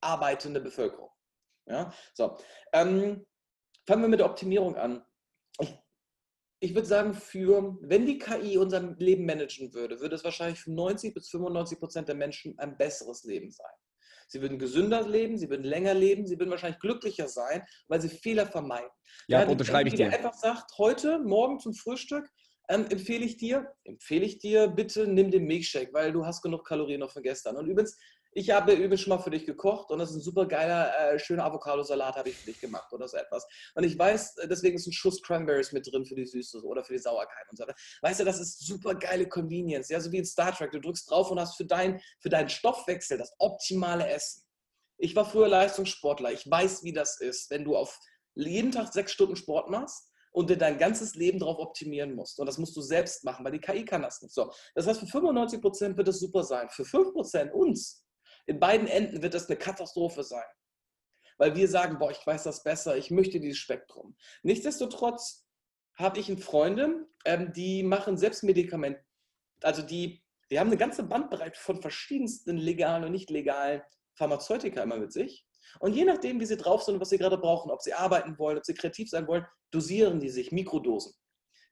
arbeitende 0.00 0.60
Bevölkerung. 0.60 1.10
Ja? 1.66 1.92
So, 2.12 2.36
ähm, 2.72 3.26
fangen 3.86 4.02
wir 4.02 4.08
mit 4.08 4.20
der 4.20 4.26
Optimierung 4.26 4.76
an. 4.76 5.04
Ich, 6.60 6.74
würde 6.74 6.86
sagen, 6.86 7.14
für, 7.14 7.76
wenn 7.82 8.06
die 8.06 8.18
KI 8.18 8.56
unser 8.56 8.80
Leben 8.80 9.26
managen 9.26 9.74
würde, 9.74 10.00
würde 10.00 10.16
es 10.16 10.24
wahrscheinlich 10.24 10.60
für 10.60 10.72
90 10.72 11.12
bis 11.12 11.28
95 11.28 11.78
Prozent 11.78 12.08
der 12.08 12.14
Menschen 12.14 12.58
ein 12.58 12.78
besseres 12.78 13.24
Leben 13.24 13.50
sein. 13.50 13.72
Sie 14.28 14.40
würden 14.40 14.58
gesünder 14.58 15.06
leben, 15.06 15.38
sie 15.38 15.48
würden 15.50 15.64
länger 15.64 15.94
leben, 15.94 16.26
sie 16.26 16.38
würden 16.38 16.50
wahrscheinlich 16.50 16.80
glücklicher 16.80 17.28
sein, 17.28 17.62
weil 17.88 18.00
sie 18.00 18.08
Fehler 18.08 18.46
vermeiden. 18.46 18.90
Ja, 19.28 19.42
ja 19.42 19.48
unterschreibe 19.48 19.88
ich 19.88 19.94
dir. 19.94 20.12
einfach 20.12 20.34
sagt, 20.34 20.76
heute, 20.78 21.18
morgen 21.18 21.58
zum 21.60 21.74
Frühstück, 21.74 22.28
ähm, 22.68 22.86
empfehle 22.88 23.24
ich 23.24 23.36
dir, 23.36 23.72
empfehle 23.84 24.24
ich 24.24 24.38
dir, 24.38 24.68
bitte 24.68 25.06
nimm 25.06 25.30
den 25.30 25.44
Milkshake, 25.44 25.92
weil 25.92 26.12
du 26.12 26.24
hast 26.24 26.42
genug 26.42 26.66
Kalorien 26.66 27.00
noch 27.00 27.10
von 27.10 27.22
gestern. 27.22 27.56
Und 27.56 27.66
übrigens, 27.66 27.96
ich 28.34 28.50
habe 28.50 28.72
übrigens 28.72 29.00
schon 29.00 29.10
mal 29.10 29.22
für 29.22 29.30
dich 29.30 29.46
gekocht 29.46 29.90
und 29.90 30.00
das 30.00 30.10
ist 30.10 30.16
ein 30.16 30.20
super 30.20 30.46
geiler, 30.46 30.92
äh, 30.98 31.18
schöner 31.20 31.44
Avocado-Salat 31.44 32.16
habe 32.16 32.30
ich 32.30 32.36
für 32.36 32.46
dich 32.46 32.60
gemacht 32.60 32.92
oder 32.92 33.06
so 33.06 33.16
etwas. 33.16 33.46
Und 33.74 33.84
ich 33.84 33.96
weiß, 33.96 34.38
äh, 34.38 34.48
deswegen 34.48 34.76
ist 34.76 34.86
ein 34.88 34.92
Schuss 34.92 35.22
Cranberries 35.22 35.72
mit 35.72 35.90
drin 35.90 36.04
für 36.04 36.16
die 36.16 36.26
Süße 36.26 36.60
oder 36.64 36.82
für 36.82 36.94
die 36.94 36.98
Sauerkeit 36.98 37.46
und 37.50 37.56
so 37.56 37.62
weiter. 37.62 37.76
Weißt 38.02 38.20
du, 38.20 38.24
das 38.24 38.40
ist 38.40 38.66
super 38.66 38.96
geile 38.96 39.28
Convenience, 39.28 39.88
ja, 39.88 40.00
so 40.00 40.10
wie 40.10 40.18
in 40.18 40.24
Star 40.24 40.52
Trek. 40.52 40.72
Du 40.72 40.80
drückst 40.80 41.08
drauf 41.08 41.30
und 41.30 41.38
hast 41.38 41.56
für, 41.56 41.64
dein, 41.64 42.00
für 42.20 42.28
deinen 42.28 42.48
Stoffwechsel 42.48 43.18
das 43.18 43.32
optimale 43.38 44.08
Essen. 44.08 44.42
Ich 44.98 45.14
war 45.14 45.24
früher 45.24 45.48
Leistungssportler. 45.48 46.32
Ich 46.32 46.50
weiß, 46.50 46.82
wie 46.82 46.92
das 46.92 47.20
ist, 47.20 47.50
wenn 47.50 47.64
du 47.64 47.76
auf 47.76 47.98
jeden 48.34 48.72
Tag 48.72 48.92
sechs 48.92 49.12
Stunden 49.12 49.36
Sport 49.36 49.70
machst 49.70 50.10
und 50.32 50.50
dir 50.50 50.58
dein 50.58 50.78
ganzes 50.78 51.14
Leben 51.14 51.38
darauf 51.38 51.58
optimieren 51.58 52.16
musst. 52.16 52.40
Und 52.40 52.46
das 52.46 52.58
musst 52.58 52.76
du 52.76 52.80
selbst 52.80 53.24
machen, 53.24 53.44
weil 53.44 53.52
die 53.52 53.60
KI 53.60 53.84
kann 53.84 54.02
das 54.02 54.20
nicht. 54.22 54.34
So, 54.34 54.52
das 54.74 54.88
heißt, 54.88 54.98
für 54.98 55.06
95 55.06 55.60
Prozent 55.60 55.96
wird 55.96 56.08
es 56.08 56.18
super 56.18 56.42
sein. 56.42 56.68
Für 56.70 56.84
5 56.84 57.12
Prozent 57.12 57.54
uns 57.54 58.03
in 58.46 58.60
beiden 58.60 58.86
Enden 58.86 59.22
wird 59.22 59.34
das 59.34 59.48
eine 59.48 59.58
Katastrophe 59.58 60.22
sein. 60.22 60.44
Weil 61.38 61.56
wir 61.56 61.68
sagen, 61.68 61.98
boah, 61.98 62.10
ich 62.10 62.24
weiß 62.24 62.44
das 62.44 62.62
besser, 62.62 62.96
ich 62.96 63.10
möchte 63.10 63.40
dieses 63.40 63.58
Spektrum. 63.58 64.16
Nichtsdestotrotz 64.42 65.46
habe 65.96 66.18
ich 66.20 66.32
Freunde, 66.42 67.06
ähm, 67.24 67.52
die 67.52 67.82
machen 67.82 68.16
selbst 68.16 68.42
Medikamente, 68.44 69.04
also 69.62 69.82
die, 69.82 70.22
die 70.50 70.58
haben 70.58 70.68
eine 70.68 70.76
ganze 70.76 71.02
Bandbreite 71.02 71.58
von 71.58 71.80
verschiedensten 71.80 72.56
legalen 72.56 73.04
und 73.04 73.12
nicht 73.12 73.30
legalen 73.30 73.82
Pharmazeutika 74.14 74.82
immer 74.82 74.98
mit 74.98 75.12
sich. 75.12 75.46
Und 75.80 75.94
je 75.94 76.04
nachdem, 76.04 76.40
wie 76.40 76.46
sie 76.46 76.56
drauf 76.56 76.82
sind 76.82 76.94
und 76.94 77.00
was 77.00 77.08
sie 77.08 77.18
gerade 77.18 77.38
brauchen, 77.38 77.70
ob 77.70 77.82
sie 77.82 77.94
arbeiten 77.94 78.38
wollen, 78.38 78.58
ob 78.58 78.64
sie 78.64 78.74
kreativ 78.74 79.10
sein 79.10 79.26
wollen, 79.26 79.44
dosieren 79.70 80.20
die 80.20 80.28
sich 80.28 80.52
Mikrodosen. 80.52 81.14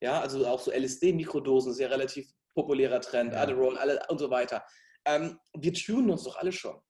Ja, 0.00 0.20
also 0.20 0.44
auch 0.46 0.60
so 0.60 0.72
LSD-Mikrodosen 0.72 1.72
ist 1.72 1.78
ja 1.78 1.88
relativ 1.88 2.28
populärer 2.54 3.00
Trend, 3.00 3.32
ja. 3.32 3.42
Adderall 3.42 3.78
alle 3.78 4.00
und 4.08 4.18
so 4.18 4.30
weiter. 4.30 4.64
Ähm, 5.04 5.38
wir 5.56 5.72
tunen 5.72 6.10
uns 6.10 6.24
doch 6.24 6.36
alle 6.36 6.52
schon. 6.52 6.80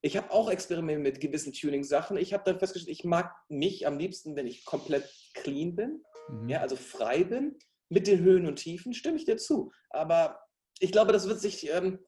Ich 0.00 0.16
habe 0.16 0.30
auch 0.30 0.48
Experimente 0.48 1.02
mit 1.02 1.20
gewissen 1.20 1.52
Tuning-Sachen. 1.52 2.16
Ich 2.16 2.32
habe 2.32 2.44
dann 2.44 2.58
festgestellt, 2.58 2.96
ich 2.96 3.04
mag 3.04 3.34
mich 3.48 3.86
am 3.86 3.98
liebsten, 3.98 4.36
wenn 4.36 4.46
ich 4.46 4.64
komplett 4.64 5.12
clean 5.34 5.74
bin, 5.74 6.04
mhm. 6.28 6.48
ja, 6.48 6.60
also 6.60 6.76
frei 6.76 7.24
bin, 7.24 7.58
mit 7.88 8.06
den 8.06 8.20
Höhen 8.20 8.46
und 8.46 8.56
Tiefen, 8.56 8.92
stimme 8.92 9.16
ich 9.16 9.24
dir 9.24 9.36
zu. 9.36 9.72
Aber 9.90 10.40
ich 10.78 10.92
glaube, 10.92 11.12
das 11.12 11.26
wird 11.26 11.40
sich, 11.40 11.68
ähm, 11.70 11.98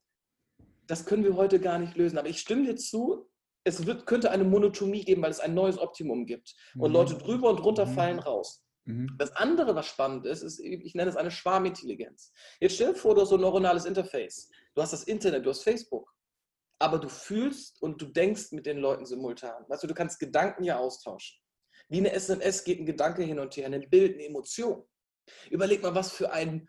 das 0.87 1.05
können 1.05 1.25
wir 1.25 1.37
heute 1.37 1.59
gar 1.59 1.79
nicht 1.79 1.97
lösen. 1.97 2.19
Aber 2.19 2.29
ich 2.29 2.41
stimme 2.41 2.65
dir 2.65 2.77
zu, 2.77 3.29
es 3.65 3.87
wird, 3.87 4.07
könnte 4.07 4.31
eine 4.31 4.45
Monotomie 4.45 5.05
geben, 5.05 5.23
weil 5.23 5.31
es 5.31 5.41
ein 5.41 5.55
neues 5.55 5.79
Optimum 5.79 6.27
gibt. 6.27 6.55
Und 6.77 6.91
mhm. 6.91 6.95
Leute 6.95 7.15
drüber 7.15 7.51
und 7.51 7.57
drunter 7.57 7.87
mhm. 7.87 7.95
fallen 7.95 8.19
raus. 8.21 8.65
Mhm. 8.85 9.15
Das 9.19 9.33
andere, 9.37 9.75
was 9.75 9.87
spannend 9.87 10.27
ist, 10.27 10.43
ist, 10.43 10.61
ich 10.61 10.95
nenne 10.95 11.11
es 11.11 11.17
eine 11.17 11.31
Schwarmintelligenz. 11.31 12.33
Jetzt 12.61 12.77
stell 12.77 12.93
dir 12.93 12.99
vor, 12.99 13.15
du 13.15 13.23
hast 13.23 13.31
so 13.31 13.37
ein 13.37 13.41
neuronales 13.41 13.85
Interface. 13.85 14.51
Du 14.75 14.83
hast 14.83 14.93
das 14.93 15.05
Internet, 15.05 15.45
du 15.45 15.51
hast 15.51 15.63
Facebook. 15.63 16.13
Aber 16.79 16.99
du 16.99 17.09
fühlst 17.09 17.81
und 17.83 18.01
du 18.01 18.07
denkst 18.07 18.53
mit 18.53 18.67
den 18.67 18.79
Leuten 18.79 19.05
simultan. 19.05 19.65
Weißt 19.69 19.83
du, 19.83 19.87
du 19.87 19.95
kannst 19.95 20.19
Gedanken 20.19 20.65
ja 20.65 20.79
austauschen. 20.79 21.39
Wie 21.89 21.99
eine 21.99 22.13
SMS 22.13 22.65
geht 22.65 22.81
ein 22.81 22.87
Gedanke 22.87 23.23
hin 23.23 23.39
und 23.39 23.57
her, 23.57 23.67
ein 23.67 23.91
Bild, 23.91 24.15
eine 24.15 24.25
Emotion. 24.25 24.85
Überleg 25.51 25.83
mal, 25.83 25.95
was 25.95 26.13
für 26.13 26.33
ein 26.33 26.69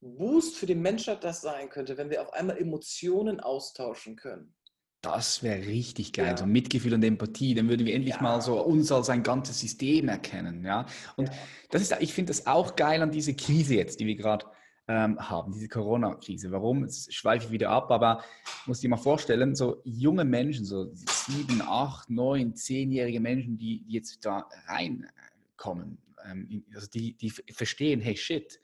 Boost 0.00 0.56
für 0.56 0.66
die 0.66 0.74
Menschheit 0.74 1.24
das 1.24 1.40
sein 1.40 1.68
könnte, 1.68 1.96
wenn 1.96 2.10
wir 2.10 2.22
auf 2.22 2.32
einmal 2.32 2.58
Emotionen 2.58 3.40
austauschen 3.40 4.16
können. 4.16 4.54
Das 5.02 5.42
wäre 5.42 5.66
richtig 5.66 6.12
geil, 6.12 6.26
ja. 6.26 6.36
so 6.36 6.44
Mitgefühl 6.44 6.92
und 6.92 7.02
Empathie. 7.02 7.54
Dann 7.54 7.68
würden 7.68 7.86
wir 7.86 7.94
endlich 7.94 8.16
ja. 8.16 8.22
mal 8.22 8.40
so 8.42 8.60
uns 8.60 8.92
als 8.92 9.08
ein 9.08 9.22
ganzes 9.22 9.58
System 9.58 10.08
erkennen. 10.08 10.62
Ja? 10.64 10.84
Und 11.16 11.28
ja. 11.28 11.34
das 11.70 11.82
ist, 11.82 11.96
ich 12.00 12.12
finde 12.12 12.30
das 12.30 12.46
auch 12.46 12.76
geil 12.76 13.00
an 13.00 13.10
dieser 13.10 13.32
Krise 13.32 13.76
jetzt, 13.76 13.98
die 14.00 14.06
wir 14.06 14.16
gerade 14.16 14.44
ähm, 14.88 15.18
haben, 15.18 15.52
diese 15.52 15.68
Corona-Krise. 15.68 16.50
Warum? 16.50 16.82
Jetzt 16.82 17.14
schweife 17.14 17.46
ich 17.46 17.52
wieder 17.52 17.70
ab, 17.70 17.90
aber 17.90 18.22
muss 18.66 18.80
dir 18.80 18.90
mal 18.90 18.98
vorstellen, 18.98 19.54
so 19.54 19.80
junge 19.84 20.24
Menschen, 20.24 20.66
so 20.66 20.90
sieben, 20.92 21.62
acht, 21.62 22.10
neun, 22.10 22.54
zehnjährige 22.54 23.20
Menschen, 23.20 23.56
die, 23.56 23.82
die 23.84 23.92
jetzt 23.94 24.26
da 24.26 24.48
reinkommen, 24.66 25.98
ähm, 26.28 26.64
also 26.74 26.88
die, 26.88 27.14
die 27.14 27.30
verstehen, 27.30 28.00
hey 28.00 28.16
shit, 28.16 28.60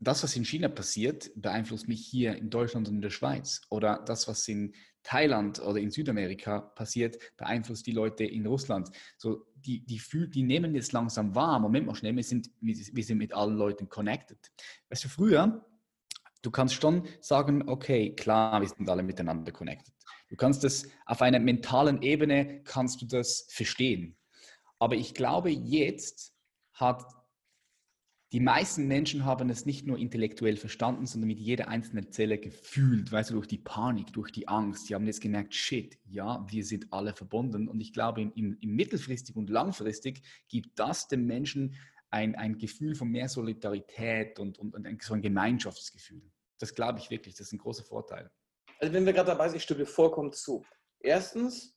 das, 0.00 0.22
was 0.22 0.36
in 0.36 0.44
China 0.44 0.68
passiert, 0.68 1.30
beeinflusst 1.34 1.86
mich 1.86 2.06
hier 2.06 2.36
in 2.36 2.48
Deutschland 2.48 2.88
und 2.88 2.96
in 2.96 3.02
der 3.02 3.10
Schweiz. 3.10 3.60
Oder 3.68 4.02
das, 4.06 4.28
was 4.28 4.48
in 4.48 4.74
Thailand 5.02 5.60
oder 5.60 5.78
in 5.78 5.90
Südamerika 5.90 6.60
passiert, 6.60 7.16
beeinflusst 7.36 7.86
die 7.86 7.92
Leute 7.92 8.24
in 8.24 8.46
Russland. 8.46 8.90
So, 9.16 9.46
die, 9.54 9.84
die, 9.84 9.98
fühl, 9.98 10.28
die 10.28 10.42
nehmen 10.42 10.74
jetzt 10.74 10.92
langsam 10.92 11.34
wahr, 11.34 11.58
Moment 11.58 11.86
mal 11.86 11.94
schnell, 11.94 12.16
wir 12.16 12.24
sind, 12.24 12.50
wir 12.60 13.04
sind 13.04 13.18
mit 13.18 13.32
allen 13.32 13.56
Leuten 13.56 13.88
connected. 13.88 14.38
Weißt 14.88 15.04
du, 15.04 15.08
früher, 15.08 15.64
du 16.42 16.50
kannst 16.50 16.74
schon 16.74 17.06
sagen, 17.20 17.68
okay, 17.68 18.14
klar, 18.14 18.60
wir 18.60 18.68
sind 18.68 18.88
alle 18.88 19.02
miteinander 19.02 19.52
connected. 19.52 19.94
Du 20.28 20.36
kannst 20.36 20.64
das 20.64 20.86
auf 21.06 21.22
einer 21.22 21.40
mentalen 21.40 22.02
Ebene, 22.02 22.62
kannst 22.64 23.02
du 23.02 23.06
das 23.06 23.46
verstehen. 23.50 24.16
Aber 24.78 24.94
ich 24.94 25.14
glaube, 25.14 25.50
jetzt 25.50 26.34
hat 26.72 27.04
die 28.32 28.40
meisten 28.40 28.86
Menschen 28.86 29.24
haben 29.24 29.50
es 29.50 29.66
nicht 29.66 29.86
nur 29.86 29.98
intellektuell 29.98 30.56
verstanden, 30.56 31.06
sondern 31.06 31.26
mit 31.26 31.40
jeder 31.40 31.66
einzelnen 31.66 32.12
Zelle 32.12 32.38
gefühlt, 32.38 33.10
weißt 33.10 33.30
du, 33.30 33.34
durch 33.34 33.48
die 33.48 33.58
Panik, 33.58 34.12
durch 34.12 34.30
die 34.30 34.46
Angst. 34.46 34.86
Sie 34.86 34.94
haben 34.94 35.06
jetzt 35.06 35.20
gemerkt, 35.20 35.52
shit, 35.52 35.98
ja, 36.04 36.46
wir 36.48 36.64
sind 36.64 36.92
alle 36.92 37.12
verbunden. 37.12 37.66
Und 37.66 37.80
ich 37.80 37.92
glaube, 37.92 38.22
im, 38.22 38.56
im 38.60 38.76
mittelfristig 38.76 39.34
und 39.34 39.50
langfristig 39.50 40.22
gibt 40.48 40.78
das 40.78 41.08
den 41.08 41.26
Menschen 41.26 41.74
ein, 42.10 42.36
ein 42.36 42.56
Gefühl 42.58 42.94
von 42.94 43.08
mehr 43.08 43.28
Solidarität 43.28 44.38
und, 44.38 44.58
und, 44.58 44.74
und 44.74 44.86
ein, 44.86 44.98
so 45.00 45.14
ein 45.14 45.22
Gemeinschaftsgefühl. 45.22 46.22
Das 46.58 46.74
glaube 46.74 47.00
ich 47.00 47.10
wirklich, 47.10 47.34
das 47.34 47.48
ist 47.48 47.52
ein 47.52 47.58
großer 47.58 47.84
Vorteil. 47.84 48.30
Also 48.78 48.92
wenn 48.92 49.06
wir 49.06 49.12
gerade 49.12 49.30
dabei 49.30 49.48
sind, 49.48 49.56
ich 49.56 49.64
stimme 49.64 49.80
dir 49.80 49.86
vollkommen 49.86 50.32
zu. 50.32 50.64
Erstens, 51.00 51.76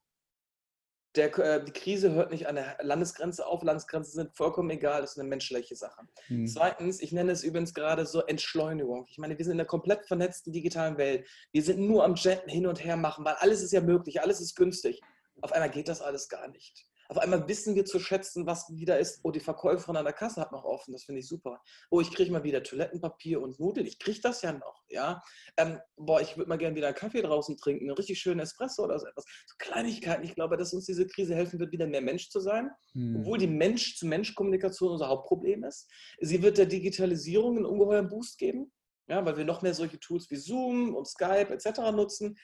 der, 1.16 1.38
äh, 1.38 1.64
die 1.64 1.72
Krise 1.72 2.12
hört 2.12 2.32
nicht 2.32 2.48
an 2.48 2.56
der 2.56 2.78
Landesgrenze 2.82 3.46
auf. 3.46 3.64
Landesgrenzen 3.64 4.14
sind 4.14 4.36
vollkommen 4.36 4.70
egal, 4.70 5.02
das 5.02 5.12
ist 5.12 5.20
eine 5.20 5.30
menschliche 5.30 5.76
Sache. 5.76 6.02
Mhm. 6.30 6.48
Zweitens, 6.48 7.02
ich 7.02 7.12
nenne 7.12 7.32
es 7.32 7.44
übrigens 7.44 7.74
gerade 7.74 8.06
so 8.06 8.22
Entschleunigung. 8.22 9.06
Ich 9.10 9.18
meine, 9.18 9.38
wir 9.38 9.46
sind 9.46 9.54
in 9.54 9.60
einer 9.60 9.68
komplett 9.68 10.06
vernetzten 10.08 10.52
digitalen 10.52 10.98
Welt. 10.98 11.28
Wir 11.52 11.62
sind 11.62 11.80
nur 11.80 12.04
am 12.04 12.16
Jetten 12.16 12.50
hin 12.50 12.66
und 12.66 12.84
her 12.84 12.98
machen, 12.98 13.26
weil 13.26 13.36
alles 13.36 13.62
ist 13.62 13.74
ja 13.74 13.82
möglich, 13.82 14.22
alles 14.22 14.42
ist 14.42 14.56
günstig. 14.56 15.02
Auf 15.42 15.52
einmal 15.52 15.70
geht 15.70 15.88
das 15.88 16.02
alles 16.02 16.30
gar 16.30 16.48
nicht. 16.48 16.88
Auf 17.14 17.20
einmal 17.20 17.48
wissen 17.48 17.76
wir 17.76 17.86
zu 17.86 18.00
schätzen, 18.00 18.48
was 18.48 18.76
wieder 18.76 18.98
ist. 18.98 19.20
Oh, 19.22 19.30
die 19.30 19.40
Verkäuferin 19.40 19.98
an 19.98 20.04
der 20.04 20.16
Kasse 20.16 20.42
hat 20.42 20.52
noch 20.52 20.64
offen, 20.64 20.94
das 20.94 21.04
finde 21.04 21.20
ich 21.20 21.28
super. 21.28 21.62
Oh, 21.92 22.02
ich 22.02 22.10
kriege 22.10 22.32
mal 22.32 22.44
wieder 22.44 22.64
Toilettenpapier 22.64 23.40
und 23.40 23.60
Nudeln. 23.60 23.86
Ich 23.86 24.00
kriege 24.00 24.20
das 24.20 24.42
ja 24.42 24.52
noch, 24.52 24.84
ja. 24.90 25.22
Ähm, 25.58 25.78
boah, 25.96 26.22
ich 26.22 26.38
würde 26.38 26.50
mal 26.50 26.58
gerne 26.58 26.76
wieder 26.76 26.88
einen 26.88 26.96
Kaffee 26.96 27.22
draußen 27.22 27.56
trinken, 27.58 27.86
einen 27.86 27.96
richtig 27.96 28.20
schönen 28.20 28.40
Espresso 28.40 28.84
oder 28.84 28.98
so 28.98 29.06
etwas. 29.06 29.26
So 29.46 29.54
Kleinigkeiten. 29.60 30.24
Ich 30.24 30.34
glaube, 30.34 30.58
dass 30.58 30.74
uns 30.74 30.88
diese 30.88 31.06
Krise 31.06 31.36
helfen 31.36 31.60
wird, 31.60 31.72
wieder 31.72 31.86
mehr 31.86 32.02
Mensch 32.02 32.30
zu 32.30 32.40
sein. 32.40 32.72
Hm. 32.94 33.18
Obwohl 33.18 33.38
die 33.38 33.46
Mensch-zu-Mensch-Kommunikation 33.46 34.94
unser 34.94 35.10
Hauptproblem 35.10 35.66
ist. 35.66 35.88
Sie 36.20 36.42
wird 36.42 36.58
der 36.58 36.66
Digitalisierung 36.66 37.58
einen 37.58 37.68
ungeheuren 37.68 38.10
Boost 38.10 38.40
geben, 38.40 38.72
ja, 39.08 39.24
weil 39.24 39.38
wir 39.38 39.46
noch 39.46 39.62
mehr 39.62 39.76
solche 39.76 40.00
Tools 40.00 40.32
wie 40.32 40.38
Zoom 40.38 40.96
und 40.96 41.08
Skype 41.08 41.54
etc. 41.54 41.92
nutzen. 41.94 42.40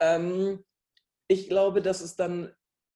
Ähm, 0.00 0.64
ich 1.28 1.48
glaube, 1.48 1.82
dass 1.82 2.00
es 2.00 2.16
dann 2.16 2.52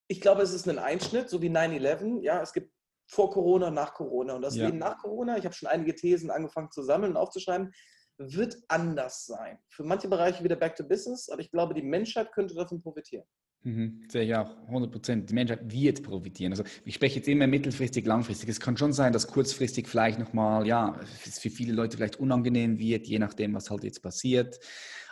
ich 0.07 0.21
glaube, 0.21 0.41
es 0.41 0.53
ist 0.53 0.67
ein 0.67 0.79
Einschnitt, 0.79 1.29
so 1.29 1.41
wie 1.41 1.49
9-11. 1.49 2.21
Ja, 2.21 2.41
es 2.41 2.53
gibt 2.53 2.71
vor 3.07 3.29
Corona, 3.31 3.69
nach 3.69 3.93
Corona. 3.93 4.35
Und 4.35 4.41
das 4.41 4.55
ja. 4.55 4.65
Leben 4.65 4.79
nach 4.79 4.97
Corona, 4.97 5.37
ich 5.37 5.45
habe 5.45 5.55
schon 5.55 5.69
einige 5.69 5.95
Thesen 5.95 6.29
angefangen 6.29 6.71
zu 6.71 6.83
sammeln 6.83 7.11
und 7.11 7.17
aufzuschreiben, 7.17 7.71
wird 8.17 8.57
anders 8.67 9.25
sein. 9.25 9.57
Für 9.69 9.83
manche 9.83 10.07
Bereiche 10.07 10.43
wieder 10.43 10.55
back 10.55 10.75
to 10.75 10.83
business, 10.83 11.29
aber 11.29 11.41
ich 11.41 11.51
glaube, 11.51 11.73
die 11.73 11.81
Menschheit 11.81 12.31
könnte 12.31 12.53
davon 12.53 12.81
profitieren. 12.81 13.25
Mhm, 13.63 14.03
sehe 14.09 14.23
ich 14.23 14.35
auch, 14.35 14.57
100 14.67 14.91
Prozent. 14.91 15.29
Die 15.29 15.33
Menschheit 15.33 15.71
wird 15.71 16.03
profitieren. 16.03 16.51
Also 16.51 16.63
ich 16.83 16.95
spreche 16.95 17.17
jetzt 17.17 17.27
immer 17.27 17.47
mittelfristig, 17.47 18.05
langfristig. 18.05 18.49
Es 18.49 18.59
kann 18.59 18.75
schon 18.75 18.91
sein, 18.91 19.13
dass 19.13 19.27
kurzfristig 19.27 19.87
vielleicht 19.87 20.19
nochmal, 20.19 20.67
ja, 20.67 20.99
es 21.25 21.39
für 21.39 21.49
viele 21.49 21.73
Leute 21.73 21.95
vielleicht 21.95 22.17
unangenehm 22.17 22.77
wird, 22.77 23.07
je 23.07 23.19
nachdem, 23.19 23.53
was 23.53 23.69
halt 23.69 23.85
jetzt 23.85 24.01
passiert. 24.01 24.59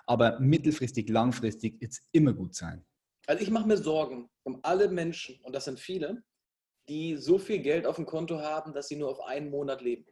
Aber 0.06 0.38
mittelfristig, 0.40 1.08
langfristig 1.10 1.80
wird 1.80 1.94
es 1.94 2.02
immer 2.12 2.34
gut 2.34 2.56
sein. 2.56 2.84
Also 3.32 3.44
ich 3.44 3.50
mache 3.50 3.66
mir 3.66 3.78
Sorgen 3.78 4.30
um 4.44 4.60
alle 4.62 4.90
Menschen, 4.90 5.40
und 5.44 5.56
das 5.56 5.64
sind 5.64 5.80
viele, 5.80 6.22
die 6.90 7.16
so 7.16 7.40
viel 7.40 7.60
Geld 7.60 7.88
auf 7.88 7.96
dem 7.96 8.06
Konto 8.06 8.42
haben, 8.42 8.74
dass 8.74 8.90
sie 8.90 8.98
nur 8.98 9.10
auf 9.10 9.22
einen 9.22 9.50
Monat 9.50 9.82
leben. 9.82 10.06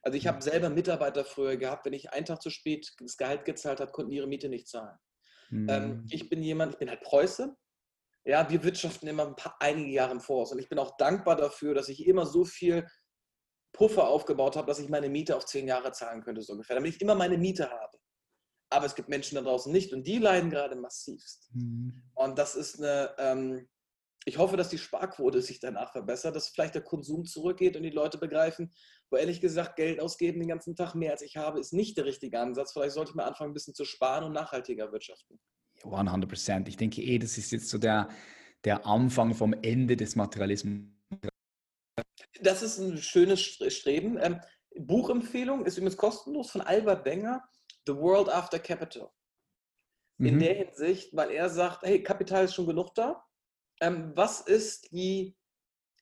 Also 0.00 0.16
ich 0.16 0.26
habe 0.26 0.40
selber 0.40 0.70
Mitarbeiter 0.70 1.26
früher 1.26 1.58
gehabt, 1.58 1.84
wenn 1.84 1.92
ich 1.92 2.10
einen 2.10 2.24
Tag 2.24 2.40
zu 2.40 2.48
spät 2.48 2.90
das 3.00 3.18
Gehalt 3.18 3.44
gezahlt 3.44 3.80
habe, 3.80 3.92
konnten 3.92 4.12
ihre 4.12 4.26
Miete 4.26 4.48
nicht 4.48 4.66
zahlen. 4.66 4.96
Mhm. 5.50 5.68
Ähm, 5.68 6.06
ich 6.10 6.30
bin 6.30 6.42
jemand, 6.42 6.72
ich 6.72 6.78
bin 6.78 6.88
halt 6.88 7.02
Preuße. 7.02 7.54
Ja, 8.24 8.48
wir 8.48 8.64
wirtschaften 8.64 9.06
immer 9.06 9.26
ein 9.26 9.36
paar, 9.36 9.56
einige 9.60 9.90
Jahre 9.90 10.12
im 10.12 10.20
Voraus. 10.20 10.52
Und 10.52 10.58
ich 10.58 10.70
bin 10.70 10.78
auch 10.78 10.96
dankbar 10.96 11.36
dafür, 11.36 11.74
dass 11.74 11.90
ich 11.90 12.06
immer 12.06 12.24
so 12.24 12.46
viel 12.46 12.86
Puffer 13.74 14.08
aufgebaut 14.08 14.56
habe, 14.56 14.68
dass 14.68 14.78
ich 14.78 14.88
meine 14.88 15.10
Miete 15.10 15.36
auf 15.36 15.44
zehn 15.44 15.68
Jahre 15.68 15.92
zahlen 15.92 16.22
könnte, 16.22 16.40
so 16.40 16.54
ungefähr, 16.54 16.76
damit 16.76 16.94
ich 16.94 17.00
immer 17.02 17.14
meine 17.14 17.36
Miete 17.36 17.68
habe 17.68 17.99
aber 18.70 18.86
es 18.86 18.94
gibt 18.94 19.08
Menschen 19.08 19.34
da 19.34 19.42
draußen 19.42 19.72
nicht 19.72 19.92
und 19.92 20.06
die 20.06 20.18
leiden 20.18 20.50
gerade 20.50 20.76
massivst. 20.76 21.50
Mhm. 21.52 22.02
Und 22.14 22.38
das 22.38 22.54
ist 22.54 22.78
eine, 22.78 23.14
ähm, 23.18 23.68
ich 24.24 24.38
hoffe, 24.38 24.56
dass 24.56 24.68
die 24.68 24.78
Sparquote 24.78 25.42
sich 25.42 25.60
danach 25.60 25.92
verbessert, 25.92 26.36
dass 26.36 26.48
vielleicht 26.48 26.74
der 26.74 26.82
Konsum 26.82 27.24
zurückgeht 27.24 27.76
und 27.76 27.82
die 27.82 27.90
Leute 27.90 28.18
begreifen, 28.18 28.72
wo 29.10 29.16
ehrlich 29.16 29.40
gesagt, 29.40 29.76
Geld 29.76 30.00
ausgeben 30.00 30.38
den 30.38 30.48
ganzen 30.48 30.76
Tag 30.76 30.94
mehr 30.94 31.12
als 31.12 31.22
ich 31.22 31.36
habe, 31.36 31.58
ist 31.58 31.72
nicht 31.72 31.96
der 31.96 32.04
richtige 32.04 32.38
Ansatz. 32.38 32.72
Vielleicht 32.72 32.92
sollte 32.92 33.10
ich 33.10 33.14
mal 33.16 33.24
anfangen, 33.24 33.50
ein 33.50 33.54
bisschen 33.54 33.74
zu 33.74 33.84
sparen 33.84 34.24
und 34.24 34.32
nachhaltiger 34.32 34.92
wirtschaften. 34.92 35.40
100 35.84 36.28
Prozent. 36.28 36.68
Ich 36.68 36.76
denke 36.76 37.02
eh, 37.02 37.18
das 37.18 37.38
ist 37.38 37.50
jetzt 37.52 37.68
so 37.68 37.78
der, 37.78 38.08
der 38.64 38.86
Anfang 38.86 39.34
vom 39.34 39.54
Ende 39.62 39.96
des 39.96 40.14
Materialismus. 40.16 40.86
Das 42.42 42.62
ist 42.62 42.78
ein 42.78 42.98
schönes 42.98 43.40
Streben. 43.40 44.18
Ähm, 44.20 44.40
Buchempfehlung 44.76 45.64
ist 45.66 45.78
übrigens 45.78 45.96
kostenlos 45.96 46.50
von 46.50 46.60
Albert 46.60 47.04
Benger. 47.04 47.42
The 47.86 47.94
World 47.94 48.28
After 48.28 48.58
Capital. 48.58 49.10
In 50.18 50.34
mhm. 50.34 50.40
der 50.40 50.54
Hinsicht, 50.54 51.16
weil 51.16 51.30
er 51.30 51.48
sagt, 51.48 51.82
hey, 51.82 52.02
Kapital 52.02 52.44
ist 52.44 52.54
schon 52.54 52.66
genug 52.66 52.94
da. 52.94 53.24
Ähm, 53.80 54.12
was 54.14 54.42
ist 54.42 54.92
die 54.92 55.34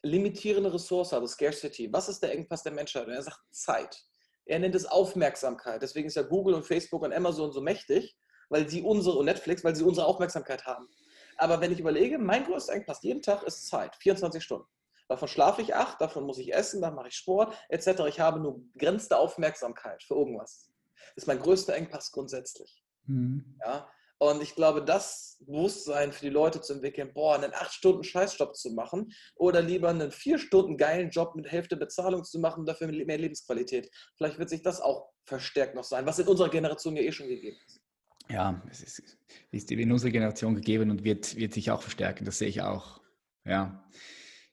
limitierende 0.03 0.73
Ressource, 0.73 1.13
also 1.13 1.27
Scarcity? 1.27 1.93
Was 1.93 2.09
ist 2.09 2.23
der 2.23 2.33
Engpass 2.33 2.63
der 2.63 2.73
Menschheit? 2.73 3.07
Und 3.07 3.13
er 3.13 3.23
sagt 3.23 3.41
Zeit. 3.51 4.05
Er 4.45 4.59
nennt 4.59 4.75
es 4.75 4.87
Aufmerksamkeit. 4.87 5.83
Deswegen 5.83 6.09
ist 6.09 6.17
ja 6.17 6.23
Google 6.23 6.55
und 6.55 6.67
Facebook 6.67 7.03
und 7.03 7.13
Amazon 7.13 7.53
so 7.53 7.61
mächtig, 7.61 8.17
weil 8.49 8.69
sie 8.69 8.83
unsere 8.83 9.19
und 9.19 9.27
Netflix, 9.27 9.63
weil 9.63 9.77
sie 9.77 9.85
unsere 9.85 10.07
Aufmerksamkeit 10.07 10.67
haben. 10.67 10.89
Aber 11.37 11.61
wenn 11.61 11.71
ich 11.71 11.79
überlege, 11.79 12.19
mein 12.19 12.45
größter 12.45 12.73
Engpass 12.73 13.03
jeden 13.03 13.23
Tag 13.23 13.45
ist 13.45 13.69
Zeit, 13.69 13.95
24 13.97 14.43
Stunden. 14.43 14.67
Davon 15.07 15.29
schlafe 15.29 15.63
ich 15.63 15.75
acht, 15.75 16.01
davon 16.01 16.25
muss 16.25 16.39
ich 16.39 16.53
essen, 16.53 16.83
dann 16.83 16.95
mache 16.95 17.09
ich 17.09 17.15
Sport, 17.15 17.55
etc. 17.69 18.01
Ich 18.09 18.21
habe 18.21 18.41
nur 18.41 18.61
begrenzte 18.73 19.17
Aufmerksamkeit 19.17 20.03
für 20.03 20.15
irgendwas 20.15 20.69
ist 21.17 21.27
mein 21.27 21.41
größter 21.41 21.75
Engpass 21.75 22.13
grundsätzlich. 22.13 22.85
Mhm. 23.07 23.59
Ja? 23.65 23.91
Und 24.21 24.43
ich 24.43 24.57
glaube, 24.57 24.85
das 24.85 25.37
Bewusstsein 25.47 26.13
für 26.13 26.25
die 26.25 26.31
Leute 26.31 26.61
zu 26.61 26.73
entwickeln, 26.73 27.13
boah, 27.15 27.37
einen 27.37 27.55
8 27.55 27.73
Stunden 27.73 28.03
Scheißjob 28.03 28.57
zu 28.57 28.73
machen 28.73 29.13
oder 29.37 29.63
lieber 29.63 29.91
einen 29.91 30.11
4 30.11 30.39
Stunden 30.39 30.77
geilen 30.77 31.11
Job 31.11 31.37
mit 31.37 31.47
Hälfte 31.51 31.77
Bezahlung 31.77 32.25
zu 32.25 32.41
machen 32.41 32.61
und 32.61 32.67
dafür 32.67 32.89
mehr 32.89 33.19
Lebensqualität. 33.19 33.89
Vielleicht 34.17 34.39
wird 34.39 34.49
sich 34.49 34.63
das 34.63 34.81
auch 34.81 35.13
verstärkt 35.25 35.77
noch 35.77 35.85
sein, 35.85 36.05
was 36.05 36.19
in 36.19 36.27
unserer 36.27 36.49
Generation 36.49 36.97
ja 36.97 37.03
eh 37.03 37.13
schon 37.13 37.29
gegeben 37.29 37.57
ist. 37.65 37.81
Ja, 38.29 38.63
es 38.69 38.83
ist, 38.83 39.19
ist 39.53 39.71
in 39.71 39.93
unserer 39.93 40.11
Generation 40.11 40.55
gegeben 40.55 40.91
und 40.91 41.05
wird, 41.05 41.37
wird 41.37 41.55
sich 41.55 41.71
auch 41.71 41.81
verstärken. 41.81 42.25
Das 42.25 42.39
sehe 42.39 42.49
ich 42.49 42.61
auch. 42.61 43.01
Ja. 43.45 43.89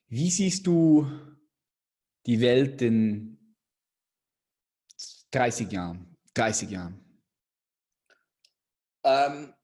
Wie 0.06 0.30
siehst 0.30 0.66
du 0.66 1.10
die 2.24 2.40
Welt 2.40 2.80
in 2.80 3.54
30 5.32 5.72
Jahren? 5.72 6.15
30 6.36 6.70
Jahren? 6.70 7.00
Ähm, 9.04 9.54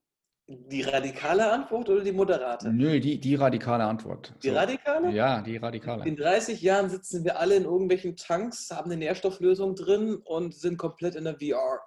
die 0.46 0.82
radikale 0.82 1.50
Antwort 1.52 1.88
oder 1.88 2.02
die 2.02 2.12
moderate? 2.12 2.72
Nö, 2.72 2.98
die, 3.00 3.18
die 3.20 3.34
radikale 3.34 3.84
Antwort. 3.84 4.34
Die 4.42 4.48
so. 4.48 4.54
radikale? 4.54 5.10
Ja, 5.10 5.40
die 5.40 5.56
radikale. 5.56 6.04
In 6.04 6.16
30 6.16 6.60
Jahren 6.62 6.90
sitzen 6.90 7.24
wir 7.24 7.38
alle 7.38 7.56
in 7.56 7.64
irgendwelchen 7.64 8.16
Tanks, 8.16 8.70
haben 8.70 8.90
eine 8.90 8.98
Nährstofflösung 8.98 9.74
drin 9.74 10.16
und 10.16 10.54
sind 10.54 10.78
komplett 10.78 11.14
in 11.14 11.24
der 11.24 11.38
VR. 11.38 11.80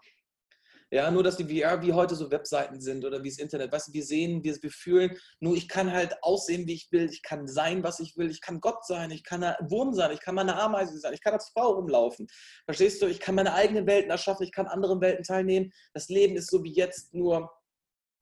Ja, 0.92 1.10
nur 1.10 1.24
dass 1.24 1.38
die 1.38 1.46
VR 1.46 1.82
wie 1.82 1.94
heute 1.94 2.16
so 2.16 2.30
Webseiten 2.30 2.80
sind 2.80 3.06
oder 3.06 3.24
wie 3.24 3.30
das 3.30 3.40
Internet. 3.40 3.72
Weißt 3.72 3.88
du, 3.88 3.94
wir 3.94 4.04
sehen, 4.04 4.44
wir, 4.44 4.56
wir 4.62 4.70
fühlen, 4.70 5.18
nur 5.40 5.56
ich 5.56 5.68
kann 5.68 5.92
halt 5.92 6.16
aussehen, 6.22 6.68
wie 6.68 6.74
ich 6.74 6.92
will, 6.92 7.10
ich 7.10 7.24
kann 7.24 7.48
sein, 7.48 7.84
was 7.84 8.00
ich 8.00 8.16
will, 8.18 8.30
ich 8.30 8.40
kann 8.40 8.60
Gott 8.60 8.86
sein, 8.86 9.10
ich 9.10 9.24
kann 9.24 9.44
ein 9.44 9.56
Wurm 9.70 9.94
sein, 9.94 10.12
ich 10.12 10.22
kann 10.22 10.36
meine 10.36 10.56
Ameise 10.56 10.98
sein, 11.00 11.14
ich 11.14 11.22
kann 11.22 11.34
als 11.34 11.50
Frau 11.50 11.72
rumlaufen. 11.72 12.28
Verstehst 12.66 13.02
du? 13.02 13.08
Ich 13.08 13.20
kann 13.20 13.36
meine 13.36 13.54
eigenen 13.54 13.88
Welten 13.88 14.12
erschaffen, 14.12 14.44
ich 14.44 14.52
kann 14.52 14.68
anderen 14.68 15.02
Welten 15.02 15.24
teilnehmen. 15.24 15.74
Das 15.94 16.08
Leben 16.10 16.36
ist 16.36 16.52
so 16.52 16.64
wie 16.64 16.74
jetzt 16.74 17.14
nur 17.14 17.52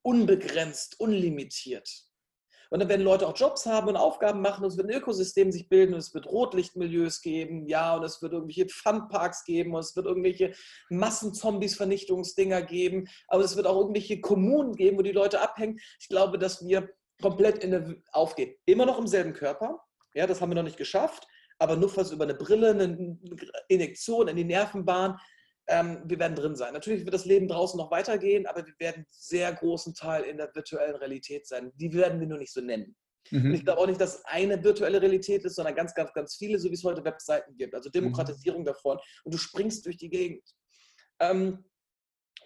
unbegrenzt, 0.02 1.00
unlimitiert. 1.00 1.90
Und 2.74 2.80
dann 2.80 2.90
werden 2.90 3.04
Leute 3.04 3.28
auch 3.28 3.38
Jobs 3.38 3.68
haben 3.68 3.88
und 3.88 3.98
Aufgaben 3.98 4.42
machen 4.42 4.64
und 4.64 4.72
es 4.72 4.78
wird 4.78 4.90
ein 4.90 4.98
Ökosystem 4.98 5.52
sich 5.52 5.70
bilden 5.70 5.94
und 5.94 6.00
es 6.00 6.12
wird 6.16 6.26
Rotlichtmilieus 6.26 7.22
geben, 7.22 7.68
ja, 7.68 7.96
und 7.96 8.04
es 8.04 8.20
wird 8.24 8.34
irgendwelche 8.34 8.68
Funparks 8.68 9.44
geben 9.44 9.76
und 9.76 9.82
es 9.82 9.96
wird 9.96 10.08
irgendwelche 10.08 10.56
Massenzombies-Vernichtungsdinger 10.90 12.64
geben, 12.64 13.08
aber 13.28 13.44
es 13.44 13.56
wird 13.56 13.68
auch 13.68 13.80
irgendwelche 13.80 14.22
Kommunen 14.22 14.74
geben, 14.74 14.98
wo 14.98 15.04
die 15.04 15.12
Leute 15.12 15.40
abhängen. 15.40 15.80
Ich 16.00 16.10
glaube, 16.10 16.40
dass 16.40 16.66
wir 16.66 16.90
komplett 17.22 17.64
in 17.64 17.70
der 17.70 17.96
aufgehen. 18.12 18.56
Immer 18.66 18.88
noch 18.88 18.98
im 18.98 19.06
selben 19.06 19.34
Körper, 19.34 19.80
ja, 20.16 20.26
das 20.26 20.42
haben 20.42 20.50
wir 20.50 20.56
noch 20.56 20.64
nicht 20.64 20.78
geschafft, 20.78 21.28
aber 21.60 21.76
nur 21.76 21.90
fast 21.90 22.12
über 22.12 22.24
eine 22.24 22.34
Brille, 22.34 22.72
eine 22.72 23.20
Injektion 23.68 24.30
in 24.30 24.36
die 24.36 24.46
Nervenbahn, 24.46 25.20
ähm, 25.68 26.02
wir 26.06 26.20
werden 26.20 26.36
drin 26.36 26.56
sein. 26.56 26.74
Natürlich 26.74 27.06
wird 27.06 27.14
das 27.14 27.26
Leben 27.26 27.48
draußen 27.48 27.78
noch 27.78 27.92
weitergehen, 27.92 28.46
aber 28.48 28.66
wir 28.66 28.74
werden 28.80 29.06
sehr 29.10 29.52
großen 29.54 29.94
Teil 29.94 30.24
in 30.24 30.38
der 30.38 30.54
virtuellen 30.54 30.96
Realität 30.96 31.48
sein. 31.48 31.72
Die 31.76 31.94
werden 31.94 32.20
wir 32.20 32.28
nur 32.28 32.38
nicht 32.38 32.52
so 32.52 32.62
nennen. 32.62 32.96
Mhm. 33.32 33.46
Und 33.46 33.54
ich 33.54 33.64
glaube 33.64 33.80
auch 33.80 33.88
nicht, 33.88 34.02
dass 34.02 34.26
eine 34.26 34.62
virtuelle 34.64 35.02
Realität 35.02 35.46
ist, 35.46 35.56
sondern 35.56 35.76
ganz, 35.76 35.94
ganz, 35.94 36.12
ganz 36.14 36.36
viele, 36.36 36.60
so 36.60 36.70
wie 36.70 36.74
es 36.74 36.84
heute 36.84 37.06
Webseiten 37.06 37.56
gibt. 37.56 37.74
Also 37.74 37.90
Demokratisierung 37.90 38.62
mhm. 38.62 38.66
davon. 38.66 39.00
Und 39.24 39.34
du 39.34 39.38
springst 39.38 39.86
durch 39.86 39.98
die 39.98 40.10
Gegend. 40.10 40.44
Ähm, 41.20 41.66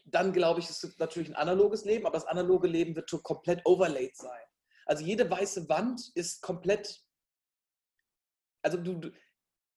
dann 0.06 0.32
glaube 0.32 0.60
ich, 0.60 0.70
es 0.70 0.80
gibt 0.80 1.00
natürlich 1.00 1.30
ein 1.30 1.36
analoges 1.36 1.84
Leben, 1.86 2.06
aber 2.06 2.18
das 2.18 2.28
analoge 2.28 2.68
Leben 2.68 2.96
wird 2.96 3.12
komplett 3.24 3.66
overlaid 3.66 4.16
sein. 4.16 4.42
Also 4.86 5.04
jede 5.04 5.30
weiße 5.30 5.68
Wand 5.68 6.12
ist 6.16 6.42
komplett, 6.42 7.04
also 8.62 8.78
du, 8.78 9.12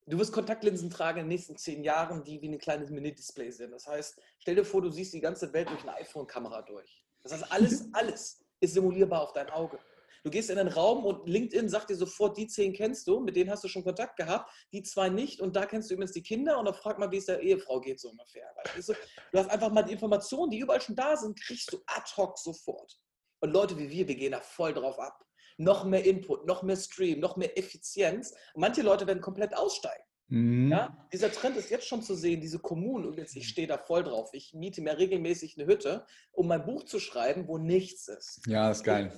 du, 0.07 0.19
wirst 0.19 0.33
Kontaktlinsen 0.33 0.91
tragen 0.91 1.21
in 1.21 1.25
den 1.25 1.29
nächsten 1.29 1.57
zehn 1.57 1.83
Jahren, 1.85 2.25
die 2.25 2.41
wie 2.43 2.49
ein 2.49 2.59
kleines 2.59 2.91
Mini-Display 2.91 3.51
sind. 3.51 3.73
Das 3.73 3.87
heißt, 3.87 4.21
stell 4.39 4.55
dir 4.55 4.65
vor, 4.65 4.83
du 4.83 4.91
siehst 4.91 5.13
die 5.13 5.21
ganze 5.21 5.53
Welt 5.53 5.69
durch 5.69 5.83
eine 5.83 5.95
iPhone-Kamera 5.95 6.63
durch. 6.63 7.05
Das 7.23 7.33
heißt, 7.33 7.51
alles, 7.51 7.89
alles 7.93 8.45
ist 8.61 8.75
simulierbar 8.75 9.23
auf 9.23 9.33
dein 9.33 9.51
Auge. 9.51 9.79
Du 10.23 10.31
gehst 10.31 10.51
in 10.51 10.59
einen 10.59 10.69
Raum 10.69 11.07
und 11.07 11.27
LinkedIn 11.27 11.71
sagt 11.71 11.89
dir 11.89 11.97
sofort, 11.97 12.37
die 12.37 12.47
zehn 12.47 12.75
kennst 12.75 13.07
du, 13.07 13.21
mit 13.21 13.37
denen 13.37 13.51
hast 13.51 13.65
du 13.65 13.69
schon 13.69 13.83
Kontakt 13.83 14.17
gehabt, 14.17 14.53
die 14.71 14.83
zwei 14.83 15.09
nicht 15.09 15.41
und 15.41 15.57
da 15.57 15.65
kennst 15.65 15.89
du 15.89 15.95
übrigens 15.95 16.13
die 16.13 16.23
Kinder 16.23 16.59
und 16.59 16.67
dann 16.67 16.75
frag 16.75 16.99
mal, 16.99 17.11
wie 17.11 17.17
es 17.17 17.25
der 17.25 17.41
Ehefrau 17.41 17.81
geht, 17.81 17.99
so 18.01 18.11
ungefähr. 18.11 18.47
Du, 18.77 18.93
du 19.33 19.39
hast 19.39 19.49
einfach 19.49 19.73
mal 19.73 19.83
die 19.83 19.93
Informationen, 19.93 20.51
die 20.51 20.59
überall 20.59 20.81
schon 20.83 20.95
da 20.95 21.17
sind, 21.17 21.41
kriegst 21.41 21.73
du 21.73 21.79
ad 21.87 22.05
hoc 22.19 22.39
sofort. 22.39 22.99
Und 23.41 23.53
Leute 23.53 23.79
wie 23.79 23.89
wir, 23.89 24.09
wir 24.09 24.15
gehen 24.15 24.33
da 24.33 24.41
voll 24.43 24.75
drauf 24.75 24.99
ab 24.99 25.25
noch 25.61 25.85
mehr 25.85 26.05
Input, 26.05 26.47
noch 26.47 26.63
mehr 26.63 26.77
Stream, 26.77 27.21
noch 27.21 27.37
mehr 27.37 27.57
Effizienz. 27.59 28.33
Und 28.55 28.63
manche 28.63 28.83
Leute 28.83 29.07
werden 29.07 29.21
komplett 29.21 29.55
aussteigen. 29.57 30.03
Mhm. 30.29 30.71
Ja, 30.71 31.07
dieser 31.13 31.31
Trend 31.31 31.57
ist 31.57 31.71
jetzt 31.71 31.87
schon 31.87 32.03
zu 32.03 32.15
sehen, 32.15 32.41
diese 32.41 32.59
Kommunen, 32.59 33.05
und 33.05 33.19
jetzt 33.19 33.37
ich 33.37 33.49
stehe 33.49 33.67
da 33.67 33.77
voll 33.77 34.05
drauf. 34.05 34.31
Ich 34.33 34.55
miete 34.55 34.81
mir 34.81 34.97
regelmäßig 34.97 35.59
eine 35.59 35.67
Hütte, 35.67 36.07
um 36.33 36.47
mein 36.47 36.65
Buch 36.65 36.85
zu 36.85 36.99
schreiben, 36.99 37.47
wo 37.47 37.59
nichts 37.59 38.09
ist. 38.09 38.41
Ja, 38.47 38.71
ist 38.71 38.85
geil. 38.85 39.13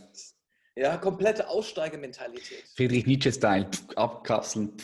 Ja, 0.74 0.96
komplette 0.96 1.48
Aussteigementalität. 1.48 2.64
Friedrich 2.74 3.06
Nietzsche-Style, 3.06 3.70
abkapseln. 3.94 4.74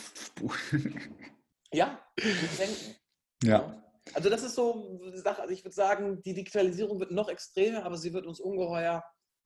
ja, 1.73 1.99
denken. 2.17 2.95
Ja. 3.43 3.83
Also 4.13 4.29
das 4.29 4.43
ist 4.43 4.55
so 4.55 5.01
Sache, 5.15 5.41
also 5.41 5.53
ich 5.53 5.63
würde 5.63 5.75
sagen, 5.75 6.21
die 6.23 6.33
Digitalisierung 6.33 6.99
wird 6.99 7.11
noch 7.11 7.27
extremer, 7.27 7.83
aber 7.83 7.97
sie 7.97 8.13
wird 8.13 8.25
uns 8.25 8.39
ungeheuer 8.39 9.03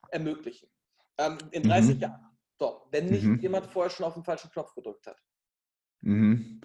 ermöglichen. 0.10 0.70
Ähm, 1.18 1.38
in 1.52 1.64
30 1.64 1.96
mhm. 1.96 2.02
Jahren. 2.02 2.24
So, 2.60 2.82
wenn 2.92 3.08
nicht 3.08 3.24
mhm. 3.24 3.40
jemand 3.40 3.68
vorher 3.68 3.90
schon 3.90 4.06
auf 4.06 4.14
den 4.14 4.24
falschen 4.24 4.50
Knopf 4.52 4.74
gedrückt 4.74 5.08
hat. 5.08 5.18
Mhm. 6.02 6.62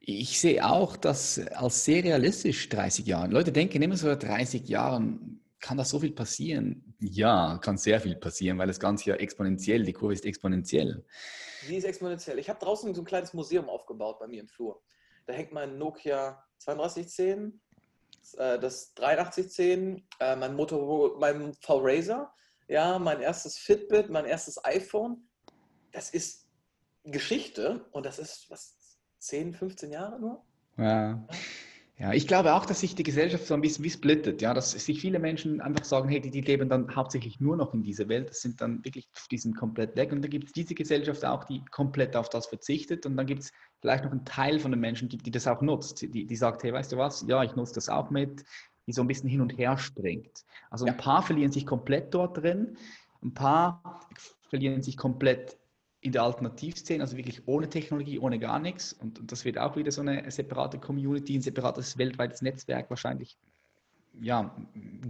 Ich 0.00 0.40
sehe 0.40 0.64
auch 0.64 0.96
das 0.96 1.38
als 1.38 1.84
sehr 1.84 2.02
realistisch, 2.04 2.68
30 2.68 3.06
Jahre. 3.06 3.28
Leute 3.28 3.52
denken 3.52 3.82
immer 3.82 3.96
so, 3.96 4.14
30 4.14 4.68
Jahren 4.68 5.40
kann 5.60 5.76
da 5.76 5.84
so 5.84 6.00
viel 6.00 6.12
passieren. 6.12 6.94
Ja, 7.00 7.58
kann 7.62 7.76
sehr 7.76 8.00
viel 8.00 8.16
passieren, 8.16 8.58
weil 8.58 8.66
das 8.66 8.80
Ganze 8.80 9.10
ja 9.10 9.16
exponentiell, 9.16 9.84
die 9.84 9.92
Kurve 9.92 10.14
ist 10.14 10.24
exponentiell. 10.24 11.04
Sie 11.66 11.76
ist 11.76 11.84
exponentiell. 11.84 12.38
Ich 12.38 12.48
habe 12.48 12.58
draußen 12.58 12.94
so 12.94 13.02
ein 13.02 13.04
kleines 13.04 13.34
Museum 13.34 13.68
aufgebaut 13.68 14.18
bei 14.18 14.26
mir 14.26 14.40
im 14.40 14.48
Flur. 14.48 14.82
Da 15.26 15.34
hängt 15.34 15.52
mein 15.52 15.78
Nokia 15.78 16.42
3210, 16.64 17.60
äh, 18.38 18.58
das 18.58 18.94
8310, 18.98 20.06
äh, 20.18 20.36
mein, 20.36 20.56
Motor, 20.56 21.18
mein 21.18 21.52
V-Razer 21.54 22.32
ja, 22.70 22.98
mein 23.00 23.20
erstes 23.20 23.58
Fitbit, 23.58 24.10
mein 24.10 24.24
erstes 24.24 24.64
iPhone, 24.64 25.28
das 25.90 26.10
ist 26.10 26.46
Geschichte 27.04 27.84
und 27.90 28.06
das 28.06 28.18
ist 28.18 28.48
was 28.48 28.76
10, 29.18 29.54
15 29.54 29.90
Jahre 29.90 30.20
nur. 30.20 30.44
Ja. 30.76 31.26
Ja, 31.98 32.14
ich 32.14 32.26
glaube 32.26 32.54
auch, 32.54 32.64
dass 32.64 32.80
sich 32.80 32.94
die 32.94 33.02
Gesellschaft 33.02 33.46
so 33.46 33.52
ein 33.52 33.60
bisschen 33.60 33.84
wie 33.84 33.90
splittet, 33.90 34.40
ja, 34.40 34.54
dass 34.54 34.70
sich 34.70 35.02
viele 35.02 35.18
Menschen 35.18 35.60
einfach 35.60 35.84
sagen, 35.84 36.08
hey, 36.08 36.18
die, 36.18 36.30
die 36.30 36.40
leben 36.40 36.70
dann 36.70 36.96
hauptsächlich 36.96 37.40
nur 37.40 37.58
noch 37.58 37.74
in 37.74 37.82
dieser 37.82 38.08
Welt, 38.08 38.30
das 38.30 38.40
sind 38.40 38.62
dann 38.62 38.82
wirklich, 38.86 39.10
die 39.30 39.52
komplett 39.52 39.96
weg 39.96 40.10
und 40.10 40.22
dann 40.22 40.30
gibt 40.30 40.46
es 40.46 40.52
diese 40.52 40.74
Gesellschaft 40.74 41.22
auch, 41.26 41.44
die 41.44 41.62
komplett 41.70 42.16
auf 42.16 42.30
das 42.30 42.46
verzichtet 42.46 43.04
und 43.04 43.18
dann 43.18 43.26
gibt 43.26 43.42
es 43.42 43.52
vielleicht 43.82 44.04
noch 44.04 44.12
einen 44.12 44.24
Teil 44.24 44.58
von 44.60 44.70
den 44.70 44.80
Menschen, 44.80 45.10
die, 45.10 45.18
die 45.18 45.30
das 45.30 45.46
auch 45.46 45.60
nutzt, 45.60 46.00
die, 46.00 46.24
die 46.24 46.36
sagt, 46.36 46.62
hey, 46.62 46.72
weißt 46.72 46.92
du 46.92 46.96
was, 46.96 47.22
ja, 47.28 47.42
ich 47.42 47.54
nutze 47.54 47.74
das 47.74 47.90
auch 47.90 48.08
mit, 48.08 48.44
die 48.86 48.92
so 48.92 49.02
ein 49.02 49.06
bisschen 49.06 49.28
hin 49.28 49.40
und 49.40 49.56
her 49.56 49.78
springt. 49.78 50.44
Also 50.70 50.86
ein 50.86 50.96
paar 50.96 51.22
verlieren 51.22 51.52
sich 51.52 51.66
komplett 51.66 52.14
dort 52.14 52.38
drin, 52.38 52.76
ein 53.22 53.34
paar 53.34 54.00
verlieren 54.48 54.82
sich 54.82 54.96
komplett 54.96 55.58
in 56.00 56.12
der 56.12 56.22
Alternativszene, 56.22 57.02
also 57.02 57.16
wirklich 57.16 57.46
ohne 57.46 57.68
Technologie, 57.68 58.18
ohne 58.18 58.38
gar 58.38 58.58
nichts. 58.58 58.92
Und, 58.92 59.18
und 59.18 59.30
das 59.30 59.44
wird 59.44 59.58
auch 59.58 59.76
wieder 59.76 59.90
so 59.92 60.00
eine 60.00 60.30
separate 60.30 60.78
Community, 60.78 61.36
ein 61.36 61.42
separates 61.42 61.98
weltweites 61.98 62.40
Netzwerk 62.40 62.88
wahrscheinlich 62.88 63.36
ja, 64.20 64.56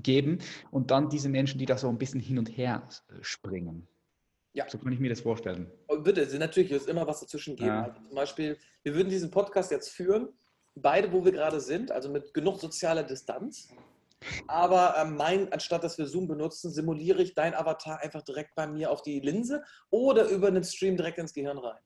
geben. 0.02 0.38
Und 0.70 0.90
dann 0.90 1.08
diese 1.08 1.28
Menschen, 1.28 1.58
die 1.58 1.66
da 1.66 1.78
so 1.78 1.88
ein 1.88 1.98
bisschen 1.98 2.20
hin 2.20 2.38
und 2.38 2.48
her 2.48 2.88
springen. 3.20 3.86
Ja. 4.52 4.68
So 4.68 4.78
kann 4.78 4.92
ich 4.92 4.98
mir 4.98 5.10
das 5.10 5.20
vorstellen. 5.20 5.70
Bitte, 6.02 6.26
natürlich 6.38 6.70
wird 6.70 6.82
es 6.82 6.88
immer 6.88 7.06
was 7.06 7.20
dazwischen 7.20 7.54
geben. 7.54 7.68
Ja. 7.68 7.82
Also 7.84 8.00
zum 8.02 8.14
Beispiel, 8.16 8.58
wir 8.82 8.94
würden 8.94 9.08
diesen 9.08 9.30
Podcast 9.30 9.70
jetzt 9.70 9.90
führen 9.90 10.28
beide, 10.82 11.12
wo 11.12 11.24
wir 11.24 11.32
gerade 11.32 11.60
sind, 11.60 11.90
also 11.90 12.08
mit 12.08 12.34
genug 12.34 12.60
sozialer 12.60 13.02
Distanz. 13.02 13.68
Aber 14.46 14.96
ähm, 14.98 15.16
mein, 15.16 15.52
anstatt 15.52 15.82
dass 15.82 15.96
wir 15.96 16.06
Zoom 16.06 16.28
benutzen, 16.28 16.70
simuliere 16.70 17.22
ich 17.22 17.34
dein 17.34 17.54
Avatar 17.54 18.00
einfach 18.00 18.22
direkt 18.22 18.54
bei 18.54 18.66
mir 18.66 18.90
auf 18.90 19.02
die 19.02 19.20
Linse 19.20 19.62
oder 19.88 20.28
über 20.28 20.48
einen 20.48 20.64
Stream 20.64 20.96
direkt 20.96 21.18
ins 21.18 21.32
Gehirn 21.32 21.58
rein. 21.58 21.78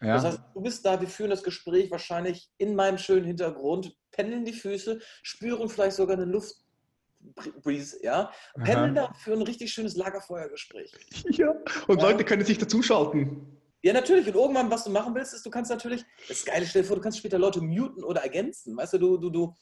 Ja. 0.00 0.14
Das 0.14 0.24
heißt, 0.24 0.40
du 0.54 0.60
bist 0.60 0.84
da, 0.84 1.00
wir 1.00 1.08
führen 1.08 1.30
das 1.30 1.42
Gespräch 1.42 1.90
wahrscheinlich 1.90 2.50
in 2.58 2.74
meinem 2.74 2.98
schönen 2.98 3.24
Hintergrund, 3.24 3.94
pendeln 4.10 4.44
die 4.44 4.52
Füße, 4.52 5.00
spüren 5.22 5.68
vielleicht 5.68 5.96
sogar 5.96 6.16
eine 6.16 6.24
Luftbreeze, 6.24 8.02
ja, 8.02 8.32
pendeln 8.54 8.96
da 8.96 9.12
für 9.12 9.32
ein 9.32 9.42
richtig 9.42 9.72
schönes 9.72 9.94
Lagerfeuergespräch. 9.94 10.92
Ja, 11.30 11.54
und 11.86 12.00
ja. 12.00 12.08
Leute 12.10 12.24
können 12.24 12.44
sich 12.44 12.58
dazuschalten. 12.58 13.61
Ja, 13.84 13.92
natürlich. 13.92 14.28
Und 14.28 14.36
irgendwann, 14.36 14.70
was 14.70 14.84
du 14.84 14.90
machen 14.90 15.12
willst, 15.14 15.34
ist, 15.34 15.44
du 15.44 15.50
kannst 15.50 15.70
natürlich, 15.70 16.04
das 16.28 16.38
ist 16.38 16.46
geil, 16.46 16.64
stell 16.64 16.82
dir 16.82 16.88
vor, 16.88 16.96
du 16.96 17.02
kannst 17.02 17.18
später 17.18 17.38
Leute 17.38 17.60
muten 17.60 18.04
oder 18.04 18.22
ergänzen. 18.22 18.76
Weißt 18.76 18.92
du, 18.92 18.98
du, 18.98 19.16
du, 19.16 19.30
du 19.30 19.54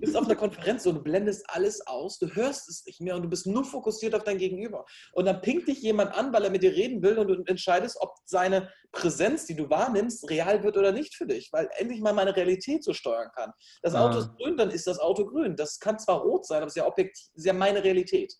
bist 0.00 0.16
auf 0.16 0.26
einer 0.26 0.36
Konferenz 0.36 0.86
und 0.86 0.94
du 0.94 1.02
blendest 1.02 1.44
alles 1.48 1.84
aus, 1.84 2.18
du 2.20 2.28
hörst 2.28 2.68
es 2.68 2.86
nicht 2.86 3.00
mehr 3.00 3.16
und 3.16 3.22
du 3.22 3.28
bist 3.28 3.46
nur 3.46 3.64
fokussiert 3.64 4.14
auf 4.14 4.22
dein 4.22 4.38
Gegenüber. 4.38 4.84
Und 5.12 5.24
dann 5.24 5.40
pinkt 5.40 5.66
dich 5.66 5.82
jemand 5.82 6.14
an, 6.14 6.32
weil 6.32 6.44
er 6.44 6.50
mit 6.50 6.62
dir 6.62 6.72
reden 6.72 7.02
will 7.02 7.18
und 7.18 7.26
du 7.26 7.42
entscheidest, 7.46 7.96
ob 8.00 8.14
seine 8.24 8.70
Präsenz, 8.92 9.46
die 9.46 9.56
du 9.56 9.68
wahrnimmst, 9.68 10.30
real 10.30 10.62
wird 10.62 10.76
oder 10.76 10.92
nicht 10.92 11.16
für 11.16 11.26
dich, 11.26 11.52
weil 11.52 11.68
endlich 11.76 12.00
mal 12.00 12.12
meine 12.12 12.36
Realität 12.36 12.84
so 12.84 12.92
steuern 12.92 13.30
kann. 13.34 13.52
Das 13.82 13.96
Auto 13.96 14.18
ah. 14.18 14.20
ist 14.20 14.36
grün, 14.36 14.56
dann 14.56 14.70
ist 14.70 14.86
das 14.86 15.00
Auto 15.00 15.26
grün. 15.26 15.56
Das 15.56 15.80
kann 15.80 15.98
zwar 15.98 16.20
rot 16.20 16.46
sein, 16.46 16.58
aber 16.58 16.66
es 16.66 16.76
ist 16.76 16.76
ja 16.76 16.86
objektiv, 16.86 17.26
ist 17.34 17.44
ja 17.44 17.52
meine 17.52 17.82
Realität. 17.82 18.34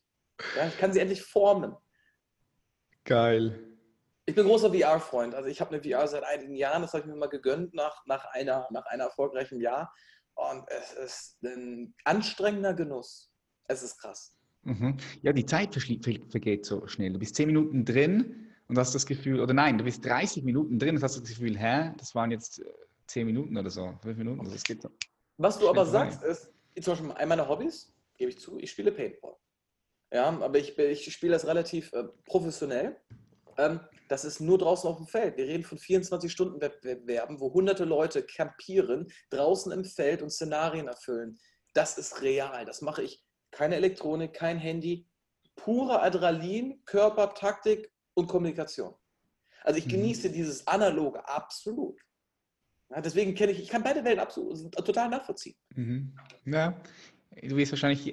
Ja, 0.56 0.68
ich 0.68 0.78
kann 0.78 0.92
sie 0.92 1.00
endlich 1.00 1.22
formen. 1.22 1.74
Geil. 3.04 3.73
Ich 4.26 4.34
bin 4.34 4.46
großer 4.46 4.72
VR-Freund. 4.72 5.34
Also 5.34 5.48
ich 5.48 5.60
habe 5.60 5.74
eine 5.74 5.82
VR 5.82 6.08
seit 6.08 6.24
einigen 6.24 6.54
Jahren, 6.54 6.82
das 6.82 6.94
habe 6.94 7.02
ich 7.02 7.06
mir 7.06 7.16
mal 7.16 7.28
gegönnt 7.28 7.74
nach, 7.74 8.04
nach, 8.06 8.24
einer, 8.32 8.66
nach 8.70 8.86
einer 8.86 9.04
erfolgreichen 9.04 9.60
Jahr. 9.60 9.92
Und 10.34 10.64
es 10.68 10.92
ist 10.92 11.42
ein 11.42 11.94
anstrengender 12.04 12.74
Genuss. 12.74 13.30
Es 13.68 13.82
ist 13.82 13.98
krass. 13.98 14.34
Mhm. 14.62 14.96
Ja, 15.22 15.32
die 15.32 15.44
Zeit 15.44 15.74
vergeht 15.74 16.64
so 16.64 16.86
schnell. 16.86 17.12
Du 17.12 17.18
bist 17.18 17.34
zehn 17.34 17.46
Minuten 17.46 17.84
drin 17.84 18.50
und 18.68 18.78
hast 18.78 18.94
das 18.94 19.04
Gefühl, 19.04 19.40
oder 19.40 19.52
nein, 19.52 19.76
du 19.76 19.84
bist 19.84 20.04
30 20.04 20.42
Minuten 20.42 20.78
drin 20.78 20.96
und 20.96 21.02
hast 21.02 21.16
das 21.16 21.28
Gefühl, 21.28 21.58
hä, 21.58 21.92
das 21.98 22.14
waren 22.14 22.30
jetzt 22.30 22.60
äh, 22.60 22.64
zehn 23.06 23.26
Minuten 23.26 23.56
oder 23.56 23.70
so, 23.70 23.94
fünf 24.02 24.16
Minuten. 24.16 24.40
Also 24.40 24.52
das 24.52 24.64
geht 24.64 24.80
so. 24.80 24.90
Was 25.36 25.58
du 25.58 25.68
aber 25.68 25.84
sagst, 25.84 26.22
ist, 26.22 26.50
zum 26.80 26.92
Beispiel 26.92 27.12
einer 27.12 27.26
meiner 27.26 27.48
Hobbys, 27.48 27.92
gebe 28.16 28.30
ich 28.30 28.38
zu, 28.38 28.58
ich 28.58 28.70
spiele 28.70 28.90
Paintball. 28.90 29.36
Ja, 30.12 30.28
aber 30.28 30.58
ich, 30.58 30.78
ich 30.78 31.12
spiele 31.12 31.32
das 31.32 31.46
relativ 31.46 31.92
äh, 31.92 32.04
professionell. 32.24 32.96
Ähm, 33.58 33.80
das 34.08 34.24
ist 34.24 34.40
nur 34.40 34.58
draußen 34.58 34.88
auf 34.88 34.98
dem 34.98 35.06
Feld. 35.06 35.36
Wir 35.36 35.46
reden 35.46 35.64
von 35.64 35.78
24-Stunden-Wettbewerben, 35.78 37.40
wo 37.40 37.52
hunderte 37.52 37.84
Leute 37.84 38.22
campieren, 38.22 39.10
draußen 39.30 39.72
im 39.72 39.84
Feld 39.84 40.22
und 40.22 40.30
Szenarien 40.30 40.88
erfüllen. 40.88 41.38
Das 41.72 41.98
ist 41.98 42.22
real. 42.22 42.64
Das 42.64 42.82
mache 42.82 43.02
ich. 43.02 43.22
Keine 43.50 43.76
Elektronik, 43.76 44.34
kein 44.34 44.58
Handy. 44.58 45.06
Pure 45.56 46.02
Adrenalin, 46.02 46.82
Körper, 46.84 47.32
Taktik 47.34 47.90
und 48.14 48.26
Kommunikation. 48.26 48.94
Also 49.62 49.78
ich 49.78 49.86
mhm. 49.86 49.90
genieße 49.90 50.30
dieses 50.30 50.66
Analoge 50.66 51.26
absolut. 51.26 52.00
Ja, 52.90 53.00
deswegen 53.00 53.34
kenne 53.34 53.52
ich, 53.52 53.60
ich 53.60 53.68
kann 53.68 53.82
beide 53.82 54.04
Welten 54.04 54.20
absolut, 54.20 54.72
total 54.72 55.08
nachvollziehen. 55.08 55.56
Mhm. 55.74 56.14
Ja, 56.44 56.80
du 57.42 57.56
wirst 57.56 57.72
wahrscheinlich 57.72 58.12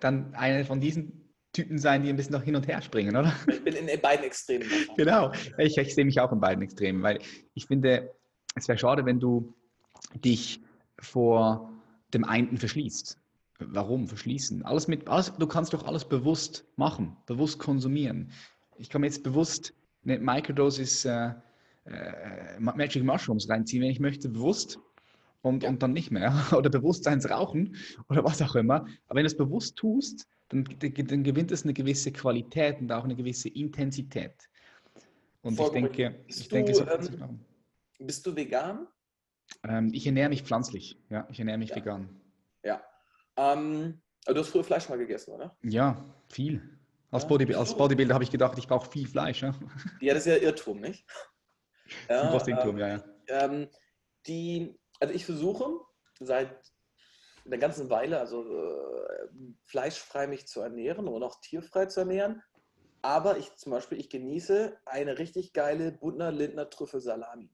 dann 0.00 0.34
eine 0.34 0.64
von 0.64 0.80
diesen 0.80 1.27
Typen 1.58 1.78
sein, 1.78 2.04
die 2.04 2.08
ein 2.08 2.14
bisschen 2.14 2.34
noch 2.34 2.44
hin 2.44 2.54
und 2.54 2.68
her 2.68 2.80
springen, 2.80 3.16
oder? 3.16 3.34
Ich 3.48 3.64
bin 3.64 3.74
in 3.74 4.00
beiden 4.00 4.24
Extremen. 4.24 4.68
genau. 4.96 5.32
Ich, 5.58 5.76
ich 5.76 5.92
sehe 5.92 6.04
mich 6.04 6.20
auch 6.20 6.30
in 6.30 6.38
beiden 6.38 6.62
Extremen, 6.62 7.02
weil 7.02 7.18
ich 7.54 7.66
finde, 7.66 8.14
es 8.54 8.68
wäre 8.68 8.78
schade, 8.78 9.04
wenn 9.04 9.18
du 9.18 9.52
dich 10.14 10.60
vor 11.00 11.72
dem 12.14 12.22
einen 12.22 12.56
verschließt. 12.56 13.18
Warum 13.58 14.06
verschließen? 14.06 14.64
Alles 14.64 14.86
mit, 14.86 15.08
alles, 15.08 15.32
du 15.36 15.48
kannst 15.48 15.74
doch 15.74 15.84
alles 15.84 16.04
bewusst 16.04 16.64
machen, 16.76 17.16
bewusst 17.26 17.58
konsumieren. 17.58 18.30
Ich 18.76 18.88
kann 18.88 19.00
mir 19.00 19.08
jetzt 19.08 19.24
bewusst 19.24 19.74
eine 20.04 20.20
Microdosis 20.20 21.06
äh, 21.06 21.32
äh, 21.86 22.60
Magic 22.60 23.02
Mushrooms 23.02 23.48
reinziehen, 23.48 23.82
wenn 23.82 23.90
ich 23.90 23.98
möchte, 23.98 24.28
bewusst 24.28 24.78
und, 25.42 25.64
ja. 25.64 25.68
und 25.68 25.82
dann 25.82 25.92
nicht 25.92 26.12
mehr. 26.12 26.32
Oder 26.56 26.70
Bewusstseinsrauchen 26.70 27.74
oder 28.08 28.22
was 28.22 28.40
auch 28.42 28.54
immer. 28.54 28.86
Aber 29.08 29.16
wenn 29.16 29.24
du 29.24 29.26
es 29.26 29.36
bewusst 29.36 29.74
tust, 29.76 30.28
dann, 30.48 30.64
dann 30.64 31.24
gewinnt 31.24 31.50
es 31.52 31.64
eine 31.64 31.74
gewisse 31.74 32.12
Qualität 32.12 32.80
und 32.80 32.90
auch 32.90 33.04
eine 33.04 33.14
gewisse 33.14 33.48
Intensität. 33.48 34.48
Und 35.42 35.56
Voll 35.56 35.66
ich 35.66 35.72
denke, 35.72 36.24
bist 36.26 36.40
ich 36.40 36.48
du, 36.48 36.54
denke, 36.54 36.74
so 36.74 36.86
ähm, 36.86 37.40
Bist 37.98 38.26
du 38.26 38.34
vegan? 38.34 38.86
Ähm, 39.66 39.90
ich 39.92 40.06
ernähre 40.06 40.28
mich 40.28 40.42
pflanzlich. 40.42 40.98
Ja, 41.10 41.26
ich 41.30 41.38
ernähre 41.38 41.58
mich 41.58 41.70
ja. 41.70 41.76
vegan. 41.76 42.20
Ja. 42.64 42.82
Ähm, 43.36 44.00
du 44.26 44.36
hast 44.36 44.48
früher 44.48 44.64
Fleisch 44.64 44.88
mal 44.88 44.98
gegessen, 44.98 45.32
oder? 45.32 45.56
Ja, 45.62 46.04
viel. 46.28 46.78
Als, 47.10 47.22
ja, 47.22 47.28
Bodybuilder, 47.28 47.60
als 47.60 47.76
Bodybuilder 47.76 48.14
habe 48.14 48.24
ich 48.24 48.30
gedacht, 48.30 48.58
ich 48.58 48.68
brauche 48.68 48.90
viel 48.90 49.06
Fleisch. 49.06 49.42
Ja? 49.42 49.54
ja, 50.00 50.14
das 50.14 50.26
ist 50.26 50.32
ja 50.32 50.36
Irrtum, 50.36 50.80
nicht? 50.80 51.06
Ja, 52.08 52.30
das 52.30 52.46
Irrtum, 52.46 52.78
ähm, 52.78 53.00
ja, 53.28 53.48
ja. 53.48 53.66
Die, 54.26 54.78
also 55.00 55.14
ich 55.14 55.24
versuche 55.24 55.80
seit 56.20 56.60
einer 57.48 57.58
ganzen 57.58 57.90
Weile, 57.90 58.20
also 58.20 58.44
äh, 58.44 59.28
fleischfrei 59.64 60.26
mich 60.26 60.46
zu 60.46 60.60
ernähren 60.60 61.08
und 61.08 61.22
auch 61.22 61.40
tierfrei 61.40 61.86
zu 61.86 62.00
ernähren. 62.00 62.42
Aber 63.02 63.38
ich 63.38 63.54
zum 63.56 63.72
Beispiel, 63.72 63.98
ich 63.98 64.10
genieße 64.10 64.76
eine 64.84 65.18
richtig 65.18 65.52
geile 65.52 65.92
Bundner 65.92 66.32
Lindner 66.32 66.68
Trüffelsalami. 66.68 67.50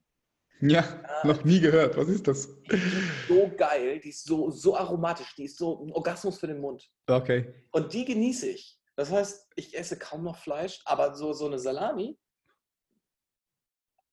Ja, 0.61 0.81
ja, 0.81 1.27
noch 1.27 1.43
nie 1.43 1.59
gehört. 1.59 1.97
Was 1.97 2.07
ist 2.07 2.27
das? 2.27 2.47
Die 2.71 2.75
ist 2.75 3.27
so 3.27 3.51
geil, 3.57 3.99
die 3.99 4.09
ist 4.09 4.25
so, 4.25 4.49
so 4.51 4.75
aromatisch, 4.75 5.35
die 5.35 5.45
ist 5.45 5.57
so 5.57 5.85
ein 5.85 5.91
Orgasmus 5.91 6.39
für 6.39 6.47
den 6.47 6.59
Mund. 6.59 6.89
Okay. 7.07 7.53
Und 7.71 7.93
die 7.93 8.05
genieße 8.05 8.47
ich. 8.47 8.79
Das 8.95 9.11
heißt, 9.11 9.51
ich 9.55 9.77
esse 9.77 9.99
kaum 9.99 10.23
noch 10.23 10.37
Fleisch, 10.37 10.81
aber 10.85 11.13
so, 11.15 11.33
so 11.33 11.47
eine 11.47 11.59
Salami, 11.59 12.17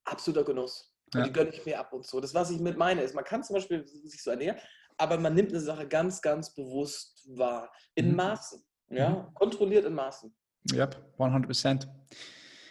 absoluter 0.05 0.45
Genuss. 0.45 0.93
Ja. 1.15 1.23
Die 1.23 1.33
gönne 1.33 1.51
ich 1.51 1.65
mir 1.65 1.79
ab 1.79 1.93
und 1.93 2.05
zu. 2.05 2.21
Das, 2.21 2.35
was 2.35 2.51
ich 2.51 2.59
mit 2.59 2.77
meine, 2.77 3.03
ist, 3.03 3.15
man 3.15 3.25
kann 3.25 3.45
zum 3.45 3.55
Beispiel 3.55 3.87
sich 3.87 4.23
so 4.23 4.31
ernähren, 4.31 4.59
aber 5.03 5.19
man 5.19 5.35
nimmt 5.35 5.51
eine 5.51 5.61
Sache 5.61 5.89
ganz, 5.89 6.23
ganz 6.23 6.55
bewusst 6.55 7.29
wahr. 7.37 7.73
In 7.97 8.11
mhm. 8.11 8.17
Maßen. 8.17 8.65
Ja? 8.91 9.11
Mhm. 9.11 9.35
Kontrolliert 9.35 9.85
in 9.85 9.95
Maßen. 9.95 10.33
Ja, 10.73 10.89
100 11.19 11.47
Prozent. 11.47 11.89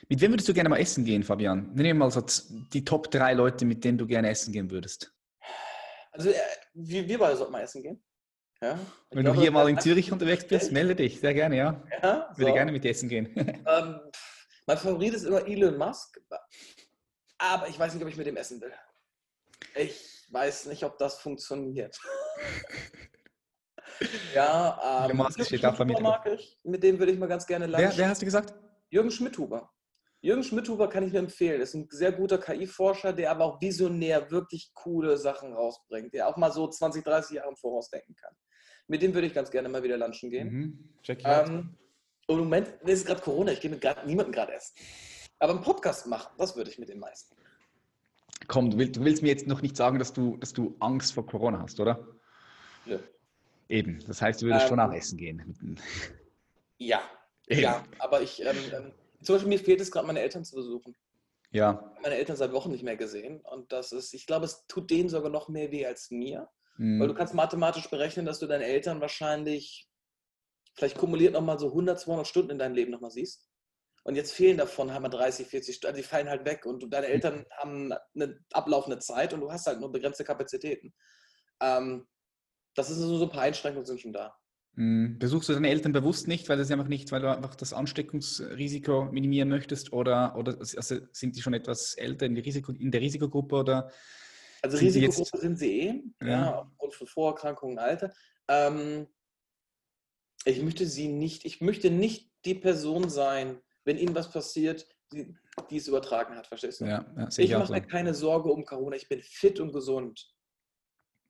Mit 0.08 0.22
wem 0.22 0.32
würdest 0.32 0.48
du 0.48 0.54
gerne 0.54 0.70
mal 0.70 0.78
essen 0.78 1.04
gehen, 1.04 1.24
Fabian? 1.24 1.72
Nimm 1.74 1.98
mal 1.98 2.10
so 2.10 2.24
die 2.74 2.86
Top 2.86 3.12
3 3.12 3.34
Leute, 3.34 3.66
mit 3.66 3.84
denen 3.84 3.98
du 3.98 4.08
gerne 4.08 4.30
essen 4.30 4.54
gehen 4.54 4.72
würdest. 4.72 5.14
Also, 6.12 6.30
äh, 6.30 6.36
wir, 6.74 7.08
wir 7.08 7.20
beide 7.20 7.36
sollten 7.36 7.52
mal 7.52 7.62
essen 7.62 7.84
gehen. 7.84 8.02
Ja, 8.62 8.80
Wenn 9.10 9.24
glaube, 9.24 9.38
du 9.38 9.42
hier 9.42 9.52
mal 9.52 9.68
in 9.70 9.80
Zürich 9.80 10.12
unterwegs 10.12 10.48
bist, 10.48 10.72
melde 10.72 10.96
dich. 10.96 11.20
Sehr 11.20 11.34
gerne, 11.34 11.58
ja. 11.58 11.84
ja 12.02 12.30
so. 12.32 12.40
Würde 12.40 12.54
gerne 12.54 12.72
mit 12.72 12.84
dir 12.84 12.92
essen 12.92 13.10
gehen. 13.10 13.34
Ähm, 13.68 14.00
mein 14.68 14.78
Favorit 14.78 15.14
ist 15.14 15.24
immer 15.24 15.46
Elon 15.48 15.78
Musk. 15.78 16.22
Aber 17.40 17.68
ich 17.68 17.78
weiß 17.78 17.94
nicht, 17.94 18.04
ob 18.04 18.10
ich 18.10 18.18
mit 18.18 18.28
dem 18.28 18.38
essen 18.38 18.62
will. 18.62 18.72
Ich 19.76 20.21
weiß 20.32 20.68
nicht, 20.68 20.84
ob 20.84 20.98
das 20.98 21.20
funktioniert. 21.20 21.98
ja, 24.34 25.06
ähm, 25.06 25.18
da 25.18 25.24
mag 26.02 26.26
ich. 26.26 26.60
Mit 26.64 26.84
dem 26.84 27.00
würde 27.00 27.12
ich 27.12 27.20
mal 27.20 27.28
ganz 27.28 27.46
gerne 27.46 27.68
lunchen. 27.68 27.90
Wer, 27.90 27.98
wer 27.98 28.10
hast 28.10 28.22
du 28.22 28.26
gesagt? 28.26 28.54
Jürgen 28.90 29.12
Schmidhuber. 29.12 29.72
Jürgen 30.24 30.44
Schmidhuber 30.44 30.88
kann 30.88 31.04
ich 31.04 31.14
mir 31.14 31.20
empfehlen. 31.20 31.62
Ist 31.62 31.74
ein 31.74 31.88
sehr 31.90 32.12
guter 32.12 32.38
KI-Forscher, 32.38 33.12
der 33.12 33.32
aber 33.32 33.46
auch 33.46 33.62
visionär 33.62 34.30
wirklich 34.30 34.72
coole 34.76 35.18
Sachen 35.18 35.54
rausbringt, 35.54 36.14
der 36.14 36.28
auch 36.28 36.38
mal 36.38 36.52
so 36.52 36.68
20, 36.68 37.04
30 37.04 37.38
Jahre 37.38 37.50
im 37.50 37.56
Voraus 37.56 37.90
denken 37.90 38.16
kann. 38.16 38.34
Mit 38.88 39.02
dem 39.02 39.14
würde 39.14 39.28
ich 39.28 39.34
ganz 39.34 39.50
gerne 39.50 39.68
mal 39.68 39.82
wieder 39.82 39.98
lunchen 39.98 40.30
gehen. 40.30 40.50
Mhm. 40.50 40.90
Check 41.02 41.22
ähm, 41.26 41.76
Im 42.28 42.38
Moment 42.38 42.68
ist 42.84 43.08
gerade 43.08 43.22
Corona, 43.22 43.52
ich 43.52 43.62
gehe 43.62 43.72
mit 43.72 43.82
grad, 43.82 44.06
niemandem 44.06 44.32
gerade 44.32 44.54
essen. 44.54 44.76
Aber 45.40 45.54
einen 45.54 45.64
Podcast 45.64 46.06
machen, 46.06 46.36
das 46.38 46.56
würde 46.56 46.70
ich 46.70 46.78
mit 46.78 46.90
den 46.90 47.00
meisten. 47.00 47.36
Komm, 48.48 48.72
du 48.72 48.78
willst, 48.78 48.96
du 48.96 49.04
willst, 49.04 49.22
mir 49.22 49.30
jetzt 49.30 49.48
noch 49.48 49.62
nicht 49.62 49.78
sagen, 49.78 50.00
dass 50.00 50.14
du, 50.14 50.38
dass 50.38 50.54
du 50.54 50.76
Angst 50.80 51.14
vor 51.14 51.26
Corona 51.26 51.62
hast, 51.62 51.80
oder? 51.80 52.08
Ja. 52.86 53.00
Eben, 53.70 54.00
das 54.08 54.22
heißt, 54.22 54.42
du 54.42 54.48
würdest 54.48 54.66
ähm, 54.66 54.70
schon 54.70 54.80
auch 54.80 54.94
essen 54.94 55.18
gehen. 55.18 55.78
Ja, 56.84 57.00
Eben. 57.48 57.62
ja, 57.62 57.86
aber 58.00 58.24
ich, 58.24 58.42
ähm, 58.44 58.58
ähm, 58.74 58.92
zum 59.22 59.36
Beispiel 59.36 59.50
mir 59.50 59.60
fehlt 59.60 59.82
es 59.82 59.92
gerade, 59.92 60.08
meine 60.08 60.20
Eltern 60.20 60.44
zu 60.44 60.56
besuchen. 60.56 60.96
Ja. 61.52 61.94
Meine 62.02 62.16
Eltern 62.16 62.36
seit 62.36 62.54
Wochen 62.54 62.72
nicht 62.72 62.84
mehr 62.84 62.98
gesehen 62.98 63.40
und 63.42 63.72
das 63.72 63.92
ist, 63.92 64.16
ich 64.16 64.26
glaube, 64.26 64.46
es 64.46 64.66
tut 64.66 64.90
denen 64.90 65.08
sogar 65.08 65.30
noch 65.30 65.48
mehr 65.48 65.70
weh 65.70 65.86
als 65.86 66.10
mir, 66.10 66.50
mhm. 66.78 67.00
weil 67.00 67.08
du 67.08 67.14
kannst 67.14 67.36
mathematisch 67.36 67.88
berechnen, 67.88 68.26
dass 68.26 68.40
du 68.40 68.48
deine 68.48 68.66
Eltern 68.66 69.00
wahrscheinlich 69.00 69.88
vielleicht 70.74 70.98
kumuliert 70.98 71.34
nochmal 71.34 71.60
so 71.60 71.68
100, 71.68 72.00
200 72.00 72.26
Stunden 72.26 72.52
in 72.52 72.58
deinem 72.58 72.74
Leben 72.74 72.92
nochmal 72.92 73.12
siehst. 73.12 73.51
Und 74.04 74.16
jetzt 74.16 74.34
fehlen 74.34 74.58
davon 74.58 74.94
haben 74.94 75.04
wir 75.04 75.10
30, 75.10 75.48
40 75.48 75.76
Stunden, 75.76 75.98
die 75.98 76.04
fallen 76.04 76.30
halt 76.30 76.46
weg 76.46 76.66
und 76.66 76.92
deine 76.92 77.08
Eltern 77.08 77.40
mhm. 77.40 77.46
haben 77.58 77.94
eine 78.16 78.40
ablaufende 78.52 79.00
Zeit 79.00 79.34
und 79.34 79.42
du 79.42 79.52
hast 79.52 79.68
halt 79.68 79.80
nur 79.80 79.92
begrenzte 79.92 80.24
Kapazitäten. 80.24 80.94
Ähm, 81.60 82.08
das 82.74 82.90
ist 82.90 82.98
so, 82.98 83.18
so 83.18 83.26
ein 83.26 83.32
paar 83.32 83.44
Einschränkungen 83.44 83.86
sind 83.86 84.02
schon 84.02 84.14
da. 84.14 84.36
Mhm. 84.74 85.20
Besuchst 85.20 85.50
du 85.50 85.54
deine 85.54 85.70
Eltern 85.70 85.92
bewusst 85.92 86.28
nicht, 86.28 86.50
weil 86.50 86.58
das 86.58 86.72
einfach 86.72 86.88
nicht, 86.88 87.12
weil 87.12 87.22
du 87.22 87.30
einfach 87.30 87.56
das 87.56 87.74
Ansteckungsrisiko 87.74 89.06
minimieren 89.12 89.50
möchtest 89.50 89.94
oder, 89.94 90.36
oder 90.36 90.58
also 90.60 90.96
sind 91.12 91.36
die 91.36 91.42
schon 91.42 91.54
etwas 91.54 91.96
älter 91.96 92.26
in, 92.26 92.38
Risiko, 92.38 92.72
in 92.72 92.92
der 92.92 93.02
Risikogruppe 93.02 93.56
oder? 93.56 93.92
Also 94.64 94.78
sind 94.78 94.88
Risikogruppe 94.88 95.30
jetzt, 95.34 95.42
sind 95.42 95.60
sie 95.60 95.80
eh, 95.80 96.04
ja. 96.22 96.28
ja. 96.28 96.60
aufgrund 96.60 96.96
von 96.96 97.08
Vorerkrankungen, 97.08 97.80
Alter. 97.80 98.14
Ähm, 98.48 99.08
ich 100.46 100.62
möchte 100.62 100.88
sie 100.88 101.10
nicht, 101.10 101.46
ich 101.46 101.62
möchte 101.62 101.92
nicht 101.92 102.32
die 102.46 102.56
Person 102.56 103.10
sein, 103.10 103.60
wenn 103.86 103.98
ihnen 103.98 104.16
was 104.16 104.32
passiert, 104.32 104.88
die, 105.12 105.36
die 105.70 105.78
es 105.78 105.88
übertragen 105.88 106.36
hat, 106.36 106.48
verstehst 106.48 106.82
du? 106.82 106.86
Ja, 106.86 107.06
ich, 107.38 107.52
mache 107.52 107.72
mir 107.72 107.82
keine 107.82 108.14
Sorge 108.14 108.52
um 108.52 108.66
Corona, 108.66 108.96
ich 108.96 109.10
bin 109.10 109.22
fit 109.22 109.60
und 109.60 109.74
gesund. 109.74 110.34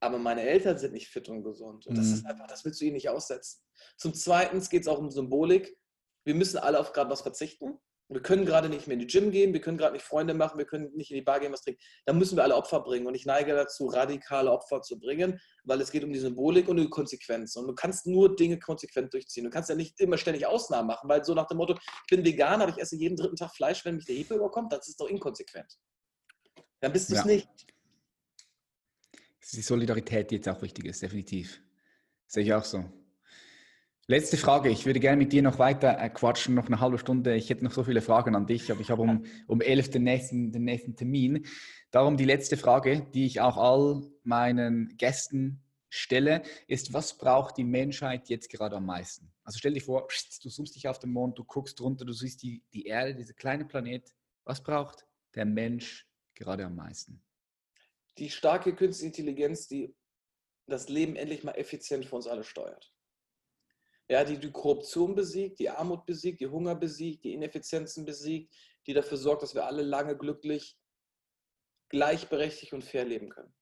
Aber 0.04 0.18
meine 0.18 0.42
Eltern 0.42 0.78
sind 0.78 0.94
nicht 0.94 1.08
fit 1.10 1.30
und 1.30 1.44
gesund. 1.44 1.86
Und 1.86 1.98
das 1.98 2.08
mhm. 2.08 2.14
ist 2.14 2.26
einfach, 2.26 2.48
das 2.48 2.66
willst 2.66 2.82
du 2.82 2.86
ihnen 2.86 2.96
nicht 2.96 3.10
aussetzen. 3.10 3.62
Zum 3.98 4.14
Zweiten 4.14 4.60
geht 4.60 4.82
es 4.82 4.88
auch 4.88 4.98
um 4.98 5.12
Symbolik. 5.12 5.78
Wir 6.26 6.36
müssen 6.36 6.58
alle 6.58 6.80
auf 6.80 6.92
gerade 6.92 7.10
was 7.10 7.22
verzichten. 7.22 7.80
Wir 8.12 8.22
können 8.22 8.46
gerade 8.46 8.68
nicht 8.68 8.88
mehr 8.88 8.96
in 8.96 9.00
die 9.00 9.08
Gym 9.08 9.32
gehen, 9.32 9.54
wir 9.54 9.62
können 9.62 9.78
gerade 9.78 9.94
nicht 9.94 10.04
Freunde 10.04 10.34
machen, 10.34 10.58
wir 10.58 10.66
können 10.66 10.94
nicht 10.96 11.12
in 11.12 11.16
die 11.16 11.22
Bar 11.22 11.40
gehen, 11.40 11.54
was 11.54 11.62
trinken. 11.62 11.82
Da 12.06 12.12
müssen 12.12 12.36
wir 12.36 12.44
alle 12.44 12.58
Opfer 12.58 12.82
bringen. 12.82 13.08
Und 13.08 13.16
ich 13.16 13.26
neige 13.26 13.54
dazu, 13.54 13.88
radikale 13.88 14.52
Opfer 14.52 14.82
zu 14.82 15.00
bringen, 15.00 15.40
weil 15.64 15.80
es 15.80 15.92
geht 15.92 16.04
um 16.04 16.12
die 16.12 16.20
Symbolik 16.20 16.68
und 16.68 16.76
die 16.76 16.90
Konsequenz. 16.90 17.56
Und 17.56 17.68
du 17.68 17.74
kannst 17.74 18.08
nur 18.08 18.36
Dinge 18.36 18.60
konsequent 18.60 19.14
durchziehen. 19.14 19.46
Du 19.46 19.50
kannst 19.50 19.70
ja 19.70 19.76
nicht 19.76 19.98
immer 20.02 20.18
ständig 20.18 20.46
Ausnahmen 20.46 20.88
machen, 20.88 21.08
weil 21.08 21.24
so 21.24 21.34
nach 21.34 21.48
dem 21.48 21.58
Motto, 21.58 21.74
ich 21.76 22.10
bin 22.10 22.26
vegan, 22.26 22.62
aber 22.62 22.72
ich 22.72 22.80
esse 22.80 22.98
jeden 22.98 23.16
dritten 23.16 23.38
Tag 23.38 23.56
Fleisch, 23.56 23.86
wenn 23.86 23.96
mich 23.96 24.06
der 24.06 24.16
Hefe 24.16 24.36
überkommt, 24.36 24.74
das 24.74 24.90
ist 24.90 25.00
doch 25.00 25.08
inkonsequent. 25.08 25.80
Dann 26.82 26.92
bist 26.92 27.10
du 27.10 27.14
es 27.14 27.20
ja. 27.20 27.26
nicht. 27.26 27.48
Die 29.54 29.62
Solidarität, 29.62 30.32
die 30.32 30.36
jetzt 30.36 30.50
auch 30.50 30.62
wichtig 30.62 30.86
ist, 30.86 31.02
definitiv. 31.02 31.62
Sehe 32.28 32.44
ich 32.44 32.54
auch 32.54 32.66
so. 32.66 32.84
Letzte 34.08 34.36
Frage. 34.36 34.70
Ich 34.70 34.86
würde 34.86 35.00
gerne 35.00 35.18
mit 35.18 35.32
dir 35.32 35.44
noch 35.44 35.60
weiter 35.60 36.00
äh, 36.00 36.10
quatschen, 36.10 36.56
noch 36.56 36.66
eine 36.66 36.80
halbe 36.80 36.98
Stunde. 36.98 37.36
Ich 37.36 37.50
hätte 37.50 37.64
noch 37.64 37.72
so 37.72 37.84
viele 37.84 38.02
Fragen 38.02 38.36
an 38.36 38.48
dich, 38.48 38.72
aber 38.72 38.82
ich 38.82 38.90
habe 38.90 39.04
um, 39.04 39.26
um 39.48 39.62
elf 39.62 39.92
den 39.92 40.04
nächsten, 40.04 40.52
den 40.52 40.64
nächsten 40.64 40.96
Termin. 40.96 41.46
Darum 41.92 42.18
die 42.18 42.26
letzte 42.26 42.58
Frage, 42.58 43.08
die 43.14 43.26
ich 43.26 43.42
auch 43.42 43.58
all 43.58 44.12
meinen 44.24 44.98
Gästen 44.98 45.64
stelle, 45.88 46.42
ist, 46.68 46.94
was 46.94 47.18
braucht 47.18 47.58
die 47.58 47.64
Menschheit 47.64 48.28
jetzt 48.28 48.50
gerade 48.50 48.78
am 48.78 48.88
meisten? 48.88 49.32
Also 49.44 49.60
stell 49.60 49.74
dir 49.74 49.82
vor, 49.82 50.08
du 50.44 50.50
zoomst 50.50 50.76
dich 50.76 50.88
auf 50.88 50.98
den 50.98 51.12
Mond, 51.12 51.38
du 51.38 51.44
guckst 51.44 51.80
runter, 51.80 52.04
du 52.04 52.14
siehst 52.14 52.42
die, 52.42 52.64
die 52.74 52.88
Erde, 52.88 53.14
dieser 53.14 53.34
kleine 53.34 53.66
Planet. 53.66 54.12
Was 54.46 54.64
braucht 54.64 55.06
der 55.36 55.46
Mensch 55.46 56.08
gerade 56.34 56.66
am 56.66 56.76
meisten? 56.76 57.22
Die 58.18 58.32
starke 58.32 58.74
künstliche 58.74 59.08
Intelligenz, 59.08 59.68
die 59.68 59.94
das 60.66 60.90
Leben 60.90 61.16
endlich 61.16 61.44
mal 61.44 61.52
effizient 61.52 62.06
für 62.06 62.16
uns 62.16 62.26
alle 62.26 62.44
steuert 62.44 62.92
ja, 64.12 64.26
die 64.26 64.38
die 64.38 64.52
Korruption 64.52 65.16
besiegt, 65.16 65.60
die 65.60 65.70
Armut 65.70 66.06
besiegt, 66.06 66.42
die 66.42 66.48
Hunger 66.48 66.76
besiegt, 66.76 67.24
die 67.24 67.34
Ineffizienzen 67.34 68.04
besiegt, 68.04 68.54
die 68.86 68.94
dafür 68.94 69.18
sorgt, 69.18 69.42
dass 69.42 69.56
wir 69.56 69.66
alle 69.66 69.84
lange 69.84 70.18
glücklich, 70.18 70.78
gleichberechtigt 71.88 72.74
und 72.74 72.84
fair 72.84 73.06
leben 73.06 73.30
können. 73.30 73.54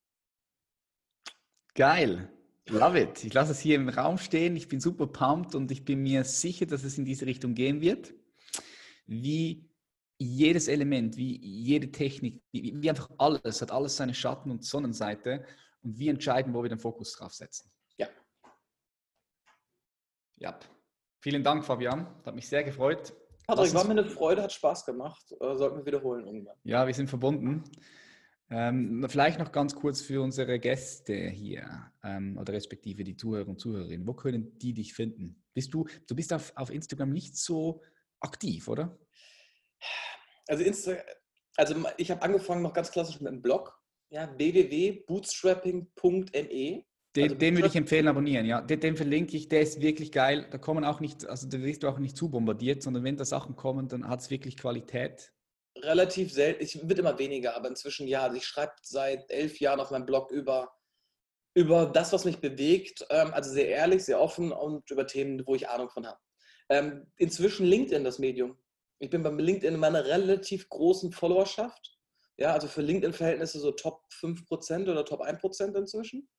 Geil. 1.76 2.34
Love 2.67 2.99
it. 2.99 3.23
Ich 3.23 3.34
lasse 3.34 3.51
es 3.51 3.59
hier 3.59 3.76
im 3.76 3.89
Raum 3.89 4.17
stehen. 4.17 4.55
Ich 4.55 4.67
bin 4.67 4.80
super 4.80 5.05
pumped 5.05 5.53
und 5.53 5.69
ich 5.69 5.85
bin 5.85 6.01
mir 6.01 6.23
sicher, 6.23 6.65
dass 6.65 6.84
es 6.84 6.97
in 6.97 7.05
diese 7.05 7.27
Richtung 7.27 7.53
gehen 7.53 7.80
wird. 7.81 8.15
Wie 9.05 9.69
jedes 10.17 10.67
Element, 10.67 11.15
wie 11.15 11.38
jede 11.39 11.91
Technik, 11.91 12.41
wie, 12.51 12.73
wie 12.76 12.89
einfach 12.89 13.11
alles, 13.19 13.61
hat 13.61 13.69
alles 13.69 13.97
seine 13.97 14.15
Schatten- 14.15 14.49
und 14.49 14.65
Sonnenseite. 14.65 15.45
Und 15.84 15.99
wir 15.99 16.09
entscheiden, 16.09 16.55
wo 16.55 16.63
wir 16.63 16.69
den 16.69 16.80
Fokus 16.80 17.13
drauf 17.13 17.35
setzen. 17.35 17.71
Ja. 20.40 20.57
Vielen 21.22 21.44
Dank, 21.44 21.66
Fabian. 21.66 22.07
Das 22.18 22.28
hat 22.28 22.36
mich 22.36 22.48
sehr 22.48 22.64
gefreut. 22.64 23.14
Patrick, 23.45 23.74
war 23.74 23.84
mir 23.84 23.91
eine 23.91 24.06
Freude, 24.06 24.41
hat 24.41 24.53
Spaß 24.53 24.86
gemacht. 24.86 25.34
Äh, 25.40 25.56
sollten 25.56 25.78
wir 25.78 25.86
wiederholen 25.86 26.26
irgendwann. 26.26 26.56
Ja, 26.64 26.88
wir 26.88 26.94
sind 26.94 27.10
verbunden. 27.10 27.64
Ähm, 28.52 29.06
vielleicht 29.10 29.38
noch 29.38 29.52
ganz 29.52 29.76
kurz 29.76 30.02
für 30.02 30.22
unsere 30.22 30.60
Gäste 30.60 31.14
hier 31.14 31.91
ähm, 32.03 32.38
oder 32.38 32.53
respektive 32.53 33.03
die 33.03 33.16
Zuhörer 33.16 33.48
und 33.48 33.60
Zuhörerinnen. 33.60 34.07
Wo 34.07 34.14
können 34.14 34.57
die 34.57 34.74
dich 34.74 34.94
finden? 34.94 35.44
Bist 35.53 35.74
du, 35.74 35.88
du 36.07 36.16
bist 36.16 36.34
auf, 36.34 36.53
auf 36.56 36.72
Instagram 36.72 37.10
nicht 37.10 37.38
so 37.38 37.84
aktiv, 38.20 38.68
oder? 38.68 38.98
Also, 40.48 40.64
Insta, 40.64 40.94
also 41.57 41.76
ich 41.98 42.10
habe 42.10 42.24
angefangen 42.24 42.64
noch 42.64 42.74
ganz 42.74 42.91
klassisch 42.91 43.20
mit 43.20 43.28
einem 43.28 43.41
Blog, 43.41 43.78
ja, 44.10 44.34
www.bootstrapping.me. 44.38 46.86
Den, 47.15 47.23
also, 47.23 47.36
den 47.36 47.56
würde 47.56 47.68
ich 47.68 47.76
empfehlen, 47.76 48.07
abonnieren, 48.07 48.45
ja. 48.45 48.61
Den, 48.61 48.80
den, 48.80 48.95
verlinke 48.95 49.36
ich, 49.36 49.49
der 49.49 49.61
ist 49.61 49.81
wirklich 49.81 50.11
geil. 50.11 50.48
Da 50.52 50.57
kommen 50.57 50.84
auch 50.84 50.99
nicht, 50.99 51.26
also 51.26 51.48
da 51.48 51.60
wirst 51.61 51.84
du 51.84 51.88
auch 51.88 51.98
nicht 51.98 52.15
zu 52.15 52.30
bombardiert, 52.30 52.84
sondern 52.84 53.03
wenn 53.03 53.18
da 53.18 53.26
Sachen 53.26 53.56
kommen, 53.56 53.88
dann 53.88 54.07
hat 54.07 54.22
es 54.22 54.30
wirklich 54.30 54.57
Qualität 54.57 55.31
relativ 55.84 56.31
selten, 56.31 56.64
ich 56.64 56.88
wird 56.88 56.99
immer 56.99 57.18
weniger, 57.19 57.56
aber 57.56 57.69
inzwischen 57.69 58.07
ja. 58.07 58.23
Also 58.23 58.38
ich 58.38 58.45
schreibe 58.45 58.73
seit 58.81 59.30
elf 59.30 59.60
Jahren 59.60 59.80
auf 59.80 59.91
meinem 59.91 60.06
Blog 60.06 60.31
über, 60.31 60.72
über 61.53 61.86
das, 61.86 62.14
was 62.14 62.26
mich 62.26 62.40
bewegt, 62.40 63.06
ähm, 63.10 63.34
also 63.34 63.52
sehr 63.52 63.68
ehrlich, 63.68 64.03
sehr 64.03 64.19
offen 64.19 64.52
und 64.52 64.90
über 64.91 65.07
Themen, 65.07 65.45
wo 65.45 65.56
ich 65.56 65.69
Ahnung 65.69 65.90
von 65.90 66.07
habe. 66.07 66.19
Ähm, 66.69 67.07
inzwischen 67.18 67.65
LinkedIn 67.65 68.03
das 68.03 68.19
Medium. 68.19 68.57
Ich 68.99 69.10
bin 69.10 69.23
beim 69.23 69.40
LinkedIn 69.40 69.73
in 69.73 69.80
meiner 69.80 70.06
relativ 70.06 70.69
großen 70.69 71.11
Followerschaft. 71.11 71.98
Ja, 72.38 72.53
also 72.53 72.68
für 72.68 72.81
LinkedIn-Verhältnisse 72.81 73.60
so 73.60 73.72
Top 73.72 74.03
5% 74.14 74.90
oder 74.90 75.03
Top 75.03 75.22
1% 75.22 75.77
inzwischen. 75.77 76.30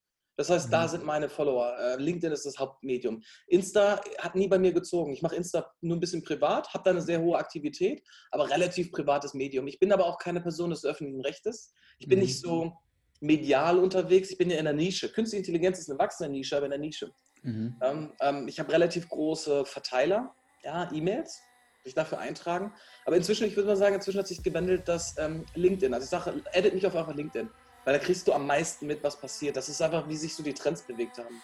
Das 0.41 0.49
heißt, 0.49 0.69
mhm. 0.69 0.71
da 0.71 0.89
sind 0.89 1.05
meine 1.05 1.29
Follower. 1.29 1.77
Äh, 1.79 1.97
LinkedIn 1.97 2.33
ist 2.33 2.47
das 2.47 2.59
Hauptmedium. 2.59 3.23
Insta 3.47 4.01
hat 4.17 4.35
nie 4.35 4.49
bei 4.49 4.59
mir 4.59 4.73
gezogen. 4.73 5.12
Ich 5.12 5.21
mache 5.21 5.37
Insta 5.37 5.71
nur 5.83 5.99
ein 5.99 6.01
bisschen 6.01 6.25
privat, 6.25 6.73
habe 6.73 6.83
da 6.83 6.93
eine 6.93 7.03
sehr 7.03 7.21
hohe 7.21 7.37
Aktivität, 7.37 8.03
aber 8.31 8.49
relativ 8.49 8.91
privates 8.91 9.35
Medium. 9.35 9.67
Ich 9.67 9.79
bin 9.79 9.93
aber 9.93 10.07
auch 10.07 10.17
keine 10.17 10.41
Person 10.41 10.71
des 10.71 10.87
öffentlichen 10.87 11.21
Rechtes. 11.21 11.75
Ich 11.99 12.09
bin 12.09 12.21
mhm. 12.21 12.25
nicht 12.25 12.41
so 12.41 12.73
medial 13.21 13.79
unterwegs. 13.79 14.31
Ich 14.31 14.39
bin 14.39 14.49
ja 14.49 14.57
in 14.57 14.65
der 14.65 14.73
Nische. 14.73 15.12
Künstliche 15.12 15.41
Intelligenz 15.41 15.79
ist 15.79 15.91
eine 15.91 15.99
wachsende 15.99 16.33
Nische, 16.33 16.57
aber 16.57 16.65
in 16.65 16.71
der 16.71 16.81
Nische. 16.81 17.12
Mhm. 17.43 17.77
Ähm, 17.83 18.12
ähm, 18.23 18.49
ich 18.49 18.59
habe 18.59 18.73
relativ 18.73 19.11
große 19.11 19.67
Verteiler, 19.67 20.35
ja, 20.65 20.91
E-Mails, 20.91 21.39
sich 21.85 21.95
dafür 21.95 22.19
eintragen. 22.19 22.73
Aber 23.05 23.15
inzwischen, 23.15 23.47
ich 23.47 23.57
würde 23.57 23.67
mal 23.69 23.77
sagen, 23.77 23.95
inzwischen 23.95 24.21
hat 24.21 24.27
sich 24.27 24.43
gewandelt, 24.43 24.89
dass 24.89 25.19
ähm, 25.19 25.45
LinkedIn, 25.55 25.93
also 25.93 26.05
ich 26.05 26.11
sage, 26.11 26.43
edit 26.55 26.73
mich 26.73 26.87
auf 26.87 26.97
einfach 26.97 27.15
LinkedIn. 27.15 27.51
Weil 27.85 27.94
da 27.94 27.98
kriegst 27.98 28.28
du 28.28 28.32
am 28.32 28.47
meisten 28.47 28.86
mit, 28.86 29.02
was 29.02 29.19
passiert. 29.19 29.57
Das 29.57 29.69
ist 29.69 29.81
einfach, 29.81 30.09
wie 30.09 30.16
sich 30.16 30.35
so 30.35 30.43
die 30.43 30.55
Trends 30.55 30.82
bewegt 30.82 31.19
haben. 31.19 31.43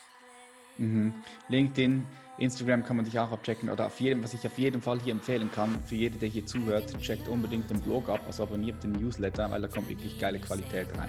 Mhm. 0.79 1.15
LinkedIn, 1.49 2.07
Instagram 2.39 2.85
kann 2.85 2.97
man 2.97 3.05
sich 3.07 3.19
auch 3.19 3.31
abchecken 3.31 3.71
oder 3.71 3.87
auf 3.87 3.99
jedem, 3.99 4.23
was 4.23 4.35
ich 4.35 4.47
auf 4.47 4.59
jeden 4.59 4.83
Fall 4.83 5.01
hier 5.01 5.13
empfehlen 5.13 5.51
kann, 5.51 5.83
für 5.87 5.95
jeden, 5.95 6.21
der 6.21 6.29
hier 6.29 6.45
zuhört, 6.45 6.99
checkt 7.01 7.29
unbedingt 7.29 7.71
den 7.71 7.81
Blog 7.81 8.11
ab, 8.11 8.21
also 8.27 8.43
abonniert 8.43 8.83
den 8.83 8.93
Newsletter, 8.93 9.51
weil 9.51 9.63
da 9.63 9.69
kommt 9.69 9.89
wirklich 9.89 10.19
geile 10.19 10.39
Qualität 10.39 10.89
rein. 10.99 11.09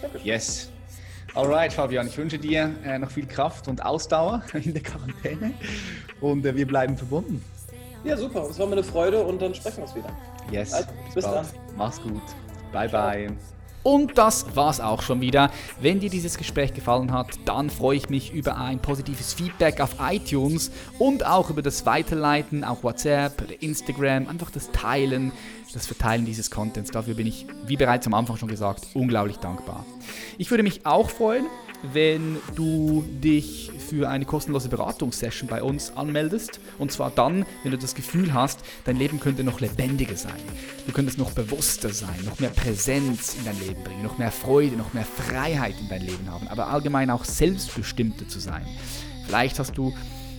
Dankeschön. 0.00 0.26
Yes. 0.26 0.70
Alright, 1.34 1.72
Fabian, 1.72 2.06
ich 2.06 2.16
wünsche 2.16 2.38
dir 2.38 2.74
äh, 2.84 2.98
noch 2.98 3.10
viel 3.10 3.26
Kraft 3.26 3.68
und 3.68 3.84
Ausdauer 3.84 4.42
in 4.52 4.72
der 4.72 4.82
Quarantäne 4.82 5.54
und 6.20 6.44
äh, 6.46 6.54
wir 6.54 6.66
bleiben 6.66 6.96
verbunden. 6.96 7.44
Ja, 8.02 8.16
super. 8.16 8.48
Es 8.48 8.58
war 8.58 8.66
mir 8.66 8.72
eine 8.72 8.84
Freude 8.84 9.22
und 9.22 9.42
dann 9.42 9.54
sprechen 9.54 9.78
wir 9.78 9.84
uns 9.84 9.94
wieder. 9.94 10.16
Yes. 10.50 10.72
Also, 10.72 10.88
bis, 11.06 11.14
bis 11.14 11.24
dann. 11.24 11.46
Mach's 11.76 12.00
gut. 12.00 12.22
Bye, 12.72 12.88
Ciao. 12.88 13.10
bye. 13.10 13.36
Und 13.82 14.18
das 14.18 14.54
war's 14.54 14.80
auch 14.80 15.02
schon 15.02 15.20
wieder. 15.20 15.50
Wenn 15.80 16.00
dir 16.00 16.10
dieses 16.10 16.36
Gespräch 16.36 16.74
gefallen 16.74 17.12
hat, 17.12 17.28
dann 17.46 17.70
freue 17.70 17.96
ich 17.96 18.10
mich 18.10 18.32
über 18.32 18.58
ein 18.58 18.78
positives 18.78 19.32
Feedback 19.32 19.80
auf 19.80 19.96
iTunes 20.00 20.70
und 20.98 21.24
auch 21.24 21.48
über 21.48 21.62
das 21.62 21.86
Weiterleiten 21.86 22.62
auf 22.62 22.84
WhatsApp 22.84 23.40
oder 23.40 23.62
Instagram, 23.62 24.28
einfach 24.28 24.50
das 24.50 24.70
Teilen, 24.70 25.32
das 25.72 25.86
Verteilen 25.86 26.26
dieses 26.26 26.50
Contents. 26.50 26.90
Dafür 26.90 27.14
bin 27.14 27.26
ich, 27.26 27.46
wie 27.66 27.76
bereits 27.76 28.06
am 28.06 28.14
Anfang 28.14 28.36
schon 28.36 28.48
gesagt, 28.48 28.86
unglaublich 28.92 29.38
dankbar. 29.38 29.86
Ich 30.36 30.50
würde 30.50 30.62
mich 30.62 30.84
auch 30.84 31.08
freuen, 31.08 31.46
wenn 31.82 32.38
du 32.54 33.04
dich 33.22 33.70
für 33.88 34.08
eine 34.08 34.24
kostenlose 34.24 34.68
Beratungssession 34.68 35.48
bei 35.48 35.62
uns 35.62 35.96
anmeldest. 35.96 36.60
Und 36.78 36.92
zwar 36.92 37.10
dann, 37.10 37.44
wenn 37.62 37.72
du 37.72 37.78
das 37.78 37.94
Gefühl 37.94 38.32
hast, 38.34 38.60
dein 38.84 38.96
Leben 38.96 39.18
könnte 39.18 39.42
noch 39.42 39.60
lebendiger 39.60 40.16
sein. 40.16 40.40
Du 40.86 40.92
könntest 40.92 41.18
noch 41.18 41.32
bewusster 41.32 41.90
sein, 41.90 42.16
noch 42.24 42.38
mehr 42.38 42.50
Präsenz 42.50 43.34
in 43.34 43.44
dein 43.44 43.58
Leben 43.58 43.82
bringen, 43.82 44.02
noch 44.02 44.18
mehr 44.18 44.30
Freude, 44.30 44.76
noch 44.76 44.92
mehr 44.92 45.04
Freiheit 45.04 45.74
in 45.80 45.88
dein 45.88 46.02
Leben 46.02 46.30
haben, 46.30 46.48
aber 46.48 46.68
allgemein 46.68 47.10
auch 47.10 47.24
selbstbestimmter 47.24 48.28
zu 48.28 48.38
sein. 48.38 48.66
Vielleicht 49.26 49.58
hast 49.58 49.76
du 49.76 49.92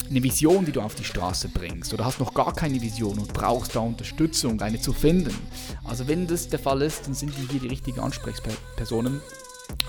eine 0.09 0.23
Vision, 0.23 0.65
die 0.65 0.73
du 0.73 0.81
auf 0.81 0.95
die 0.95 1.05
Straße 1.05 1.47
bringst 1.49 1.93
oder 1.93 2.05
hast 2.05 2.19
noch 2.19 2.33
gar 2.33 2.53
keine 2.53 2.81
Vision 2.81 3.17
und 3.17 3.33
brauchst 3.33 3.75
da 3.75 3.79
Unterstützung, 3.79 4.61
eine 4.61 4.79
zu 4.79 4.91
finden. 4.91 5.33
Also 5.85 6.07
wenn 6.07 6.27
das 6.27 6.49
der 6.49 6.59
Fall 6.59 6.81
ist, 6.81 7.07
dann 7.07 7.13
sind 7.13 7.33
die 7.37 7.47
hier 7.49 7.61
die 7.61 7.67
richtigen 7.67 8.01
Ansprechpersonen 8.01 9.21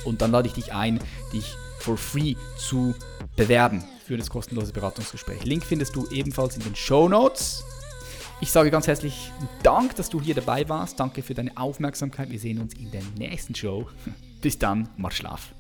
und 0.05 0.23
dann 0.23 0.31
lade 0.31 0.49
ich 0.49 0.55
dich 0.55 0.73
ein, 0.73 1.01
dich 1.33 1.57
for 1.79 1.97
free 1.97 2.35
zu 2.57 2.95
bewerben 3.37 3.85
für 4.05 4.17
das 4.17 4.31
kostenlose 4.31 4.73
Beratungsgespräch. 4.73 5.45
Link 5.45 5.65
findest 5.65 5.97
du 5.97 6.07
ebenfalls 6.11 6.57
in 6.57 6.63
den 6.63 6.77
Show 6.77 7.09
Notes. 7.09 7.65
Ich 8.41 8.51
sage 8.51 8.71
ganz 8.71 8.87
herzlich 8.87 9.31
Dank, 9.63 9.95
dass 9.97 10.11
du 10.11 10.21
hier 10.21 10.35
dabei 10.35 10.69
warst. 10.69 10.99
Danke 10.99 11.23
für 11.23 11.35
deine 11.35 11.57
Aufmerksamkeit. 11.57 12.31
Wir 12.31 12.41
sehen 12.41 12.61
uns 12.61 12.75
in 12.75 12.91
der 12.91 13.03
nächsten 13.17 13.55
Show. 13.55 13.89
Bis 14.43 14.59
dann, 14.59 14.89
mach 14.97 15.13
Schlaf. 15.13 15.55